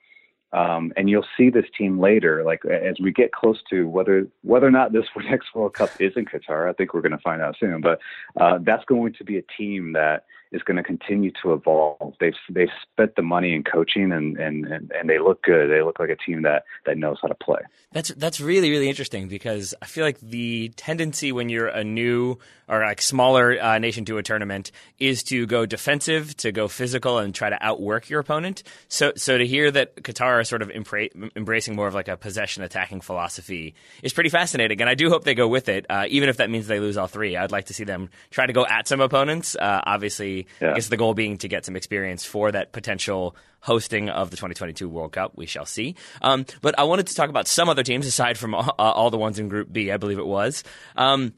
Um, 0.55 0.92
and 0.96 1.09
you'll 1.09 1.26
see 1.36 1.48
this 1.50 1.64
team 1.76 1.98
later, 1.98 2.44
like 2.44 2.64
as 2.66 2.96
we 3.00 3.11
get 3.11 3.32
close 3.32 3.59
to 3.70 3.88
whether 3.88 4.26
whether 4.42 4.66
or 4.66 4.70
not 4.70 4.92
this 4.92 5.07
next 5.16 5.55
World 5.55 5.74
Cup 5.74 5.90
is 5.98 6.12
in 6.16 6.26
Qatar. 6.26 6.68
I 6.68 6.72
think 6.72 6.94
we're 6.94 7.00
going 7.00 7.12
to 7.12 7.18
find 7.18 7.42
out 7.42 7.57
soon. 7.59 7.80
But 7.80 8.00
uh, 8.38 8.59
that's 8.62 8.84
going 8.84 9.14
to 9.14 9.24
be 9.24 9.38
a 9.38 9.42
team 9.57 9.92
that 9.92 10.24
is 10.53 10.62
going 10.62 10.76
to 10.76 10.82
continue 10.82 11.32
to 11.42 11.53
evolve. 11.53 12.14
They've 12.20 12.34
they've 12.50 12.68
spent 12.92 13.16
the 13.16 13.22
money 13.22 13.55
in 13.55 13.64
coaching 13.64 14.12
and, 14.12 14.36
and, 14.36 14.66
and, 14.66 14.92
and 14.92 15.09
they 15.09 15.18
look 15.18 15.42
good. 15.42 15.70
They 15.70 15.82
look 15.82 15.98
like 15.98 16.11
a 16.11 16.16
team 16.16 16.42
that, 16.42 16.64
that 16.86 16.98
knows 16.98 17.18
how 17.22 17.28
to 17.28 17.34
play. 17.34 17.61
That's 17.92 18.11
that's 18.11 18.40
really 18.40 18.70
really 18.70 18.88
interesting 18.88 19.28
because 19.28 19.74
I 19.82 19.86
feel 19.86 20.05
like 20.05 20.20
the 20.20 20.72
tendency 20.76 21.32
when 21.32 21.48
you're 21.48 21.68
a 21.68 21.84
new 21.84 22.38
or 22.68 22.80
like 22.80 23.03
smaller 23.03 23.61
uh, 23.61 23.78
nation 23.78 24.05
to 24.07 24.18
a 24.18 24.22
tournament 24.22 24.72
is 24.98 25.22
to 25.24 25.46
go 25.46 25.66
defensive, 25.66 26.36
to 26.38 26.53
go 26.53 26.68
physical, 26.68 27.18
and 27.18 27.34
try 27.34 27.50
to 27.50 27.59
outwork 27.61 28.09
your 28.09 28.20
opponent. 28.20 28.62
So 28.88 29.12
so 29.16 29.38
to 29.38 29.46
hear 29.46 29.70
that 29.70 29.96
Qatar 29.96 30.40
are 30.40 30.44
sort 30.44 30.62
of 30.62 30.68
embra- 30.68 31.30
embracing 31.36 31.76
more 31.76 31.86
of 31.86 31.94
like 31.94 32.09
a 32.09 32.16
possession 32.16 32.62
attacking 32.62 33.00
philosophy 33.00 33.74
is 34.03 34.12
pretty 34.12 34.30
fascinating, 34.30 34.80
and 34.80 34.88
I 34.88 34.94
do 34.94 35.11
hope 35.11 35.24
they 35.24 35.34
go 35.34 35.48
with 35.48 35.68
it, 35.68 35.86
uh, 35.90 36.07
even 36.09 36.28
if 36.28 36.38
that 36.38 36.50
means 36.50 36.66
they 36.66 36.80
lose 36.80 36.96
all 36.96 37.07
three. 37.07 37.36
I'd 37.36 37.53
like 37.53 37.66
to 37.66 37.74
see 37.74 37.84
them 37.84 38.11
try 38.30 38.46
to 38.46 38.53
go 38.53 38.64
at 38.66 38.88
some 38.88 39.00
opponents. 39.00 39.55
Uh, 39.55 39.80
obviously 39.84 40.41
yeah. 40.61 40.72
I 40.72 40.74
guess 40.74 40.88
the 40.88 40.97
goal 40.97 41.14
being 41.14 41.38
to 41.38 41.49
get 41.49 41.64
some 41.64 41.76
experience 41.76 42.24
for 42.24 42.53
that 42.53 42.72
potential 42.72 43.36
hosting 43.61 44.09
of 44.09 44.30
the 44.30 44.36
2022 44.36 44.88
World 44.88 45.12
Cup. 45.12 45.32
We 45.36 45.47
shall 45.47 45.66
see. 45.66 45.95
Um, 46.20 46.47
but 46.61 46.78
I 46.78 46.84
wanted 46.84 47.07
to 47.09 47.14
talk 47.14 47.28
about 47.30 47.47
some 47.47 47.68
other 47.68 47.82
teams 47.82 48.07
aside 48.07 48.38
from 48.38 48.55
all, 48.55 48.74
uh, 48.78 48.82
all 48.82 49.11
the 49.11 49.18
ones 49.18 49.38
in 49.38 49.49
Group 49.49 49.72
B, 49.72 49.90
I 49.90 49.97
believe 49.97 50.18
it 50.18 50.26
was. 50.26 50.64
Um, 50.97 51.34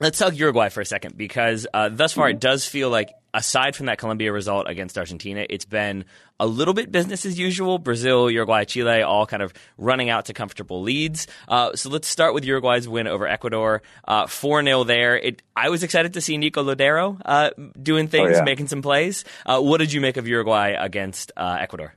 let's 0.00 0.18
talk 0.18 0.36
Uruguay 0.36 0.68
for 0.68 0.80
a 0.80 0.86
second 0.86 1.16
because 1.16 1.66
uh, 1.72 1.88
thus 1.88 2.12
far 2.12 2.28
it 2.28 2.40
does 2.40 2.66
feel 2.66 2.90
like 2.90 3.10
aside 3.34 3.74
from 3.76 3.86
that 3.86 3.98
Colombia 3.98 4.32
result 4.32 4.68
against 4.68 4.96
Argentina, 4.96 5.44
it's 5.50 5.64
been 5.64 6.04
a 6.40 6.46
little 6.46 6.72
bit 6.72 6.90
business 6.90 7.26
as 7.26 7.38
usual. 7.38 7.78
Brazil, 7.78 8.30
Uruguay, 8.30 8.64
Chile, 8.64 9.02
all 9.02 9.26
kind 9.26 9.42
of 9.42 9.52
running 9.76 10.08
out 10.08 10.26
to 10.26 10.32
comfortable 10.32 10.82
leads. 10.82 11.26
Uh, 11.48 11.74
so 11.74 11.90
let's 11.90 12.08
start 12.08 12.32
with 12.32 12.44
Uruguay's 12.44 12.88
win 12.88 13.06
over 13.06 13.26
Ecuador, 13.26 13.82
uh, 14.06 14.26
four 14.26 14.60
uh, 14.60 14.64
0 14.64 14.84
there. 14.84 15.18
It, 15.18 15.42
I 15.54 15.68
was 15.68 15.82
excited 15.82 16.14
to 16.14 16.20
see 16.20 16.38
Nico 16.38 16.62
Lodeiro 16.62 17.20
uh, 17.24 17.50
doing 17.80 18.08
things, 18.08 18.30
oh, 18.34 18.36
yeah. 18.38 18.44
making 18.44 18.68
some 18.68 18.82
plays. 18.82 19.24
Uh, 19.44 19.60
what 19.60 19.78
did 19.78 19.92
you 19.92 20.00
make 20.00 20.16
of 20.16 20.26
Uruguay 20.26 20.74
against 20.78 21.32
uh, 21.36 21.58
Ecuador? 21.60 21.94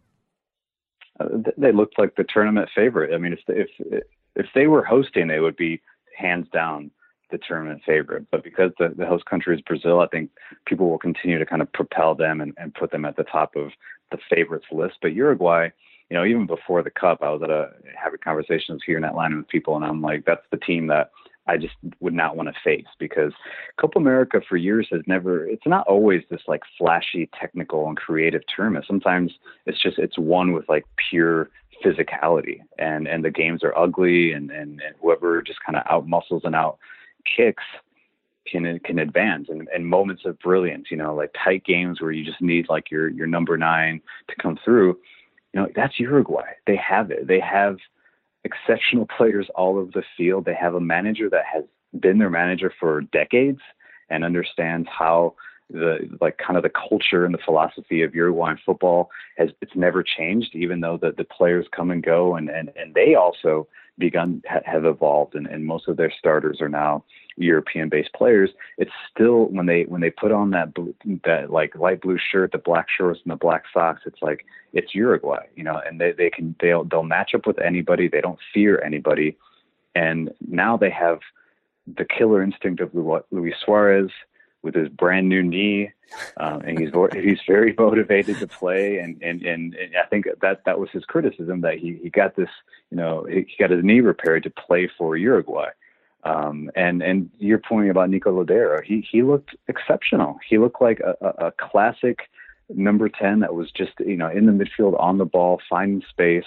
they 1.58 1.72
looked 1.72 1.98
like 1.98 2.16
the 2.16 2.24
tournament 2.32 2.70
favorite. 2.76 3.12
I 3.14 3.18
mean, 3.18 3.34
if 3.34 3.40
if 3.48 4.04
if 4.36 4.46
they 4.54 4.68
were 4.68 4.84
hosting, 4.84 5.28
they 5.28 5.40
would 5.40 5.56
be 5.56 5.82
hands 6.16 6.48
down 6.54 6.92
the 7.32 7.38
tournament 7.38 7.82
favorite. 7.86 8.26
But 8.32 8.44
because 8.44 8.72
the, 8.80 8.94
the 8.96 9.06
host 9.06 9.26
country 9.26 9.56
is 9.56 9.62
Brazil, 9.62 10.00
I 10.00 10.08
think 10.08 10.30
people 10.66 10.90
will 10.90 10.98
continue 10.98 11.40
to 11.40 11.46
kind 11.46 11.62
of 11.62 11.72
propel 11.74 12.16
them 12.16 12.42
and, 12.42 12.54
and 12.58 12.74
put 12.74 12.92
them 12.92 13.06
at 13.06 13.18
the 13.18 13.24
top 13.24 13.56
of 13.56 13.72
the 14.12 14.18
favorites 14.30 14.68
list. 14.72 14.96
But 15.02 15.14
Uruguay, 15.14 15.70
you 16.10 16.18
know, 16.18 16.26
even 16.26 16.46
before 16.46 16.84
the 16.84 16.90
cup, 16.90 17.20
I 17.22 17.30
was 17.30 17.42
at 17.44 17.50
a 17.50 17.72
having 18.02 18.20
conversations 18.24 18.82
here 18.86 18.98
in 18.98 19.04
Atlanta 19.04 19.38
with 19.38 19.50
people, 19.50 19.76
and 19.76 19.86
I'm 19.86 20.02
like, 20.02 20.26
that's 20.26 20.46
the 20.52 20.58
team 20.58 20.88
that 20.88 21.12
I 21.48 21.58
just 21.58 21.76
would 22.00 22.14
not 22.14 22.36
want 22.36 22.50
to 22.50 22.56
face 22.64 22.88
because 23.00 23.34
Copa 23.80 24.00
America 24.00 24.42
for 24.48 24.58
years 24.58 24.88
has 24.92 25.02
never. 25.08 25.46
It's 25.46 25.66
not 25.66 25.88
always 25.88 26.24
this 26.30 26.42
like 26.48 26.62
flashy, 26.78 27.30
technical, 27.40 27.88
and 27.88 27.98
creative 27.98 28.42
tournament. 28.54 28.86
Sometimes 28.88 29.34
it's 29.66 29.82
just 29.82 29.98
it's 29.98 30.18
one 30.18 30.54
with 30.54 30.68
like 30.70 30.86
pure 31.10 31.50
physicality, 31.84 32.60
and 32.80 33.08
and 33.08 33.24
the 33.24 33.32
games 33.32 33.64
are 33.64 33.78
ugly, 33.78 34.32
and 34.32 34.52
and, 34.52 34.82
and 34.82 34.96
whoever 35.02 35.42
just 35.42 35.60
kind 35.66 35.78
of 35.78 35.84
out 35.90 36.08
muscles 36.08 36.44
and 36.46 36.56
out 36.56 36.78
kicks 37.36 37.64
can 38.48 38.80
can 38.80 39.00
advance 39.00 39.48
and, 39.50 39.68
and 39.74 39.86
moments 39.86 40.24
of 40.26 40.40
brilliance, 40.40 40.88
you 40.90 40.98
know, 40.98 41.16
like 41.16 41.34
tight 41.44 41.64
games 41.66 42.02
where 42.02 42.12
you 42.12 42.24
just 42.24 42.42
need 42.42 42.68
like 42.70 42.90
your 42.90 43.10
your 43.10 43.28
number 43.28 43.58
nine 43.58 44.02
to 44.30 44.36
come 44.42 44.58
through. 44.64 44.98
You 45.54 45.62
know, 45.62 45.68
that's 45.76 46.00
Uruguay. 46.00 46.52
They 46.66 46.78
have 46.78 47.12
it. 47.12 47.28
They 47.28 47.40
have 47.40 47.78
exceptional 48.44 49.08
players 49.18 49.48
all 49.56 49.78
over 49.78 49.92
the 49.94 50.04
field. 50.16 50.46
They 50.46 50.56
have 50.56 50.76
a 50.76 50.82
manager 50.82 51.30
that 51.30 51.46
has 51.52 51.64
been 52.00 52.18
their 52.18 52.30
manager 52.30 52.72
for 52.80 53.02
decades 53.02 53.62
and 54.10 54.24
understands 54.24 54.88
how 54.90 55.36
the 55.70 55.98
like 56.22 56.38
kind 56.38 56.56
of 56.56 56.64
the 56.64 56.70
culture 56.70 57.26
and 57.26 57.34
the 57.34 57.40
philosophy 57.44 58.02
of 58.02 58.16
Uruguayan 58.16 58.58
football 58.66 59.10
has 59.38 59.50
it's 59.62 59.76
never 59.76 60.02
changed, 60.02 60.56
even 60.56 60.80
though 60.80 60.98
the 60.98 61.12
the 61.18 61.26
players 61.26 61.66
come 61.76 61.92
and 61.92 62.04
go 62.04 62.36
and 62.36 62.50
and 62.50 62.72
and 62.76 62.94
they 62.94 63.16
also 63.16 63.68
begun 63.98 64.42
have 64.66 64.86
evolved 64.86 65.36
and, 65.36 65.48
and 65.48 65.66
most 65.66 65.88
of 65.88 65.98
their 65.98 66.12
starters 66.12 66.62
are 66.62 66.70
now 66.70 67.04
European 67.38 67.90
based 67.90 68.14
players. 68.14 68.50
It's 68.78 68.92
still 69.14 69.46
when 69.46 69.66
they 69.66 69.84
when 69.84 70.02
they 70.02 70.10
put 70.10 70.32
on 70.32 70.52
that 70.52 70.74
blue, 70.74 70.94
that 71.24 71.52
like 71.52 71.76
light 71.76 72.02
blue 72.02 72.18
shirt, 72.18 72.52
the 72.52 72.58
black 72.58 72.88
shorts 72.96 73.20
and 73.24 73.32
the 73.32 73.38
black 73.38 73.64
socks, 73.74 74.02
it's 74.06 74.22
like 74.22 74.46
it's 74.74 74.96
Uruguay, 74.96 75.46
you 75.56 75.64
know, 75.64 75.82
and 75.86 76.02
they 76.02 76.12
they 76.12 76.30
can 76.30 76.56
they'll 76.60 76.84
they'll 76.84 77.04
match 77.04 77.34
up 77.34 77.46
with 77.46 77.60
anybody. 77.60 78.08
They 78.08 78.22
don't 78.22 78.40
fear 78.54 78.82
anybody, 78.82 79.38
and 79.96 80.32
now 80.48 80.78
they 80.78 80.90
have 80.90 81.20
the 81.86 82.06
killer 82.06 82.42
instinct 82.42 82.82
of 82.82 82.94
Luis 83.32 83.56
Suarez 83.64 84.12
with 84.64 84.76
his 84.76 84.90
brand 84.90 85.30
new 85.30 85.44
knee, 85.44 85.92
um, 86.38 86.62
and 86.62 86.80
he's 86.80 86.92
he's 87.14 87.40
very 87.48 87.74
motivated 87.80 88.40
to 88.40 88.48
play. 88.48 88.98
And, 88.98 89.22
and 89.22 89.42
and 89.44 89.76
and 89.76 89.96
I 89.96 90.08
think 90.08 90.26
that 90.42 90.62
that 90.66 90.80
was 90.80 90.90
his 90.92 91.06
criticism 91.06 91.62
that 91.62 91.78
he 91.78 92.00
he 92.02 92.10
got 92.10 92.36
this 92.36 92.50
you 92.92 92.98
know 92.98 93.26
he 93.30 93.48
got 93.60 93.72
his 93.72 93.84
knee 93.84 94.02
repaired 94.02 94.44
to 94.44 94.50
play 94.50 94.90
for 94.98 95.16
Uruguay. 95.18 95.70
Um, 96.24 96.70
and 96.76 97.02
and 97.02 97.30
you're 97.38 97.60
pointing 97.60 97.92
about 97.92 98.10
Nico 98.10 98.32
Lodeiro. 98.32 98.84
He 98.84 99.08
he 99.10 99.24
looked 99.24 99.56
exceptional. 99.68 100.40
He 100.48 100.58
looked 100.58 100.82
like 100.82 101.00
a, 101.00 101.16
a, 101.22 101.48
a 101.48 101.52
classic 101.52 102.20
number 102.70 103.08
ten 103.08 103.40
that 103.40 103.54
was 103.54 103.72
just 103.72 103.94
you 104.00 104.18
know 104.18 104.30
in 104.30 104.46
the 104.46 104.52
midfield 104.52 105.00
on 105.00 105.18
the 105.18 105.26
ball, 105.26 105.62
finding 105.70 106.02
space 106.10 106.46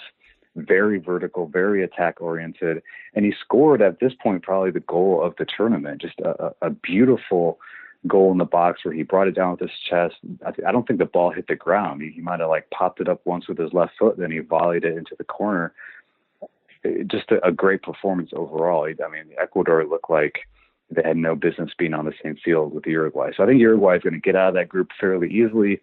very 0.56 0.98
vertical, 0.98 1.46
very 1.46 1.82
attack 1.82 2.20
oriented, 2.20 2.82
and 3.14 3.24
he 3.24 3.32
scored 3.40 3.80
at 3.80 4.00
this 4.00 4.12
point 4.20 4.42
probably 4.42 4.70
the 4.70 4.80
goal 4.80 5.22
of 5.22 5.34
the 5.36 5.46
tournament. 5.56 6.00
Just 6.00 6.18
a, 6.20 6.52
a 6.62 6.70
beautiful 6.70 7.58
goal 8.06 8.32
in 8.32 8.38
the 8.38 8.44
box 8.44 8.84
where 8.84 8.94
he 8.94 9.02
brought 9.02 9.28
it 9.28 9.34
down 9.34 9.50
with 9.50 9.60
his 9.60 9.78
chest. 9.88 10.14
I, 10.46 10.52
th- 10.52 10.66
I 10.66 10.72
don't 10.72 10.86
think 10.86 10.98
the 10.98 11.04
ball 11.04 11.30
hit 11.30 11.46
the 11.48 11.54
ground. 11.54 12.00
He, 12.00 12.10
he 12.10 12.20
might 12.20 12.40
have 12.40 12.48
like 12.48 12.70
popped 12.70 13.00
it 13.00 13.08
up 13.08 13.20
once 13.24 13.46
with 13.46 13.58
his 13.58 13.72
left 13.72 13.92
foot, 13.98 14.16
then 14.16 14.30
he 14.30 14.38
volleyed 14.38 14.84
it 14.84 14.96
into 14.96 15.14
the 15.18 15.24
corner. 15.24 15.72
It, 16.82 17.08
just 17.08 17.30
a, 17.30 17.46
a 17.46 17.52
great 17.52 17.82
performance 17.82 18.30
overall. 18.32 18.84
I 18.86 19.10
mean, 19.10 19.34
Ecuador 19.38 19.84
looked 19.84 20.08
like 20.08 20.40
they 20.90 21.02
had 21.04 21.18
no 21.18 21.36
business 21.36 21.70
being 21.78 21.92
on 21.92 22.06
the 22.06 22.14
same 22.22 22.36
field 22.42 22.74
with 22.74 22.86
Uruguay. 22.86 23.32
So 23.36 23.44
I 23.44 23.46
think 23.46 23.60
Uruguay 23.60 23.96
is 23.96 24.02
going 24.02 24.14
to 24.14 24.20
get 24.20 24.34
out 24.34 24.48
of 24.48 24.54
that 24.54 24.68
group 24.70 24.88
fairly 24.98 25.28
easily. 25.30 25.80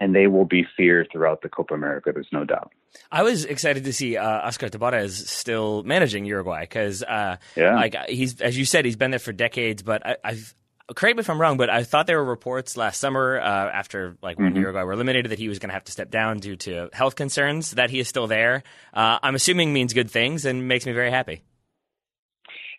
and 0.00 0.14
they 0.14 0.26
will 0.26 0.44
be 0.44 0.66
feared 0.76 1.08
throughout 1.10 1.42
the 1.42 1.48
Copa 1.48 1.74
America. 1.74 2.12
There's 2.12 2.28
no 2.32 2.44
doubt. 2.44 2.72
I 3.10 3.22
was 3.22 3.44
excited 3.44 3.84
to 3.84 3.92
see 3.92 4.16
uh, 4.16 4.26
Oscar 4.46 4.68
Tabarez 4.68 5.28
still 5.28 5.82
managing 5.82 6.24
Uruguay 6.24 6.60
because, 6.62 7.02
uh, 7.02 7.36
yeah. 7.56 7.74
like 7.76 7.94
he's 8.08 8.40
as 8.40 8.56
you 8.56 8.64
said, 8.64 8.84
he's 8.84 8.96
been 8.96 9.10
there 9.10 9.20
for 9.20 9.32
decades. 9.32 9.82
But 9.82 10.06
I, 10.06 10.16
I've 10.24 10.54
correct 10.94 11.16
me 11.16 11.20
if 11.20 11.30
I'm 11.30 11.40
wrong, 11.40 11.56
but 11.56 11.70
I 11.70 11.82
thought 11.82 12.06
there 12.06 12.18
were 12.18 12.24
reports 12.24 12.76
last 12.76 13.00
summer 13.00 13.38
uh, 13.38 13.44
after 13.44 14.16
like 14.22 14.38
when 14.38 14.52
mm-hmm. 14.52 14.60
Uruguay 14.62 14.82
were 14.82 14.92
eliminated 14.92 15.32
that 15.32 15.38
he 15.38 15.48
was 15.48 15.58
going 15.58 15.70
to 15.70 15.74
have 15.74 15.84
to 15.84 15.92
step 15.92 16.10
down 16.10 16.38
due 16.38 16.56
to 16.56 16.88
health 16.92 17.16
concerns. 17.16 17.72
That 17.72 17.90
he 17.90 17.98
is 17.98 18.08
still 18.08 18.26
there. 18.26 18.62
Uh, 18.94 19.18
I'm 19.22 19.34
assuming 19.34 19.72
means 19.72 19.92
good 19.92 20.10
things 20.10 20.44
and 20.44 20.68
makes 20.68 20.86
me 20.86 20.92
very 20.92 21.10
happy. 21.10 21.42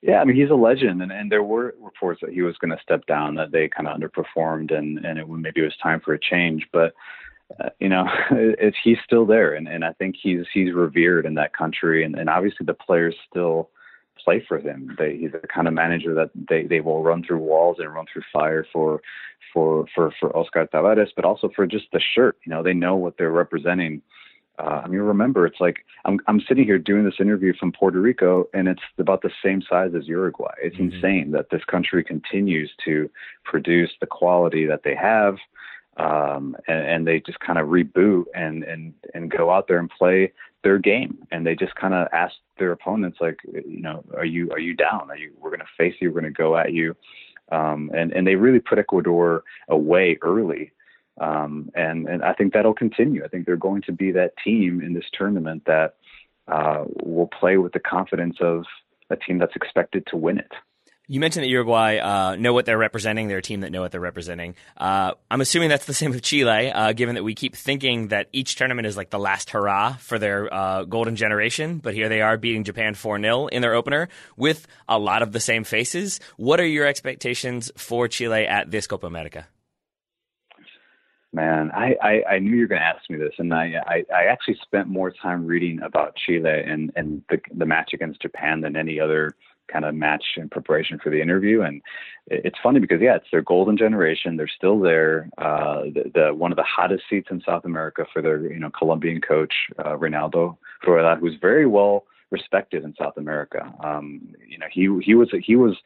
Yeah, 0.01 0.19
I 0.19 0.25
mean 0.25 0.35
he's 0.35 0.51
a 0.51 0.55
legend, 0.55 1.01
and, 1.01 1.11
and 1.11 1.31
there 1.31 1.43
were 1.43 1.75
reports 1.81 2.21
that 2.21 2.31
he 2.31 2.41
was 2.41 2.55
going 2.57 2.71
to 2.71 2.81
step 2.81 3.05
down, 3.07 3.35
that 3.35 3.51
they 3.51 3.67
kind 3.67 3.87
of 3.87 3.99
underperformed, 3.99 4.73
and 4.73 5.03
and 5.03 5.19
it, 5.19 5.27
maybe 5.27 5.61
it 5.61 5.65
was 5.65 5.77
time 5.81 5.99
for 5.99 6.13
a 6.13 6.19
change. 6.19 6.67
But 6.71 6.93
uh, 7.59 7.69
you 7.79 7.89
know, 7.89 8.05
he's 8.83 8.97
still 9.03 9.25
there, 9.25 9.55
and 9.55 9.67
and 9.67 9.83
I 9.83 9.93
think 9.93 10.15
he's 10.21 10.45
he's 10.53 10.73
revered 10.73 11.25
in 11.25 11.33
that 11.35 11.55
country, 11.55 12.03
and 12.03 12.15
and 12.15 12.29
obviously 12.29 12.65
the 12.65 12.73
players 12.73 13.15
still 13.29 13.69
play 14.27 14.43
for 14.47 14.57
him. 14.59 14.95
They, 14.97 15.17
he's 15.17 15.31
the 15.31 15.47
kind 15.47 15.67
of 15.67 15.73
manager 15.73 16.13
that 16.15 16.31
they, 16.49 16.63
they 16.63 16.81
will 16.81 17.03
run 17.03 17.23
through 17.23 17.39
walls 17.39 17.77
and 17.79 17.93
run 17.93 18.05
through 18.11 18.23
fire 18.33 18.65
for 18.73 19.01
for 19.53 19.85
for 19.95 20.13
for 20.19 20.35
Oscar 20.35 20.67
Tabarez, 20.67 21.11
but 21.15 21.25
also 21.25 21.49
for 21.55 21.65
just 21.65 21.85
the 21.93 22.01
shirt. 22.13 22.37
You 22.45 22.51
know, 22.51 22.61
they 22.63 22.73
know 22.73 22.95
what 22.95 23.17
they're 23.17 23.31
representing 23.31 24.01
uh, 24.59 24.81
I 24.83 24.87
mean, 24.87 25.01
remember, 25.01 25.45
it's 25.45 25.59
like 25.59 25.85
I'm 26.05 26.19
I'm 26.27 26.41
sitting 26.47 26.65
here 26.65 26.79
doing 26.79 27.05
this 27.05 27.19
interview 27.19 27.53
from 27.59 27.71
Puerto 27.71 28.01
Rico, 28.01 28.47
and 28.53 28.67
it's 28.67 28.81
about 28.97 29.21
the 29.21 29.29
same 29.43 29.61
size 29.61 29.91
as 29.95 30.07
Uruguay. 30.07 30.53
It's 30.61 30.77
mm-hmm. 30.77 30.95
insane 30.95 31.31
that 31.31 31.51
this 31.51 31.63
country 31.65 32.03
continues 32.03 32.71
to 32.85 33.09
produce 33.43 33.91
the 33.99 34.07
quality 34.07 34.65
that 34.65 34.81
they 34.83 34.95
have, 34.95 35.37
um, 35.97 36.55
and, 36.67 36.87
and 36.87 37.07
they 37.07 37.19
just 37.19 37.39
kind 37.39 37.59
of 37.59 37.67
reboot 37.67 38.25
and 38.33 38.63
and 38.63 38.93
and 39.13 39.29
go 39.29 39.51
out 39.51 39.67
there 39.67 39.77
and 39.77 39.91
play 39.91 40.33
their 40.63 40.79
game, 40.79 41.19
and 41.31 41.45
they 41.45 41.55
just 41.55 41.75
kind 41.75 41.93
of 41.93 42.07
ask 42.11 42.33
their 42.57 42.71
opponents, 42.71 43.19
like, 43.21 43.39
you 43.45 43.81
know, 43.81 44.03
are 44.15 44.25
you 44.25 44.49
are 44.51 44.59
you 44.59 44.73
down? 44.73 45.09
Are 45.09 45.17
you 45.17 45.31
we're 45.39 45.51
going 45.51 45.59
to 45.59 45.65
face 45.77 45.95
you? 45.99 46.11
We're 46.11 46.21
going 46.21 46.33
to 46.33 46.37
go 46.37 46.57
at 46.57 46.73
you. 46.73 46.95
Um, 47.51 47.91
and 47.93 48.11
and 48.11 48.27
they 48.27 48.35
really 48.35 48.59
put 48.59 48.79
Ecuador 48.79 49.43
away 49.69 50.17
early 50.21 50.71
um, 51.19 51.71
and, 51.75 52.07
and 52.07 52.23
I 52.23 52.33
think 52.33 52.53
that'll 52.53 52.73
continue. 52.73 53.23
I 53.23 53.27
think 53.27 53.45
they're 53.45 53.57
going 53.57 53.81
to 53.83 53.91
be 53.91 54.11
that 54.11 54.33
team 54.43 54.81
in 54.81 54.93
this 54.93 55.05
tournament 55.13 55.63
that 55.65 55.95
uh, 56.47 56.85
will 57.03 57.27
play 57.27 57.57
with 57.57 57.73
the 57.73 57.79
confidence 57.79 58.37
of 58.39 58.65
a 59.09 59.15
team 59.15 59.37
that's 59.37 59.55
expected 59.55 60.05
to 60.07 60.17
win 60.17 60.37
it. 60.37 60.51
You 61.09 61.21
mentioned 61.21 61.45
that 61.45 61.49
Uruguay 61.49 61.99
uh, 61.99 62.35
know 62.35 62.51
what 62.51 62.65
they're 62.65 62.77
representing. 62.77 63.29
They're 63.29 63.37
a 63.37 63.41
team 63.41 63.61
that 63.61 63.71
know 63.71 63.79
what 63.79 63.93
they're 63.93 64.01
representing. 64.01 64.55
Uh, 64.75 65.13
I'm 65.31 65.39
assuming 65.39 65.69
that's 65.69 65.85
the 65.85 65.93
same 65.93 66.11
with 66.11 66.21
Chile, 66.21 66.69
uh, 66.69 66.91
given 66.91 67.15
that 67.15 67.23
we 67.23 67.33
keep 67.33 67.55
thinking 67.55 68.09
that 68.09 68.27
each 68.33 68.55
tournament 68.55 68.87
is 68.87 68.97
like 68.97 69.09
the 69.09 69.17
last 69.17 69.51
hurrah 69.51 69.93
for 69.93 70.19
their 70.19 70.53
uh, 70.53 70.83
golden 70.83 71.15
generation. 71.15 71.77
But 71.77 71.93
here 71.93 72.09
they 72.09 72.19
are 72.19 72.35
beating 72.35 72.65
Japan 72.65 72.93
4 72.93 73.21
0 73.21 73.47
in 73.47 73.61
their 73.61 73.73
opener 73.73 74.09
with 74.35 74.67
a 74.89 74.99
lot 74.99 75.21
of 75.21 75.31
the 75.31 75.39
same 75.39 75.63
faces. 75.63 76.19
What 76.35 76.59
are 76.59 76.67
your 76.67 76.85
expectations 76.85 77.71
for 77.77 78.09
Chile 78.09 78.45
at 78.45 78.69
this 78.69 78.85
Copa 78.85 79.07
America? 79.07 79.47
Man, 81.31 81.71
I, 81.71 81.95
I, 82.01 82.23
I 82.31 82.39
knew 82.39 82.55
you 82.55 82.61
were 82.61 82.67
going 82.67 82.81
to 82.81 82.85
ask 82.85 83.09
me 83.09 83.17
this, 83.17 83.33
and 83.37 83.53
I, 83.53 83.75
I, 83.85 84.03
I 84.13 84.23
actually 84.25 84.57
spent 84.61 84.87
more 84.87 85.11
time 85.11 85.45
reading 85.45 85.79
about 85.81 86.17
Chile 86.17 86.63
and, 86.65 86.91
and 86.97 87.21
the, 87.29 87.39
the 87.53 87.65
match 87.65 87.91
against 87.93 88.21
Japan 88.21 88.59
than 88.59 88.75
any 88.75 88.99
other 88.99 89.35
kind 89.71 89.85
of 89.85 89.95
match 89.95 90.23
in 90.37 90.49
preparation 90.49 90.99
for 90.99 91.09
the 91.09 91.21
interview. 91.21 91.61
And 91.61 91.81
it's 92.27 92.57
funny 92.61 92.79
because 92.79 93.01
yeah, 93.01 93.15
it's 93.15 93.27
their 93.31 93.41
golden 93.41 93.77
generation. 93.77 94.37
They're 94.37 94.47
still 94.47 94.79
there. 94.79 95.29
Uh, 95.37 95.83
the, 95.83 96.11
the 96.13 96.33
one 96.33 96.51
of 96.51 96.57
the 96.57 96.63
hottest 96.63 97.03
seats 97.09 97.27
in 97.31 97.41
South 97.45 97.65
America 97.65 98.05
for 98.11 98.21
their 98.21 98.41
you 98.51 98.59
know 98.59 98.71
Colombian 98.71 99.21
coach 99.21 99.53
uh, 99.83 99.97
Reinaldo 99.97 100.57
Rueda, 100.85 101.17
who's 101.19 101.35
very 101.41 101.65
well 101.65 102.05
respected 102.29 102.83
in 102.83 102.93
South 102.95 103.17
America. 103.17 103.73
Um, 103.83 104.33
you 104.47 104.57
know, 104.57 104.67
he 104.71 104.89
he 105.03 105.15
was 105.15 105.29
he 105.43 105.55
was 105.55 105.77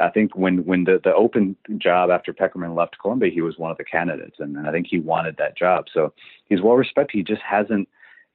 I 0.00 0.08
think 0.10 0.36
when 0.36 0.64
when 0.64 0.84
the 0.84 1.00
the 1.02 1.14
open 1.14 1.56
job 1.78 2.10
after 2.10 2.32
Pekerman 2.32 2.74
left 2.74 2.98
Colombia, 2.98 3.30
he 3.32 3.40
was 3.40 3.58
one 3.58 3.70
of 3.70 3.78
the 3.78 3.84
candidates, 3.84 4.36
and, 4.38 4.56
and 4.56 4.66
I 4.66 4.72
think 4.72 4.86
he 4.88 4.98
wanted 4.98 5.36
that 5.38 5.56
job. 5.56 5.86
So 5.92 6.12
he's 6.48 6.60
well 6.60 6.74
respected. 6.74 7.16
He 7.16 7.22
just 7.22 7.42
hasn't 7.42 7.88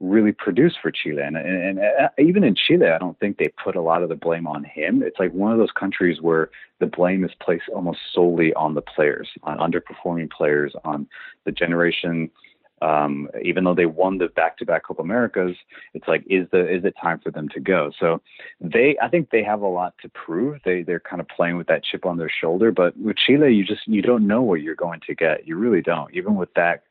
really 0.05 0.31
produced 0.31 0.77
for 0.81 0.91
Chile, 0.91 1.21
and, 1.21 1.37
and, 1.37 1.79
and 1.79 1.79
uh, 1.79 2.09
even 2.17 2.43
in 2.43 2.55
Chile, 2.55 2.87
I 2.87 2.97
don't 2.97 3.19
think 3.19 3.37
they 3.37 3.49
put 3.63 3.75
a 3.75 3.81
lot 3.81 4.03
of 4.03 4.09
the 4.09 4.15
blame 4.15 4.47
on 4.47 4.63
him. 4.63 5.03
It's 5.03 5.19
like 5.19 5.33
one 5.33 5.51
of 5.51 5.57
those 5.57 5.71
countries 5.71 6.21
where 6.21 6.49
the 6.79 6.85
blame 6.87 7.23
is 7.23 7.31
placed 7.41 7.69
almost 7.73 7.99
solely 8.13 8.53
on 8.53 8.73
the 8.73 8.81
players, 8.81 9.29
on 9.43 9.57
underperforming 9.57 10.31
players, 10.31 10.73
on 10.83 11.07
the 11.45 11.51
generation 11.51 12.29
um, 12.81 13.29
even 13.43 13.63
though 13.63 13.73
they 13.73 13.85
won 13.85 14.17
the 14.17 14.27
back-to-back 14.27 14.85
Copa 14.85 15.01
Americas, 15.01 15.55
it's 15.93 16.07
like, 16.07 16.23
is 16.29 16.47
the 16.51 16.67
is 16.67 16.83
it 16.83 16.93
time 17.01 17.19
for 17.19 17.31
them 17.31 17.47
to 17.49 17.59
go? 17.59 17.91
So 17.99 18.21
they, 18.59 18.97
I 19.01 19.07
think 19.07 19.29
they 19.29 19.43
have 19.43 19.61
a 19.61 19.67
lot 19.67 19.95
to 20.01 20.09
prove. 20.09 20.59
They 20.65 20.83
they're 20.83 20.99
kind 20.99 21.21
of 21.21 21.27
playing 21.29 21.57
with 21.57 21.67
that 21.67 21.83
chip 21.83 22.05
on 22.05 22.17
their 22.17 22.29
shoulder. 22.29 22.71
But 22.71 22.97
with 22.97 23.17
Chile, 23.17 23.53
you 23.53 23.63
just 23.63 23.87
you 23.87 24.01
don't 24.01 24.27
know 24.27 24.41
what 24.41 24.61
you're 24.61 24.75
going 24.75 24.99
to 25.07 25.15
get. 25.15 25.47
You 25.47 25.55
really 25.55 25.81
don't. 25.81 26.13
Even 26.13 26.35
with 26.35 26.53
that 26.55 26.83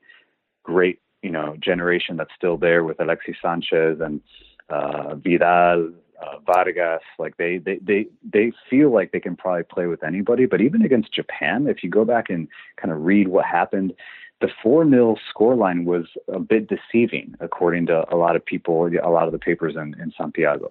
great 0.63 1.01
you 1.25 1.31
know 1.31 1.57
generation 1.59 2.17
that's 2.19 2.35
still 2.37 2.57
there 2.59 2.85
with 2.85 3.01
Alexis 3.01 3.37
Sanchez 3.41 3.99
and 4.01 4.21
uh, 4.69 5.15
Vidal, 5.15 5.91
uh, 6.23 6.39
Vargas, 6.47 7.03
like 7.19 7.37
they, 7.39 7.59
they 7.59 7.79
they 7.79 8.07
they 8.31 8.53
feel 8.69 8.93
like 8.93 9.13
they 9.13 9.21
can 9.21 9.35
probably 9.35 9.65
play 9.65 9.87
with 9.87 10.05
anybody. 10.05 10.45
But 10.47 10.61
even 10.61 10.83
against 10.83 11.13
Japan, 11.13 11.67
if 11.67 11.83
you 11.83 11.91
go 11.91 12.05
back 12.05 12.29
and 12.29 12.47
kind 12.77 12.93
of 12.93 13.03
read 13.03 13.29
what 13.29 13.47
happened, 13.47 13.95
the 14.41 14.49
4 14.63 14.89
0 14.89 15.17
scoreline 15.35 15.85
was 15.85 16.05
a 16.29 16.39
bit 16.39 16.69
deceiving, 16.69 17.35
according 17.41 17.87
to 17.87 18.05
a 18.15 18.17
lot 18.17 18.37
of 18.37 18.45
people, 18.45 18.87
a 18.87 19.11
lot 19.11 19.27
of 19.27 19.33
the 19.33 19.39
papers 19.39 19.75
in, 19.77 19.99
in 20.01 20.13
Santiago. 20.17 20.71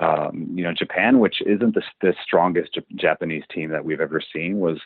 Um, 0.00 0.48
you 0.54 0.62
know, 0.62 0.72
Japan, 0.72 1.18
which 1.18 1.40
isn't 1.44 1.74
the, 1.74 1.82
the 2.00 2.14
strongest 2.22 2.74
J- 2.74 2.84
Japanese 2.94 3.42
team 3.52 3.70
that 3.70 3.84
we've 3.84 4.00
ever 4.00 4.20
seen, 4.20 4.60
was 4.60 4.78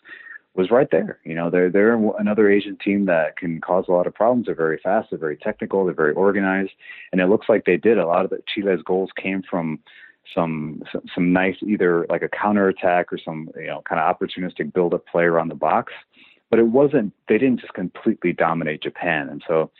was 0.54 0.70
right 0.70 0.88
there. 0.90 1.18
You 1.24 1.34
know, 1.34 1.50
they're 1.50 1.70
they're 1.70 1.94
another 2.18 2.50
Asian 2.50 2.76
team 2.76 3.06
that 3.06 3.36
can 3.36 3.60
cause 3.60 3.86
a 3.88 3.92
lot 3.92 4.06
of 4.06 4.14
problems. 4.14 4.46
They're 4.46 4.54
very 4.54 4.78
fast. 4.82 5.10
They're 5.10 5.18
very 5.18 5.36
technical. 5.36 5.84
They're 5.84 5.94
very 5.94 6.12
organized, 6.12 6.72
and 7.10 7.20
it 7.20 7.28
looks 7.28 7.48
like 7.48 7.64
they 7.64 7.76
did. 7.76 7.98
A 7.98 8.06
lot 8.06 8.24
of 8.24 8.30
the 8.30 8.42
Chile's 8.46 8.82
goals 8.82 9.10
came 9.16 9.42
from 9.48 9.78
some 10.34 10.82
some, 11.14 11.32
nice 11.32 11.56
either 11.66 12.06
like 12.08 12.22
a 12.22 12.28
counter 12.28 12.68
attack 12.68 13.12
or 13.12 13.18
some 13.18 13.50
you 13.56 13.66
know 13.66 13.82
kind 13.88 14.00
of 14.00 14.16
opportunistic 14.16 14.72
build 14.72 14.94
up 14.94 15.04
play 15.06 15.24
around 15.24 15.48
the 15.48 15.54
box 15.54 15.92
but 16.52 16.58
it 16.58 16.66
wasn't 16.66 17.14
they 17.28 17.38
didn't 17.38 17.60
just 17.60 17.72
completely 17.72 18.34
dominate 18.34 18.82
Japan. 18.82 19.30
And 19.30 19.42
so 19.48 19.70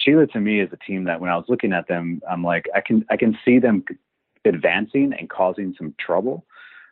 Chile 0.00 0.26
to 0.32 0.40
me 0.40 0.60
is 0.60 0.70
a 0.72 0.78
team 0.78 1.04
that 1.04 1.20
when 1.20 1.30
I 1.30 1.36
was 1.36 1.44
looking 1.46 1.74
at 1.74 1.88
them, 1.88 2.22
I'm 2.28 2.42
like 2.42 2.64
I 2.74 2.80
can 2.80 3.04
I 3.10 3.18
can 3.18 3.38
see 3.44 3.58
them 3.58 3.84
advancing 4.46 5.12
and 5.12 5.28
causing 5.28 5.74
some 5.76 5.94
trouble. 5.98 6.46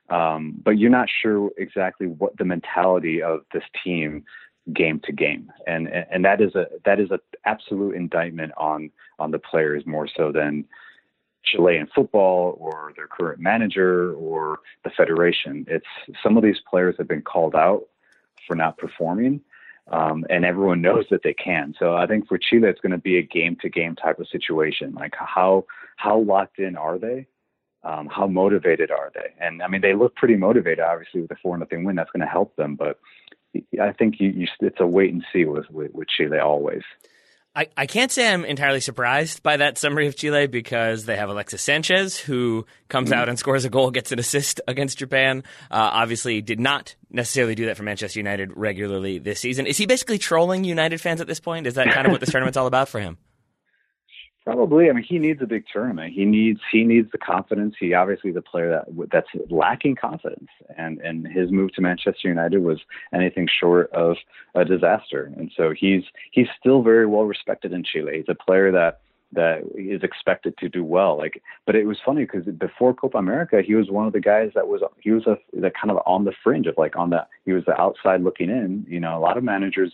Um, 0.09 0.61
but 0.63 0.79
you're 0.79 0.91
not 0.91 1.09
sure 1.23 1.51
exactly 1.57 2.07
what 2.07 2.37
the 2.37 2.45
mentality 2.45 3.23
of 3.23 3.41
this 3.53 3.65
team 3.83 4.25
game 4.73 5.01
to 5.03 5.11
game 5.11 5.51
and 5.67 5.89
and 5.89 6.25
that 6.25 6.41
is 6.41 6.55
a 6.55 6.67
that 6.85 7.01
is 7.01 7.11
a 7.11 7.19
absolute 7.45 7.97
indictment 7.97 8.53
on 8.57 8.93
on 9.19 9.33
the 9.33 9.39
players 9.39 9.85
more 9.87 10.07
so 10.07 10.31
than 10.31 10.65
Chilean 11.45 11.89
football 11.95 12.57
or 12.61 12.93
their 12.97 13.07
current 13.07 13.41
manager 13.41 14.15
or 14.15 14.61
the 14.85 14.91
federation. 14.91 15.67
It's 15.69 15.87
some 16.23 16.37
of 16.37 16.43
these 16.43 16.61
players 16.69 16.95
have 16.99 17.09
been 17.09 17.23
called 17.23 17.55
out 17.55 17.83
for 18.47 18.55
not 18.55 18.79
performing. 18.79 19.41
Um, 19.91 20.25
and 20.31 20.45
everyone 20.45 20.81
knows 20.81 21.07
that 21.11 21.23
they 21.25 21.35
can. 21.35 21.75
So 21.77 21.97
I 21.97 22.07
think 22.07 22.29
for 22.29 22.39
Chile, 22.39 22.69
it's 22.69 22.81
going 22.81 22.93
to 22.93 22.99
be 22.99 23.19
a 23.19 23.23
game 23.23 23.57
to 23.63 23.69
game 23.69 23.97
type 23.97 24.21
of 24.21 24.29
situation. 24.29 24.95
Like 24.95 25.15
how 25.19 25.67
how 25.97 26.21
locked 26.21 26.61
in 26.61 26.77
are 26.77 26.99
they? 26.99 27.27
Um, 27.85 28.09
how 28.09 28.29
motivated 28.29 28.91
are 28.91 29.11
they? 29.13 29.35
And 29.45 29.63
I 29.63 29.69
mean, 29.69 29.81
they 29.81 29.95
look 29.95 30.15
pretty 30.15 30.37
motivated. 30.37 30.81
Obviously, 30.81 31.23
with 31.23 31.31
a 31.33 31.37
four 31.43 31.59
nothing 31.59 31.85
win, 31.85 31.97
that's 31.97 32.11
going 32.11 32.21
to 32.21 32.27
help 32.27 32.55
them. 32.57 32.77
But 32.77 33.01
I 33.81 33.93
think 33.93 34.21
you, 34.21 34.31
you, 34.31 34.47
it's 34.61 34.81
a 34.81 34.87
wait 34.87 35.13
and 35.13 35.25
see 35.33 35.45
with, 35.45 35.69
with, 35.71 35.93
with 35.93 36.09
Chile 36.09 36.39
always. 36.39 36.83
I, 37.55 37.69
I 37.77 37.85
can't 37.85 38.11
say 38.11 38.33
I'm 38.33 38.47
entirely 38.47 38.81
surprised 38.81 39.43
by 39.43 39.59
that 39.59 39.77
summary 39.77 40.07
of 40.07 40.17
Chile 40.17 40.47
because 40.47 41.05
they 41.05 41.17
have 41.17 41.29
Alexis 41.29 41.61
Sanchez, 41.61 42.19
who 42.19 42.65
comes 42.89 43.11
mm-hmm. 43.11 43.19
out 43.19 43.29
and 43.29 43.39
scores 43.39 43.67
a 43.67 43.71
goal, 43.71 43.91
gets 43.91 44.11
an 44.11 44.19
assist 44.19 44.63
against 44.67 44.97
Japan. 44.97 45.43
Uh, 45.71 45.91
obviously, 45.93 46.41
did 46.41 46.61
not 46.61 46.95
necessarily 47.11 47.55
do 47.55 47.67
that 47.67 47.77
for 47.77 47.83
Manchester 47.83 48.19
United 48.19 48.57
regularly 48.57 49.19
this 49.19 49.41
season. 49.41 49.67
Is 49.67 49.77
he 49.77 49.85
basically 49.85 50.17
trolling 50.17 50.65
United 50.65 50.99
fans 50.99 51.21
at 51.21 51.27
this 51.27 51.41
point? 51.41 51.67
Is 51.67 51.75
that 51.75 51.93
kind 51.93 52.07
of 52.07 52.13
what 52.13 52.21
this 52.21 52.31
tournament's 52.33 52.57
all 52.57 52.67
about 52.67 52.89
for 52.89 53.01
him? 53.01 53.19
Probably. 54.45 54.91
I 54.91 54.93
mean, 54.93 55.05
he 55.05 55.21
needs 55.21 55.41
a 55.41 55.47
big 55.47 55.65
tournament. 55.73 56.13
He 56.13 56.25
needs 56.25 56.61
he 56.73 56.83
needs 56.83 57.13
the 57.13 57.19
confidence. 57.19 57.77
He 57.79 57.95
obviously 57.95 58.33
the 58.33 58.43
player 58.43 58.71
that 58.71 59.09
that's 59.13 59.29
lacking 59.51 59.97
confidence, 59.97 60.49
and 60.77 61.01
and 61.01 61.29
his 61.29 61.53
move 61.53 61.73
to 61.75 61.81
Manchester 61.81 62.27
United 62.29 62.59
was 62.59 62.81
anything 63.15 63.49
short 63.61 63.91
of 63.93 64.17
a 64.57 64.65
disaster. 64.65 65.33
And 65.37 65.53
so 65.57 65.73
he's 65.73 66.03
he's 66.33 66.49
still 66.59 66.83
very 66.83 67.07
well 67.07 67.23
respected 67.23 67.73
in 67.73 67.85
Chile. 67.85 68.17
He's 68.17 68.25
a 68.29 68.35
player 68.35 68.73
that 68.73 69.01
that 69.33 69.63
is 69.77 70.03
expected 70.03 70.57
to 70.59 70.69
do 70.69 70.83
well. 70.83 71.17
Like, 71.17 71.41
but 71.65 71.77
it 71.77 71.85
was 71.85 71.99
funny 72.05 72.25
because 72.25 72.45
before 72.45 72.95
Copa 72.95 73.19
America, 73.19 73.63
he 73.65 73.75
was 73.75 73.91
one 73.91 74.07
of 74.07 74.13
the 74.13 74.21
guys 74.21 74.51
that 74.57 74.67
was 74.67 74.83
he 74.99 75.13
was 75.13 75.27
a 75.27 75.39
that 75.55 75.75
kind 75.75 75.93
of 75.93 75.99
on 76.05 76.25
the 76.25 76.33
fringe 76.43 76.67
of 76.67 76.75
like 76.77 76.97
on 76.97 77.11
the 77.11 77.27
he 77.45 77.53
was 77.53 77.65
the 77.65 77.81
outside 77.81 78.23
looking 78.23 78.51
in. 78.51 78.85
You 78.89 78.99
know, 78.99 79.17
a 79.17 79.21
lot 79.21 79.37
of 79.37 79.45
managers 79.45 79.93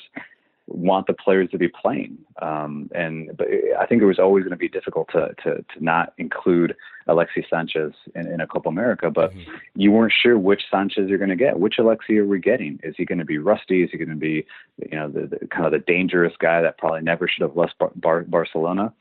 want 0.69 1.07
the 1.07 1.15
players 1.15 1.49
to 1.51 1.59
be 1.59 1.69
playing. 1.69 2.19
Um, 2.43 2.91
and 2.95 3.37
but 3.37 3.49
I 3.79 3.87
think 3.87 4.03
it 4.03 4.07
was 4.07 4.19
always 4.19 4.45
going 4.45 4.53
to 4.53 4.57
be 4.57 4.69
difficult 4.69 5.09
to, 5.13 5.35
to, 5.43 5.57
to 5.57 5.85
not 5.85 6.13
include 6.19 6.77
Alexi 7.09 7.49
Sanchez 7.49 7.93
in, 8.15 8.27
in 8.27 8.41
a 8.41 8.47
Copa 8.47 8.69
America. 8.69 9.11
But 9.11 9.33
mm-hmm. 9.33 9.51
you 9.75 9.91
weren't 9.91 10.13
sure 10.13 10.39
which 10.39 10.63
Sanchez 10.71 11.09
you're 11.09 11.19
going 11.19 11.31
to 11.31 11.37
get. 11.37 11.59
Which 11.59 11.77
Alexi 11.79 12.19
are 12.19 12.27
we 12.27 12.39
getting? 12.39 12.79
Is 12.83 12.95
he 12.97 13.05
going 13.05 13.19
to 13.19 13.25
be 13.25 13.39
rusty? 13.39 13.83
Is 13.83 13.91
he 13.91 13.99
going 13.99 14.11
to 14.11 14.17
be, 14.17 14.47
you 14.79 14.97
know, 14.97 15.09
the, 15.09 15.27
the, 15.27 15.47
kind 15.47 15.65
of 15.65 15.73
the 15.73 15.79
dangerous 15.79 16.35
guy 16.39 16.61
that 16.61 16.79
probably 16.79 17.01
never 17.01 17.27
should 17.27 17.43
have 17.43 17.57
left 17.57 17.79
Bar- 17.79 17.93
Bar- 17.97 18.25
Barcelona? 18.25 18.93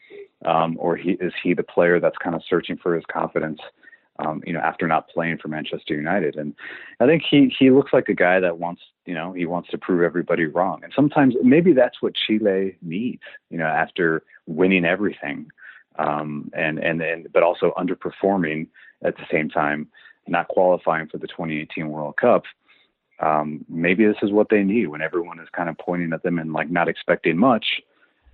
Um, 0.45 0.78
or 0.80 0.95
he, 0.95 1.11
is 1.11 1.34
he 1.43 1.53
the 1.53 1.63
player 1.63 1.99
that's 1.99 2.18
kind 2.18 2.36
of 2.36 2.41
searching 2.47 2.78
for 2.78 2.95
his 2.95 3.03
confidence? 3.11 3.59
Um, 4.20 4.41
you 4.45 4.53
know, 4.53 4.59
after 4.59 4.88
not 4.88 5.09
playing 5.09 5.38
for 5.38 5.47
Manchester 5.47 5.93
United. 5.93 6.36
And 6.36 6.53
I 6.99 7.05
think 7.05 7.24
he 7.30 7.53
he 7.57 7.70
looks 7.70 7.93
like 7.93 8.09
a 8.09 8.13
guy 8.13 8.39
that 8.39 8.57
wants, 8.57 8.82
you 9.05 9.13
know, 9.13 9.34
he 9.34 9.45
wants 9.45 9.70
to 9.70 9.78
prove 9.78 10.01
everybody 10.01 10.45
wrong. 10.45 10.84
And 10.84 10.91
sometimes 10.95 11.36
maybe 11.43 11.74
that's 11.74 12.01
what 12.01 12.13
Chile 12.15 12.76
needs, 12.82 13.22
you 13.49 13.57
know, 13.57 13.65
after 13.65 14.24
winning 14.47 14.86
everything, 14.86 15.51
um, 15.99 16.49
and 16.53 16.80
and 16.80 17.01
and 17.01 17.28
but 17.32 17.43
also 17.43 17.74
underperforming 17.78 18.68
at 19.03 19.15
the 19.18 19.26
same 19.32 19.49
time, 19.49 19.88
not 20.28 20.47
qualifying 20.47 21.07
for 21.07 21.18
the 21.18 21.28
2018 21.28 21.89
World 21.89 22.18
Cup. 22.18 22.43
Um, 23.20 23.65
maybe 23.68 24.05
this 24.05 24.18
is 24.22 24.32
what 24.32 24.49
they 24.49 24.63
need 24.63 24.88
when 24.88 25.01
everyone 25.01 25.39
is 25.39 25.47
kind 25.51 25.70
of 25.70 25.78
pointing 25.78 26.13
at 26.13 26.22
them 26.22 26.38
and 26.38 26.53
like 26.53 26.70
not 26.70 26.88
expecting 26.88 27.38
much. 27.38 27.65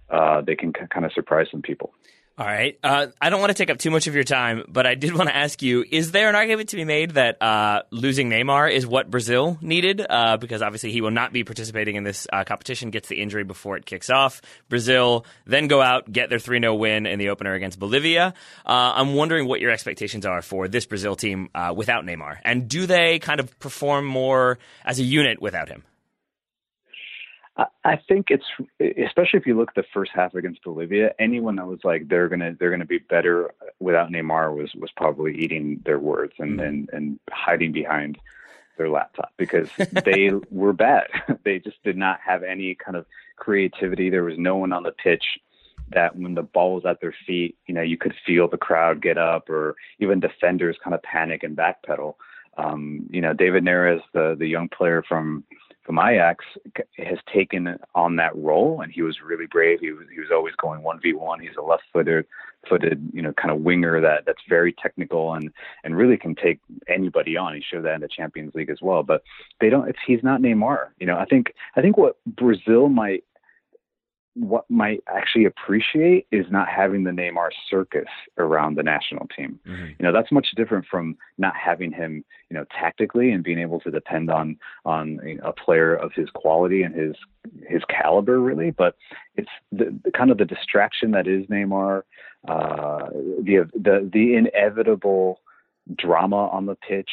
Uh, 0.10 0.42
they 0.42 0.56
can 0.56 0.74
kind 0.74 1.06
of 1.06 1.14
surprise 1.14 1.48
some 1.50 1.62
people. 1.62 1.94
All 2.36 2.48
right. 2.48 2.80
Uh, 2.84 3.08
I 3.22 3.30
don't 3.30 3.42
want 3.42 3.52
to 3.52 3.54
take 3.54 3.70
up 3.70 3.78
too 3.78 3.92
much 3.92 4.08
of 4.08 4.16
your 4.16 4.24
time, 4.24 4.64
but 4.68 4.88
I 4.88 4.96
did 4.96 5.14
want 5.14 5.30
to 5.30 5.36
ask 5.36 5.62
you: 5.62 5.86
Is 5.88 6.12
there 6.12 6.30
an 6.30 6.36
argument 6.36 6.70
to 6.70 6.76
be 6.76 6.84
made 6.84 7.12
that 7.12 7.40
uh, 7.40 7.84
losing 7.92 8.28
Neymar 8.28 8.72
is 8.72 8.88
what 8.88 9.12
Brazil 9.12 9.60
needed? 9.62 10.04
Uh, 10.10 10.38
because 10.38 10.64
obviously 10.64 10.92
he 10.92 11.02
will 11.02 11.12
not 11.12 11.32
be 11.32 11.44
participating 11.44 11.96
in 11.96 12.04
this 12.04 12.26
uh, 12.34 12.44
competition. 12.44 12.90
Gets 12.90 13.08
the 13.08 13.22
injury 13.22 13.44
before 13.44 13.78
it 13.78 13.86
kicks 13.86 14.10
off. 14.10 14.42
Brazil 14.68 15.28
then 15.46 15.68
go 15.68 15.80
out, 15.80 16.12
get 16.12 16.32
their 16.32 16.40
three 16.40 16.60
0 16.60 16.74
win 16.74 17.06
in 17.06 17.20
the 17.20 17.30
opener 17.30 17.54
against 17.54 17.78
Bolivia. 17.78 18.34
Uh, 18.66 18.94
I'm 18.96 19.14
wondering 19.14 19.48
what 19.48 19.60
your 19.62 19.70
expectations 19.70 20.26
are 20.26 20.42
for 20.42 20.68
this 20.68 20.88
Brazil 20.88 21.16
team 21.16 21.50
uh, 21.54 21.72
without 21.76 22.04
Neymar, 22.04 22.40
and 22.44 22.68
do 22.68 22.88
they 22.88 23.20
kind 23.20 23.42
of 23.42 23.60
perform 23.60 24.06
more 24.06 24.58
as 24.84 25.00
a 25.00 25.04
unit 25.04 25.40
without 25.40 25.70
him? 25.70 25.84
I 27.56 27.98
think 28.08 28.32
it's 28.32 28.46
especially 28.80 29.40
if 29.40 29.46
you 29.46 29.56
look 29.56 29.70
at 29.70 29.76
the 29.76 29.88
first 29.94 30.12
half 30.14 30.34
against 30.34 30.64
Bolivia. 30.64 31.14
Anyone 31.20 31.56
that 31.58 31.68
was 31.68 31.82
like 31.84 32.08
they're 32.08 32.28
gonna 32.28 32.56
they're 32.60 32.72
gonna 32.72 32.86
be 32.86 32.98
better 32.98 33.54
without 33.80 34.10
Neymar 34.10 34.56
was 34.56 34.74
was 34.74 34.90
probably 34.96 35.38
eating 35.38 35.80
their 35.86 36.00
words 36.00 36.34
and 36.40 36.54
mm-hmm. 36.54 36.68
and, 36.68 36.90
and 36.94 37.20
hiding 37.30 37.72
behind 37.72 38.18
their 38.78 38.90
laptop 38.90 39.34
because 39.38 39.70
they 40.06 40.32
were 40.50 40.74
bad. 40.74 41.08
they 41.44 41.60
just 41.60 41.82
did 41.84 41.96
not 41.96 42.20
have 42.26 42.42
any 42.42 42.74
kind 42.74 42.98
of 42.98 43.06
creativity. 43.36 44.10
There 44.10 44.24
was 44.24 44.38
no 44.38 44.56
one 44.56 44.74
on 44.74 44.84
the 44.84 44.92
pitch 44.92 45.26
that 45.90 46.16
when 46.16 46.34
the 46.34 46.44
ball 46.44 46.76
was 46.76 46.86
at 46.86 47.02
their 47.02 47.16
feet, 47.28 47.56
you 47.68 47.76
know, 47.76 47.82
you 47.82 47.98
could 47.98 48.16
feel 48.26 48.48
the 48.48 48.58
crowd 48.58 49.02
get 49.02 49.20
up 49.20 49.48
or 49.50 49.76
even 50.00 50.20
defenders 50.20 50.78
kind 50.84 50.96
of 50.96 51.04
panic 51.04 51.44
and 51.44 51.56
backpedal. 51.56 52.16
Um, 52.58 53.08
you 53.12 53.22
know, 53.22 53.34
David 53.34 53.64
Neres, 53.64 54.02
the 54.14 54.36
the 54.38 54.48
young 54.48 54.70
player 54.70 55.04
from 55.08 55.44
from 55.84 56.00
ex 56.00 56.46
has 56.98 57.18
taken 57.32 57.78
on 57.94 58.16
that 58.16 58.36
role, 58.36 58.82
and 58.82 58.92
he 58.92 59.02
was 59.02 59.18
really 59.22 59.46
brave. 59.46 59.80
He 59.82 59.92
was 59.92 60.08
he 60.14 60.20
was 60.20 60.30
always 60.32 60.56
going 60.56 60.82
one 60.82 61.00
v 61.02 61.14
one. 61.14 61.40
He's 61.40 61.58
a 61.58 61.62
left-footed, 61.62 62.26
footed, 62.70 63.10
you 63.14 63.22
know, 63.22 63.34
kind 63.34 63.52
of 63.52 63.62
winger 63.62 64.00
that 64.00 64.26
that's 64.26 64.42
very 64.48 64.74
technical 64.74 65.34
and 65.34 65.52
and 65.84 65.98
really 65.98 66.18
can 66.18 66.36
take 66.36 66.60
anybody 66.88 67.36
on. 67.36 67.56
He 67.56 67.62
showed 67.62 67.84
that 67.86 67.96
in 67.96 68.02
the 68.02 68.08
Champions 68.08 68.56
League 68.56 68.70
as 68.70 68.82
well. 68.82 69.04
But 69.04 69.24
they 69.60 69.70
don't. 69.70 69.88
It's, 69.90 70.00
he's 70.06 70.24
not 70.24 70.42
Neymar. 70.42 70.90
You 71.00 71.08
know, 71.08 71.18
I 71.18 71.26
think 71.26 71.54
I 71.76 71.82
think 71.82 71.98
what 71.98 72.18
Brazil 72.26 72.88
might 72.88 73.24
what 74.36 74.66
might 74.70 75.04
actually 75.14 75.46
appreciate 75.46 76.26
is 76.32 76.46
not 76.50 76.68
having 76.68 77.04
the 77.04 77.12
Neymar 77.12 77.50
circus 77.70 78.08
around 78.38 78.76
the 78.76 78.84
national 78.84 79.28
team. 79.36 79.60
Mm-hmm. 79.68 79.86
You 79.86 79.96
know, 80.00 80.12
that's 80.12 80.32
much 80.32 80.48
different 80.56 80.86
from 80.90 81.18
not 81.38 81.56
having 81.56 81.92
him, 81.92 82.26
you 82.50 82.58
know, 82.58 82.66
tactically 82.72 83.32
and 83.32 83.44
being 83.44 83.60
able 83.60 83.80
to 83.82 83.92
depend 83.92 84.32
on 84.32 84.58
on 84.86 85.20
you 85.24 85.38
know, 85.38 85.44
a 85.46 85.54
player 85.54 85.94
of 85.96 86.14
his 86.14 86.30
quality 86.32 86.82
and 86.82 86.96
his 86.96 87.16
his 87.68 87.84
caliber, 87.90 88.40
really. 88.40 88.72
But 88.72 88.96
it's 89.36 89.52
the, 89.72 89.98
the 90.04 90.12
kind 90.12 90.32
of 90.32 90.40
the 90.40 90.46
distraction 90.46 91.12
that 91.12 91.28
is 91.28 91.46
Neymar, 91.46 92.02
uh, 92.48 93.10
the 93.12 93.70
the 93.76 94.10
the 94.12 94.36
inevitable 94.36 95.42
drama 95.96 96.48
on 96.48 96.66
the 96.66 96.76
pitch, 96.76 97.10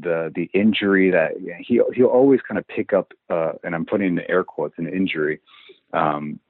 the 0.00 0.32
the 0.34 0.50
injury 0.54 1.10
that 1.10 1.32
he 1.60 1.80
he'll 1.94 2.06
always 2.06 2.40
kind 2.40 2.58
of 2.58 2.66
pick 2.66 2.92
up, 2.92 3.12
uh, 3.30 3.52
and 3.62 3.76
I'm 3.76 3.86
putting 3.86 4.08
in 4.08 4.20
air 4.28 4.42
quotes 4.42 4.74
an 4.78 4.88
injury. 4.88 5.40
Um, 5.92 6.40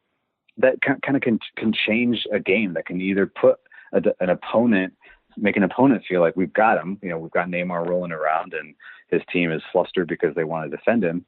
that 0.58 0.80
kind 0.80 1.16
of 1.16 1.22
can 1.22 1.38
can 1.56 1.72
change 1.72 2.26
a 2.32 2.40
game. 2.40 2.74
That 2.74 2.86
can 2.86 3.00
either 3.00 3.26
put 3.26 3.58
a, 3.92 4.02
an 4.20 4.30
opponent, 4.30 4.94
make 5.36 5.56
an 5.56 5.62
opponent 5.62 6.04
feel 6.08 6.20
like 6.20 6.36
we've 6.36 6.52
got 6.52 6.78
him. 6.78 6.98
You 7.02 7.10
know, 7.10 7.18
we've 7.18 7.30
got 7.30 7.48
Neymar 7.48 7.88
rolling 7.88 8.12
around, 8.12 8.54
and 8.54 8.74
his 9.08 9.22
team 9.32 9.52
is 9.52 9.62
flustered 9.72 10.08
because 10.08 10.34
they 10.34 10.44
want 10.44 10.70
to 10.70 10.76
defend 10.76 11.04
him. 11.04 11.24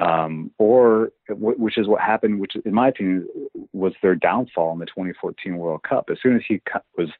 Um, 0.00 0.50
or 0.58 1.12
which 1.28 1.78
is 1.78 1.86
what 1.86 2.00
happened, 2.00 2.40
which 2.40 2.56
in 2.64 2.74
my 2.74 2.88
opinion 2.88 3.28
was 3.72 3.92
their 4.02 4.16
downfall 4.16 4.72
in 4.72 4.80
the 4.80 4.86
2014 4.86 5.56
World 5.56 5.84
Cup. 5.84 6.08
As 6.10 6.18
soon 6.20 6.34
as 6.34 6.42
he 6.48 6.60
was 6.98 7.10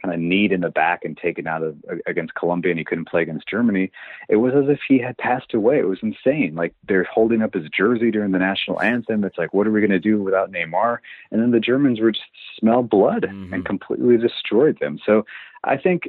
kind 0.00 0.14
of 0.14 0.20
kneed 0.20 0.52
in 0.52 0.60
the 0.60 0.70
back 0.70 1.04
and 1.04 1.16
taken 1.16 1.46
out 1.46 1.62
of 1.62 1.76
against 2.06 2.34
Colombia 2.34 2.72
and 2.72 2.78
he 2.78 2.84
couldn't 2.84 3.08
play 3.08 3.22
against 3.22 3.48
Germany, 3.48 3.90
it 4.28 4.36
was 4.36 4.54
as 4.54 4.68
if 4.68 4.80
he 4.86 4.98
had 4.98 5.16
passed 5.18 5.54
away. 5.54 5.78
It 5.78 5.88
was 5.88 5.98
insane. 6.02 6.54
Like 6.54 6.74
they're 6.86 7.04
holding 7.04 7.42
up 7.42 7.54
his 7.54 7.68
jersey 7.68 8.10
during 8.10 8.32
the 8.32 8.38
national 8.38 8.80
anthem. 8.80 9.24
It's 9.24 9.38
like, 9.38 9.52
what 9.54 9.66
are 9.66 9.70
we 9.70 9.80
going 9.80 9.90
to 9.90 9.98
do 9.98 10.22
without 10.22 10.52
Neymar? 10.52 10.98
And 11.30 11.40
then 11.40 11.50
the 11.50 11.60
Germans 11.60 12.00
were 12.00 12.12
just 12.12 12.26
smell 12.58 12.82
blood 12.82 13.22
mm-hmm. 13.22 13.52
and 13.52 13.64
completely 13.64 14.16
destroyed 14.16 14.78
them. 14.80 14.98
So 15.04 15.24
I 15.64 15.76
think 15.76 16.08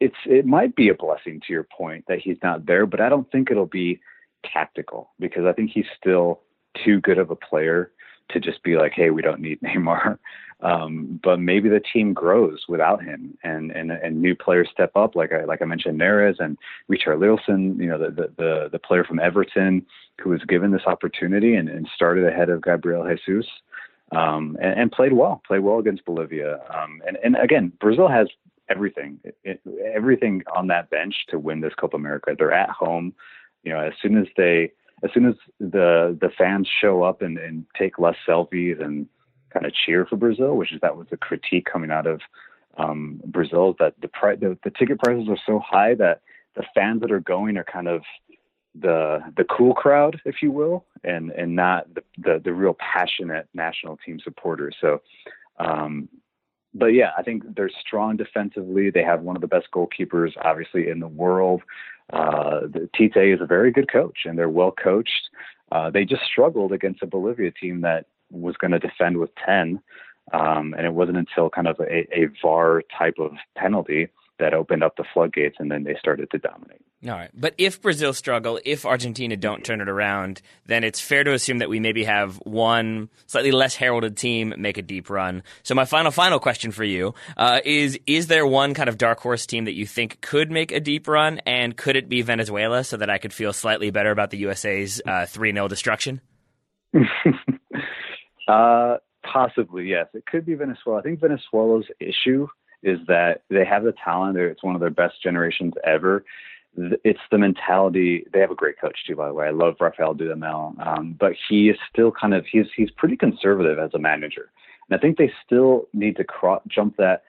it's 0.00 0.16
it 0.26 0.46
might 0.46 0.76
be 0.76 0.88
a 0.88 0.94
blessing 0.94 1.40
to 1.46 1.52
your 1.52 1.64
point 1.64 2.04
that 2.08 2.20
he's 2.20 2.38
not 2.42 2.66
there, 2.66 2.86
but 2.86 3.00
I 3.00 3.08
don't 3.08 3.30
think 3.30 3.50
it'll 3.50 3.66
be 3.66 4.00
tactical 4.44 5.10
because 5.18 5.44
I 5.46 5.52
think 5.52 5.70
he's 5.70 5.86
still 5.96 6.40
too 6.84 7.00
good 7.00 7.18
of 7.18 7.30
a 7.30 7.36
player 7.36 7.90
to 8.30 8.40
just 8.40 8.62
be 8.62 8.76
like, 8.76 8.92
hey, 8.92 9.10
we 9.10 9.22
don't 9.22 9.40
need 9.40 9.60
Neymar. 9.62 10.18
Um, 10.62 11.20
but 11.22 11.38
maybe 11.38 11.68
the 11.68 11.80
team 11.92 12.14
grows 12.14 12.64
without 12.66 13.04
him, 13.04 13.36
and 13.44 13.70
and 13.72 13.90
and 13.90 14.22
new 14.22 14.34
players 14.34 14.70
step 14.72 14.90
up, 14.96 15.14
like 15.14 15.30
I 15.30 15.44
like 15.44 15.60
I 15.60 15.66
mentioned, 15.66 16.00
Neres 16.00 16.36
and 16.38 16.56
Richarlison, 16.90 17.78
you 17.78 17.86
know, 17.86 17.98
the 17.98 18.10
the 18.10 18.32
the, 18.38 18.68
the 18.72 18.78
player 18.78 19.04
from 19.04 19.18
Everton 19.18 19.84
who 20.20 20.30
was 20.30 20.42
given 20.44 20.70
this 20.70 20.86
opportunity 20.86 21.54
and, 21.56 21.68
and 21.68 21.86
started 21.94 22.26
ahead 22.26 22.48
of 22.48 22.62
Gabriel 22.62 23.06
Jesus. 23.26 23.46
Um, 24.12 24.56
and, 24.62 24.80
and 24.80 24.92
played 24.92 25.12
well, 25.12 25.42
played 25.46 25.60
well 25.60 25.78
against 25.78 26.04
Bolivia. 26.04 26.60
Um, 26.72 27.02
and, 27.06 27.18
and 27.24 27.36
again, 27.36 27.72
Brazil 27.80 28.06
has 28.08 28.28
everything, 28.68 29.18
it, 29.42 29.60
everything 29.92 30.42
on 30.54 30.68
that 30.68 30.90
bench 30.90 31.14
to 31.30 31.38
win 31.38 31.60
this 31.60 31.74
Copa 31.74 31.96
America. 31.96 32.34
They're 32.38 32.52
at 32.52 32.70
home. 32.70 33.12
You 33.64 33.72
know, 33.72 33.80
as 33.80 33.94
soon 34.00 34.16
as 34.16 34.28
they, 34.36 34.72
as 35.04 35.10
soon 35.12 35.26
as 35.26 35.34
the 35.60 36.16
the 36.20 36.30
fans 36.36 36.68
show 36.80 37.02
up 37.02 37.22
and, 37.22 37.38
and 37.38 37.66
take 37.78 37.98
less 37.98 38.16
selfies 38.26 38.82
and 38.82 39.06
kind 39.52 39.66
of 39.66 39.72
cheer 39.72 40.06
for 40.06 40.16
Brazil, 40.16 40.56
which 40.56 40.72
is 40.72 40.80
that 40.80 40.96
was 40.96 41.06
a 41.12 41.16
critique 41.16 41.66
coming 41.70 41.90
out 41.90 42.06
of 42.06 42.20
um, 42.78 43.20
Brazil 43.26 43.74
that 43.78 43.94
the, 44.00 44.08
pri- 44.08 44.36
the 44.36 44.58
the 44.64 44.70
ticket 44.70 44.98
prices 44.98 45.28
are 45.28 45.38
so 45.46 45.58
high 45.58 45.94
that 45.94 46.22
the 46.56 46.64
fans 46.74 47.00
that 47.00 47.12
are 47.12 47.20
going 47.20 47.56
are 47.56 47.64
kind 47.64 47.88
of 47.88 48.02
the 48.78 49.20
the 49.36 49.44
cool 49.44 49.74
crowd, 49.74 50.20
if 50.24 50.36
you 50.42 50.50
will, 50.50 50.86
and 51.04 51.30
and 51.30 51.54
not 51.54 51.92
the 51.94 52.02
the, 52.18 52.40
the 52.44 52.52
real 52.52 52.76
passionate 52.78 53.48
national 53.54 53.98
team 53.98 54.18
supporters. 54.22 54.76
So, 54.80 55.00
um, 55.58 56.08
but 56.74 56.86
yeah, 56.86 57.10
I 57.16 57.22
think 57.22 57.54
they're 57.54 57.70
strong 57.80 58.16
defensively. 58.16 58.90
They 58.90 59.02
have 59.02 59.22
one 59.22 59.36
of 59.36 59.42
the 59.42 59.48
best 59.48 59.68
goalkeepers, 59.72 60.32
obviously, 60.42 60.88
in 60.88 61.00
the 61.00 61.08
world. 61.08 61.62
Uh, 62.12 62.60
Tite 62.96 63.16
is 63.16 63.40
a 63.40 63.46
very 63.46 63.70
good 63.70 63.90
coach, 63.90 64.20
and 64.24 64.38
they're 64.38 64.48
well 64.48 64.70
coached. 64.72 65.30
Uh, 65.72 65.90
they 65.90 66.04
just 66.04 66.22
struggled 66.24 66.72
against 66.72 67.02
a 67.02 67.06
Bolivia 67.06 67.50
team 67.50 67.80
that 67.80 68.06
was 68.30 68.56
going 68.56 68.70
to 68.70 68.78
defend 68.78 69.18
with 69.18 69.30
10. 69.44 69.80
Um, 70.32 70.74
and 70.76 70.86
it 70.86 70.92
wasn't 70.92 71.18
until 71.18 71.50
kind 71.50 71.68
of 71.68 71.78
a, 71.80 72.06
a 72.16 72.28
VAR 72.42 72.82
type 72.96 73.16
of 73.18 73.32
penalty 73.56 74.08
that 74.38 74.54
opened 74.54 74.82
up 74.82 74.96
the 74.96 75.04
floodgates 75.14 75.56
and 75.58 75.70
then 75.70 75.84
they 75.84 75.96
started 75.98 76.30
to 76.30 76.38
dominate. 76.38 76.82
All 77.06 77.14
right. 77.14 77.30
But 77.34 77.54
if 77.58 77.80
Brazil 77.80 78.12
struggle, 78.12 78.58
if 78.64 78.84
Argentina 78.84 79.36
don't 79.36 79.64
turn 79.64 79.80
it 79.80 79.88
around, 79.88 80.42
then 80.66 80.82
it's 80.82 81.00
fair 81.00 81.22
to 81.24 81.32
assume 81.32 81.58
that 81.58 81.68
we 81.68 81.78
maybe 81.78 82.04
have 82.04 82.36
one 82.38 83.10
slightly 83.26 83.52
less 83.52 83.76
heralded 83.76 84.16
team 84.16 84.54
make 84.58 84.78
a 84.78 84.82
deep 84.82 85.08
run. 85.08 85.42
So 85.62 85.74
my 85.74 85.84
final, 85.84 86.10
final 86.10 86.40
question 86.40 86.72
for 86.72 86.84
you 86.84 87.14
uh, 87.36 87.60
is, 87.64 87.98
is 88.06 88.26
there 88.26 88.46
one 88.46 88.74
kind 88.74 88.88
of 88.88 88.98
dark 88.98 89.20
horse 89.20 89.46
team 89.46 89.66
that 89.66 89.74
you 89.74 89.86
think 89.86 90.20
could 90.20 90.50
make 90.50 90.72
a 90.72 90.80
deep 90.80 91.06
run? 91.06 91.40
And 91.46 91.76
could 91.76 91.96
it 91.96 92.08
be 92.08 92.22
Venezuela 92.22 92.82
so 92.82 92.96
that 92.96 93.10
I 93.10 93.18
could 93.18 93.32
feel 93.32 93.52
slightly 93.52 93.90
better 93.90 94.10
about 94.10 94.30
the 94.30 94.38
USA's 94.38 95.00
uh, 95.06 95.26
3 95.26 95.52
0 95.52 95.68
destruction? 95.68 96.20
Uh, 98.48 98.98
possibly, 99.24 99.86
yes. 99.88 100.06
It 100.14 100.24
could 100.26 100.46
be 100.46 100.54
Venezuela. 100.54 101.00
I 101.00 101.02
think 101.02 101.20
Venezuela's 101.20 101.86
issue 101.98 102.46
is 102.82 102.98
that 103.08 103.42
they 103.50 103.64
have 103.64 103.82
the 103.82 103.94
talent. 104.04 104.38
It's 104.38 104.62
one 104.62 104.74
of 104.74 104.80
their 104.80 104.90
best 104.90 105.20
generations 105.22 105.74
ever. 105.84 106.24
It's 106.76 107.20
the 107.30 107.38
mentality. 107.38 108.26
They 108.32 108.40
have 108.40 108.50
a 108.50 108.56
great 108.56 108.80
coach 108.80 108.98
too, 109.06 109.16
by 109.16 109.28
the 109.28 109.34
way. 109.34 109.46
I 109.46 109.50
love 109.50 109.76
Rafael 109.80 110.14
Dudamel, 110.14 110.86
um, 110.86 111.16
but 111.18 111.32
he 111.48 111.68
is 111.68 111.76
still 111.90 112.12
kind 112.12 112.34
of 112.34 112.44
he's 112.50 112.66
he's 112.76 112.90
pretty 112.90 113.16
conservative 113.16 113.78
as 113.78 113.90
a 113.94 113.98
manager, 113.98 114.50
and 114.88 114.98
I 114.98 115.00
think 115.00 115.18
they 115.18 115.32
still 115.44 115.88
need 115.92 116.16
to 116.16 116.24
cro- 116.24 116.62
jump 116.68 116.96
that 116.96 117.24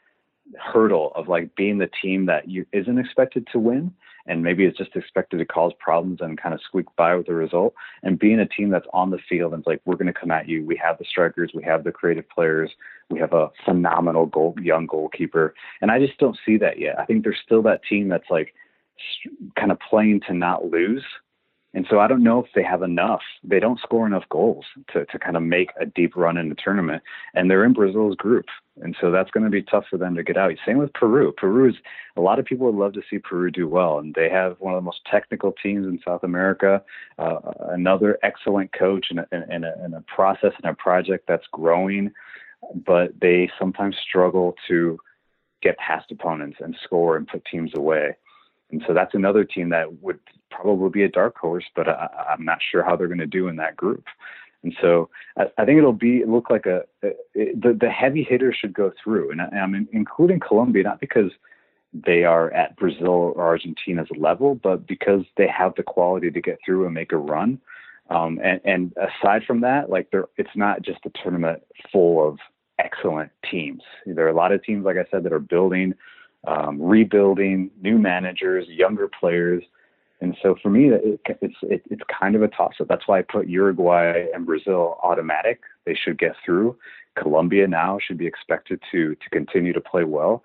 hurdle 0.58 1.12
of 1.16 1.28
like 1.28 1.56
being 1.56 1.78
the 1.78 1.90
team 2.02 2.26
that 2.28 2.50
you 2.50 2.66
isn't 2.72 2.98
expected 2.98 3.48
to 3.52 3.60
win 3.60 3.94
and 4.28 4.44
maybe 4.44 4.66
it's 4.66 4.78
just 4.78 4.96
expected 4.96 5.38
to 5.38 5.46
cause 5.46 5.72
problems 5.80 6.20
and 6.22 6.38
kind 6.38 6.54
of 6.54 6.62
squeak 6.62 6.86
by 6.96 7.16
with 7.16 7.28
the 7.28 7.34
result 7.34 7.74
and 8.04 8.20
being 8.20 8.40
a 8.40 8.48
team 8.48 8.70
that's 8.70 8.88
on 8.94 9.10
the 9.10 9.18
field 9.30 9.54
and 9.54 9.62
it's 9.62 9.68
like 9.68 9.82
we're 9.86 9.96
going 9.96 10.08
to 10.08 10.14
come 10.14 10.32
at 10.32 10.48
you 10.48 10.66
we 10.66 10.76
have 10.76 10.98
the 10.98 11.06
strikers 11.06 11.52
we 11.54 11.64
have 11.64 11.84
the 11.84 11.92
creative 11.92 12.28
players 12.30 12.72
we 13.10 13.20
have 13.20 13.34
a 13.34 13.50
phenomenal 13.66 14.26
goal 14.26 14.56
young 14.62 14.86
goalkeeper 14.86 15.54
and 15.82 15.92
i 15.92 16.00
just 16.00 16.18
don't 16.18 16.38
see 16.46 16.58
that 16.58 16.80
yet 16.80 16.98
i 17.00 17.06
think 17.06 17.24
there's 17.24 17.40
still 17.44 17.62
that 17.62 17.82
team 17.90 18.08
that's 18.08 18.30
like 18.30 18.54
kind 19.58 19.72
of 19.72 19.80
playing 19.90 20.22
to 20.28 20.34
not 20.34 20.66
lose 20.66 21.04
and 21.78 21.86
so 21.92 22.00
I 22.00 22.08
don't 22.08 22.24
know 22.24 22.44
if 22.44 22.50
they 22.56 22.64
have 22.64 22.82
enough. 22.82 23.22
They 23.44 23.60
don't 23.60 23.80
score 23.80 24.08
enough 24.08 24.24
goals 24.30 24.66
to, 24.94 25.06
to 25.06 25.20
kind 25.20 25.38
of 25.38 25.44
make 25.44 25.70
a 25.80 25.86
deep 25.86 26.16
run 26.16 26.36
in 26.38 26.50
the 26.50 26.56
tournament. 26.56 27.04
And 27.36 27.52
they're 27.52 27.66
in 27.66 27.74
Brazil's 27.74 28.16
group. 28.16 28.46
And 28.82 28.96
so 29.00 29.12
that's 29.12 29.30
going 29.30 29.44
to 29.44 29.52
be 29.52 29.62
tough 29.62 29.84
for 29.88 29.98
them 29.98 30.16
to 30.16 30.24
get 30.24 30.38
out. 30.38 30.52
Same 30.66 30.78
with 30.80 30.94
Peru. 30.94 31.34
Peru 31.34 31.70
is 31.70 31.76
a 32.16 32.22
lot 32.22 32.40
of 32.40 32.46
people 32.46 32.66
would 32.66 32.82
love 32.84 32.94
to 32.94 33.04
see 33.08 33.20
Peru 33.20 33.52
do 33.52 33.68
well. 33.68 34.00
And 34.00 34.16
they 34.16 34.28
have 34.28 34.56
one 34.60 34.74
of 34.74 34.78
the 34.80 34.86
most 34.86 35.02
technical 35.06 35.52
teams 35.52 35.86
in 35.86 36.00
South 36.04 36.24
America, 36.24 36.82
uh, 37.20 37.40
another 37.70 38.18
excellent 38.24 38.72
coach 38.74 39.08
and 39.12 39.20
a, 39.20 39.28
and, 39.32 39.64
a, 39.64 39.74
and 39.80 39.94
a 39.94 40.02
process 40.08 40.54
and 40.64 40.72
a 40.72 40.76
project 40.76 41.26
that's 41.28 41.46
growing. 41.52 42.12
But 42.74 43.20
they 43.22 43.52
sometimes 43.60 43.98
struggle 43.98 44.56
to 44.68 44.98
get 45.62 45.78
past 45.78 46.12
opponents 46.12 46.58
and 46.60 46.76
score 46.84 47.18
and 47.18 47.28
put 47.28 47.46
teams 47.46 47.74
away. 47.76 48.16
And 48.72 48.84
so 48.86 48.94
that's 48.94 49.14
another 49.14 49.44
team 49.44 49.70
that 49.70 50.02
would 50.02 50.20
probably 50.52 50.90
be 50.90 51.04
a 51.04 51.10
dark 51.10 51.38
horse, 51.38 51.66
but 51.76 51.88
I, 51.88 52.10
am 52.30 52.44
not 52.44 52.60
sure 52.72 52.84
how 52.84 52.96
they're 52.96 53.08
going 53.08 53.18
to 53.20 53.26
do 53.26 53.48
in 53.48 53.56
that 53.58 53.78
group. 53.78 54.06
And 54.64 54.76
so 54.82 55.10
I, 55.38 55.46
I 55.58 55.66
think 55.66 55.78
it'll 55.78 55.94
be 55.94 56.24
look 56.26 56.50
like 56.50 56.66
a, 56.66 56.84
a 57.04 57.12
it, 57.34 57.62
the 57.62 57.78
the 57.80 57.90
heavy 57.90 58.24
hitters 58.24 58.58
should 58.60 58.74
go 58.74 58.92
through, 59.02 59.32
and 59.32 59.42
I, 59.42 59.46
I'm 59.46 59.88
including 59.94 60.40
Colombia 60.40 60.84
not 60.84 61.00
because 61.00 61.32
they 61.94 62.24
are 62.24 62.52
at 62.52 62.76
Brazil 62.76 63.34
or 63.36 63.42
Argentina's 63.42 64.10
level, 64.18 64.56
but 64.56 64.88
because 64.88 65.24
they 65.38 65.48
have 65.48 65.74
the 65.76 65.84
quality 65.84 66.30
to 66.32 66.42
get 66.42 66.60
through 66.66 66.86
and 66.86 66.94
make 66.94 67.12
a 67.12 67.18
run. 67.18 67.60
Um, 68.10 68.40
and, 68.44 68.62
and 68.66 68.94
aside 68.98 69.44
from 69.46 69.62
that, 69.62 69.90
like 69.90 70.12
there, 70.12 70.26
it's 70.38 70.56
not 70.56 70.82
just 70.82 71.00
a 71.06 71.12
tournament 71.22 71.62
full 71.92 72.26
of 72.26 72.40
excellent 72.80 73.32
teams. 73.50 73.82
There 74.06 74.26
are 74.26 74.30
a 74.30 74.36
lot 74.36 74.52
of 74.52 74.64
teams, 74.64 74.86
like 74.86 74.98
I 74.98 75.06
said, 75.10 75.24
that 75.24 75.34
are 75.34 75.40
building 75.40 75.94
um, 76.48 76.82
rebuilding, 76.82 77.70
new 77.82 78.00
managers, 78.00 78.68
younger 78.70 79.08
players. 79.08 79.64
And 80.22 80.36
so 80.42 80.56
for 80.64 80.70
me, 80.70 80.90
it, 80.90 81.20
it's 81.42 81.56
it, 81.62 81.84
it's 81.92 82.02
kind 82.20 82.36
of 82.36 82.42
a 82.42 82.48
toss 82.48 82.74
up. 82.80 82.88
That's 82.88 83.08
why 83.08 83.20
I 83.20 83.22
put 83.22 83.48
Uruguay 83.48 84.26
and 84.34 84.46
Brazil 84.46 84.98
automatic. 85.04 85.62
They 85.86 85.94
should 85.94 86.18
get 86.18 86.36
through. 86.44 86.76
Colombia 87.16 87.68
now 87.68 88.00
should 88.00 88.18
be 88.18 88.26
expected 88.26 88.82
to 88.92 89.14
to 89.16 89.30
continue 89.30 89.74
to 89.74 89.82
play 89.82 90.06
well. 90.06 90.44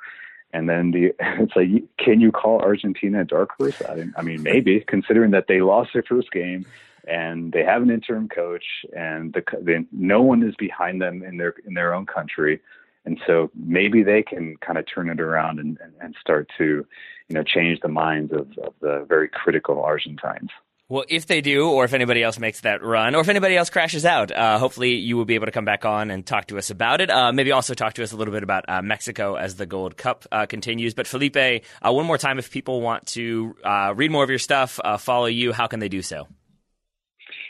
And 0.52 0.68
then 0.68 0.90
the 0.90 1.14
it's 1.20 1.56
like, 1.56 1.68
can 1.98 2.20
you 2.20 2.32
call 2.32 2.60
Argentina 2.60 3.22
a 3.22 3.24
dark 3.24 3.50
horse? 3.56 3.80
I, 3.82 4.04
I 4.16 4.22
mean, 4.22 4.42
maybe 4.42 4.80
considering 4.86 5.30
that 5.30 5.46
they 5.48 5.62
lost 5.62 5.90
their 5.94 6.02
first 6.02 6.30
game 6.32 6.66
and 7.06 7.52
they 7.52 7.64
have 7.64 7.82
an 7.82 7.90
interim 7.90 8.28
coach 8.28 8.64
and 8.96 9.32
the, 9.32 9.42
the 9.62 9.86
no 9.90 10.22
one 10.22 10.42
is 10.42 10.54
behind 10.56 11.00
them 11.00 11.22
in 11.22 11.36
their 11.36 11.54
in 11.66 11.74
their 11.74 11.94
own 11.94 12.06
country. 12.06 12.60
And 13.04 13.20
so 13.26 13.50
maybe 13.54 14.02
they 14.02 14.22
can 14.22 14.56
kind 14.64 14.78
of 14.78 14.84
turn 14.92 15.08
it 15.08 15.20
around 15.20 15.58
and, 15.58 15.78
and, 16.00 16.14
start 16.20 16.48
to, 16.58 16.86
you 17.28 17.34
know, 17.34 17.42
change 17.42 17.80
the 17.80 17.88
minds 17.88 18.32
of, 18.32 18.46
of 18.64 18.74
the 18.80 19.04
very 19.08 19.28
critical 19.28 19.82
Argentines. 19.82 20.50
Well, 20.88 21.04
if 21.08 21.26
they 21.26 21.40
do, 21.40 21.70
or 21.70 21.84
if 21.84 21.94
anybody 21.94 22.22
else 22.22 22.38
makes 22.38 22.60
that 22.60 22.82
run, 22.82 23.14
or 23.14 23.22
if 23.22 23.28
anybody 23.28 23.56
else 23.56 23.70
crashes 23.70 24.04
out, 24.04 24.30
uh, 24.30 24.58
hopefully 24.58 24.96
you 24.96 25.16
will 25.16 25.24
be 25.24 25.36
able 25.36 25.46
to 25.46 25.52
come 25.52 25.64
back 25.64 25.86
on 25.86 26.10
and 26.10 26.24
talk 26.24 26.48
to 26.48 26.58
us 26.58 26.68
about 26.68 27.00
it. 27.00 27.08
Uh, 27.10 27.32
maybe 27.32 27.50
also 27.50 27.72
talk 27.72 27.94
to 27.94 28.02
us 28.02 28.12
a 28.12 28.16
little 28.16 28.34
bit 28.34 28.42
about 28.42 28.68
uh, 28.68 28.82
Mexico 28.82 29.36
as 29.36 29.56
the 29.56 29.64
Gold 29.64 29.96
Cup 29.96 30.26
uh, 30.30 30.44
continues. 30.44 30.92
But 30.92 31.06
Felipe, 31.06 31.36
uh, 31.36 31.92
one 31.92 32.04
more 32.04 32.18
time, 32.18 32.38
if 32.38 32.50
people 32.50 32.82
want 32.82 33.06
to 33.08 33.56
uh, 33.64 33.94
read 33.96 34.10
more 34.10 34.22
of 34.22 34.28
your 34.28 34.38
stuff, 34.38 34.78
follow 34.98 35.26
you, 35.26 35.52
how 35.52 35.66
can 35.66 35.80
they 35.80 35.88
do 35.88 36.02
so? 36.02 36.28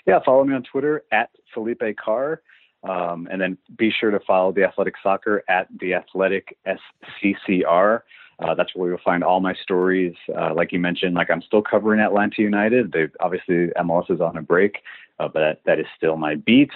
Yeah, 0.06 0.20
follow 0.24 0.44
me 0.44 0.54
on 0.54 0.62
Twitter 0.62 1.02
at 1.10 1.30
Felipe 1.52 1.82
Carr. 2.02 2.42
Um, 2.88 3.28
and 3.30 3.40
then 3.40 3.56
be 3.76 3.92
sure 3.92 4.10
to 4.10 4.20
follow 4.20 4.52
the 4.52 4.64
Athletic 4.64 4.94
Soccer 5.02 5.44
at 5.48 5.68
the 5.80 5.94
Athletic 5.94 6.56
SCCR. 6.66 8.02
Uh, 8.38 8.54
that's 8.54 8.74
where 8.74 8.90
you'll 8.90 8.98
find 9.04 9.22
all 9.22 9.40
my 9.40 9.54
stories. 9.54 10.14
Uh, 10.36 10.52
like 10.52 10.72
you 10.72 10.80
mentioned, 10.80 11.14
like 11.14 11.30
I'm 11.30 11.42
still 11.42 11.62
covering 11.62 12.00
Atlanta 12.00 12.42
United. 12.42 12.92
They 12.92 13.06
obviously 13.20 13.68
MLS 13.78 14.10
is 14.10 14.20
on 14.20 14.36
a 14.36 14.42
break, 14.42 14.78
uh, 15.18 15.28
but 15.28 15.40
that, 15.40 15.60
that 15.66 15.78
is 15.78 15.86
still 15.96 16.16
my 16.16 16.34
beat. 16.34 16.70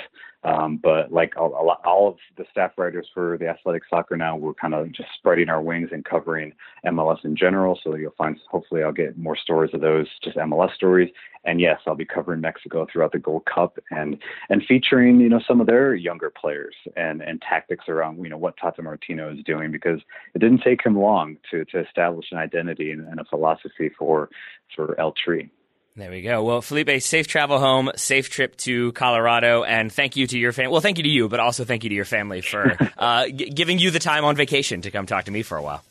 Um, 0.46 0.78
but 0.80 1.12
like 1.12 1.32
a, 1.36 1.40
a 1.40 1.42
lot, 1.42 1.80
all 1.84 2.06
of 2.06 2.16
the 2.36 2.44
staff 2.52 2.70
writers 2.76 3.08
for 3.12 3.36
the 3.36 3.48
athletic 3.48 3.82
soccer 3.90 4.16
now, 4.16 4.36
we're 4.36 4.54
kind 4.54 4.74
of 4.74 4.92
just 4.92 5.08
spreading 5.18 5.48
our 5.48 5.60
wings 5.60 5.88
and 5.90 6.04
covering 6.04 6.52
MLS 6.84 7.24
in 7.24 7.34
general. 7.36 7.78
So 7.82 7.96
you'll 7.96 8.14
find, 8.16 8.38
hopefully, 8.48 8.84
I'll 8.84 8.92
get 8.92 9.18
more 9.18 9.36
stories 9.36 9.74
of 9.74 9.80
those, 9.80 10.06
just 10.22 10.36
MLS 10.36 10.72
stories. 10.74 11.10
And 11.44 11.60
yes, 11.60 11.80
I'll 11.84 11.96
be 11.96 12.04
covering 12.04 12.40
Mexico 12.40 12.86
throughout 12.90 13.10
the 13.10 13.18
Gold 13.18 13.44
Cup 13.46 13.78
and 13.90 14.18
and 14.48 14.62
featuring 14.66 15.20
you 15.20 15.28
know 15.28 15.40
some 15.46 15.60
of 15.60 15.68
their 15.68 15.94
younger 15.94 16.30
players 16.30 16.74
and 16.96 17.22
and 17.22 17.40
tactics 17.40 17.84
around 17.88 18.22
you 18.22 18.28
know 18.28 18.36
what 18.36 18.56
Tata 18.56 18.82
Martino 18.82 19.32
is 19.32 19.44
doing 19.44 19.70
because 19.70 20.00
it 20.34 20.40
didn't 20.40 20.62
take 20.62 20.84
him 20.84 20.98
long 20.98 21.36
to 21.52 21.64
to 21.66 21.86
establish 21.86 22.26
an 22.32 22.38
identity 22.38 22.90
and, 22.90 23.06
and 23.06 23.20
a 23.20 23.24
philosophy 23.24 23.90
for 23.96 24.28
for 24.74 24.98
El 25.00 25.12
Tri. 25.12 25.48
There 25.96 26.10
we 26.10 26.20
go. 26.20 26.44
Well, 26.44 26.60
Felipe, 26.60 27.00
safe 27.00 27.26
travel 27.26 27.58
home, 27.58 27.90
safe 27.96 28.28
trip 28.28 28.54
to 28.58 28.92
Colorado, 28.92 29.64
and 29.64 29.90
thank 29.90 30.14
you 30.14 30.26
to 30.26 30.38
your 30.38 30.52
family. 30.52 30.72
Well, 30.72 30.82
thank 30.82 30.98
you 30.98 31.04
to 31.04 31.08
you, 31.08 31.26
but 31.30 31.40
also 31.40 31.64
thank 31.64 31.84
you 31.84 31.88
to 31.88 31.96
your 31.96 32.04
family 32.04 32.42
for 32.42 32.76
uh, 32.98 33.28
g- 33.28 33.48
giving 33.48 33.78
you 33.78 33.90
the 33.90 33.98
time 33.98 34.24
on 34.26 34.36
vacation 34.36 34.82
to 34.82 34.90
come 34.90 35.06
talk 35.06 35.24
to 35.24 35.30
me 35.30 35.42
for 35.42 35.56
a 35.56 35.62
while. 35.62 35.82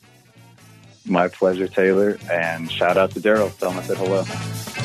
My 1.08 1.28
pleasure, 1.28 1.68
Taylor, 1.68 2.20
and 2.32 2.72
shout 2.72 2.98
out 2.98 3.12
to 3.12 3.20
Daryl. 3.20 3.56
Tell 3.58 3.72
him 3.72 3.80
I 3.80 3.84
said 3.84 3.98
hello. 3.98 4.85